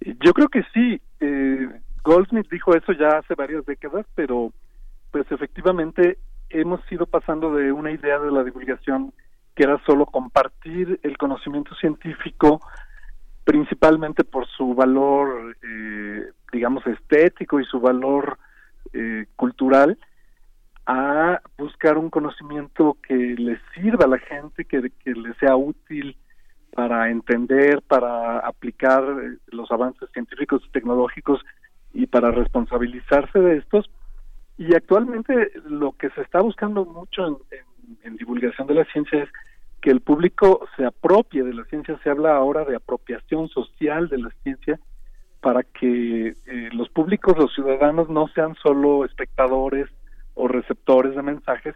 Yo 0.01 0.33
creo 0.33 0.47
que 0.47 0.63
sí. 0.73 0.99
Goldsmith 2.03 2.49
dijo 2.49 2.75
eso 2.75 2.91
ya 2.93 3.19
hace 3.19 3.35
varias 3.35 3.63
décadas, 3.65 4.07
pero 4.15 4.51
pues 5.11 5.31
efectivamente 5.31 6.17
hemos 6.53 6.79
ido 6.91 7.05
pasando 7.05 7.53
de 7.53 7.71
una 7.71 7.91
idea 7.91 8.19
de 8.19 8.31
la 8.31 8.43
divulgación 8.43 9.13
que 9.55 9.63
era 9.63 9.81
solo 9.85 10.05
compartir 10.05 10.99
el 11.03 11.17
conocimiento 11.17 11.75
científico 11.75 12.61
principalmente 13.43 14.23
por 14.23 14.47
su 14.47 14.73
valor 14.75 15.57
eh, 15.63 16.31
digamos 16.51 16.85
estético 16.87 17.59
y 17.59 17.65
su 17.65 17.79
valor 17.79 18.37
eh, 18.93 19.25
cultural 19.35 19.97
a 20.85 21.41
buscar 21.57 21.97
un 21.97 22.09
conocimiento 22.09 22.97
que 23.07 23.15
le 23.15 23.59
sirva 23.73 24.05
a 24.05 24.09
la 24.09 24.19
gente 24.19 24.65
que, 24.65 24.91
que 25.03 25.11
le 25.11 25.33
sea 25.35 25.55
útil 25.55 26.17
para 26.73 27.09
entender, 27.09 27.81
para 27.87 28.39
aplicar 28.39 29.03
eh, 29.03 29.37
los 29.47 29.71
avances 29.71 30.09
científicos 30.13 30.61
y 30.65 30.71
tecnológicos 30.71 31.41
y 31.93 32.07
para 32.07 32.31
responsabilizarse 32.31 33.39
de 33.39 33.57
estos, 33.57 33.89
y 34.61 34.75
actualmente 34.75 35.51
lo 35.65 35.93
que 35.93 36.11
se 36.11 36.21
está 36.21 36.39
buscando 36.39 36.85
mucho 36.85 37.41
en, 38.03 38.15
divulgación 38.17 38.67
de 38.67 38.75
la 38.75 38.85
ciencia 38.85 39.23
es 39.23 39.29
que 39.81 39.89
el 39.89 40.01
público 40.01 40.67
se 40.77 40.85
apropie 40.85 41.43
de 41.43 41.55
la 41.55 41.65
ciencia. 41.65 41.99
Se 42.03 42.11
habla 42.11 42.35
ahora 42.35 42.63
de 42.63 42.75
apropiación 42.75 43.49
social 43.49 44.07
de 44.07 44.19
la 44.19 44.29
ciencia 44.43 44.79
para 45.39 45.63
que 45.63 46.35
eh, 46.45 46.69
los 46.73 46.89
públicos, 46.89 47.35
los 47.39 47.51
ciudadanos, 47.55 48.07
no 48.09 48.27
sean 48.27 48.53
solo 48.61 49.03
espectadores 49.03 49.89
o 50.35 50.47
receptores 50.47 51.15
de 51.15 51.23
mensajes, 51.23 51.73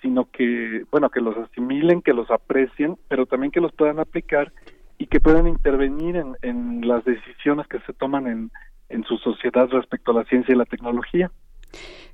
sino 0.00 0.30
que, 0.30 0.86
bueno, 0.90 1.10
que 1.10 1.20
los 1.20 1.36
asimilen, 1.36 2.00
que 2.00 2.14
los 2.14 2.30
aprecien, 2.30 2.96
pero 3.08 3.26
también 3.26 3.52
que 3.52 3.60
los 3.60 3.72
puedan 3.72 3.98
aplicar 3.98 4.50
y 4.96 5.08
que 5.08 5.20
puedan 5.20 5.46
intervenir 5.46 6.16
en, 6.16 6.36
en 6.40 6.88
las 6.88 7.04
decisiones 7.04 7.66
que 7.66 7.80
se 7.80 7.92
toman 7.92 8.26
en, 8.28 8.50
en 8.88 9.04
su 9.04 9.18
sociedad 9.18 9.68
respecto 9.68 10.12
a 10.12 10.14
la 10.14 10.24
ciencia 10.24 10.54
y 10.54 10.58
la 10.58 10.64
tecnología. 10.64 11.30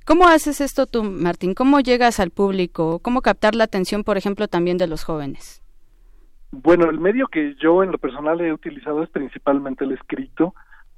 ¿Cómo 0.05 0.27
haces 0.27 0.61
esto 0.61 0.85
tú, 0.85 1.03
Martín? 1.03 1.53
¿Cómo 1.53 1.79
llegas 1.79 2.19
al 2.19 2.29
público? 2.29 2.99
¿Cómo 2.99 3.21
captar 3.21 3.55
la 3.55 3.63
atención, 3.63 4.03
por 4.03 4.17
ejemplo, 4.17 4.47
también 4.47 4.77
de 4.77 4.87
los 4.87 5.03
jóvenes? 5.03 5.63
Bueno, 6.51 6.89
el 6.89 6.99
medio 6.99 7.27
que 7.27 7.55
yo 7.55 7.83
en 7.83 7.91
lo 7.91 7.97
personal 7.97 8.39
he 8.39 8.53
utilizado 8.53 9.03
es 9.03 9.09
principalmente 9.09 9.83
el 9.83 9.93
escrito, 9.93 10.53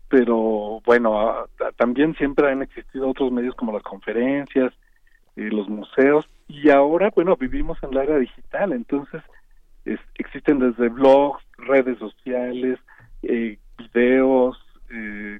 pero 0.09 0.81
bueno, 0.85 1.47
también 1.77 2.15
siempre 2.15 2.51
han 2.51 2.61
existido 2.61 3.09
otros 3.09 3.31
medios 3.31 3.55
como 3.55 3.71
las 3.71 3.83
conferencias, 3.83 4.73
eh, 5.35 5.49
los 5.51 5.67
museos, 5.67 6.27
y 6.47 6.69
ahora, 6.69 7.11
bueno, 7.15 7.35
vivimos 7.35 7.77
en 7.83 7.95
la 7.95 8.03
era 8.03 8.17
digital, 8.17 8.71
entonces 8.71 9.21
existen 10.15 10.59
desde 10.59 10.89
blogs, 10.89 11.43
redes 11.57 11.97
sociales, 11.97 12.79
eh, 13.23 13.57
videos, 13.77 14.57
eh, 14.89 15.39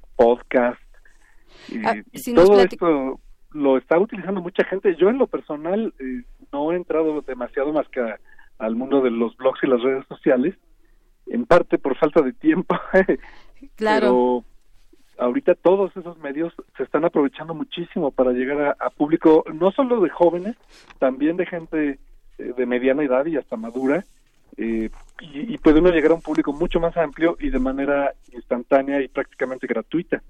Ah, 1.85 1.95
y 2.11 2.17
si 2.19 2.33
nos 2.33 2.45
todo 2.47 2.61
esto 2.61 3.19
lo 3.51 3.77
está 3.77 3.97
utilizando 3.99 4.41
mucha 4.41 4.63
gente. 4.65 4.95
Yo 4.95 5.09
en 5.09 5.17
lo 5.17 5.27
personal 5.27 5.93
eh, 5.99 6.23
no 6.51 6.71
he 6.71 6.75
entrado 6.75 7.21
demasiado 7.21 7.71
más 7.73 7.87
que 7.89 8.01
a- 8.01 8.19
al 8.59 8.75
mundo 8.75 9.01
de 9.01 9.11
los 9.11 9.35
blogs 9.37 9.63
y 9.63 9.67
las 9.67 9.81
redes 9.81 10.05
sociales, 10.07 10.55
en 11.27 11.45
parte 11.45 11.77
por 11.77 11.95
falta 11.97 12.21
de 12.21 12.33
tiempo. 12.33 12.75
Claro. 13.75 14.43
Pero 15.15 15.25
ahorita 15.25 15.55
todos 15.55 15.95
esos 15.97 16.17
medios 16.19 16.53
se 16.77 16.83
están 16.83 17.05
aprovechando 17.05 17.55
muchísimo 17.55 18.11
para 18.11 18.31
llegar 18.31 18.61
a, 18.79 18.85
a 18.85 18.89
público, 18.91 19.43
no 19.51 19.71
solo 19.71 19.99
de 20.01 20.09
jóvenes, 20.11 20.55
también 20.99 21.37
de 21.37 21.45
gente 21.47 21.99
eh, 22.37 22.53
de 22.55 22.65
mediana 22.67 23.01
edad 23.03 23.25
y 23.25 23.35
hasta 23.35 23.55
madura, 23.57 24.03
eh, 24.57 24.91
y, 25.21 25.53
y 25.55 25.57
puede 25.57 25.79
uno 25.79 25.89
llegar 25.89 26.11
a 26.11 26.15
un 26.15 26.21
público 26.21 26.53
mucho 26.53 26.79
más 26.79 26.95
amplio 26.97 27.35
y 27.39 27.49
de 27.49 27.57
manera 27.57 28.13
instantánea 28.31 29.01
y 29.01 29.07
prácticamente 29.07 29.65
gratuita. 29.65 30.21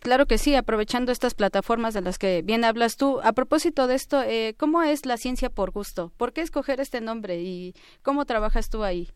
Claro 0.00 0.26
que 0.26 0.38
sí, 0.38 0.54
aprovechando 0.54 1.12
estas 1.12 1.34
plataformas 1.34 1.94
de 1.94 2.02
las 2.02 2.18
que 2.18 2.42
bien 2.42 2.64
hablas 2.64 2.96
tú. 2.96 3.20
A 3.22 3.32
propósito 3.32 3.86
de 3.86 3.94
esto, 3.94 4.22
eh, 4.22 4.54
¿cómo 4.58 4.82
es 4.82 5.06
la 5.06 5.16
ciencia 5.16 5.50
por 5.50 5.70
gusto? 5.70 6.12
¿Por 6.16 6.32
qué 6.32 6.40
escoger 6.42 6.80
este 6.80 7.00
nombre 7.00 7.40
y 7.40 7.74
cómo 8.02 8.24
trabajas 8.24 8.68
tú 8.70 8.84
ahí? 8.84 9.08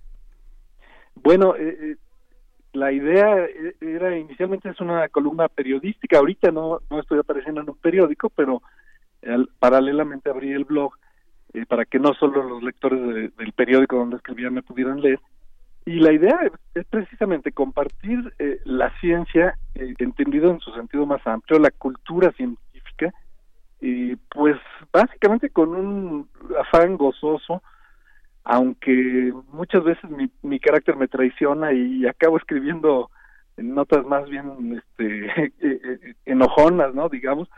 Bueno, 1.14 1.54
eh, 1.56 1.76
eh, 1.80 1.96
la 2.72 2.90
idea 2.92 3.44
eh, 3.44 3.74
era 3.80 4.16
inicialmente 4.16 4.70
es 4.70 4.80
una 4.80 5.08
columna 5.08 5.48
periodística. 5.48 6.18
Ahorita 6.18 6.50
no, 6.50 6.80
no 6.90 7.00
estoy 7.00 7.18
apareciendo 7.18 7.60
en 7.60 7.70
un 7.70 7.76
periódico, 7.76 8.30
pero 8.30 8.62
al- 9.26 9.48
paralelamente 9.58 10.30
abrí 10.30 10.52
el 10.52 10.64
blog 10.64 10.94
eh, 11.54 11.66
para 11.66 11.84
que 11.84 11.98
no 11.98 12.14
solo 12.14 12.42
los 12.42 12.62
lectores 12.62 13.00
de- 13.00 13.28
del 13.28 13.52
periódico 13.52 13.96
donde 13.96 14.16
escribía 14.16 14.50
me 14.50 14.62
pudieran 14.62 15.00
leer. 15.00 15.20
Y 15.84 15.98
la 15.98 16.12
idea 16.12 16.38
es, 16.74 16.84
precisamente 16.86 17.52
compartir 17.52 18.32
eh, 18.38 18.60
la 18.64 18.90
ciencia, 19.00 19.58
eh, 19.74 19.94
entendido 19.98 20.50
en 20.50 20.60
su 20.60 20.72
sentido 20.72 21.06
más 21.06 21.26
amplio, 21.26 21.58
la 21.58 21.70
cultura 21.70 22.30
científica, 22.32 23.12
y 23.80 24.14
pues 24.14 24.56
básicamente 24.92 25.50
con 25.50 25.70
un 25.70 26.28
afán 26.60 26.96
gozoso, 26.96 27.62
aunque 28.44 29.32
muchas 29.52 29.82
veces 29.82 30.08
mi, 30.10 30.30
mi 30.42 30.60
carácter 30.60 30.96
me 30.96 31.08
traiciona 31.08 31.72
y 31.72 32.06
acabo 32.06 32.36
escribiendo 32.36 33.10
notas 33.56 34.04
más 34.06 34.28
bien 34.28 34.78
este, 34.78 35.26
eh, 35.44 35.52
eh, 35.60 36.14
enojonas, 36.24 36.94
¿no? 36.94 37.08
Digamos, 37.08 37.48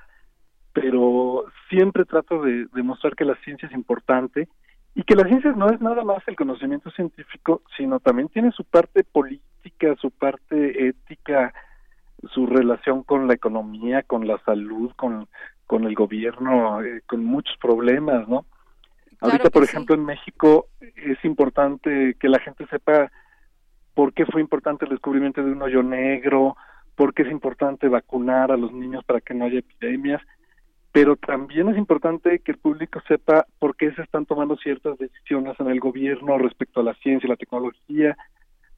pero 0.72 1.44
siempre 1.68 2.04
trato 2.04 2.42
de 2.42 2.66
demostrar 2.74 3.14
que 3.14 3.24
la 3.24 3.36
ciencia 3.44 3.68
es 3.68 3.74
importante 3.74 4.48
y 4.94 5.02
que 5.02 5.16
la 5.16 5.26
ciencia 5.26 5.52
no 5.52 5.70
es 5.70 5.80
nada 5.80 6.04
más 6.04 6.22
el 6.26 6.36
conocimiento 6.36 6.90
científico, 6.90 7.62
sino 7.76 7.98
también 8.00 8.28
tiene 8.28 8.52
su 8.52 8.64
parte 8.64 9.02
política, 9.02 9.94
su 10.00 10.10
parte 10.10 10.88
ética, 10.88 11.52
su 12.32 12.46
relación 12.46 13.02
con 13.02 13.26
la 13.26 13.34
economía, 13.34 14.02
con 14.02 14.26
la 14.26 14.38
salud, 14.44 14.92
con, 14.96 15.28
con 15.66 15.84
el 15.84 15.94
gobierno, 15.94 16.82
eh, 16.82 17.02
con 17.06 17.24
muchos 17.24 17.56
problemas, 17.58 18.28
¿no? 18.28 18.46
Ahorita, 19.20 19.50
por 19.50 19.64
ejemplo, 19.64 19.94
en 19.94 20.04
México 20.04 20.66
es 20.80 21.24
importante 21.24 22.14
que 22.20 22.28
la 22.28 22.40
gente 22.40 22.66
sepa 22.66 23.10
por 23.94 24.12
qué 24.12 24.26
fue 24.26 24.40
importante 24.40 24.84
el 24.84 24.90
descubrimiento 24.90 25.42
de 25.42 25.52
un 25.52 25.62
hoyo 25.62 25.82
negro, 25.82 26.56
por 26.94 27.14
qué 27.14 27.22
es 27.22 27.30
importante 27.30 27.88
vacunar 27.88 28.52
a 28.52 28.56
los 28.56 28.72
niños 28.72 29.02
para 29.04 29.20
que 29.20 29.34
no 29.34 29.46
haya 29.46 29.60
epidemias, 29.60 30.20
pero 30.94 31.16
también 31.16 31.68
es 31.68 31.76
importante 31.76 32.38
que 32.38 32.52
el 32.52 32.58
público 32.58 33.02
sepa 33.08 33.48
por 33.58 33.76
qué 33.76 33.92
se 33.94 34.02
están 34.02 34.26
tomando 34.26 34.56
ciertas 34.56 34.96
decisiones 34.96 35.58
en 35.58 35.66
el 35.66 35.80
gobierno 35.80 36.38
respecto 36.38 36.78
a 36.78 36.84
la 36.84 36.94
ciencia 36.94 37.26
y 37.26 37.30
la 37.30 37.36
tecnología, 37.36 38.16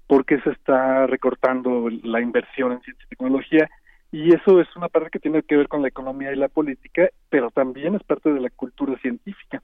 por 0.06 0.24
qué 0.24 0.40
se 0.40 0.48
está 0.48 1.06
recortando 1.06 1.90
la 1.90 2.22
inversión 2.22 2.72
en 2.72 2.80
ciencia 2.80 3.04
y 3.04 3.08
tecnología, 3.10 3.68
y 4.10 4.34
eso 4.34 4.62
es 4.62 4.76
una 4.76 4.88
parte 4.88 5.10
que 5.10 5.18
tiene 5.18 5.42
que 5.42 5.58
ver 5.58 5.68
con 5.68 5.82
la 5.82 5.88
economía 5.88 6.32
y 6.32 6.36
la 6.36 6.48
política, 6.48 7.10
pero 7.28 7.50
también 7.50 7.94
es 7.96 8.02
parte 8.02 8.32
de 8.32 8.40
la 8.40 8.48
cultura 8.48 8.98
científica. 9.00 9.62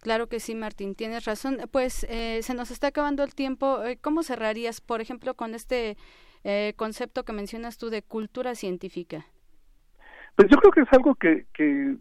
Claro 0.00 0.26
que 0.26 0.40
sí, 0.40 0.56
Martín, 0.56 0.96
tienes 0.96 1.24
razón. 1.24 1.58
Pues 1.70 2.04
eh, 2.10 2.40
se 2.42 2.54
nos 2.54 2.72
está 2.72 2.88
acabando 2.88 3.22
el 3.22 3.36
tiempo. 3.36 3.84
Eh, 3.84 3.96
¿Cómo 4.00 4.24
cerrarías, 4.24 4.80
por 4.80 5.00
ejemplo, 5.00 5.34
con 5.34 5.54
este 5.54 5.96
eh, 6.42 6.72
concepto 6.74 7.24
que 7.24 7.32
mencionas 7.32 7.78
tú 7.78 7.90
de 7.90 8.02
cultura 8.02 8.56
científica? 8.56 9.24
Pues 10.38 10.48
yo 10.52 10.56
creo 10.58 10.70
que 10.70 10.82
es 10.82 10.92
algo 10.92 11.16
que, 11.16 11.46
que 11.52 11.96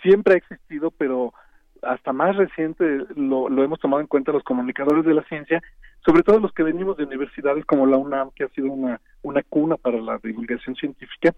siempre 0.00 0.32
ha 0.32 0.36
existido, 0.38 0.90
pero 0.92 1.34
hasta 1.82 2.10
más 2.10 2.34
reciente 2.34 3.04
lo, 3.14 3.50
lo 3.50 3.62
hemos 3.62 3.78
tomado 3.80 4.00
en 4.00 4.06
cuenta 4.06 4.32
los 4.32 4.44
comunicadores 4.44 5.04
de 5.04 5.12
la 5.12 5.22
ciencia, 5.24 5.62
sobre 6.02 6.22
todo 6.22 6.40
los 6.40 6.54
que 6.54 6.62
venimos 6.62 6.96
de 6.96 7.04
universidades 7.04 7.66
como 7.66 7.84
la 7.84 7.98
UNAM, 7.98 8.30
que 8.34 8.44
ha 8.44 8.48
sido 8.48 8.72
una, 8.72 8.98
una 9.20 9.42
cuna 9.42 9.76
para 9.76 10.00
la 10.00 10.16
divulgación 10.16 10.74
científica, 10.74 11.34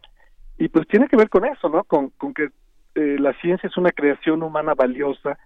y 0.59 0.69
pues 0.69 0.87
tiene 0.87 1.09
que 1.09 1.17
ver 1.17 1.29
con 1.29 1.45
eso, 1.45 1.69
¿no? 1.71 1.83
Con, 1.83 2.13
que 2.33 2.51
eh, 2.95 3.17
la 3.19 3.33
ciencia 3.41 3.69
es 3.69 3.77
una 3.77 3.91
creación 3.91 4.45
humana 4.45 4.75
valiosa 4.75 5.37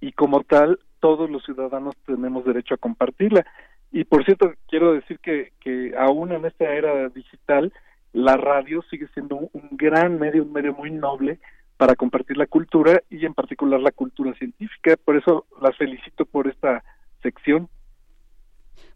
y 0.00 0.10
como 0.10 0.42
tal 0.42 0.80
todos 0.98 1.30
los 1.30 1.44
ciudadanos 1.44 1.94
tenemos 2.04 2.44
derecho 2.44 2.74
a 2.74 2.78
compartirla. 2.78 3.46
Y 3.92 4.02
por 4.02 4.24
cierto, 4.24 4.52
quiero 4.66 4.92
decir 4.92 5.20
que, 5.20 5.52
que 5.60 5.94
aún 5.96 6.32
en 6.32 6.46
esta 6.46 6.64
era 6.64 7.10
digital, 7.10 7.72
la 8.16 8.38
radio 8.38 8.82
sigue 8.88 9.08
siendo 9.12 9.36
un, 9.36 9.50
un 9.52 9.68
gran 9.72 10.18
medio, 10.18 10.42
un 10.42 10.52
medio 10.52 10.72
muy 10.72 10.90
noble 10.90 11.38
para 11.76 11.94
compartir 11.94 12.38
la 12.38 12.46
cultura 12.46 13.02
y 13.10 13.26
en 13.26 13.34
particular 13.34 13.78
la 13.78 13.92
cultura 13.92 14.32
científica. 14.38 14.96
Por 14.96 15.16
eso 15.16 15.44
las 15.60 15.76
felicito 15.76 16.24
por 16.24 16.48
esta 16.48 16.82
sección. 17.22 17.68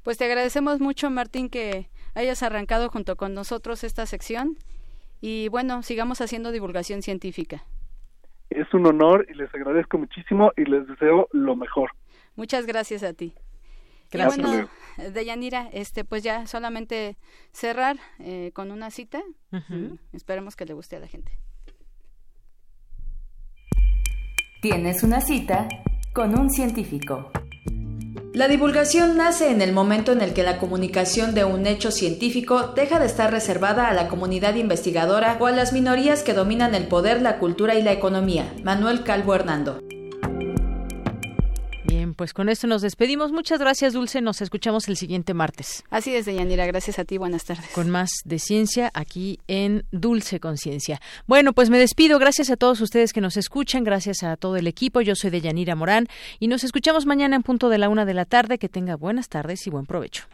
Pues 0.03 0.17
te 0.17 0.25
agradecemos 0.25 0.81
mucho, 0.81 1.11
Martín, 1.11 1.51
que 1.51 1.91
hayas 2.15 2.43
arrancado 2.43 2.89
junto 2.89 3.17
con 3.17 3.35
nosotros 3.35 3.85
esta 3.85 4.07
sección. 4.07 4.57
Y 5.21 5.51
bueno, 5.51 5.83
sigamos 5.83 6.23
haciendo 6.23 6.51
divulgación 6.51 7.03
científica. 7.03 7.63
Es 8.49 8.73
un 8.73 8.87
honor 8.87 9.27
y 9.29 9.35
les 9.35 9.55
agradezco 9.55 9.99
muchísimo 9.99 10.51
y 10.57 10.65
les 10.65 10.87
deseo 10.89 11.29
lo 11.33 11.57
mejor. 11.57 11.91
Muchas 12.37 12.65
gracias 12.65 13.03
a 13.03 13.13
ti. 13.13 13.35
Gracias. 14.11 14.39
Y 14.39 14.43
bueno, 14.43 14.69
Deyanira, 15.13 15.69
este, 15.73 16.05
pues 16.05 16.23
ya 16.23 16.47
solamente 16.47 17.17
cerrar 17.53 17.97
eh, 18.19 18.51
con 18.55 18.71
una 18.71 18.91
cita. 18.91 19.23
Esperemos 20.13 20.57
que 20.57 20.65
le 20.65 20.75
guste 20.75 20.97
a 20.97 21.01
la 21.01 21.09
gente. 21.09 21.33
Tienes 24.63 25.03
una 25.03 25.21
cita 25.21 25.69
con 26.13 26.39
un 26.39 26.51
científico. 26.51 27.31
La 28.33 28.47
divulgación 28.47 29.17
nace 29.17 29.51
en 29.51 29.61
el 29.61 29.73
momento 29.73 30.13
en 30.13 30.21
el 30.21 30.35
que 30.35 30.43
la 30.43 30.59
comunicación 30.59 31.35
de 31.35 31.45
un 31.45 31.67
hecho 31.67 31.91
científico 31.91 32.69
deja 32.77 33.01
de 33.01 33.07
estar 33.07 33.31
reservada 33.31 33.89
a 33.89 33.95
la 33.95 34.07
comunidad 34.07 34.55
investigadora 34.55 35.37
o 35.41 35.47
a 35.47 35.51
las 35.51 35.73
minorías 35.73 36.23
que 36.23 36.35
dominan 36.35 36.75
el 36.75 36.87
poder, 36.87 37.23
la 37.23 37.39
cultura 37.39 37.75
y 37.75 37.83
la 37.83 37.93
economía. 37.93 38.55
Manuel 38.63 39.03
Calvo 39.03 39.35
Hernando. 39.35 39.81
Pues 42.21 42.35
con 42.35 42.51
esto 42.51 42.67
nos 42.67 42.83
despedimos. 42.83 43.33
Muchas 43.33 43.59
gracias, 43.61 43.95
Dulce. 43.95 44.21
Nos 44.21 44.43
escuchamos 44.43 44.87
el 44.89 44.99
siguiente 44.99 45.33
martes. 45.33 45.85
Así 45.89 46.15
es, 46.15 46.27
Deyanira. 46.27 46.67
Gracias 46.67 46.99
a 46.99 47.07
ti. 47.07 47.17
Buenas 47.17 47.47
tardes. 47.47 47.69
Con 47.69 47.89
más 47.89 48.11
de 48.27 48.39
ciencia 48.39 48.91
aquí 48.93 49.39
en 49.49 49.87
Dulce 49.91 50.39
Conciencia. 50.39 51.01
Bueno, 51.27 51.55
pues 51.55 51.71
me 51.71 51.79
despido. 51.79 52.19
Gracias 52.19 52.51
a 52.51 52.59
todos 52.59 52.83
ustedes 52.83 53.15
que 53.15 53.23
nos 53.23 53.39
escuchan. 53.39 53.85
Gracias 53.85 54.23
a 54.23 54.37
todo 54.37 54.57
el 54.57 54.67
equipo. 54.67 55.01
Yo 55.01 55.15
soy 55.15 55.31
Deyanira 55.31 55.75
Morán 55.77 56.09
y 56.39 56.49
nos 56.49 56.63
escuchamos 56.63 57.07
mañana 57.07 57.37
en 57.37 57.43
punto 57.43 57.71
de 57.71 57.79
la 57.79 57.89
una 57.89 58.05
de 58.05 58.13
la 58.13 58.27
tarde. 58.27 58.59
Que 58.59 58.69
tenga 58.69 58.97
buenas 58.97 59.31
tardes 59.31 59.67
y 59.67 59.71
buen 59.71 59.87
provecho. 59.87 60.25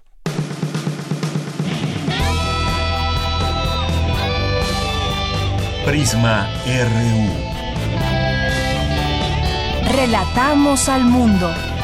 Prisma 5.85 6.51
RU. 6.67 7.57
Relatamos 9.95 10.89
al 10.89 11.05
mundo. 11.05 11.76